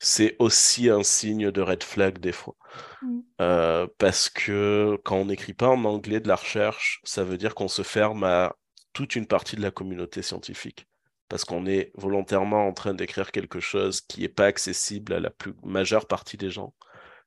c'est 0.00 0.34
aussi 0.40 0.90
un 0.90 1.04
signe 1.04 1.52
de 1.52 1.62
red 1.62 1.84
flag 1.84 2.18
des 2.18 2.32
fois. 2.32 2.56
Mm. 3.00 3.20
Euh, 3.42 3.86
parce 3.98 4.28
que 4.28 4.98
quand 5.04 5.18
on 5.18 5.26
n'écrit 5.26 5.54
pas 5.54 5.68
en 5.68 5.84
anglais 5.84 6.18
de 6.18 6.26
la 6.26 6.36
recherche, 6.36 7.00
ça 7.04 7.22
veut 7.22 7.38
dire 7.38 7.54
qu'on 7.54 7.68
se 7.68 7.82
ferme 7.82 8.24
à 8.24 8.56
toute 8.92 9.14
une 9.14 9.28
partie 9.28 9.54
de 9.54 9.62
la 9.62 9.70
communauté 9.70 10.20
scientifique. 10.20 10.88
Parce 11.28 11.44
qu'on 11.44 11.66
est 11.66 11.90
volontairement 11.94 12.66
en 12.66 12.72
train 12.72 12.94
d'écrire 12.94 13.32
quelque 13.32 13.60
chose 13.60 14.00
qui 14.02 14.20
n'est 14.20 14.28
pas 14.28 14.46
accessible 14.46 15.14
à 15.14 15.20
la 15.20 15.30
plus 15.30 15.54
majeure 15.62 16.06
partie 16.06 16.36
des 16.36 16.50
gens. 16.50 16.74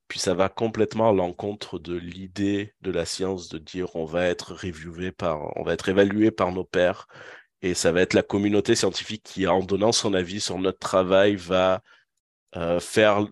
Puis 0.08 0.18
ça 0.18 0.34
va 0.34 0.48
complètement 0.48 1.10
à 1.10 1.12
l'encontre 1.12 1.78
de 1.78 1.94
l'idée 1.94 2.74
de 2.80 2.90
la 2.90 3.04
science 3.04 3.48
de 3.48 3.58
dire 3.58 3.94
on 3.94 4.06
va 4.06 4.24
être 4.24 4.54
reviewé 4.54 5.12
par, 5.12 5.56
on 5.58 5.62
va 5.62 5.74
être 5.74 5.88
évalué 5.90 6.30
par 6.30 6.52
nos 6.52 6.64
pairs. 6.64 7.06
Et 7.60 7.74
ça 7.74 7.92
va 7.92 8.00
être 8.02 8.14
la 8.14 8.22
communauté 8.22 8.74
scientifique 8.74 9.22
qui, 9.24 9.46
en 9.46 9.60
donnant 9.60 9.92
son 9.92 10.14
avis 10.14 10.40
sur 10.40 10.58
notre 10.58 10.78
travail, 10.78 11.36
va 11.36 11.82
euh, 12.56 12.80
faire, 12.80 13.26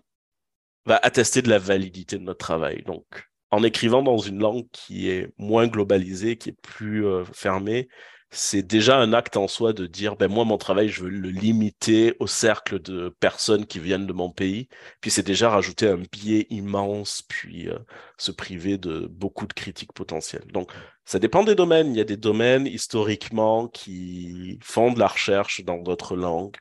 va 0.85 0.97
attester 1.01 1.41
de 1.41 1.49
la 1.49 1.59
validité 1.59 2.17
de 2.17 2.23
notre 2.23 2.39
travail. 2.39 2.83
Donc, 2.83 3.05
en 3.51 3.63
écrivant 3.63 4.03
dans 4.03 4.17
une 4.17 4.39
langue 4.39 4.67
qui 4.71 5.09
est 5.09 5.29
moins 5.37 5.67
globalisée, 5.67 6.37
qui 6.37 6.49
est 6.49 6.61
plus 6.61 7.05
euh, 7.05 7.23
fermée, 7.25 7.87
c'est 8.29 8.63
déjà 8.63 8.97
un 8.97 9.13
acte 9.13 9.37
en 9.37 9.47
soi 9.47 9.71
de 9.71 9.85
dire 9.85 10.17
ben 10.17 10.27
moi 10.27 10.43
mon 10.43 10.57
travail 10.57 10.89
je 10.89 11.03
veux 11.03 11.09
le 11.09 11.29
limiter 11.29 12.15
au 12.19 12.27
cercle 12.27 12.79
de 12.81 13.09
personnes 13.19 13.65
qui 13.65 13.79
viennent 13.79 14.05
de 14.05 14.13
mon 14.13 14.29
pays. 14.29 14.67
Puis 14.99 15.11
c'est 15.11 15.23
déjà 15.23 15.49
rajouter 15.49 15.87
un 15.87 16.01
biais 16.11 16.45
immense 16.49 17.23
puis 17.23 17.69
euh, 17.69 17.79
se 18.17 18.31
priver 18.31 18.77
de 18.77 19.07
beaucoup 19.07 19.47
de 19.47 19.53
critiques 19.53 19.93
potentielles. 19.93 20.45
Donc 20.47 20.71
ça 21.05 21.19
dépend 21.19 21.43
des 21.43 21.55
domaines. 21.55 21.93
Il 21.93 21.97
y 21.97 22.01
a 22.01 22.05
des 22.05 22.17
domaines 22.17 22.67
historiquement 22.67 23.67
qui 23.69 24.59
font 24.61 24.91
de 24.91 24.99
la 24.99 25.07
recherche 25.07 25.63
dans 25.63 25.77
d'autres 25.77 26.17
langues. 26.17 26.57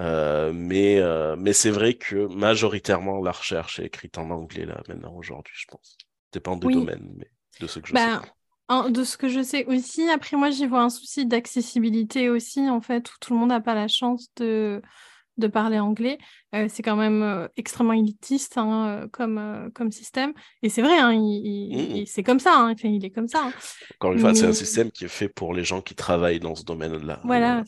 Euh, 0.00 0.52
mais 0.54 1.00
euh, 1.00 1.36
mais 1.36 1.52
c'est 1.52 1.70
vrai 1.70 1.94
que 1.94 2.26
majoritairement 2.34 3.22
la 3.22 3.32
recherche 3.32 3.78
est 3.78 3.86
écrite 3.86 4.16
en 4.16 4.30
anglais 4.30 4.64
là 4.64 4.82
maintenant 4.88 5.14
aujourd'hui 5.14 5.54
je 5.56 5.66
pense. 5.66 5.96
Dépend 6.32 6.56
des 6.56 6.72
domaines 6.72 7.12
mais 7.16 7.30
de 7.60 7.66
ce 7.66 7.78
que 7.78 7.88
je 7.88 7.94
ben, 7.94 8.20
sais 8.22 8.28
de 8.90 9.04
ce 9.04 9.16
que 9.16 9.28
je 9.28 9.42
sais 9.42 9.64
aussi, 9.66 10.08
après 10.10 10.36
moi 10.36 10.50
j'y 10.50 10.66
vois 10.66 10.82
un 10.82 10.90
souci 10.90 11.26
d'accessibilité 11.26 12.28
aussi, 12.30 12.68
en 12.68 12.80
fait, 12.80 13.10
où 13.10 13.14
tout 13.20 13.32
le 13.34 13.40
monde 13.40 13.50
n'a 13.50 13.60
pas 13.60 13.74
la 13.74 13.88
chance 13.88 14.28
de, 14.36 14.82
de 15.38 15.46
parler 15.46 15.78
anglais. 15.78 16.18
Euh, 16.54 16.66
c'est 16.68 16.82
quand 16.82 16.96
même 16.96 17.22
euh, 17.22 17.48
extrêmement 17.56 17.94
élitiste 17.94 18.58
hein, 18.58 18.86
euh, 18.86 19.08
comme, 19.08 19.70
comme 19.74 19.90
système. 19.90 20.32
Et 20.62 20.68
c'est 20.68 20.82
vrai, 20.82 20.98
hein, 20.98 21.12
mmh. 21.12 22.04
c'est 22.06 22.22
comme 22.22 22.40
ça, 22.40 22.54
hein, 22.56 22.74
il 22.84 23.04
est 23.04 23.10
comme 23.10 23.28
ça. 23.28 23.44
Hein. 23.46 23.52
Encore 23.98 24.12
une 24.12 24.18
fois, 24.18 24.34
c'est 24.34 24.46
un 24.46 24.52
système 24.52 24.90
qui 24.90 25.04
est 25.04 25.08
fait 25.08 25.28
pour 25.28 25.54
les 25.54 25.64
gens 25.64 25.80
qui 25.80 25.94
travaillent 25.94 26.40
dans 26.40 26.54
ce 26.54 26.64
domaine-là. 26.64 27.20
Voilà. 27.24 27.64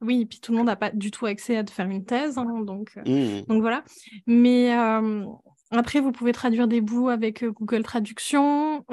Oui, 0.00 0.22
et 0.22 0.26
puis 0.26 0.40
tout 0.40 0.52
le 0.52 0.58
monde 0.58 0.66
n'a 0.66 0.76
pas 0.76 0.90
du 0.90 1.10
tout 1.10 1.26
accès 1.26 1.56
à 1.56 1.62
de 1.62 1.70
faire 1.70 1.86
une 1.86 2.04
thèse, 2.04 2.34
donc, 2.34 2.96
mmh. 2.96 3.42
donc 3.46 3.60
voilà. 3.60 3.84
Mais 4.26 4.70
après, 5.70 6.00
vous 6.00 6.12
pouvez 6.12 6.32
traduire 6.32 6.66
des 6.66 6.80
bouts 6.80 7.08
avec 7.08 7.44
Google 7.44 7.82
Traduction. 7.82 8.84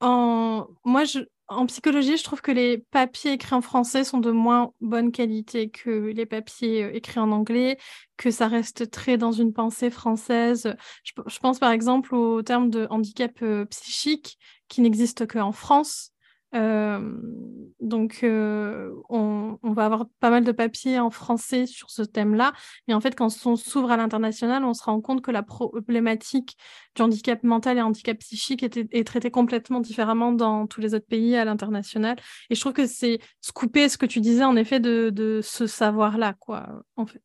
En... 0.00 0.66
Moi, 0.84 1.04
je... 1.04 1.20
en 1.48 1.66
psychologie, 1.66 2.16
je 2.16 2.24
trouve 2.24 2.40
que 2.40 2.52
les 2.52 2.78
papiers 2.78 3.32
écrits 3.32 3.54
en 3.54 3.60
français 3.60 4.04
sont 4.04 4.18
de 4.18 4.30
moins 4.30 4.72
bonne 4.80 5.12
qualité 5.12 5.70
que 5.70 5.90
les 5.90 6.26
papiers 6.26 6.84
euh, 6.84 6.94
écrits 6.94 7.20
en 7.20 7.32
anglais, 7.32 7.78
que 8.16 8.30
ça 8.30 8.48
reste 8.48 8.90
très 8.90 9.18
dans 9.18 9.32
une 9.32 9.52
pensée 9.52 9.90
française. 9.90 10.74
Je, 11.04 11.12
je 11.26 11.38
pense 11.38 11.58
par 11.58 11.72
exemple 11.72 12.14
au 12.14 12.42
terme 12.42 12.70
de 12.70 12.86
handicap 12.90 13.32
euh, 13.42 13.64
psychique 13.66 14.38
qui 14.68 14.80
n'existe 14.80 15.26
qu'en 15.26 15.52
France. 15.52 16.12
Donc, 16.52 18.20
on, 18.22 19.58
va 19.62 19.84
avoir 19.84 20.06
pas 20.20 20.30
mal 20.30 20.44
de 20.44 20.52
papiers 20.52 20.98
en 20.98 21.10
français 21.10 21.66
sur 21.66 21.90
ce 21.90 22.02
thème-là. 22.02 22.52
Mais 22.86 22.94
en 22.94 23.00
fait, 23.00 23.14
quand 23.14 23.28
on 23.46 23.56
s'ouvre 23.56 23.90
à 23.90 23.96
l'international, 23.96 24.64
on 24.64 24.74
se 24.74 24.82
rend 24.82 25.00
compte 25.00 25.22
que 25.22 25.30
la 25.30 25.42
problématique 25.42 26.56
du 26.94 27.02
handicap 27.02 27.42
mental 27.42 27.78
et 27.78 27.82
handicap 27.82 28.18
psychique 28.18 28.62
est, 28.62 29.04
traitée 29.06 29.30
complètement 29.30 29.80
différemment 29.80 30.32
dans 30.32 30.66
tous 30.66 30.80
les 30.80 30.94
autres 30.94 31.06
pays 31.06 31.36
à 31.36 31.44
l'international. 31.44 32.16
Et 32.50 32.54
je 32.54 32.60
trouve 32.60 32.72
que 32.72 32.86
c'est 32.86 33.20
se 33.40 33.52
couper 33.52 33.88
ce 33.88 33.96
que 33.96 34.06
tu 34.06 34.20
disais, 34.20 34.44
en 34.44 34.56
effet, 34.56 34.80
de, 34.80 35.40
ce 35.42 35.66
savoir-là, 35.66 36.34
quoi, 36.38 36.82
en 36.96 37.06
fait. 37.06 37.22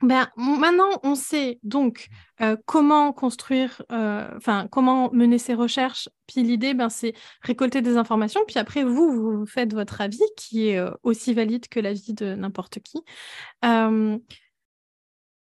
Ben, 0.00 0.28
maintenant, 0.36 1.00
on 1.02 1.16
sait 1.16 1.58
donc 1.64 2.08
euh, 2.40 2.56
comment 2.66 3.12
construire, 3.12 3.82
euh, 3.90 4.30
enfin, 4.36 4.68
comment 4.70 5.10
mener 5.12 5.38
ses 5.38 5.54
recherches. 5.54 6.08
Puis 6.28 6.44
l'idée, 6.44 6.72
ben, 6.72 6.88
c'est 6.88 7.14
récolter 7.42 7.82
des 7.82 7.96
informations. 7.96 8.40
Puis 8.46 8.58
après, 8.58 8.84
vous, 8.84 9.38
vous 9.40 9.46
faites 9.46 9.74
votre 9.74 10.00
avis, 10.00 10.22
qui 10.36 10.68
est 10.68 10.78
euh, 10.78 10.90
aussi 11.02 11.34
valide 11.34 11.68
que 11.68 11.80
l'avis 11.80 12.14
de 12.14 12.34
n'importe 12.34 12.78
qui. 12.78 13.02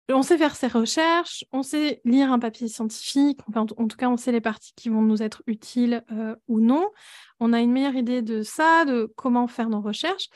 on 0.09 0.21
sait 0.21 0.37
faire 0.37 0.55
ses 0.55 0.67
recherches, 0.67 1.45
on 1.53 1.63
sait 1.63 2.01
lire 2.03 2.31
un 2.31 2.39
papier 2.39 2.67
scientifique, 2.67 3.39
en, 3.55 3.65
tout 3.65 3.97
cas, 3.97 4.09
on 4.09 4.17
sait 4.17 4.33
les 4.33 4.41
parties 4.41 4.73
qui 4.75 4.89
vont 4.89 5.01
nous 5.01 5.23
être 5.23 5.41
utiles 5.47 6.03
ou 6.47 6.59
non. 6.59 6.89
On 7.39 7.53
a 7.53 7.61
une 7.61 7.71
meilleure 7.71 7.95
idée 7.95 8.21
de 8.21 8.41
ça, 8.43 8.83
de 8.85 9.11
comment 9.15 9.47
faire 9.47 9.69
nos 9.69 9.81
recherches. 9.81 10.27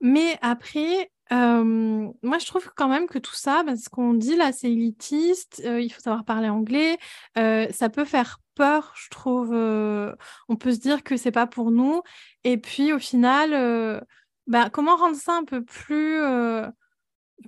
Mais 0.00 0.38
après, 0.40 1.10
moi, 1.30 2.38
je 2.38 2.46
trouve 2.46 2.70
quand 2.76 2.88
même 2.88 3.06
que 3.06 3.18
tout 3.18 3.34
ça, 3.34 3.62
parce 3.64 3.80
ce 3.82 3.88
qu'on 3.88 4.14
dit 4.14 4.36
là, 4.36 4.52
c'est 4.52 4.70
élitiste, 4.70 5.62
il 5.64 5.90
faut 5.90 6.00
savoir 6.00 6.24
parler 6.24 6.48
anglais, 6.48 6.98
ça 7.34 7.88
peut 7.88 8.04
faire 8.04 8.38
peur, 8.54 8.92
je 8.96 9.08
trouve. 9.10 9.52
on 9.52 10.56
peut 10.56 10.72
se 10.72 10.78
dire 10.78 11.02
que 11.02 11.16
c'est 11.16 11.32
pas 11.32 11.46
pour 11.46 11.70
nous. 11.70 12.02
Et 12.44 12.58
puis, 12.58 12.92
au 12.92 12.98
final, 12.98 14.04
bah, 14.46 14.70
comment 14.70 14.96
rendre 14.96 15.16
ça 15.16 15.36
un 15.36 15.44
peu 15.44 15.64
plus, 15.64 16.20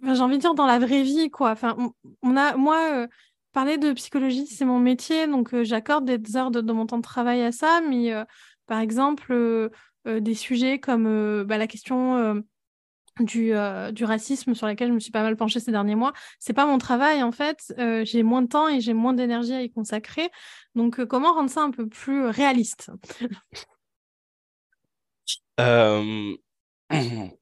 j'ai 0.03 0.21
envie 0.21 0.37
de 0.37 0.41
dire, 0.43 0.55
dans 0.55 0.67
la 0.67 0.79
vraie 0.79 1.03
vie, 1.03 1.31
quoi. 1.31 1.51
Enfin, 1.53 1.77
on, 2.23 2.37
a, 2.37 2.57
moi, 2.57 3.07
parler 3.53 3.79
de 3.79 3.93
psychologie, 3.93 4.47
c'est 4.47 4.65
mon 4.65 4.81
métier, 4.81 5.27
donc 5.27 5.55
j'accorde 5.63 6.05
des 6.05 6.37
heures 6.37 6.51
de, 6.51 6.73
mon 6.73 6.87
temps 6.87 6.99
de 6.99 7.03
travail 7.03 7.43
à 7.43 7.53
ça, 7.53 7.81
mais 7.89 8.13
par 8.67 8.81
exemple, 8.81 9.71
des 10.05 10.35
sujets 10.35 10.79
comme 10.81 11.45
bah, 11.45 11.59
la 11.59 11.67
question 11.67 12.43
du, 13.21 13.55
euh, 13.55 13.93
du, 13.93 14.05
racisme 14.05 14.55
sur 14.55 14.67
laquelle 14.67 14.89
je 14.89 14.95
me 14.95 15.01
suis 15.01 15.11
pas 15.11 15.23
mal 15.23 15.37
penchée 15.37 15.61
ces 15.61 15.71
derniers 15.71 15.95
mois. 15.95 16.13
C'est 16.39 16.53
pas 16.53 16.67
mon 16.67 16.77
travail 16.79 17.23
en 17.23 17.33
fait. 17.33 17.73
Euh, 17.79 18.05
j'ai 18.05 18.23
moins 18.23 18.43
de 18.43 18.49
temps 18.49 18.69
et 18.69 18.81
j'ai 18.81 18.93
moins 18.95 19.15
d'énergie 19.15 19.55
à 19.55 19.63
y 19.63 19.71
consacrer. 19.71 20.31
Donc, 20.75 21.01
euh, 21.01 21.07
comment 21.07 21.33
rendre 21.35 21.51
ça 21.51 21.63
un 21.63 21.71
peu 21.71 21.89
plus 21.89 22.27
réaliste? 22.27 22.91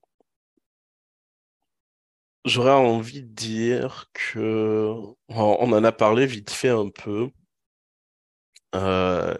J'aurais 2.45 2.71
envie 2.71 3.23
de 3.23 3.29
dire 3.29 4.11
que 4.13 4.93
on 5.29 5.73
en 5.73 5.85
a 5.85 5.93
parlé 5.93 6.27
vite 6.27 6.51
fait 6.51 6.69
un 6.69 6.91
peu. 6.91 7.31
Là, 8.73 9.39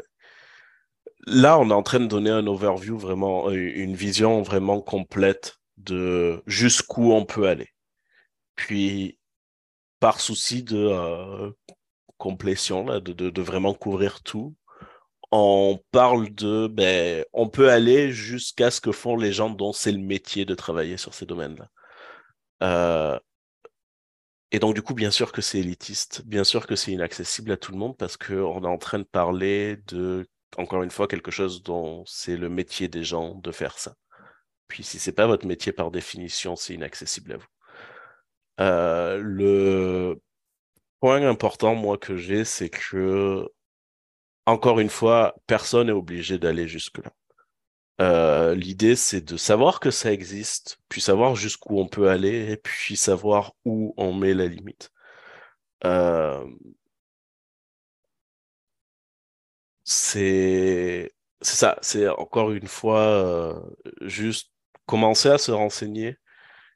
on 1.59 1.71
est 1.71 1.73
en 1.73 1.83
train 1.83 2.01
de 2.01 2.07
donner 2.07 2.31
un 2.31 2.47
overview 2.47 2.99
vraiment, 2.99 3.51
une 3.51 3.97
vision 3.97 4.43
vraiment 4.43 4.81
complète 4.81 5.59
de 5.79 6.43
jusqu'où 6.47 7.13
on 7.13 7.25
peut 7.25 7.49
aller. 7.49 7.69
Puis, 8.57 9.19
par 10.01 10.21
souci 10.21 10.63
de 10.63 10.77
euh, 10.79 11.51
complétion, 12.19 12.87
là, 12.87 13.01
de, 13.01 13.13
de, 13.13 13.43
vraiment 13.43 13.75
couvrir 13.75 14.23
tout, 14.23 14.57
on 15.33 15.81
parle 15.93 16.31
de, 16.35 16.69
ben, 16.69 17.25
on 17.33 17.49
peut 17.49 17.71
aller 17.71 18.13
jusqu'à 18.13 18.71
ce 18.71 18.81
que 18.81 18.93
font 18.93 19.17
les 19.17 19.33
gens 19.33 19.51
dont 19.51 19.73
c'est 19.73 19.93
le 19.93 19.99
métier 19.99 20.45
de 20.45 20.55
travailler 20.55 20.97
sur 20.97 21.15
ces 21.15 21.27
domaines-là. 21.27 21.69
Euh, 22.63 23.19
et 24.53 24.59
donc, 24.59 24.75
du 24.75 24.83
coup, 24.83 24.95
bien 24.95 25.11
sûr 25.11 25.33
que 25.33 25.43
c'est 25.43 25.59
élitiste, 25.59 26.23
bien 26.25 26.45
sûr 26.45 26.67
que 26.67 26.77
c'est 26.77 26.93
inaccessible 26.93 27.53
à 27.53 27.57
tout 27.57 27.73
le 27.73 27.79
monde 27.79 27.97
parce 27.97 28.17
qu'on 28.17 28.63
est 28.65 28.67
en 28.67 28.79
train 28.79 28.99
de 28.99 29.05
parler 29.05 29.79
de, 29.89 30.27
encore 30.57 30.83
une 30.83 30.91
fois, 30.91 31.09
quelque 31.09 31.31
chose 31.31 31.63
dont 31.63 32.05
c'est 32.07 32.37
le 32.37 32.49
métier 32.49 32.89
des 32.89 33.05
gens 33.05 33.35
de 33.35 33.51
faire 33.53 33.79
ça. 33.79 33.95
Puis 34.69 34.83
si 34.83 34.99
c'est 34.99 35.13
pas 35.13 35.27
votre 35.27 35.47
métier 35.47 35.73
par 35.73 35.91
définition, 35.91 36.57
c'est 36.57 36.75
inaccessible 36.75 37.33
à 37.33 37.37
vous. 37.39 37.47
Euh, 38.61 39.19
le 39.23 40.21
point 41.01 41.23
important, 41.29 41.75
moi, 41.75 41.99
que 41.99 42.17
j'ai, 42.17 42.45
c'est 42.45 42.71
que 42.71 43.49
encore 44.47 44.81
une 44.81 44.89
fois, 44.91 45.35
personne 45.47 45.89
n'est 45.89 45.93
obligé 45.93 46.39
d'aller 46.39 46.69
jusque-là. 46.69 47.13
Euh, 48.01 48.55
l'idée, 48.55 48.97
c'est 48.97 49.23
de 49.23 49.37
savoir 49.37 49.81
que 49.81 49.91
ça 49.91 50.13
existe, 50.13 50.79
puis 50.89 51.01
savoir 51.01 51.35
jusqu'où 51.37 51.79
on 51.81 51.89
peut 51.89 52.09
aller, 52.11 52.53
et 52.53 52.57
puis 52.59 52.97
savoir 52.97 53.55
où 53.65 53.95
on 53.97 54.13
met 54.15 54.35
la 54.35 54.47
limite. 54.47 54.93
Euh, 55.85 56.45
c'est 59.85 61.15
ça, 61.41 61.79
c'est 61.83 62.09
encore 62.09 62.53
une 62.53 62.67
fois 62.67 63.63
juste 64.03 64.51
commencer 64.87 65.29
à 65.29 65.39
se 65.39 65.53
renseigner 65.53 66.17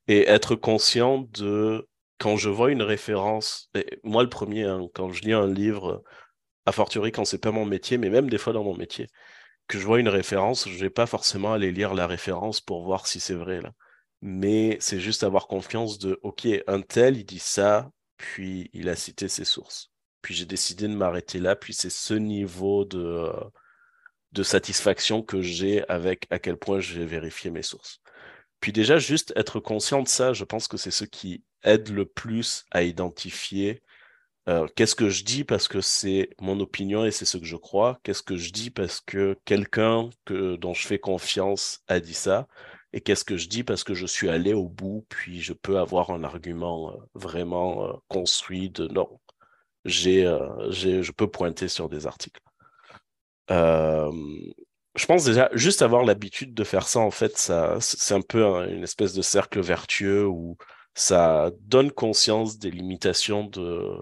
et 0.08 0.28
être 0.28 0.56
conscient 0.56 1.26
de 1.32 1.88
quand 2.18 2.36
je 2.36 2.50
vois 2.50 2.70
une 2.70 2.82
référence, 2.82 3.70
moi 4.04 4.22
le 4.22 4.28
premier, 4.28 4.64
hein, 4.64 4.88
quand 4.94 5.10
je 5.12 5.22
lis 5.22 5.32
un 5.32 5.46
livre, 5.46 6.02
a 6.66 6.72
fortiori 6.72 7.12
quand 7.12 7.24
c'est 7.24 7.38
pas 7.38 7.52
mon 7.52 7.64
métier, 7.66 7.98
mais 7.98 8.10
même 8.10 8.28
des 8.30 8.38
fois 8.38 8.52
dans 8.52 8.64
mon 8.64 8.76
métier, 8.76 9.06
que 9.68 9.78
je 9.78 9.86
vois 9.86 10.00
une 10.00 10.08
référence, 10.08 10.68
je 10.68 10.78
vais 10.78 10.90
pas 10.90 11.06
forcément 11.06 11.52
aller 11.52 11.72
lire 11.72 11.94
la 11.94 12.06
référence 12.06 12.60
pour 12.60 12.84
voir 12.84 13.06
si 13.06 13.20
c'est 13.20 13.34
vrai 13.34 13.60
là. 13.62 13.72
Mais 14.22 14.76
c'est 14.80 15.00
juste 15.00 15.24
avoir 15.24 15.46
confiance 15.46 15.98
de 15.98 16.18
OK, 16.22 16.46
un 16.66 16.82
tel, 16.82 17.16
il 17.16 17.24
dit 17.24 17.38
ça, 17.38 17.90
puis 18.18 18.68
il 18.74 18.88
a 18.88 18.96
cité 18.96 19.28
ses 19.28 19.44
sources. 19.46 19.90
Puis 20.22 20.34
j'ai 20.34 20.44
décidé 20.46 20.88
de 20.88 20.94
m'arrêter 20.94 21.38
là, 21.38 21.56
puis 21.56 21.72
c'est 21.72 21.90
ce 21.90 22.14
niveau 22.14 22.84
de, 22.84 23.32
de 24.32 24.42
satisfaction 24.42 25.22
que 25.22 25.40
j'ai 25.42 25.86
avec 25.88 26.26
à 26.30 26.38
quel 26.38 26.56
point 26.56 26.80
j'ai 26.80 27.04
vérifié 27.04 27.50
mes 27.50 27.62
sources. 27.62 28.00
Puis 28.60 28.72
déjà, 28.72 28.98
juste 28.98 29.32
être 29.36 29.60
conscient 29.60 30.02
de 30.02 30.08
ça, 30.08 30.32
je 30.32 30.44
pense 30.44 30.68
que 30.68 30.76
c'est 30.76 30.90
ce 30.90 31.04
qui 31.04 31.42
aide 31.64 31.88
le 31.90 32.04
plus 32.06 32.64
à 32.70 32.82
identifier 32.82 33.82
euh, 34.48 34.66
qu'est-ce 34.74 34.94
que 34.94 35.10
je 35.10 35.22
dis 35.24 35.44
parce 35.44 35.68
que 35.68 35.80
c'est 35.80 36.30
mon 36.40 36.58
opinion 36.60 37.04
et 37.04 37.10
c'est 37.10 37.24
ce 37.24 37.36
que 37.36 37.44
je 37.44 37.56
crois, 37.56 38.00
qu'est-ce 38.02 38.22
que 38.22 38.36
je 38.36 38.50
dis 38.50 38.70
parce 38.70 39.00
que 39.00 39.38
quelqu'un 39.44 40.10
que, 40.24 40.56
dont 40.56 40.74
je 40.74 40.86
fais 40.86 40.98
confiance 40.98 41.80
a 41.88 42.00
dit 42.00 42.14
ça, 42.14 42.48
et 42.92 43.00
qu'est-ce 43.00 43.24
que 43.24 43.36
je 43.36 43.48
dis 43.48 43.62
parce 43.64 43.84
que 43.84 43.94
je 43.94 44.06
suis 44.06 44.28
allé 44.28 44.54
au 44.54 44.68
bout, 44.68 45.06
puis 45.08 45.40
je 45.40 45.52
peux 45.52 45.78
avoir 45.78 46.10
un 46.10 46.24
argument 46.24 46.90
euh, 46.92 46.96
vraiment 47.14 47.86
euh, 47.86 47.92
construit 48.08 48.70
de 48.70 48.88
non, 48.88 49.20
j'ai, 49.84 50.24
je 50.24 51.12
peux 51.12 51.30
pointer 51.30 51.68
sur 51.68 51.88
des 51.88 52.06
articles. 52.06 52.40
Je 53.50 55.06
pense 55.06 55.24
déjà, 55.24 55.50
juste 55.52 55.82
avoir 55.82 56.04
l'habitude 56.04 56.54
de 56.54 56.64
faire 56.64 56.86
ça, 56.88 57.00
en 57.00 57.10
fait, 57.10 57.36
ça, 57.36 57.76
c'est 57.80 58.14
un 58.14 58.20
peu 58.22 58.44
une 58.68 58.82
espèce 58.82 59.14
de 59.14 59.22
cercle 59.22 59.60
vertueux 59.60 60.26
où 60.26 60.56
ça 60.94 61.50
donne 61.60 61.92
conscience 61.92 62.58
des 62.58 62.70
limitations 62.70 63.44
de, 63.44 63.96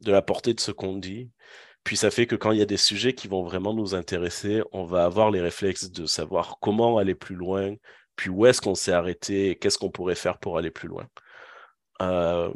de 0.00 0.12
la 0.12 0.22
portée 0.22 0.54
de 0.54 0.60
ce 0.60 0.72
qu'on 0.72 0.96
dit. 0.96 1.30
Puis 1.84 1.96
ça 1.96 2.10
fait 2.10 2.26
que 2.26 2.36
quand 2.36 2.52
il 2.52 2.58
y 2.58 2.62
a 2.62 2.66
des 2.66 2.76
sujets 2.76 3.14
qui 3.14 3.28
vont 3.28 3.42
vraiment 3.42 3.74
nous 3.74 3.94
intéresser, 3.94 4.62
on 4.72 4.84
va 4.84 5.04
avoir 5.04 5.30
les 5.30 5.40
réflexes 5.40 5.90
de 5.90 6.06
savoir 6.06 6.58
comment 6.60 6.98
aller 6.98 7.14
plus 7.14 7.34
loin, 7.36 7.74
puis 8.16 8.30
où 8.30 8.46
est-ce 8.46 8.60
qu'on 8.60 8.74
s'est 8.74 8.92
arrêté 8.92 9.56
qu'est-ce 9.56 9.78
qu'on 9.78 9.90
pourrait 9.90 10.14
faire 10.14 10.38
pour 10.38 10.58
aller 10.58 10.70
plus 10.70 10.88
loin. 10.88 11.08
Euh, 12.02 12.52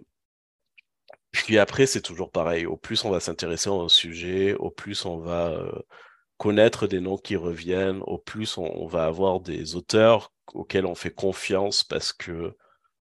puis 1.32 1.58
après, 1.58 1.86
c'est 1.86 2.02
toujours 2.02 2.30
pareil. 2.30 2.66
Au 2.66 2.76
plus 2.76 3.04
on 3.04 3.10
va 3.10 3.20
s'intéresser 3.20 3.70
à 3.70 3.72
un 3.72 3.88
sujet, 3.88 4.54
au 4.54 4.70
plus 4.70 5.04
on 5.04 5.18
va 5.18 5.48
euh, 5.48 5.72
connaître 6.38 6.86
des 6.86 7.00
noms 7.00 7.16
qui 7.16 7.36
reviennent, 7.36 8.02
au 8.06 8.18
plus 8.18 8.58
on, 8.58 8.86
va 8.86 9.06
avoir 9.06 9.40
des 9.40 9.76
auteurs 9.76 10.32
auxquels 10.54 10.86
on 10.86 10.94
fait 10.94 11.12
confiance 11.12 11.84
parce 11.84 12.12
que, 12.12 12.56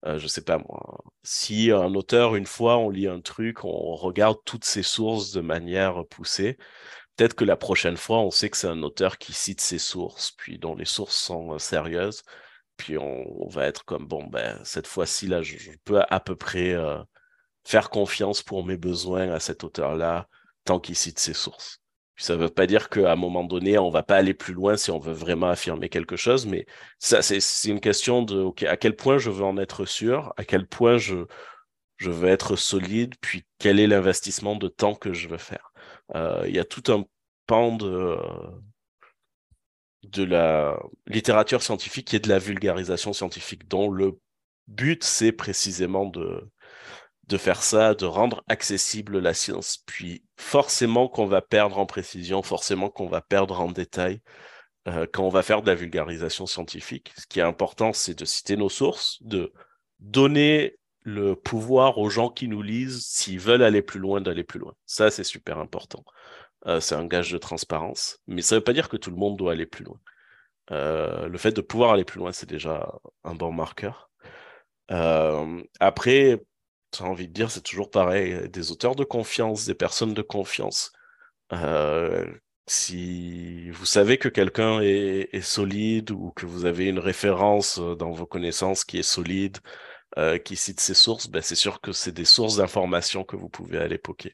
euh, 0.06 0.20
je 0.20 0.28
sais 0.28 0.44
pas 0.44 0.60
moi, 0.60 1.04
si 1.24 1.72
un 1.72 1.94
auteur, 1.96 2.36
une 2.36 2.46
fois, 2.46 2.78
on 2.78 2.90
lit 2.90 3.08
un 3.08 3.22
truc, 3.22 3.64
on 3.64 3.96
regarde 3.96 4.38
toutes 4.46 4.66
ses 4.66 4.84
sources 4.84 5.32
de 5.32 5.42
manière 5.42 6.06
poussée, 6.08 6.58
peut-être 7.16 7.36
que 7.36 7.46
la 7.46 7.58
prochaine 7.58 7.98
fois, 7.98 8.20
on 8.20 8.32
sait 8.32 8.50
que 8.50 8.58
c'est 8.58 8.68
un 8.68 8.84
auteur 8.84 9.18
qui 9.18 9.34
cite 9.34 9.62
ses 9.62 9.80
sources, 9.80 10.32
puis 10.32 10.60
dont 10.60 10.76
les 10.76 10.86
sources 10.86 11.18
sont 11.18 11.58
sérieuses, 11.60 12.24
puis 12.78 12.98
on, 12.98 13.48
va 13.48 13.66
être 13.68 13.86
comme, 13.86 14.06
bon, 14.08 14.26
ben, 14.28 14.60
cette 14.66 14.88
fois-ci, 14.88 15.28
là, 15.28 15.42
je, 15.42 15.58
peux 15.86 16.02
à, 16.10 16.20
peu 16.20 16.36
près 16.36 16.76
faire 17.66 17.90
confiance 17.90 18.44
pour 18.44 18.66
mes 18.66 18.78
besoins 18.78 19.32
à 19.32 19.40
cet 19.40 19.64
auteur-là 19.64 20.28
tant 20.66 20.80
qu'il 20.80 20.96
cite 20.96 21.20
ses 21.20 21.34
sources. 21.34 21.80
Ça 22.18 22.36
ne 22.36 22.42
veut 22.44 22.50
pas 22.50 22.68
dire 22.68 22.90
qu'à 22.90 23.12
un 23.12 23.16
moment 23.16 23.44
donné, 23.44 23.78
on 23.78 23.88
ne 23.88 23.94
va 23.94 24.04
pas 24.04 24.16
aller 24.16 24.34
plus 24.34 24.54
loin 24.54 24.78
si 24.78 24.92
on 24.92 25.00
veut 25.00 25.14
vraiment 25.14 25.50
affirmer 25.50 25.90
quelque 25.90 26.16
chose, 26.16 26.46
mais 26.46 26.66
ça, 27.00 27.22
c'est 27.22 27.70
une 27.70 27.82
question 27.82 28.22
de 28.22 28.52
à 28.68 28.78
quel 28.78 28.96
point 28.96 29.18
je 29.18 29.30
veux 29.30 29.44
en 29.44 29.58
être 29.58 29.86
sûr, 29.86 30.34
à 30.38 30.46
quel 30.46 30.68
point 30.68 30.98
je, 30.98 31.26
je 31.98 32.10
veux 32.10 32.30
être 32.30 32.56
solide, 32.56 33.16
puis 33.22 33.46
quel 33.60 33.80
est 33.80 33.88
l'investissement 33.88 34.56
de 34.56 34.68
temps 34.68 34.96
que 34.96 35.14
je 35.14 35.28
veux 35.28 35.38
faire. 35.38 35.72
Euh, 36.16 36.44
il 36.48 36.56
y 36.56 36.60
a 36.60 36.66
tout 36.66 36.84
un 36.92 37.06
pan 37.48 37.76
de, 37.76 38.18
de 40.04 40.24
la 40.24 40.80
littérature 41.08 41.62
scientifique 41.62 42.14
et 42.14 42.20
de 42.20 42.30
la 42.30 42.40
vulgarisation 42.40 43.14
scientifique 43.14 43.68
dont 43.68 43.90
le 43.90 44.18
but, 44.68 45.04
c'est 45.04 45.32
précisément 45.32 46.06
de, 46.06 46.50
de 47.28 47.38
faire 47.38 47.64
ça, 47.64 47.96
de 47.96 48.06
rendre 48.06 48.44
accessible 48.48 49.20
la 49.20 49.34
science. 49.34 49.80
Puis 49.86 50.24
forcément 50.38 51.08
qu'on 51.08 51.26
va 51.26 51.42
perdre 51.42 51.80
en 51.80 51.86
précision, 51.86 52.44
forcément 52.44 52.90
qu'on 52.90 53.08
va 53.08 53.22
perdre 53.22 53.60
en 53.60 53.72
détail 53.72 54.22
euh, 54.88 55.08
quand 55.12 55.24
on 55.24 55.30
va 55.30 55.42
faire 55.42 55.62
de 55.62 55.68
la 55.68 55.76
vulgarisation 55.76 56.46
scientifique. 56.46 57.14
Ce 57.18 57.26
qui 57.26 57.40
est 57.40 57.44
important, 57.44 57.94
c'est 57.94 58.18
de 58.18 58.26
citer 58.26 58.56
nos 58.58 58.70
sources, 58.70 59.18
de 59.22 59.52
donner 60.00 60.78
le 61.02 61.36
pouvoir 61.36 61.98
aux 61.98 62.10
gens 62.10 62.30
qui 62.30 62.48
nous 62.48 62.62
lisent, 62.62 63.06
s'ils 63.06 63.40
veulent 63.40 63.64
aller 63.64 63.82
plus 63.82 64.00
loin, 64.00 64.22
d'aller 64.22 64.44
plus 64.44 64.60
loin. 64.60 64.74
Ça, 64.86 65.10
c'est 65.10 65.24
super 65.24 65.58
important. 65.58 66.04
Euh, 66.68 66.80
c'est 66.80 66.96
un 66.96 67.06
gage 67.06 67.32
de 67.32 67.38
transparence. 67.38 68.20
Mais 68.28 68.42
ça 68.42 68.56
ne 68.56 68.60
veut 68.60 68.64
pas 68.64 68.74
dire 68.74 68.90
que 68.90 68.98
tout 68.98 69.12
le 69.12 69.18
monde 69.18 69.38
doit 69.38 69.54
aller 69.54 69.66
plus 69.66 69.86
loin. 69.86 70.00
Euh, 70.72 71.28
le 71.28 71.38
fait 71.38 71.52
de 71.52 71.62
pouvoir 71.62 71.94
aller 71.94 72.06
plus 72.06 72.20
loin, 72.20 72.32
c'est 72.32 72.50
déjà 72.50 72.92
un 73.24 73.36
bon 73.36 73.52
marqueur. 73.52 74.10
après, 75.80 76.40
j'ai 76.98 77.04
envie 77.04 77.28
de 77.28 77.34
dire, 77.34 77.52
c'est 77.52 77.62
toujours 77.62 77.90
pareil. 77.90 78.50
Des 78.50 78.72
auteurs 78.72 78.96
de 78.96 79.04
confiance, 79.04 79.66
des 79.66 79.76
personnes 79.76 80.14
de 80.14 80.22
confiance. 80.22 80.92
Euh, 81.54 82.26
si 82.68 83.70
vous 83.72 83.86
savez 83.86 84.18
que 84.18 84.30
quelqu'un 84.30 84.82
est, 84.82 85.42
solide 85.42 86.12
ou 86.12 86.32
que 86.32 86.46
vous 86.46 86.66
avez 86.66 86.88
une 86.88 87.00
référence 87.00 87.80
euh, 87.80 87.96
dans 87.96 88.12
vos 88.12 88.26
connaissances 88.26 88.84
qui 88.86 88.98
est 89.00 89.04
solide, 89.04 89.58
euh, 90.18 90.38
qui 90.40 90.56
cite 90.56 90.80
ses 90.80 90.94
sources, 90.94 91.28
ben 91.28 91.42
c'est 91.42 91.56
sûr 91.56 91.82
que 91.82 91.92
c'est 91.92 92.12
des 92.14 92.26
sources 92.26 92.58
d'informations 92.58 93.24
que 93.24 93.36
vous 93.36 93.50
pouvez 93.50 93.78
aller 93.80 93.98
poker. 93.98 94.32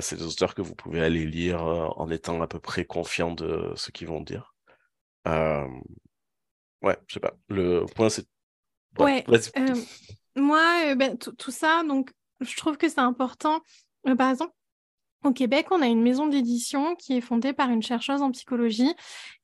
c'est 0.00 0.16
des 0.16 0.24
auteurs 0.24 0.54
que 0.54 0.62
vous 0.62 0.74
pouvez 0.74 1.02
aller 1.02 1.26
lire 1.26 1.62
en 1.62 2.10
étant 2.10 2.40
à 2.42 2.46
peu 2.48 2.60
près 2.60 2.84
confiant 2.84 3.32
de 3.32 3.72
ce 3.76 3.90
qu'ils 3.90 4.08
vont 4.08 4.22
dire. 4.22 4.54
Ouais, 6.82 6.96
je 7.08 7.14
sais 7.14 7.20
pas. 7.20 7.34
Le 7.48 7.84
point, 7.86 8.08
c'est. 8.08 8.26
Ouais. 8.98 9.24
Moi, 10.36 10.94
ben, 10.96 11.16
tout 11.16 11.50
ça, 11.50 11.82
donc, 11.84 12.10
je 12.40 12.56
trouve 12.56 12.76
que 12.76 12.88
c'est 12.88 13.00
important. 13.00 13.60
par 14.18 14.30
exemple, 14.30 14.52
au 15.24 15.32
Québec, 15.32 15.66
on 15.70 15.82
a 15.82 15.86
une 15.86 16.02
maison 16.02 16.26
d'édition 16.26 16.94
qui 16.94 17.16
est 17.16 17.20
fondée 17.20 17.52
par 17.52 17.70
une 17.70 17.82
chercheuse 17.82 18.22
en 18.22 18.30
psychologie. 18.30 18.94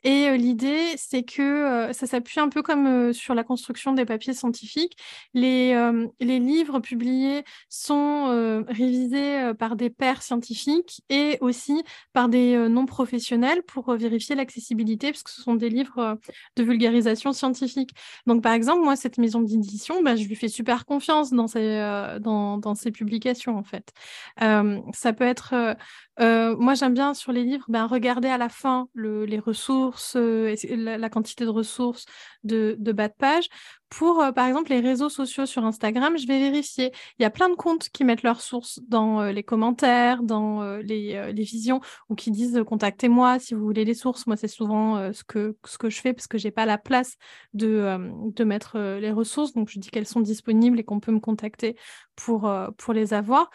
Et 0.05 0.37
l'idée, 0.37 0.95
c'est 0.97 1.23
que 1.23 1.91
ça 1.93 2.07
s'appuie 2.07 2.41
un 2.41 2.49
peu 2.49 2.63
comme 2.63 3.13
sur 3.13 3.35
la 3.35 3.45
construction 3.45 3.93
des 3.93 4.05
papiers 4.05 4.35
scientifiques. 4.35 4.97
Les, 5.33 5.75
livres 6.21 6.81
publiés 6.81 7.45
sont 7.69 8.65
révisés 8.69 9.53
par 9.59 9.77
des 9.77 9.91
pairs 9.91 10.23
scientifiques 10.23 11.03
et 11.09 11.39
aussi 11.41 11.83
par 12.13 12.29
des 12.29 12.57
non-professionnels 12.69 13.63
pour 13.63 13.95
vérifier 13.95 14.35
l'accessibilité, 14.35 15.13
parce 15.13 15.23
que 15.23 15.31
ce 15.31 15.43
sont 15.43 15.55
des 15.55 15.69
livres 15.69 16.19
de 16.57 16.63
vulgarisation 16.63 17.33
scientifique. 17.33 17.91
Donc, 18.27 18.43
par 18.43 18.53
exemple, 18.53 18.83
moi, 18.83 18.97
cette 18.97 19.19
maison 19.19 19.41
d'édition, 19.41 20.03
bah, 20.03 20.17
je 20.17 20.27
lui 20.27 20.35
fais 20.37 20.49
super 20.49 20.85
confiance 20.85 21.31
dans 21.31 21.47
ses, 21.47 21.79
dans 22.21 22.75
ses 22.75 22.91
publications, 22.91 23.57
en 23.57 23.65
fait. 23.65 23.93
ça 24.39 25.13
peut 25.13 25.25
être 25.25 25.77
moi, 26.19 26.75
j'aime 26.75 26.95
bien 26.95 27.15
sur 27.15 27.33
les 27.33 27.43
livres, 27.45 27.65
ben, 27.69 27.87
regarder 27.87 28.29
à 28.29 28.39
la 28.39 28.49
fin 28.49 28.89
les 28.95 29.39
ressources, 29.39 30.17
la, 30.17 31.11
quantité 31.11 31.45
de 31.45 31.51
ressources 31.51 32.07
de, 32.45 32.77
bas 32.93 33.09
de 33.09 33.15
page. 33.15 33.49
Pour, 33.89 34.25
par 34.35 34.47
exemple, 34.47 34.71
les 34.71 34.81
réseaux 34.81 35.11
sociaux 35.11 35.45
sur 35.45 35.67
Instagram, 35.67 36.17
je 36.17 36.27
vais 36.27 36.39
vérifier. 36.39 36.93
Il 37.19 37.23
y 37.23 37.27
a 37.27 37.31
plein 37.31 37.51
de 37.51 37.55
comptes 37.55 37.91
qui 37.91 38.05
mettent 38.05 38.23
leurs 38.23 38.41
sources 38.41 38.81
dans 38.89 39.23
les 39.25 39.43
commentaires, 39.43 40.23
dans 40.23 40.77
les, 40.79 41.33
visions, 41.33 41.81
ou 42.09 42.15
qui 42.15 42.31
disent 42.31 42.63
contactez-moi 42.67 43.39
si 43.39 43.55
vous 43.55 43.65
voulez 43.65 43.85
les 43.85 43.95
sources. 43.95 44.27
Moi, 44.27 44.37
c'est 44.37 44.49
souvent 44.49 45.13
ce, 45.13 45.25
que, 45.25 45.57
je 45.85 46.01
fais 46.01 46.15
parce 46.15 46.27
que 46.27 46.39
j'ai 46.39 46.51
pas 46.51 46.65
la 46.65 46.79
place 46.79 47.17
de, 47.53 47.99
mettre 48.45 48.79
les 48.79 49.13
ressources. 49.13 49.53
Donc, 49.53 49.69
je 49.69 49.79
dis 49.79 49.91
qu'elles 49.91 50.07
sont 50.07 50.21
disponibles 50.21 50.81
et 50.81 50.85
qu'on 50.85 51.01
peut 51.01 51.13
me 51.13 51.21
contacter 51.21 51.77
pour 52.17 52.93
les 52.95 53.15
avoir. 53.15 53.51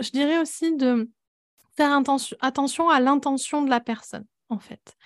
Je 0.00 0.10
dirais 0.10 0.38
aussi 0.38 0.76
de 0.76 1.10
faire 1.76 2.00
attention 2.40 2.88
à 2.88 3.00
l'intention 3.00 3.62
de 3.62 3.70
la 3.70 3.80
personne, 3.80 4.26
en 4.48 4.58
fait. 4.58 4.96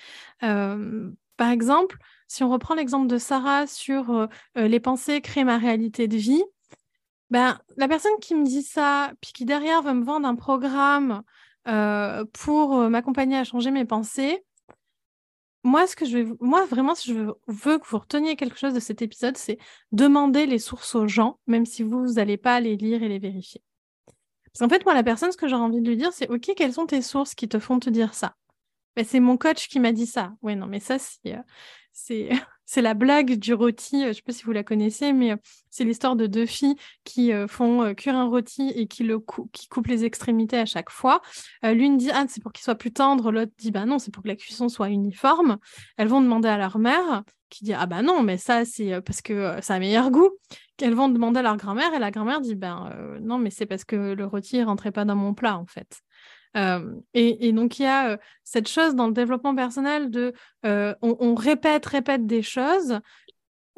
par 0.40 1.50
exemple, 1.50 1.98
si 2.26 2.44
on 2.44 2.50
reprend 2.50 2.74
l'exemple 2.74 3.06
de 3.06 3.16
Sarah 3.16 3.66
sur 3.66 4.28
les 4.54 4.80
pensées 4.80 5.22
créent 5.22 5.44
ma 5.44 5.56
réalité 5.56 6.08
de 6.08 6.18
vie, 6.18 6.44
ben, 7.30 7.58
la 7.76 7.88
personne 7.88 8.12
qui 8.20 8.34
me 8.34 8.44
dit 8.44 8.62
ça, 8.62 9.12
puis 9.22 9.32
qui 9.32 9.44
derrière 9.46 9.82
veut 9.82 9.94
me 9.94 10.04
vendre 10.04 10.28
un 10.28 10.34
programme 10.34 11.22
pour 12.34 12.76
m'accompagner 12.90 13.38
à 13.38 13.44
changer 13.44 13.70
mes 13.70 13.86
pensées, 13.86 14.44
moi, 15.64 15.86
ce 15.86 15.96
que 15.96 16.06
je 16.06 16.18
vais, 16.18 16.32
moi 16.40 16.64
vraiment, 16.66 16.94
si 16.94 17.12
je 17.12 17.32
veux 17.46 17.78
que 17.78 17.86
vous 17.86 17.98
reteniez 17.98 18.36
quelque 18.36 18.58
chose 18.58 18.74
de 18.74 18.80
cet 18.80 19.02
épisode, 19.02 19.36
c'est 19.36 19.58
demander 19.92 20.46
les 20.46 20.58
sources 20.58 20.94
aux 20.94 21.08
gens, 21.08 21.38
même 21.46 21.66
si 21.66 21.82
vous 21.82 22.12
n'allez 22.14 22.36
pas 22.36 22.60
les 22.60 22.76
lire 22.76 23.02
et 23.02 23.08
les 23.08 23.18
vérifier. 23.18 23.62
Parce 24.52 24.60
qu'en 24.60 24.68
fait, 24.68 24.84
moi, 24.84 24.94
la 24.94 25.02
personne, 25.02 25.32
ce 25.32 25.36
que 25.36 25.48
j'aurais 25.48 25.62
envie 25.62 25.80
de 25.80 25.88
lui 25.88 25.96
dire, 25.96 26.12
c'est 26.12 26.28
OK, 26.30 26.52
quelles 26.56 26.72
sont 26.72 26.86
tes 26.86 27.02
sources 27.02 27.34
qui 27.34 27.48
te 27.48 27.58
font 27.58 27.78
te 27.78 27.90
dire 27.90 28.14
ça? 28.14 28.34
Ben, 28.96 29.04
C'est 29.04 29.20
mon 29.20 29.36
coach 29.36 29.68
qui 29.68 29.80
m'a 29.80 29.92
dit 29.92 30.06
ça. 30.06 30.32
Oui, 30.42 30.56
non, 30.56 30.66
mais 30.66 30.80
ça, 30.80 30.98
c'est 30.98 31.36
c'est 31.92 32.28
c'est 32.64 32.82
la 32.82 32.94
blague 32.94 33.34
du 33.36 33.54
rôti. 33.54 33.96
Euh, 33.96 34.04
je 34.04 34.08
ne 34.08 34.12
sais 34.12 34.22
pas 34.22 34.32
si 34.32 34.44
vous 34.44 34.52
la 34.52 34.62
connaissez, 34.62 35.12
mais 35.12 35.32
euh, 35.32 35.36
c'est 35.70 35.84
l'histoire 35.84 36.16
de 36.16 36.26
deux 36.26 36.46
filles 36.46 36.76
qui 37.04 37.32
euh, 37.32 37.46
font 37.48 37.94
cuire 37.94 38.16
un 38.16 38.26
rôti 38.26 38.70
et 38.74 38.86
qui 38.86 39.08
coupent 39.70 39.86
les 39.86 40.04
extrémités 40.04 40.58
à 40.58 40.66
chaque 40.66 40.90
fois. 40.90 41.22
L'une 41.62 41.96
dit 41.96 42.10
ah 42.12 42.24
c'est 42.28 42.42
pour 42.42 42.52
qu'il 42.52 42.62
soit 42.62 42.74
plus 42.74 42.92
tendre, 42.92 43.32
l'autre 43.32 43.52
dit 43.58 43.70
bah 43.70 43.86
non 43.86 43.98
c'est 43.98 44.12
pour 44.12 44.22
que 44.22 44.28
la 44.28 44.36
cuisson 44.36 44.68
soit 44.68 44.90
uniforme. 44.90 45.58
Elles 45.96 46.08
vont 46.08 46.20
demander 46.20 46.48
à 46.48 46.58
leur 46.58 46.78
mère 46.78 47.24
qui 47.50 47.64
dit 47.64 47.72
ah 47.74 47.86
bah 47.86 48.02
non 48.02 48.22
mais 48.22 48.36
ça 48.36 48.64
c'est 48.64 49.00
parce 49.02 49.22
que 49.22 49.54
ça 49.60 49.74
a 49.74 49.78
meilleur 49.78 50.10
goût. 50.10 50.30
Qu'elles 50.76 50.94
vont 50.94 51.08
demander 51.08 51.40
à 51.40 51.42
leur 51.42 51.56
grand-mère 51.56 51.92
et 51.94 51.98
la 51.98 52.10
grand-mère 52.10 52.40
dit 52.40 52.54
ben 52.54 52.90
non 53.20 53.38
mais 53.38 53.50
c'est 53.50 53.66
parce 53.66 53.84
que 53.84 54.14
le 54.14 54.26
rôti 54.26 54.62
rentrait 54.62 54.92
pas 54.92 55.04
dans 55.04 55.16
mon 55.16 55.34
plat 55.34 55.58
en 55.58 55.66
fait. 55.66 56.00
Euh, 56.56 56.94
et, 57.14 57.52
donc, 57.52 57.78
il 57.78 57.82
y 57.82 57.86
a 57.86 58.10
euh, 58.10 58.16
cette 58.44 58.68
chose 58.68 58.94
dans 58.94 59.06
le 59.06 59.12
développement 59.12 59.54
personnel 59.54 60.10
de 60.10 60.32
euh, 60.66 60.94
on, 61.02 61.34
répète, 61.34 61.86
répète 61.86 62.26
des 62.26 62.42
choses 62.42 63.00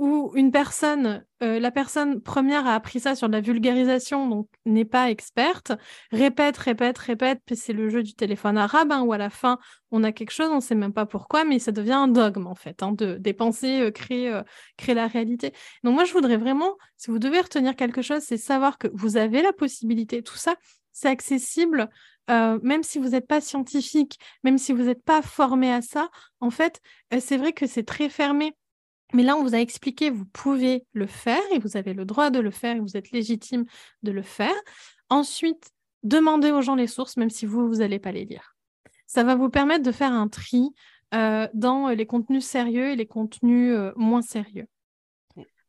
où 0.00 0.32
une 0.34 0.50
personne, 0.50 1.24
la 1.40 1.70
personne 1.70 2.20
première 2.20 2.66
a 2.66 2.74
appris 2.74 3.00
ça 3.00 3.14
sur 3.14 3.28
de 3.28 3.32
la 3.32 3.40
vulgarisation, 3.40 4.28
donc 4.28 4.48
n'est 4.66 4.84
pas 4.84 5.10
experte, 5.10 5.72
répète, 6.10 6.56
répète, 6.56 6.98
répète, 6.98 7.40
puis 7.44 7.56
c'est 7.56 7.72
le 7.72 7.88
jeu 7.88 8.02
du 8.02 8.14
téléphone 8.14 8.58
arabe, 8.58 8.92
hein, 8.92 9.02
où 9.02 9.12
à 9.12 9.18
la 9.18 9.30
fin, 9.30 9.58
on 9.90 10.02
a 10.02 10.12
quelque 10.12 10.32
chose, 10.32 10.48
on 10.50 10.56
ne 10.56 10.60
sait 10.60 10.74
même 10.74 10.92
pas 10.92 11.06
pourquoi, 11.06 11.44
mais 11.44 11.58
ça 11.58 11.70
devient 11.70 11.92
un 11.92 12.08
dogme, 12.08 12.46
en 12.46 12.54
fait, 12.54 12.82
hein, 12.82 12.92
de, 12.92 13.16
des 13.16 13.32
pensées 13.32 13.90
créer, 13.94 14.40
créer 14.76 14.94
la 14.94 15.06
réalité. 15.06 15.52
Donc 15.84 15.94
moi, 15.94 16.04
je 16.04 16.12
voudrais 16.12 16.36
vraiment, 16.36 16.76
si 16.96 17.10
vous 17.10 17.18
devez 17.18 17.40
retenir 17.40 17.76
quelque 17.76 18.02
chose, 18.02 18.22
c'est 18.22 18.38
savoir 18.38 18.78
que 18.78 18.88
vous 18.92 19.16
avez 19.16 19.42
la 19.42 19.52
possibilité, 19.52 20.22
tout 20.22 20.36
ça, 20.36 20.54
c'est 20.92 21.08
accessible 21.08 21.88
euh, 22.30 22.60
même 22.62 22.82
si 22.82 22.98
vous 22.98 23.08
n'êtes 23.08 23.26
pas 23.26 23.40
scientifique, 23.40 24.18
même 24.44 24.56
si 24.56 24.72
vous 24.72 24.84
n'êtes 24.84 25.02
pas 25.02 25.20
formé 25.20 25.72
à 25.72 25.82
ça, 25.82 26.10
en 26.38 26.50
fait, 26.50 26.80
euh, 27.12 27.18
c'est 27.20 27.36
vrai 27.36 27.52
que 27.52 27.66
c'est 27.66 27.82
très 27.82 28.08
fermé. 28.08 28.56
Mais 29.12 29.22
là, 29.22 29.36
on 29.36 29.42
vous 29.42 29.54
a 29.54 29.58
expliqué, 29.58 30.10
vous 30.10 30.26
pouvez 30.26 30.84
le 30.92 31.06
faire 31.06 31.42
et 31.52 31.58
vous 31.58 31.76
avez 31.76 31.94
le 31.94 32.04
droit 32.04 32.30
de 32.30 32.38
le 32.38 32.50
faire 32.50 32.76
et 32.76 32.80
vous 32.80 32.96
êtes 32.96 33.10
légitime 33.10 33.64
de 34.02 34.12
le 34.12 34.22
faire. 34.22 34.54
Ensuite, 35.08 35.70
demandez 36.02 36.52
aux 36.52 36.62
gens 36.62 36.76
les 36.76 36.86
sources, 36.86 37.16
même 37.16 37.30
si 37.30 37.46
vous, 37.46 37.66
vous 37.68 37.76
n'allez 37.76 37.98
pas 37.98 38.12
les 38.12 38.24
lire. 38.24 38.56
Ça 39.06 39.24
va 39.24 39.34
vous 39.34 39.50
permettre 39.50 39.82
de 39.82 39.92
faire 39.92 40.12
un 40.12 40.28
tri 40.28 40.70
euh, 41.14 41.48
dans 41.54 41.88
les 41.88 42.06
contenus 42.06 42.44
sérieux 42.44 42.90
et 42.90 42.96
les 42.96 43.06
contenus 43.06 43.76
moins 43.96 44.22
sérieux. 44.22 44.66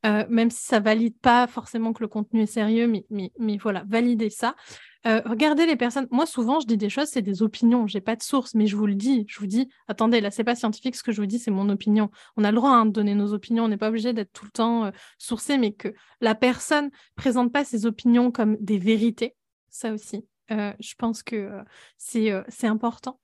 Même 0.04 0.50
si 0.50 0.64
ça 0.66 0.80
valide 0.80 1.18
pas 1.20 1.48
forcément 1.48 1.94
que 1.94 2.02
le 2.02 2.08
contenu 2.08 2.42
est 2.42 2.46
sérieux, 2.48 2.88
mais, 2.88 3.06
mais, 3.10 3.32
mais 3.38 3.58
voilà, 3.58 3.84
validez 3.88 4.30
ça. 4.30 4.56
Euh, 5.08 5.22
regardez 5.26 5.66
les 5.66 5.76
personnes. 5.76 6.08
Moi, 6.12 6.26
souvent, 6.26 6.60
je 6.60 6.68
dis 6.68 6.78
des 6.78 6.90
choses, 6.90 7.08
c'est 7.08 7.22
des 7.22 7.42
opinions. 7.42 7.88
J'ai 7.88 8.02
pas 8.02 8.16
de 8.16 8.22
source, 8.22 8.54
mais 8.54 8.68
je 8.68 8.76
vous 8.76 8.86
le 8.86 8.94
dis. 8.94 9.26
Je 9.28 9.40
vous 9.40 9.48
dis, 9.48 9.70
attendez, 9.88 10.22
là, 10.22 10.30
c'est 10.30 10.44
pas 10.44 10.56
scientifique. 10.56 10.96
Ce 10.96 11.04
que 11.04 11.12
je 11.12 11.22
vous 11.22 11.28
dis, 11.28 11.40
c'est 11.40 11.52
mon 11.52 11.70
opinion. 11.70 12.12
On 12.38 12.44
a 12.44 12.52
le 12.52 12.56
droit 12.56 12.72
hein, 12.72 12.86
de 12.86 12.92
donner 12.92 13.16
nos 13.16 13.34
opinions. 13.34 13.66
On 13.66 13.68
n'est 13.68 13.78
pas 13.78 13.90
obligé 13.90 14.14
d'être 14.14 14.32
tout 14.32 14.46
le 14.46 14.52
temps 14.52 14.86
euh, 14.86 14.92
sourcé, 15.18 15.58
mais 15.58 15.74
que 15.74 15.94
la 16.22 16.36
personne 16.36 16.92
présente 17.16 17.52
pas 17.52 17.64
ses 17.64 17.86
opinions 17.86 18.32
comme 18.32 18.58
des 18.60 18.78
vérités. 18.78 19.36
Ça 19.70 19.92
aussi, 19.92 20.26
euh, 20.52 20.74
je 20.80 20.94
pense 20.96 21.24
que 21.24 21.50
c'est 21.98 22.68
important. 22.68 23.20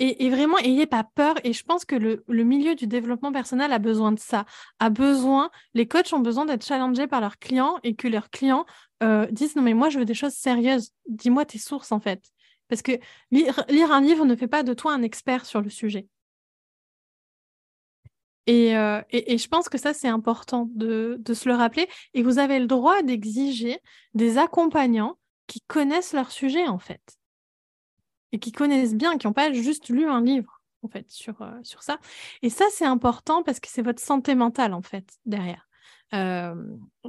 Et, 0.00 0.30
vraiment, 0.30 0.58
ayez 0.58 0.86
pas 0.86 1.02
peur. 1.02 1.34
Et 1.44 1.52
je 1.52 1.64
pense 1.64 1.84
que 1.84 1.96
le, 1.96 2.22
milieu 2.44 2.74
du 2.76 2.86
développement 2.86 3.32
personnel 3.32 3.72
a 3.72 3.78
besoin 3.80 4.12
de 4.12 4.20
ça. 4.20 4.44
A 4.78 4.90
besoin, 4.90 5.50
les 5.74 5.88
coachs 5.88 6.12
ont 6.12 6.20
besoin 6.20 6.44
d'être 6.44 6.64
challengés 6.64 7.08
par 7.08 7.20
leurs 7.20 7.38
clients 7.38 7.78
et 7.82 7.96
que 7.96 8.06
leurs 8.06 8.30
clients 8.30 8.64
euh, 9.02 9.26
disent 9.30 9.56
non 9.56 9.62
mais 9.62 9.74
moi 9.74 9.88
je 9.90 9.98
veux 9.98 10.04
des 10.04 10.14
choses 10.14 10.34
sérieuses. 10.34 10.92
Dis-moi 11.08 11.44
tes 11.44 11.58
sources 11.58 11.90
en 11.90 12.00
fait. 12.00 12.22
Parce 12.68 12.82
que 12.82 12.92
lire, 13.30 13.64
un 13.92 14.00
livre 14.00 14.24
ne 14.24 14.36
fait 14.36 14.48
pas 14.48 14.62
de 14.62 14.74
toi 14.74 14.92
un 14.92 15.02
expert 15.02 15.46
sur 15.46 15.62
le 15.62 15.70
sujet. 15.70 16.06
Et, 18.46 18.76
euh, 18.76 19.02
je 19.12 19.48
pense 19.48 19.68
que 19.68 19.78
ça, 19.78 19.92
c'est 19.92 20.08
important 20.08 20.70
de, 20.74 21.16
de, 21.20 21.34
se 21.34 21.48
le 21.48 21.54
rappeler. 21.54 21.86
Et 22.14 22.22
vous 22.22 22.38
avez 22.38 22.58
le 22.60 22.66
droit 22.66 23.02
d'exiger 23.02 23.78
des 24.14 24.38
accompagnants 24.38 25.18
qui 25.46 25.60
connaissent 25.62 26.12
leur 26.14 26.30
sujet, 26.30 26.66
en 26.66 26.78
fait 26.78 27.17
et 28.32 28.38
qui 28.38 28.52
connaissent 28.52 28.94
bien, 28.94 29.18
qui 29.18 29.26
n'ont 29.26 29.32
pas 29.32 29.52
juste 29.52 29.88
lu 29.88 30.06
un 30.06 30.22
livre, 30.22 30.60
en 30.82 30.88
fait, 30.88 31.10
sur, 31.10 31.40
euh, 31.42 31.52
sur 31.62 31.82
ça. 31.82 31.98
Et 32.42 32.50
ça, 32.50 32.64
c'est 32.70 32.84
important 32.84 33.42
parce 33.42 33.60
que 33.60 33.68
c'est 33.70 33.82
votre 33.82 34.02
santé 34.02 34.34
mentale, 34.34 34.74
en 34.74 34.82
fait, 34.82 35.06
derrière. 35.26 35.68
Euh, 36.14 36.54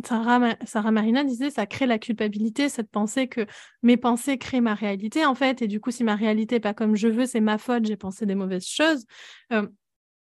Sarah, 0.04 0.91
Marina 0.91 1.24
disait 1.24 1.50
ça 1.50 1.66
crée 1.66 1.86
la 1.86 2.00
culpabilité, 2.00 2.68
cette 2.68 2.90
pensée 2.90 3.28
que 3.30 3.46
mes 3.82 3.96
pensées 3.96 4.38
créent 4.38 4.60
ma 4.60 4.74
réalité 4.74 5.26
en 5.26 5.36
fait, 5.36 5.62
et 5.62 5.68
du 5.68 5.80
coup 5.80 5.90
si 5.90 6.04
ma 6.04 6.16
réalité 6.16 6.56
n'est 6.56 6.60
pas 6.60 6.74
comme 6.74 6.98
je 6.98 7.08
veux, 7.08 7.26
c'est 7.26 7.40
ma 7.40 7.58
faute, 7.58 7.86
j'ai 7.86 7.96
pensé 7.96 8.26
des 8.26 8.36
mauvaises 8.36 8.68
choses. 8.68 9.06
Euh, 9.54 9.66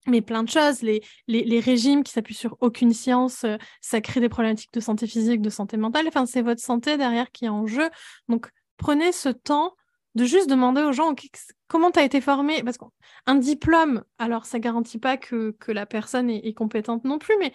mais 0.08 0.22
plein 0.22 0.44
de 0.44 0.50
choses, 0.50 0.82
les, 0.82 1.02
les, 1.28 1.60
régimes 1.62 2.04
qui 2.04 2.12
s'appuient 2.12 2.36
sur 2.36 2.58
aucune 2.60 2.94
science, 2.94 3.46
ça 3.82 4.02
crée 4.02 4.20
des 4.20 4.30
problématiques 4.30 4.74
de 4.74 4.82
santé 4.82 5.08
physique, 5.08 5.42
de 5.42 5.50
santé 5.50 5.78
mentale, 5.78 6.06
enfin 6.08 6.26
c'est 6.26 6.42
votre 6.42 6.62
santé 6.62 6.98
derrière 6.98 7.32
qui 7.32 7.46
est 7.46 7.50
en 7.50 7.66
jeu. 7.66 7.90
Donc 8.28 8.50
prenez 8.78 9.14
ce 9.14 9.30
temps 9.30 9.74
de 10.16 10.26
juste 10.26 10.50
demander 10.50 10.82
aux 10.82 10.94
gens 10.94 11.14
comment 11.68 11.92
tu 11.92 12.00
été 12.00 12.22
formé. 12.22 12.64
Parce 12.64 12.78
qu'un 12.78 13.36
diplôme, 13.36 14.04
alors 14.18 14.46
ça 14.46 14.60
garantit 14.60 15.00
pas 15.00 15.18
que 15.18 15.56
la 15.68 15.86
personne 15.86 16.30
est, 16.30 16.54
compétente 16.54 17.04
non 17.04 17.20
plus, 17.20 17.36
mais 17.40 17.54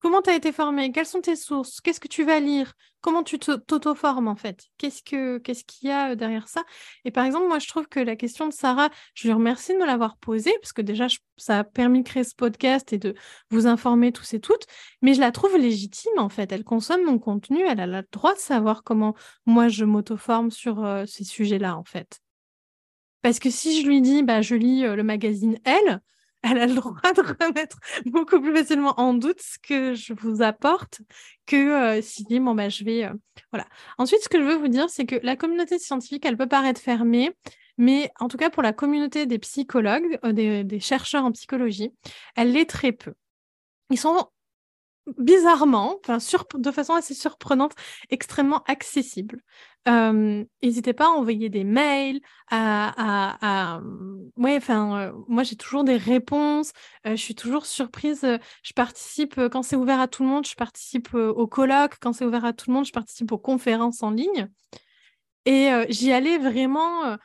comment 0.00 0.22
tu 0.22 0.30
as 0.30 0.34
été 0.34 0.52
formé 0.52 0.92
Quelles 0.92 1.06
sont 1.06 1.20
tes 1.20 1.36
sources? 1.36 1.80
Qu'est-ce 1.80 2.00
que 2.00 2.08
tu 2.08 2.24
vas 2.24 2.40
lire? 2.40 2.72
Comment 3.00 3.22
tu 3.22 3.38
t'auto-formes 3.38 4.28
en 4.28 4.34
fait? 4.36 4.64
Qu'est-ce 4.76 5.02
qu'il 5.02 5.88
y 5.88 5.90
a 5.90 6.10
euh, 6.10 6.14
derrière 6.14 6.48
ça? 6.48 6.64
Et 7.04 7.10
par 7.10 7.24
exemple, 7.24 7.46
moi 7.46 7.58
je 7.58 7.68
trouve 7.68 7.86
que 7.86 8.00
la 8.00 8.16
question 8.16 8.46
de 8.48 8.52
Sarah, 8.52 8.90
je 9.14 9.28
lui 9.28 9.32
remercie 9.32 9.72
de 9.72 9.78
me 9.78 9.86
l'avoir 9.86 10.16
posée, 10.16 10.52
parce 10.60 10.72
que 10.72 10.82
déjà 10.82 11.06
ça 11.36 11.60
a 11.60 11.64
permis 11.64 12.02
de 12.02 12.08
créer 12.08 12.24
ce 12.24 12.34
podcast 12.34 12.92
et 12.92 12.98
de 12.98 13.14
vous 13.50 13.66
informer 13.66 14.12
tous 14.12 14.34
et 14.34 14.40
toutes, 14.40 14.66
mais 15.02 15.14
je 15.14 15.20
la 15.20 15.32
trouve 15.32 15.56
légitime 15.56 16.18
en 16.18 16.28
fait. 16.28 16.50
Elle 16.52 16.64
consomme 16.64 17.04
mon 17.04 17.18
contenu, 17.18 17.60
elle 17.66 17.80
a 17.80 17.86
le 17.86 18.02
droit 18.12 18.34
de 18.34 18.40
savoir 18.40 18.82
comment 18.82 19.14
moi 19.46 19.68
je 19.68 19.84
m'auto-forme 19.84 20.50
sur 20.50 20.84
euh, 20.84 21.04
ces 21.06 21.24
sujets-là 21.24 21.76
en 21.76 21.84
fait. 21.84 22.20
Parce 23.22 23.38
que 23.38 23.50
si 23.50 23.80
je 23.80 23.86
lui 23.86 24.00
dis, 24.00 24.22
bah, 24.22 24.42
je 24.42 24.54
lis 24.54 24.84
euh, 24.84 24.96
le 24.96 25.02
magazine 25.02 25.58
Elle, 25.64 26.00
elle 26.42 26.58
a 26.58 26.66
le 26.66 26.74
droit 26.74 27.12
de 27.12 27.20
remettre 27.22 27.78
beaucoup 28.06 28.40
plus 28.40 28.54
facilement 28.54 28.98
en 29.00 29.14
doute 29.14 29.40
ce 29.40 29.58
que 29.58 29.94
je 29.94 30.12
vous 30.12 30.42
apporte 30.42 31.00
que 31.46 31.56
euh, 31.56 32.02
si 32.02 32.24
bon 32.40 32.54
bah 32.54 32.68
je 32.68 32.84
vais 32.84 33.04
euh, 33.04 33.14
voilà. 33.52 33.66
Ensuite, 33.98 34.22
ce 34.22 34.28
que 34.28 34.38
je 34.38 34.44
veux 34.44 34.56
vous 34.56 34.68
dire, 34.68 34.90
c'est 34.90 35.06
que 35.06 35.16
la 35.22 35.36
communauté 35.36 35.78
scientifique, 35.78 36.24
elle 36.26 36.36
peut 36.36 36.48
paraître 36.48 36.80
fermée, 36.80 37.32
mais 37.78 38.10
en 38.20 38.28
tout 38.28 38.36
cas 38.36 38.50
pour 38.50 38.62
la 38.62 38.72
communauté 38.72 39.26
des 39.26 39.38
psychologues, 39.38 40.18
euh, 40.24 40.32
des, 40.32 40.64
des, 40.64 40.80
chercheurs 40.80 41.24
en 41.24 41.32
psychologie, 41.32 41.92
elle 42.36 42.52
l'est 42.52 42.68
très 42.68 42.92
peu. 42.92 43.14
Ils 43.90 43.98
sont 43.98 44.28
bizarrement, 45.16 45.98
de 46.54 46.70
façon 46.70 46.94
assez 46.94 47.14
surprenante, 47.14 47.72
extrêmement 48.10 48.62
accessible. 49.88 50.46
N'hésitez 50.62 50.92
pas 50.92 51.06
à 51.06 51.10
envoyer 51.10 51.48
des 51.48 51.64
mails, 51.64 52.20
à, 52.50 53.80
ouais, 54.36 54.56
enfin, 54.56 55.00
euh, 55.00 55.12
moi 55.28 55.42
j'ai 55.42 55.56
toujours 55.56 55.84
des 55.84 55.96
réponses. 55.96 56.72
Euh, 57.06 57.10
je 57.12 57.22
suis 57.22 57.34
toujours 57.34 57.66
surprise. 57.66 58.24
Euh, 58.24 58.38
je 58.62 58.72
participe 58.72 59.40
quand 59.50 59.62
c'est 59.62 59.76
ouvert 59.76 60.00
à 60.00 60.08
tout 60.08 60.22
le 60.22 60.28
monde. 60.28 60.46
Je 60.46 60.54
participe 60.54 61.14
au 61.14 61.46
colloque 61.46 61.96
quand 62.00 62.12
c'est 62.12 62.24
ouvert 62.24 62.44
à 62.44 62.52
tout 62.52 62.70
le 62.70 62.74
monde. 62.74 62.86
Je 62.86 62.92
participe 62.92 63.32
aux 63.32 63.38
conférences 63.38 64.02
en 64.02 64.10
ligne. 64.10 64.48
Et 65.44 65.70
j'y 65.88 66.12
allais 66.12 66.36
vraiment 66.36 67.16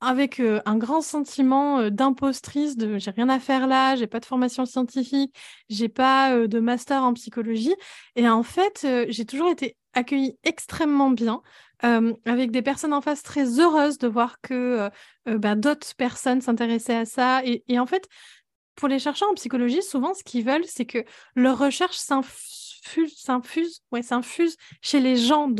avec 0.00 0.40
un 0.40 0.76
grand 0.78 1.02
sentiment 1.02 1.90
d'impostrice, 1.90 2.78
de 2.78 2.98
j'ai 2.98 3.10
rien 3.10 3.28
à 3.28 3.38
faire 3.38 3.66
là, 3.66 3.94
j'ai 3.94 4.06
pas 4.06 4.20
de 4.20 4.24
formation 4.24 4.64
scientifique, 4.64 5.36
j'ai 5.68 5.90
pas 5.90 6.46
de 6.46 6.60
master 6.60 7.02
en 7.02 7.12
psychologie. 7.12 7.74
Et 8.16 8.26
en 8.26 8.42
fait, 8.42 8.86
j'ai 9.08 9.26
toujours 9.26 9.50
été 9.50 9.76
accueillie 9.92 10.38
extrêmement 10.44 11.10
bien, 11.10 11.42
avec 11.82 12.50
des 12.50 12.62
personnes 12.62 12.92
en 12.92 13.00
face 13.00 13.22
très 13.22 13.60
heureuses 13.60 13.98
de 13.98 14.08
voir 14.08 14.40
que 14.40 14.90
bah, 15.26 15.54
d'autres 15.54 15.94
personnes 15.96 16.40
s'intéressaient 16.40 16.96
à 16.96 17.04
ça. 17.04 17.42
Et, 17.44 17.78
en 17.78 17.86
fait, 17.86 18.08
pour 18.74 18.88
les 18.88 18.98
chercheurs 18.98 19.30
en 19.30 19.34
psychologie, 19.34 19.82
souvent, 19.82 20.14
ce 20.14 20.24
qu'ils 20.24 20.44
veulent, 20.44 20.64
c'est 20.66 20.86
que 20.86 21.04
leur 21.34 21.58
recherche 21.58 21.96
s'infuse 21.96 22.72
chez 24.80 25.00
les 25.00 25.16
gens 25.16 25.52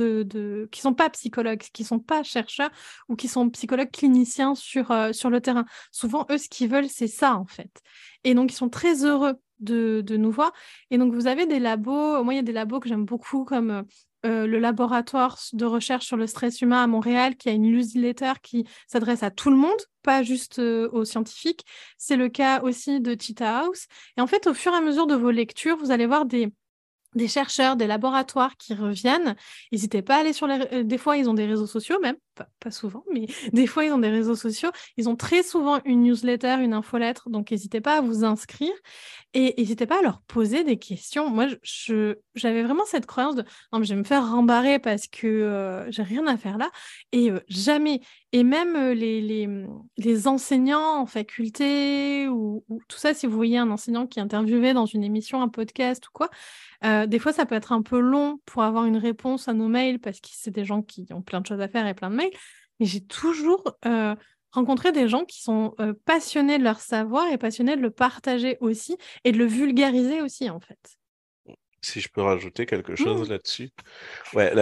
qui 0.70 0.80
sont 0.80 0.94
pas 0.94 1.10
psychologues, 1.10 1.62
qui 1.72 1.84
sont 1.84 1.98
pas 1.98 2.22
chercheurs 2.22 2.70
ou 3.08 3.16
qui 3.16 3.28
sont 3.28 3.48
psychologues 3.50 3.90
cliniciens 3.90 4.54
sur, 4.54 4.90
euh, 4.90 5.12
sur 5.12 5.30
le 5.30 5.40
terrain. 5.40 5.64
Souvent, 5.90 6.26
eux, 6.30 6.38
ce 6.38 6.48
qu'ils 6.48 6.68
veulent, 6.68 6.88
c'est 6.88 7.06
ça, 7.06 7.36
en 7.36 7.46
fait. 7.46 7.70
Et 8.24 8.34
donc, 8.34 8.52
ils 8.52 8.56
sont 8.56 8.68
très 8.68 9.04
heureux 9.04 9.34
de, 9.60 10.02
de, 10.04 10.16
nous 10.16 10.30
voir. 10.30 10.52
Et 10.90 10.98
donc, 10.98 11.14
vous 11.14 11.26
avez 11.26 11.46
des 11.46 11.58
labos, 11.58 12.22
moi, 12.24 12.34
il 12.34 12.36
y 12.36 12.40
a 12.40 12.42
des 12.42 12.52
labos 12.52 12.80
que 12.80 12.88
j'aime 12.88 13.04
beaucoup, 13.04 13.44
comme 13.44 13.84
euh, 14.24 14.46
le 14.46 14.58
laboratoire 14.58 15.38
de 15.52 15.64
recherche 15.64 16.06
sur 16.06 16.16
le 16.16 16.26
stress 16.26 16.60
humain 16.60 16.82
à 16.82 16.86
Montréal 16.86 17.36
qui 17.36 17.48
a 17.48 17.52
une 17.52 17.62
newsletter 17.62 18.32
qui 18.42 18.66
s'adresse 18.86 19.22
à 19.22 19.30
tout 19.30 19.50
le 19.50 19.56
monde, 19.56 19.80
pas 20.02 20.22
juste 20.22 20.58
euh, 20.58 20.88
aux 20.92 21.04
scientifiques. 21.04 21.64
C'est 21.98 22.16
le 22.16 22.28
cas 22.28 22.62
aussi 22.62 23.00
de 23.00 23.16
Cheetah 23.20 23.60
House. 23.60 23.86
Et 24.16 24.20
en 24.20 24.26
fait, 24.26 24.46
au 24.46 24.54
fur 24.54 24.72
et 24.72 24.76
à 24.76 24.80
mesure 24.80 25.06
de 25.06 25.14
vos 25.14 25.30
lectures, 25.30 25.76
vous 25.76 25.90
allez 25.90 26.06
voir 26.06 26.24
des 26.24 26.52
des 27.14 27.28
chercheurs, 27.28 27.76
des 27.76 27.86
laboratoires 27.86 28.56
qui 28.56 28.74
reviennent. 28.74 29.36
N'hésitez 29.70 30.02
pas 30.02 30.16
à 30.16 30.18
aller 30.20 30.32
sur 30.32 30.46
les... 30.46 30.60
Euh, 30.72 30.82
des 30.82 30.98
fois, 30.98 31.16
ils 31.16 31.28
ont 31.28 31.34
des 31.34 31.46
réseaux 31.46 31.66
sociaux 31.66 31.98
même, 32.00 32.16
pas, 32.60 32.70
souvent, 32.70 33.04
mais 33.12 33.26
des 33.52 33.66
fois, 33.66 33.84
ils 33.84 33.92
ont 33.92 33.98
des 33.98 34.10
réseaux 34.10 34.36
sociaux. 34.36 34.70
Ils 34.96 35.08
ont 35.08 35.16
très 35.16 35.42
souvent 35.42 35.80
une 35.84 36.02
newsletter, 36.02 36.56
une 36.60 36.72
infolettre, 36.72 37.28
donc 37.28 37.50
n'hésitez 37.50 37.80
pas 37.80 37.98
à 37.98 38.00
vous 38.00 38.24
inscrire 38.24 38.72
et 39.34 39.54
n'hésitez 39.58 39.86
pas 39.86 39.98
à 39.98 40.02
leur 40.02 40.22
poser 40.22 40.64
des 40.64 40.78
questions. 40.78 41.30
Moi, 41.30 41.46
j'avais 42.34 42.62
vraiment 42.62 42.84
cette 42.86 43.06
croyance 43.06 43.36
de 43.36 43.42
non, 43.72 43.78
mais 43.78 43.84
je 43.84 43.94
vais 43.94 44.00
me 44.00 44.04
faire 44.04 44.30
rembarrer 44.30 44.78
parce 44.78 45.06
que 45.06 45.26
euh, 45.26 45.90
j'ai 45.90 46.02
rien 46.02 46.26
à 46.26 46.36
faire 46.36 46.58
là. 46.58 46.70
Et 47.12 47.30
euh, 47.30 47.40
jamais. 47.48 48.00
Et 48.34 48.44
même 48.44 48.92
les, 48.92 49.20
les, 49.20 49.48
les, 49.98 50.26
enseignants 50.26 51.00
en 51.00 51.06
faculté 51.06 52.28
ou, 52.28 52.64
ou, 52.68 52.80
tout 52.88 52.96
ça, 52.96 53.12
si 53.12 53.26
vous 53.26 53.36
voyez 53.36 53.58
un 53.58 53.70
enseignant 53.70 54.06
qui 54.06 54.20
interviewait 54.20 54.72
dans 54.72 54.86
une 54.86 55.04
émission, 55.04 55.42
un 55.42 55.48
podcast 55.48 56.08
ou 56.08 56.10
quoi, 56.14 56.30
euh, 56.84 57.06
des 57.06 57.18
fois, 57.18 57.32
ça 57.32 57.46
peut 57.46 57.54
être 57.54 57.72
un 57.72 57.82
peu 57.82 58.00
long 58.00 58.40
pour 58.44 58.62
avoir 58.62 58.84
une 58.84 58.96
réponse 58.96 59.48
à 59.48 59.52
nos 59.52 59.68
mails 59.68 60.00
parce 60.00 60.20
que 60.20 60.28
c'est 60.32 60.50
des 60.50 60.64
gens 60.64 60.82
qui 60.82 61.06
ont 61.12 61.22
plein 61.22 61.40
de 61.40 61.46
choses 61.46 61.60
à 61.60 61.68
faire 61.68 61.86
et 61.86 61.94
plein 61.94 62.10
de 62.10 62.16
mails. 62.16 62.32
Mais 62.80 62.86
j'ai 62.86 63.04
toujours 63.04 63.76
euh, 63.86 64.16
rencontré 64.50 64.90
des 64.92 65.08
gens 65.08 65.24
qui 65.24 65.42
sont 65.42 65.74
euh, 65.80 65.92
passionnés 66.04 66.58
de 66.58 66.64
leur 66.64 66.80
savoir 66.80 67.28
et 67.28 67.38
passionnés 67.38 67.76
de 67.76 67.82
le 67.82 67.90
partager 67.90 68.56
aussi 68.60 68.96
et 69.24 69.32
de 69.32 69.38
le 69.38 69.46
vulgariser 69.46 70.22
aussi, 70.22 70.50
en 70.50 70.60
fait. 70.60 70.96
Si 71.82 72.00
je 72.00 72.08
peux 72.08 72.22
rajouter 72.22 72.66
quelque 72.66 72.94
chose 72.94 73.28
mmh. 73.28 73.32
là-dessus. 73.32 73.70
Ouais, 74.34 74.54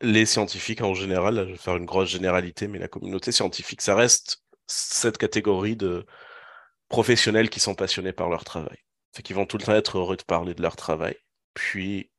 les 0.00 0.26
scientifiques 0.26 0.82
en 0.82 0.94
général, 0.94 1.44
je 1.46 1.52
vais 1.52 1.56
faire 1.56 1.76
une 1.76 1.84
grosse 1.86 2.08
généralité, 2.08 2.68
mais 2.68 2.78
la 2.78 2.88
communauté 2.88 3.32
scientifique, 3.32 3.82
ça 3.82 3.94
reste 3.94 4.42
cette 4.66 5.18
catégorie 5.18 5.76
de 5.76 6.06
professionnels 6.88 7.50
qui 7.50 7.60
sont 7.60 7.74
passionnés 7.74 8.12
par 8.12 8.28
leur 8.28 8.44
travail. 8.44 8.78
Fait 9.14 9.22
qu'ils 9.22 9.36
vont 9.36 9.46
tout 9.46 9.58
le 9.58 9.64
temps 9.64 9.74
être 9.74 9.98
heureux 9.98 10.16
de 10.16 10.22
parler 10.22 10.54
de 10.54 10.62
leur 10.62 10.76
travail. 10.76 11.16
Puis, 11.54 12.10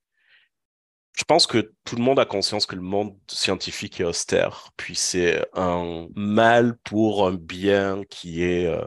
je 1.18 1.24
pense 1.24 1.48
que 1.48 1.74
tout 1.86 1.96
le 1.96 2.04
monde 2.04 2.20
a 2.20 2.26
conscience 2.26 2.66
que 2.66 2.76
le 2.76 2.82
monde 2.82 3.18
scientifique 3.30 4.00
est 4.00 4.06
austère. 4.06 4.72
Puis 4.78 4.96
c'est 4.96 5.46
un 5.54 6.08
mal 6.16 6.78
pour 6.84 7.28
un 7.28 7.34
bien 7.34 8.04
qui 8.10 8.44
est 8.44 8.66
euh, 8.66 8.86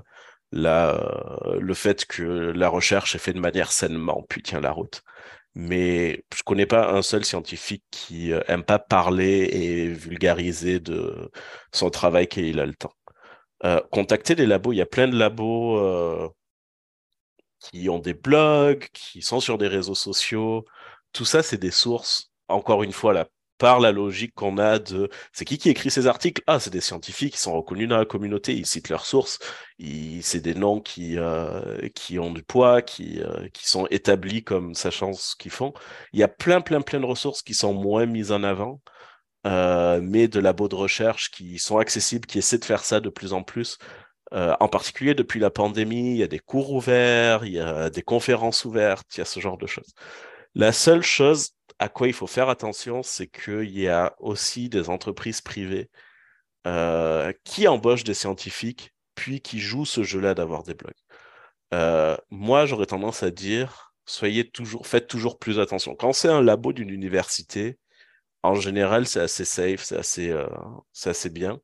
la, 0.52 1.00
le 1.60 1.74
fait 1.74 2.06
que 2.06 2.22
la 2.22 2.68
recherche 2.68 3.14
est 3.14 3.18
faite 3.18 3.36
de 3.36 3.40
manière 3.40 3.72
sainement, 3.72 4.24
puis 4.28 4.42
tient 4.42 4.60
la 4.60 4.72
route. 4.72 5.02
Mais 5.54 6.24
je 6.36 6.42
connais 6.42 6.66
pas 6.66 6.90
un 6.92 7.02
seul 7.02 7.24
scientifique 7.24 7.84
qui 7.90 8.32
euh, 8.32 8.42
aime 8.48 8.64
pas 8.64 8.78
parler 8.78 9.48
et 9.52 9.88
vulgariser 9.88 10.80
de 10.80 11.30
son 11.72 11.90
travail 11.90 12.26
qu'il 12.28 12.58
a 12.60 12.66
le 12.66 12.74
temps. 12.74 12.92
Euh, 13.64 13.80
contacter 13.92 14.34
des 14.34 14.46
labos, 14.46 14.72
il 14.72 14.76
y 14.76 14.82
a 14.82 14.86
plein 14.86 15.08
de 15.08 15.16
labos 15.16 15.78
euh, 15.78 16.28
qui 17.60 17.88
ont 17.88 17.98
des 17.98 18.14
blogs, 18.14 18.86
qui 18.92 19.22
sont 19.22 19.40
sur 19.40 19.58
des 19.58 19.68
réseaux 19.68 19.94
sociaux. 19.94 20.64
Tout 21.12 21.24
ça, 21.24 21.42
c'est 21.42 21.58
des 21.58 21.70
sources, 21.70 22.32
encore 22.48 22.82
une 22.82 22.92
fois, 22.92 23.12
là, 23.12 23.28
par 23.58 23.80
la 23.80 23.92
logique 23.92 24.34
qu'on 24.34 24.58
a 24.58 24.78
de 24.78 25.08
c'est 25.32 25.44
qui 25.44 25.58
qui 25.58 25.70
écrit 25.70 25.90
ces 25.90 26.06
articles? 26.06 26.42
Ah, 26.46 26.58
c'est 26.60 26.72
des 26.72 26.80
scientifiques 26.80 27.34
qui 27.34 27.40
sont 27.40 27.54
reconnus 27.54 27.88
dans 27.88 27.98
la 27.98 28.04
communauté, 28.04 28.54
ils 28.54 28.66
citent 28.66 28.88
leurs 28.88 29.06
sources, 29.06 29.38
c'est 30.22 30.40
des 30.40 30.54
noms 30.54 30.80
qui, 30.80 31.18
euh, 31.18 31.88
qui 31.94 32.18
ont 32.18 32.32
du 32.32 32.42
poids, 32.42 32.82
qui, 32.82 33.20
euh, 33.20 33.48
qui 33.52 33.68
sont 33.68 33.86
établis 33.90 34.44
comme 34.44 34.74
sachant 34.74 35.12
ce 35.12 35.36
qu'ils 35.36 35.50
font. 35.50 35.72
Il 36.12 36.20
y 36.20 36.22
a 36.22 36.28
plein, 36.28 36.60
plein, 36.60 36.80
plein 36.80 37.00
de 37.00 37.06
ressources 37.06 37.42
qui 37.42 37.54
sont 37.54 37.74
moins 37.74 38.06
mises 38.06 38.32
en 38.32 38.42
avant, 38.42 38.80
euh, 39.46 40.00
mais 40.02 40.28
de 40.28 40.40
labos 40.40 40.68
de 40.68 40.74
recherche 40.76 41.30
qui 41.30 41.58
sont 41.58 41.78
accessibles, 41.78 42.26
qui 42.26 42.38
essaient 42.38 42.58
de 42.58 42.64
faire 42.64 42.84
ça 42.84 43.00
de 43.00 43.08
plus 43.10 43.32
en 43.32 43.42
plus. 43.42 43.78
En 44.32 44.66
particulier 44.68 45.14
depuis 45.14 45.38
la 45.38 45.50
pandémie, 45.50 46.10
il 46.10 46.16
y 46.16 46.22
a 46.24 46.26
des 46.26 46.40
cours 46.40 46.72
ouverts, 46.72 47.44
il 47.44 47.52
y 47.52 47.60
a 47.60 47.88
des 47.88 48.02
conférences 48.02 48.64
ouvertes, 48.64 49.06
il 49.14 49.18
y 49.18 49.20
a 49.20 49.24
ce 49.24 49.38
genre 49.38 49.56
de 49.56 49.66
choses. 49.68 49.94
La 50.56 50.72
seule 50.72 51.02
chose 51.02 51.50
à 51.78 51.88
quoi 51.88 52.06
il 52.08 52.12
faut 52.12 52.26
faire 52.26 52.48
attention, 52.48 53.02
c'est 53.02 53.26
qu'il 53.26 53.70
y 53.70 53.88
a 53.88 54.14
aussi 54.18 54.68
des 54.68 54.88
entreprises 54.90 55.40
privées 55.40 55.90
euh, 56.66 57.32
qui 57.44 57.68
embauchent 57.68 58.04
des 58.04 58.14
scientifiques, 58.14 58.94
puis 59.14 59.40
qui 59.40 59.60
jouent 59.60 59.84
ce 59.84 60.02
jeu-là 60.02 60.34
d'avoir 60.34 60.62
des 60.62 60.74
blogs. 60.74 60.94
Euh, 61.72 62.16
moi, 62.30 62.66
j'aurais 62.66 62.86
tendance 62.86 63.22
à 63.22 63.30
dire, 63.30 63.94
soyez 64.06 64.50
toujours, 64.50 64.86
faites 64.86 65.06
toujours 65.08 65.38
plus 65.38 65.58
attention. 65.60 65.94
Quand 65.94 66.12
c'est 66.12 66.28
un 66.28 66.42
labo 66.42 66.72
d'une 66.72 66.90
université, 66.90 67.78
en 68.42 68.54
général, 68.54 69.06
c'est 69.06 69.20
assez 69.20 69.44
safe, 69.44 69.82
c'est 69.82 69.96
assez, 69.96 70.34
c'est 70.92 71.10
assez 71.10 71.30
bien 71.30 71.60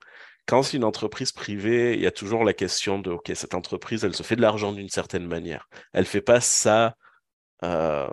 quand 0.51 0.65
c'est 0.65 0.77
une 0.77 0.85
entreprise 0.85 1.31
privée, 1.31 1.95
il 1.95 2.01
y 2.01 2.09
a 2.09 2.11
toujours 2.11 2.43
la 2.43 2.53
question 2.53 2.99
de, 2.99 3.13
OK, 3.13 3.31
cette 3.35 3.55
entreprise, 3.55 4.05
elle 4.05 4.17
se 4.17 4.25
fait 4.25 4.35
de 4.35 4.41
l'argent 4.41 4.73
d'une 4.73 4.89
certaine 4.89 5.25
manière. 5.25 5.69
Elle 5.93 6.01
ne 6.01 6.07
fait 6.07 6.21
pas 6.21 6.41
ça 6.41 6.97
euh, 7.65 8.09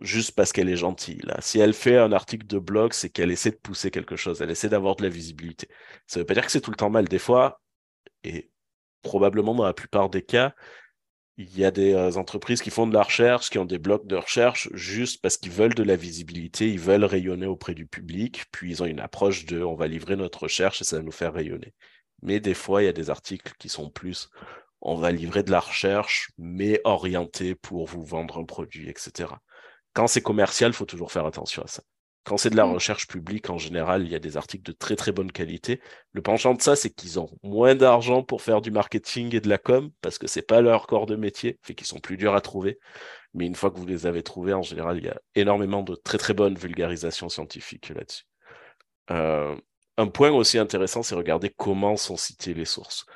juste 0.00 0.32
parce 0.32 0.52
qu'elle 0.52 0.68
est 0.68 0.76
gentille. 0.76 1.22
Si 1.40 1.60
elle 1.60 1.74
fait 1.74 1.96
un 1.96 2.12
article 2.12 2.46
de 2.46 2.58
blog, 2.58 2.92
c'est 2.92 3.10
qu'elle 3.10 3.30
essaie 3.30 3.50
de 3.50 3.56
pousser 3.56 3.90
quelque 3.90 4.16
chose, 4.16 4.42
elle 4.42 4.50
essaie 4.50 4.68
d'avoir 4.68 4.96
de 4.96 5.02
la 5.02 5.08
visibilité. 5.08 5.68
Ça 6.06 6.18
ne 6.18 6.22
veut 6.22 6.26
pas 6.26 6.34
dire 6.34 6.44
que 6.44 6.52
c'est 6.52 6.60
tout 6.60 6.70
le 6.70 6.76
temps 6.76 6.90
mal. 6.90 7.06
Des 7.08 7.18
fois, 7.18 7.60
et 8.24 8.50
probablement 9.02 9.54
dans 9.54 9.64
la 9.64 9.74
plupart 9.74 10.10
des 10.10 10.22
cas, 10.22 10.54
il 11.36 11.58
y 11.58 11.64
a 11.64 11.70
des 11.70 11.94
euh, 11.94 12.16
entreprises 12.16 12.60
qui 12.60 12.70
font 12.70 12.86
de 12.86 12.92
la 12.92 13.02
recherche, 13.02 13.48
qui 13.48 13.58
ont 13.58 13.64
des 13.64 13.78
blocs 13.78 14.06
de 14.06 14.16
recherche 14.16 14.68
juste 14.74 15.22
parce 15.22 15.38
qu'ils 15.38 15.52
veulent 15.52 15.74
de 15.74 15.82
la 15.82 15.96
visibilité, 15.96 16.68
ils 16.68 16.80
veulent 16.80 17.04
rayonner 17.04 17.46
auprès 17.46 17.74
du 17.74 17.86
public, 17.86 18.44
puis 18.52 18.70
ils 18.70 18.82
ont 18.82 18.86
une 18.86 19.00
approche 19.00 19.46
de 19.46 19.62
on 19.62 19.74
va 19.74 19.86
livrer 19.86 20.16
notre 20.16 20.42
recherche 20.42 20.82
et 20.82 20.84
ça 20.84 20.98
va 20.98 21.02
nous 21.02 21.12
faire 21.12 21.32
rayonner. 21.32 21.72
Mais 22.22 22.40
des 22.40 22.54
fois, 22.54 22.82
il 22.82 22.86
y 22.86 22.88
a 22.88 22.92
des 22.92 23.08
articles 23.08 23.54
qui 23.58 23.68
sont 23.70 23.88
plus 23.88 24.30
on 24.82 24.94
va 24.96 25.12
livrer 25.12 25.42
de 25.42 25.50
la 25.50 25.60
recherche, 25.60 26.30
mais 26.38 26.80
orienté 26.84 27.54
pour 27.54 27.86
vous 27.86 28.04
vendre 28.04 28.38
un 28.38 28.44
produit, 28.44 28.88
etc. 28.88 29.30
Quand 29.92 30.06
c'est 30.06 30.22
commercial, 30.22 30.70
il 30.70 30.74
faut 30.74 30.86
toujours 30.86 31.12
faire 31.12 31.26
attention 31.26 31.62
à 31.62 31.66
ça. 31.66 31.82
Quand 32.24 32.36
c'est 32.36 32.50
de 32.50 32.56
la 32.56 32.66
mm. 32.66 32.72
recherche 32.74 33.06
publique, 33.06 33.50
en 33.50 33.58
général, 33.58 34.02
il 34.02 34.08
y 34.10 34.14
a 34.14 34.18
des 34.18 34.36
articles 34.36 34.62
de 34.62 34.72
très 34.72 34.94
très 34.94 35.12
bonne 35.12 35.32
qualité. 35.32 35.80
Le 36.12 36.22
penchant 36.22 36.54
de 36.54 36.62
ça, 36.62 36.76
c'est 36.76 36.90
qu'ils 36.90 37.18
ont 37.18 37.30
moins 37.42 37.74
d'argent 37.74 38.22
pour 38.22 38.42
faire 38.42 38.60
du 38.60 38.70
marketing 38.70 39.34
et 39.34 39.40
de 39.40 39.48
la 39.48 39.58
com, 39.58 39.90
parce 40.00 40.18
que 40.18 40.26
c'est 40.26 40.42
pas 40.42 40.60
leur 40.60 40.86
corps 40.86 41.06
de 41.06 41.16
métier, 41.16 41.58
fait 41.62 41.74
qu'ils 41.74 41.86
sont 41.86 41.98
plus 41.98 42.16
durs 42.16 42.34
à 42.34 42.40
trouver. 42.40 42.78
Mais 43.34 43.46
une 43.46 43.54
fois 43.54 43.70
que 43.70 43.78
vous 43.78 43.86
les 43.86 44.06
avez 44.06 44.22
trouvés, 44.22 44.52
en 44.52 44.62
général, 44.62 44.98
il 44.98 45.04
y 45.04 45.08
a 45.08 45.20
énormément 45.34 45.82
de 45.82 45.94
très 45.94 46.18
très 46.18 46.34
bonnes 46.34 46.56
vulgarisations 46.56 47.28
scientifiques 47.28 47.88
là-dessus. 47.88 48.24
Euh, 49.10 49.56
un 49.96 50.06
point 50.06 50.30
aussi 50.30 50.58
intéressant, 50.58 51.02
c'est 51.02 51.14
regarder 51.14 51.50
comment 51.50 51.96
sont 51.96 52.16
citées 52.16 52.54
les 52.54 52.64
sources. 52.64 53.06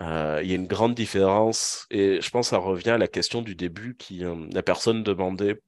Euh, 0.00 0.40
il 0.42 0.48
y 0.48 0.52
a 0.52 0.56
une 0.56 0.66
grande 0.66 0.94
différence, 0.94 1.86
et 1.90 2.20
je 2.20 2.30
pense 2.30 2.46
que 2.46 2.50
ça 2.50 2.58
revient 2.58 2.90
à 2.90 2.98
la 2.98 3.08
question 3.08 3.42
du 3.42 3.54
début 3.54 3.96
qui 3.96 4.24
euh, 4.24 4.46
la 4.52 4.62
personne 4.62 5.02
demandait 5.02 5.60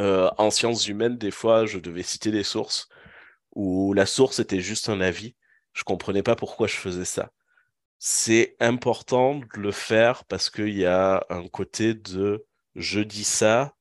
euh, 0.00 0.30
en 0.38 0.50
sciences 0.50 0.86
humaines, 0.88 1.18
des 1.18 1.30
fois, 1.30 1.66
je 1.66 1.78
devais 1.78 2.02
citer 2.02 2.30
des 2.30 2.44
sources 2.44 2.88
où 3.54 3.92
la 3.94 4.06
source 4.06 4.38
était 4.38 4.60
juste 4.60 4.88
un 4.88 5.00
avis. 5.00 5.34
Je 5.72 5.84
comprenais 5.84 6.22
pas 6.22 6.36
pourquoi 6.36 6.66
je 6.68 6.76
faisais 6.76 7.04
ça. 7.04 7.30
C'est 7.98 8.56
important 8.60 9.36
de 9.36 9.60
le 9.60 9.72
faire 9.72 10.24
parce 10.24 10.50
qu'il 10.50 10.76
y 10.76 10.86
a 10.86 11.24
un 11.30 11.48
côté 11.48 11.94
de 11.94 12.46
je 12.76 13.00
dis 13.00 13.24
ça, 13.24 13.74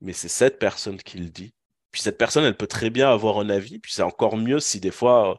mais 0.00 0.12
c'est 0.14 0.28
cette 0.28 0.58
personne 0.58 0.98
qui 0.98 1.18
le 1.18 1.28
dit. 1.28 1.54
Puis 1.90 2.02
cette 2.02 2.18
personne, 2.18 2.44
elle 2.44 2.56
peut 2.56 2.66
très 2.66 2.90
bien 2.90 3.10
avoir 3.10 3.38
un 3.38 3.50
avis. 3.50 3.78
Puis 3.78 3.92
c'est 3.92 4.02
encore 4.02 4.36
mieux 4.36 4.60
si 4.60 4.80
des 4.80 4.90
fois, 4.90 5.38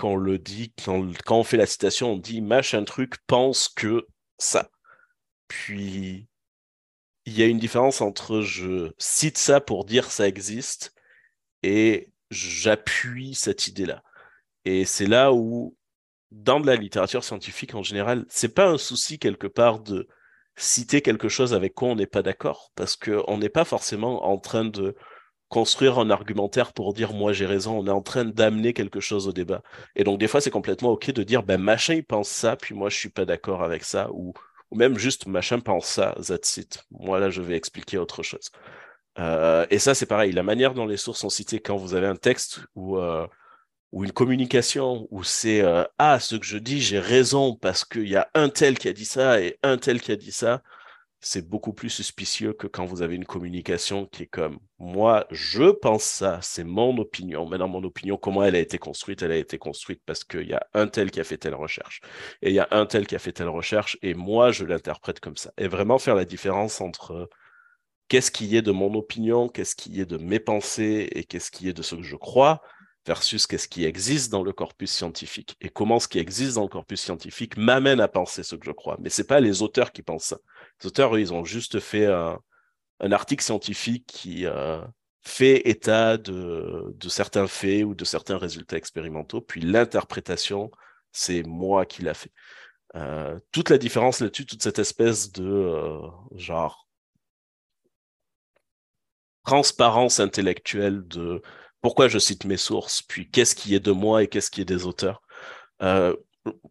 quand 0.00 0.12
on 0.12 0.16
le 0.16 0.38
dit, 0.38 0.72
quand, 0.82 1.12
on 1.28 1.44
fait 1.44 1.58
la 1.58 1.66
citation, 1.66 2.12
on 2.12 2.16
dit 2.16 2.40
machin 2.40 2.84
truc 2.84 3.16
pense 3.26 3.68
que 3.68 4.06
ça. 4.38 4.70
Puis 5.46 6.26
il 7.26 7.38
y 7.38 7.42
a 7.42 7.46
une 7.46 7.58
différence 7.58 8.00
entre 8.00 8.40
je 8.40 8.92
cite 8.96 9.36
ça 9.36 9.60
pour 9.60 9.84
dire 9.84 10.10
ça 10.10 10.26
existe 10.26 10.94
et 11.62 12.08
j'appuie 12.30 13.34
cette 13.34 13.66
idée-là. 13.66 14.02
Et 14.64 14.86
c'est 14.86 15.06
là 15.06 15.34
où, 15.34 15.76
dans 16.30 16.60
de 16.60 16.66
la 16.66 16.76
littérature 16.76 17.22
scientifique 17.22 17.74
en 17.74 17.82
général, 17.82 18.24
c'est 18.30 18.54
pas 18.54 18.68
un 18.68 18.78
souci 18.78 19.18
quelque 19.18 19.48
part 19.48 19.80
de 19.80 20.08
citer 20.56 21.02
quelque 21.02 21.28
chose 21.28 21.52
avec 21.52 21.74
quoi 21.74 21.90
on 21.90 21.96
n'est 21.96 22.06
pas 22.06 22.22
d'accord, 22.22 22.72
parce 22.74 22.96
qu'on 22.96 23.36
n'est 23.36 23.50
pas 23.50 23.66
forcément 23.66 24.24
en 24.24 24.38
train 24.38 24.64
de 24.64 24.96
construire 25.50 25.98
un 25.98 26.10
argumentaire 26.10 26.72
pour 26.72 26.94
dire 26.94 27.12
moi 27.12 27.32
j'ai 27.34 27.46
raison, 27.46 27.78
on 27.78 27.86
est 27.86 27.90
en 27.90 28.02
train 28.02 28.24
d'amener 28.24 28.72
quelque 28.72 29.00
chose 29.00 29.28
au 29.28 29.32
débat. 29.32 29.62
Et 29.96 30.04
donc 30.04 30.18
des 30.18 30.28
fois 30.28 30.40
c'est 30.40 30.50
complètement 30.50 30.92
ok 30.92 31.10
de 31.12 31.22
dire 31.24 31.42
ben 31.42 31.60
machin 31.60 31.94
il 31.94 32.04
pense 32.04 32.28
ça, 32.30 32.56
puis 32.56 32.74
moi 32.74 32.88
je 32.88 32.96
suis 32.96 33.10
pas 33.10 33.26
d'accord 33.26 33.62
avec 33.62 33.84
ça, 33.84 34.08
ou 34.12 34.32
ou 34.70 34.76
même 34.76 34.98
juste 34.98 35.26
machin 35.26 35.60
pense 35.60 35.86
ça, 35.86 36.14
that's 36.26 36.56
it. 36.56 36.84
Moi 36.90 37.18
là, 37.20 37.30
je 37.30 37.42
vais 37.42 37.56
expliquer 37.56 37.98
autre 37.98 38.22
chose. 38.22 38.50
Euh, 39.18 39.66
et 39.70 39.78
ça, 39.78 39.94
c'est 39.94 40.06
pareil. 40.06 40.32
La 40.32 40.42
manière 40.42 40.74
dont 40.74 40.86
les 40.86 40.96
sources 40.96 41.20
sont 41.20 41.30
citées 41.30 41.60
quand 41.60 41.76
vous 41.76 41.94
avez 41.94 42.06
un 42.06 42.16
texte 42.16 42.60
ou, 42.74 42.98
euh, 42.98 43.26
ou 43.92 44.04
une 44.04 44.12
communication 44.12 45.08
où 45.10 45.24
c'est 45.24 45.62
euh, 45.62 45.84
ah 45.98 46.20
ce 46.20 46.36
que 46.36 46.46
je 46.46 46.58
dis, 46.58 46.80
j'ai 46.80 47.00
raison 47.00 47.56
parce 47.56 47.84
qu'il 47.84 48.08
y 48.08 48.16
a 48.16 48.28
un 48.34 48.48
tel 48.48 48.78
qui 48.78 48.88
a 48.88 48.92
dit 48.92 49.04
ça 49.04 49.40
et 49.40 49.58
un 49.62 49.78
tel 49.78 50.00
qui 50.00 50.12
a 50.12 50.16
dit 50.16 50.32
ça. 50.32 50.62
C'est 51.20 51.46
beaucoup 51.46 51.74
plus 51.74 51.90
suspicieux 51.90 52.54
que 52.54 52.66
quand 52.66 52.86
vous 52.86 53.02
avez 53.02 53.14
une 53.14 53.26
communication 53.26 54.06
qui 54.06 54.22
est 54.22 54.26
comme 54.26 54.58
moi, 54.78 55.26
je 55.30 55.70
pense 55.70 56.02
ça, 56.02 56.38
c'est 56.40 56.64
mon 56.64 56.96
opinion. 56.96 57.46
Maintenant, 57.46 57.68
mon 57.68 57.84
opinion, 57.84 58.16
comment 58.16 58.42
elle 58.42 58.56
a 58.56 58.60
été 58.60 58.78
construite 58.78 59.20
Elle 59.22 59.32
a 59.32 59.36
été 59.36 59.58
construite 59.58 60.00
parce 60.06 60.24
qu'il 60.24 60.48
y 60.48 60.54
a 60.54 60.66
un 60.72 60.86
tel 60.86 61.10
qui 61.10 61.20
a 61.20 61.24
fait 61.24 61.36
telle 61.36 61.54
recherche 61.54 62.00
et 62.40 62.48
il 62.48 62.54
y 62.54 62.58
a 62.58 62.68
un 62.70 62.86
tel 62.86 63.06
qui 63.06 63.14
a 63.14 63.18
fait 63.18 63.32
telle 63.32 63.50
recherche 63.50 63.98
et 64.00 64.14
moi, 64.14 64.50
je 64.50 64.64
l'interprète 64.64 65.20
comme 65.20 65.36
ça. 65.36 65.52
Et 65.58 65.68
vraiment 65.68 65.98
faire 65.98 66.14
la 66.14 66.24
différence 66.24 66.80
entre 66.80 67.28
qu'est-ce 68.08 68.30
qui 68.30 68.56
est 68.56 68.62
de 68.62 68.72
mon 68.72 68.94
opinion, 68.94 69.48
qu'est-ce 69.48 69.76
qui 69.76 70.00
est 70.00 70.06
de 70.06 70.16
mes 70.16 70.40
pensées 70.40 71.08
et 71.12 71.24
qu'est-ce 71.24 71.50
qui 71.50 71.68
est 71.68 71.74
de 71.74 71.82
ce 71.82 71.96
que 71.96 72.02
je 72.02 72.16
crois 72.16 72.62
versus 73.06 73.46
qu'est-ce 73.46 73.68
qui 73.68 73.84
existe 73.84 74.30
dans 74.30 74.42
le 74.42 74.52
corpus 74.52 74.90
scientifique 74.90 75.56
et 75.60 75.68
comment 75.68 75.98
ce 75.98 76.08
qui 76.08 76.18
existe 76.18 76.54
dans 76.54 76.62
le 76.62 76.68
corpus 76.68 77.00
scientifique 77.00 77.56
m'amène 77.56 78.00
à 78.00 78.08
penser 78.08 78.42
ce 78.42 78.56
que 78.56 78.66
je 78.66 78.72
crois. 78.72 78.96
Mais 79.00 79.10
c'est 79.10 79.26
pas 79.26 79.40
les 79.40 79.62
auteurs 79.62 79.92
qui 79.92 80.02
pensent 80.02 80.24
ça. 80.24 80.38
Auteurs, 80.84 81.18
ils 81.18 81.32
ont 81.32 81.44
juste 81.44 81.80
fait 81.80 82.06
un, 82.06 82.38
article 83.12 83.42
scientifique 83.42 84.06
qui 84.06 84.46
euh, 84.46 84.80
fait 85.22 85.68
état 85.68 86.16
de, 86.18 86.94
certains 87.08 87.46
faits 87.46 87.84
ou 87.84 87.94
de 87.94 88.04
certains 88.04 88.38
résultats 88.38 88.76
expérimentaux, 88.76 89.40
puis 89.40 89.60
l'interprétation, 89.60 90.70
c'est 91.12 91.42
moi 91.42 91.86
qui 91.86 92.02
l'a 92.02 92.14
fait. 92.14 92.32
Euh, 92.96 93.38
toute 93.52 93.70
la 93.70 93.78
différence 93.78 94.20
là-dessus, 94.20 94.46
toute 94.46 94.62
cette 94.62 94.78
espèce 94.78 95.32
de 95.32 95.44
euh, 95.44 96.00
genre 96.34 96.88
transparence 99.44 100.20
intellectuelle 100.20 101.06
de 101.06 101.40
pourquoi 101.80 102.08
je 102.08 102.18
cite 102.18 102.44
mes 102.44 102.56
sources, 102.58 103.02
puis 103.02 103.30
qu'est-ce 103.30 103.54
qui 103.54 103.74
est 103.74 103.80
de 103.80 103.92
moi 103.92 104.22
et 104.22 104.28
qu'est-ce 104.28 104.50
qui 104.50 104.60
est 104.60 104.66
des 104.66 104.84
auteurs. 104.84 105.22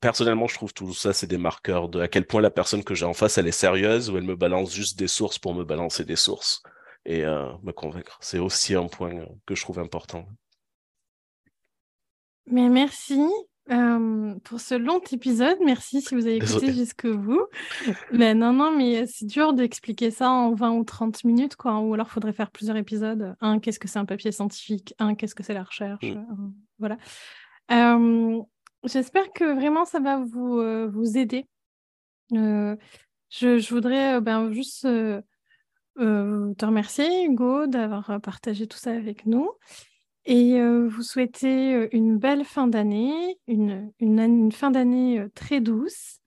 Personnellement, 0.02 0.48
je 0.48 0.56
trouve 0.56 0.74
tout 0.74 0.94
ça, 0.94 1.14
c'est 1.14 1.28
des 1.28 1.38
marqueurs 1.38 1.90
de 1.90 2.00
à 2.00 2.08
quel 2.08 2.26
point 2.26 2.42
la 2.42 2.52
personne 2.52 2.84
que 2.84 2.96
j'ai 2.96 3.06
en 3.06 3.14
face, 3.14 3.38
elle 3.38 3.48
est 3.48 3.52
sérieuse 3.52 4.10
ou 4.10 4.18
elle 4.18 4.24
me 4.24 4.36
balance 4.36 4.74
juste 4.74 4.98
des 4.98 5.08
sources 5.08 5.40
pour 5.40 5.54
me 5.54 5.64
balancer 5.64 6.06
des 6.06 6.16
sources 6.16 6.62
et 7.06 7.26
euh, 7.26 7.52
me 7.64 7.72
convaincre. 7.72 8.18
C'est 8.22 8.40
aussi 8.40 8.76
un 8.76 8.88
point 8.88 9.26
que 9.46 9.56
je 9.56 9.62
trouve 9.62 9.80
important. 9.80 10.26
Mais 12.46 12.70
merci 12.70 13.22
pour 14.44 14.60
ce 14.60 14.76
long 14.76 15.00
épisode. 15.12 15.58
Merci 15.64 16.02
si 16.02 16.16
vous 16.16 16.26
avez 16.26 16.38
écouté 16.38 16.74
jusqu'au 16.74 17.18
bout. 17.18 17.46
Ben 18.12 18.38
non, 18.38 18.54
non, 18.54 18.76
mais 18.76 19.06
c'est 19.06 19.26
dur 19.26 19.54
d'expliquer 19.54 20.12
ça 20.12 20.30
en 20.30 20.54
20 20.54 20.72
ou 20.72 20.84
30 20.84 21.24
minutes, 21.24 21.56
quoi. 21.56 21.80
Ou 21.80 21.94
alors, 21.94 22.08
il 22.10 22.14
faudrait 22.14 22.34
faire 22.34 22.52
plusieurs 22.52 22.78
épisodes. 22.78 23.36
Un, 23.42 23.60
qu'est-ce 23.60 23.80
que 23.80 23.88
c'est 23.88 24.00
un 24.00 24.06
papier 24.06 24.32
scientifique? 24.32 24.94
Un, 25.00 25.16
qu'est-ce 25.16 25.36
que 25.36 25.44
c'est 25.44 25.54
la 25.54 25.64
recherche? 25.64 26.04
Mmh. 26.04 26.52
Voilà. 26.80 26.98
J'espère 28.84 29.32
que 29.34 29.44
vraiment 29.44 29.86
ça 29.86 30.00
va 30.00 30.18
vous, 30.18 30.62
vous 30.90 31.18
aider. 31.18 31.46
je, 32.32 32.78
je, 33.30 33.70
voudrais 33.74 34.22
ben, 34.22 34.52
juste 34.52 34.84
te 35.96 36.66
remercier, 36.66 37.26
Hugo, 37.26 37.68
d'avoir 37.68 38.20
partagé 38.22 38.68
tout 38.68 38.78
ça 38.78 38.92
avec 38.92 39.26
nous. 39.26 39.52
Et 40.26 40.62
vous 40.62 41.04
souhaitez 41.04 41.90
une 41.92 42.18
belle 42.18 42.46
fin 42.46 42.68
d'année, 42.68 43.38
une, 43.48 43.92
une, 44.00 44.52
fin 44.52 44.72
d'année 44.72 45.26
très 45.36 45.60
douce. 45.60 46.20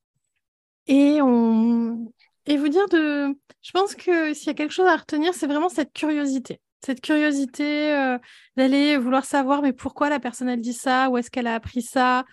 Et, 0.87 1.23
on... 1.23 2.13
et 2.47 2.57
vous 2.57 2.69
dire 2.69 2.89
de... 2.89 3.35
Je 3.63 3.71
pense 3.71 3.95
que 3.95 4.35
s'il 4.35 4.49
y 4.49 4.51
a 4.51 4.55
quelque 4.55 4.73
chose 4.73 4.89
à 4.89 4.97
retenir, 4.97 5.35
c'est 5.35 5.47
vraiment 5.47 5.69
cette 5.69 5.93
curiosité. 5.93 6.61
Cette 6.85 7.01
curiosité 7.01 8.17
d'aller 8.57 8.97
vouloir 8.97 9.25
savoir, 9.25 9.63
mais 9.63 9.73
pourquoi 9.73 10.09
la 10.09 10.19
personne, 10.19 10.49
elle 10.49 10.61
dit 10.61 10.73
ça, 10.73 11.11
où 11.11 11.17
est-ce 11.17 11.31
qu'elle 11.31 11.47
a 11.47 11.55
appris 11.55 11.83
ça 11.83 12.25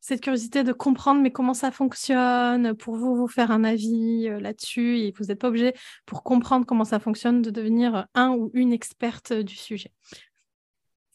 cette 0.00 0.22
curiosité 0.22 0.64
de 0.64 0.72
comprendre 0.72 1.20
mais 1.20 1.30
comment 1.30 1.54
ça 1.54 1.70
fonctionne, 1.70 2.74
pour 2.74 2.96
vous 2.96 3.14
vous 3.14 3.28
faire 3.28 3.50
un 3.50 3.64
avis 3.64 4.28
euh, 4.28 4.40
là-dessus 4.40 4.98
et 4.98 5.12
vous 5.16 5.26
n'êtes 5.26 5.38
pas 5.38 5.48
obligé 5.48 5.74
pour 6.06 6.22
comprendre 6.22 6.66
comment 6.66 6.84
ça 6.84 6.98
fonctionne 6.98 7.42
de 7.42 7.50
devenir 7.50 8.06
un 8.14 8.30
ou 8.30 8.50
une 8.54 8.72
experte 8.72 9.32
du 9.32 9.54
sujet. 9.54 9.92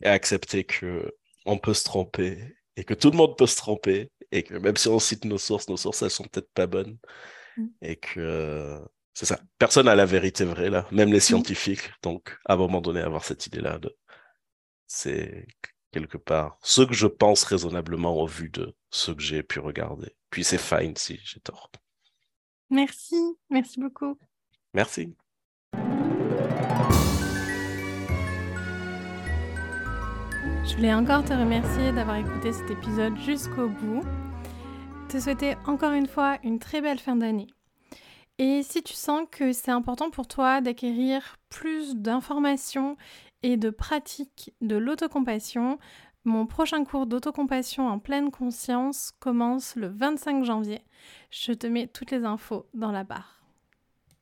Et 0.03 0.07
accepter 0.07 0.63
que 0.63 1.11
on 1.45 1.57
peut 1.57 1.73
se 1.73 1.83
tromper 1.83 2.55
et 2.75 2.83
que 2.83 2.93
tout 2.93 3.09
le 3.09 3.17
monde 3.17 3.37
peut 3.37 3.47
se 3.47 3.57
tromper 3.57 4.11
et 4.31 4.43
que 4.43 4.53
même 4.55 4.77
si 4.77 4.87
on 4.87 4.99
cite 4.99 5.25
nos 5.25 5.37
sources, 5.37 5.67
nos 5.67 5.77
sources 5.77 6.01
elles 6.03 6.11
sont 6.11 6.23
peut-être 6.23 6.51
pas 6.53 6.67
bonnes 6.67 6.97
mm. 7.57 7.67
et 7.81 7.95
que 7.95 8.79
c'est 9.15 9.25
ça. 9.25 9.39
Personne 9.57 9.85
n'a 9.85 9.95
la 9.95 10.05
vérité 10.05 10.43
vraie 10.43 10.69
là, 10.69 10.85
même 10.91 11.11
les 11.11 11.17
mm. 11.17 11.21
scientifiques. 11.21 11.89
Donc 12.03 12.37
à 12.45 12.53
un 12.53 12.57
moment 12.57 12.81
donné 12.81 12.99
avoir 12.99 13.23
cette 13.23 13.47
idée 13.47 13.61
là 13.61 13.79
de 13.79 13.95
c'est 14.87 15.47
quelque 15.91 16.17
part, 16.17 16.57
ce 16.61 16.81
que 16.81 16.93
je 16.93 17.07
pense 17.07 17.43
raisonnablement 17.43 18.21
au 18.21 18.27
vu 18.27 18.49
de 18.49 18.75
ce 18.91 19.11
que 19.11 19.21
j'ai 19.21 19.41
pu 19.41 19.59
regarder. 19.59 20.13
Puis 20.29 20.43
c'est 20.43 20.59
fine 20.59 20.95
si 20.97 21.17
j'ai 21.23 21.39
tort. 21.39 21.71
Merci, 22.69 23.37
merci 23.49 23.79
beaucoup. 23.79 24.19
Merci. 24.73 25.15
Je 30.65 30.75
voulais 30.75 30.93
encore 30.93 31.23
te 31.23 31.31
remercier 31.31 31.93
d'avoir 31.93 32.17
écouté 32.17 32.51
cet 32.51 32.69
épisode 32.69 33.17
jusqu'au 33.19 33.69
bout. 33.69 34.03
Te 35.07 35.19
souhaiter 35.19 35.55
encore 35.65 35.93
une 35.93 36.07
fois 36.07 36.37
une 36.43 36.59
très 36.59 36.81
belle 36.81 36.99
fin 36.99 37.15
d'année. 37.15 37.47
Et 38.37 38.63
si 38.63 38.83
tu 38.83 38.93
sens 38.93 39.27
que 39.31 39.53
c'est 39.53 39.71
important 39.71 40.09
pour 40.09 40.27
toi 40.27 40.59
d'acquérir 40.59 41.37
plus 41.49 41.95
d'informations 41.95 42.97
et 43.45 43.57
de 43.57 43.69
pratique 43.69 44.53
de 44.61 44.75
l'autocompassion. 44.75 45.77
Mon 46.23 46.47
prochain 46.47 46.83
cours 46.83 47.05
d'autocompassion 47.05 47.87
en 47.87 47.99
pleine 47.99 48.31
conscience 48.31 49.11
commence 49.19 49.75
le 49.75 49.87
25 49.87 50.43
janvier. 50.43 50.81
Je 51.29 51.51
te 51.51 51.67
mets 51.67 51.85
toutes 51.85 52.09
les 52.09 52.25
infos 52.25 52.65
dans 52.73 52.91
la 52.91 53.03
barre. 53.03 53.34